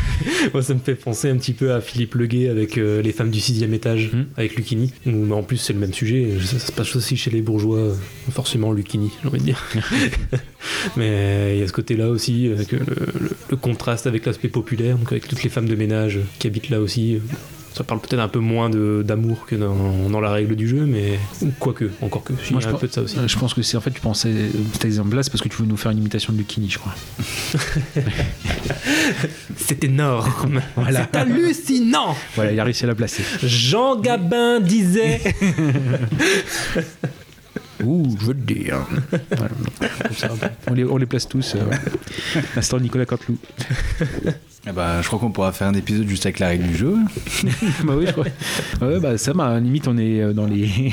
moi 0.54 0.62
ça 0.62 0.72
me 0.72 0.78
fait 0.78 0.94
penser 0.94 1.28
un 1.28 1.36
petit 1.36 1.52
peu 1.52 1.74
à 1.74 1.82
Philippe 1.82 2.14
Leguet 2.14 2.48
avec 2.48 2.78
euh, 2.78 3.02
Les 3.02 3.12
femmes 3.12 3.30
du 3.30 3.38
sixième 3.38 3.74
étage, 3.74 4.12
avec 4.38 4.56
Lucchini, 4.56 4.94
où 5.04 5.10
mais 5.10 5.34
en 5.34 5.42
plus 5.42 5.58
c'est 5.58 5.74
le 5.74 5.78
même 5.78 5.92
sujet, 5.92 6.38
ça, 6.42 6.58
ça 6.58 6.66
se 6.68 6.72
passe 6.72 6.96
aussi 6.96 7.18
chez 7.18 7.30
les 7.30 7.42
bourgeois, 7.42 7.78
euh, 7.78 7.94
forcément 8.30 8.72
Lucchini, 8.72 9.10
j'ai 9.22 9.28
envie 9.28 9.40
de 9.40 9.44
dire. 9.44 9.62
mais 10.96 11.56
il 11.56 11.60
y 11.60 11.62
a 11.62 11.66
ce 11.68 11.72
côté-là 11.72 12.08
aussi, 12.08 12.48
avec 12.48 12.72
euh, 12.72 12.78
le, 12.86 13.20
le- 13.20 13.36
le 13.50 13.56
contraste 13.56 14.06
avec 14.06 14.24
l'aspect 14.26 14.48
populaire, 14.48 14.96
donc 14.96 15.12
avec 15.12 15.28
toutes 15.28 15.42
les 15.42 15.50
femmes 15.50 15.68
de 15.68 15.74
ménage 15.76 16.18
qui 16.38 16.46
habitent 16.46 16.70
là 16.70 16.80
aussi. 16.80 17.20
Ça 17.76 17.84
parle 17.84 18.00
peut-être 18.00 18.20
un 18.20 18.28
peu 18.28 18.38
moins 18.38 18.70
d'amour 18.70 19.44
que 19.44 19.54
dans, 19.54 20.08
dans 20.08 20.20
la 20.20 20.30
règle 20.30 20.56
du 20.56 20.66
jeu, 20.66 20.86
mais 20.86 21.18
quoique, 21.60 21.90
encore 22.00 22.24
que, 22.24 22.32
Moi, 22.50 22.60
je 22.62 22.68
un 22.68 22.70
pense- 22.70 22.80
peu 22.80 22.86
de 22.88 22.92
ça 22.92 23.02
aussi. 23.02 23.16
Je 23.26 23.38
pense 23.38 23.52
que 23.52 23.60
c'est 23.60 23.76
en 23.76 23.82
fait, 23.82 23.90
tu 23.90 24.00
pensais 24.00 24.32
cet 24.72 24.86
exemple-là, 24.86 25.22
c'est 25.22 25.28
parce 25.30 25.42
que 25.42 25.48
tu 25.50 25.58
veux 25.58 25.66
nous 25.68 25.76
faire 25.76 25.92
une 25.92 25.98
imitation 25.98 26.32
de 26.32 26.38
Lucchini, 26.38 26.70
je 26.70 26.78
crois. 26.78 26.94
C'est 29.56 29.84
énorme. 29.84 30.62
Voilà. 30.76 31.06
C'est 31.12 31.18
hallucinant. 31.18 32.16
Voilà, 32.34 32.52
il 32.52 32.60
a 32.60 32.64
réussi 32.64 32.84
à 32.84 32.86
la 32.86 32.94
placer. 32.94 33.22
Jean 33.42 34.00
Gabin 34.00 34.60
disait. 34.60 35.20
Ouh, 37.84 38.16
je 38.18 38.26
veux 38.26 38.34
le 38.34 38.40
dire. 38.40 38.86
Voilà. 39.36 39.54
Comme 40.02 40.16
ça, 40.16 40.28
on, 40.68 40.74
les, 40.74 40.84
on 40.84 40.96
les 40.96 41.06
place 41.06 41.28
tous. 41.28 41.54
Euh, 41.54 41.64
ouais. 41.64 42.40
L'instant 42.54 42.80
Nicolas 42.80 43.04
Canteloup. 43.04 43.38
Eh 44.68 44.72
ben, 44.72 45.00
je 45.00 45.06
crois 45.06 45.18
qu'on 45.18 45.30
pourra 45.30 45.52
faire 45.52 45.68
un 45.68 45.74
épisode 45.74 46.08
juste 46.08 46.26
avec 46.26 46.38
la 46.38 46.48
règle 46.48 46.66
du 46.66 46.76
jeu. 46.76 46.96
bah 47.84 47.94
oui, 47.96 48.06
je 48.06 48.12
crois. 48.12 48.26
Ouais, 48.80 48.98
bah 48.98 49.16
ça, 49.16 49.32
bah, 49.32 49.60
limite, 49.60 49.86
on 49.86 49.96
est 49.96 50.20
euh, 50.20 50.32
dans 50.32 50.46
les. 50.46 50.92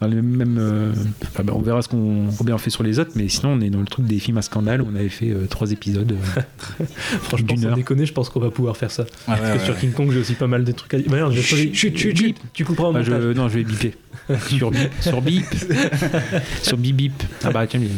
Dans 0.00 0.06
le 0.08 0.22
même, 0.22 0.56
euh, 0.58 0.92
enfin, 1.22 1.42
bah, 1.44 1.52
on 1.56 1.60
verra 1.60 1.82
ce 1.82 1.88
qu'on 1.88 2.26
combien 2.36 2.54
on 2.54 2.58
fait 2.58 2.70
sur 2.70 2.82
les 2.82 2.98
autres, 2.98 3.12
mais 3.16 3.28
sinon 3.28 3.52
on 3.54 3.60
est 3.60 3.70
dans 3.70 3.80
le 3.80 3.86
truc 3.86 4.06
des 4.06 4.18
films 4.18 4.38
à 4.38 4.42
scandale 4.42 4.82
où 4.82 4.88
on 4.92 4.94
avait 4.94 5.08
fait 5.08 5.30
euh, 5.30 5.46
trois 5.48 5.70
épisodes. 5.72 6.12
euh, 6.12 6.84
Franchement, 7.22 7.56
sans 7.56 7.64
heure. 7.66 7.74
déconner, 7.74 8.06
je 8.06 8.12
pense 8.12 8.28
qu'on 8.30 8.40
va 8.40 8.50
pouvoir 8.50 8.76
faire 8.76 8.90
ça. 8.90 9.04
Ah 9.26 9.32
ouais, 9.32 9.38
Parce 9.40 9.52
que 9.54 9.58
ouais, 9.58 9.64
sur. 9.64 9.78
King 9.78 9.92
Kong, 9.92 10.10
j'ai 10.12 10.20
aussi 10.20 10.34
pas 10.34 10.46
mal 10.46 10.64
de 10.64 10.72
trucs 10.72 10.94
à 10.94 10.98
dire. 10.98 11.06
Bah, 11.10 11.16
merde, 11.16 11.32
je 11.32 11.36
vais 11.38 11.42
Chut, 11.42 11.56
choisir- 11.56 11.74
chut, 11.74 11.96
chut, 11.98 12.16
chut. 12.16 12.36
Tu 12.52 12.64
couperas 12.64 12.90
Ah, 12.94 13.02
je- 13.02 13.10
montage. 13.10 13.36
non, 13.36 13.48
je 13.48 13.54
vais 13.58 13.64
biper. 13.64 13.94
sur 14.48 14.70
bip, 14.70 14.90
sur 15.00 15.20
bip, 15.22 15.44
sur 16.62 16.76
bip 16.76 16.96
bip. 16.96 17.22
Ah 17.44 17.50
bah 17.50 17.66
tiens, 17.66 17.80
oui. 17.80 17.90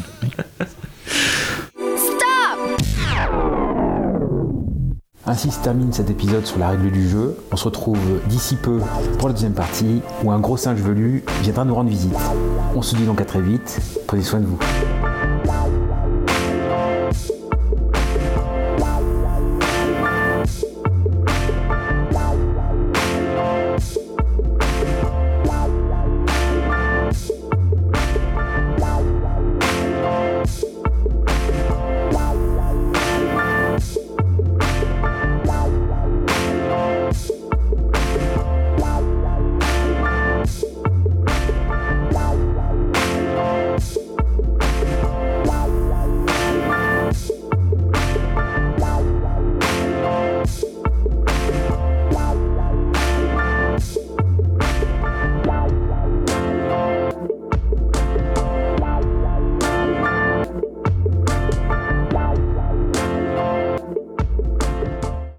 Ainsi 5.31 5.53
se 5.53 5.61
termine 5.61 5.93
cet 5.93 6.11
épisode 6.11 6.45
sur 6.45 6.59
la 6.59 6.71
règle 6.71 6.91
du 6.91 7.09
jeu. 7.09 7.37
On 7.53 7.57
se 7.57 7.63
retrouve 7.63 8.01
d'ici 8.27 8.57
peu 8.57 8.81
pour 9.21 9.29
la 9.29 9.35
deuxième 9.35 9.53
partie 9.53 10.03
où 10.25 10.33
un 10.33 10.41
gros 10.41 10.57
singe 10.57 10.81
velu 10.81 11.23
viendra 11.43 11.65
nous 11.65 11.77
rendre 11.77 11.89
visite. 11.89 12.17
On 12.75 12.83
se 12.83 12.97
dit 12.97 13.05
donc 13.05 13.21
à 13.21 13.25
très 13.25 13.41
vite. 13.41 13.79
Prenez 14.09 14.25
soin 14.25 14.41
de 14.41 14.47
vous. 14.47 14.59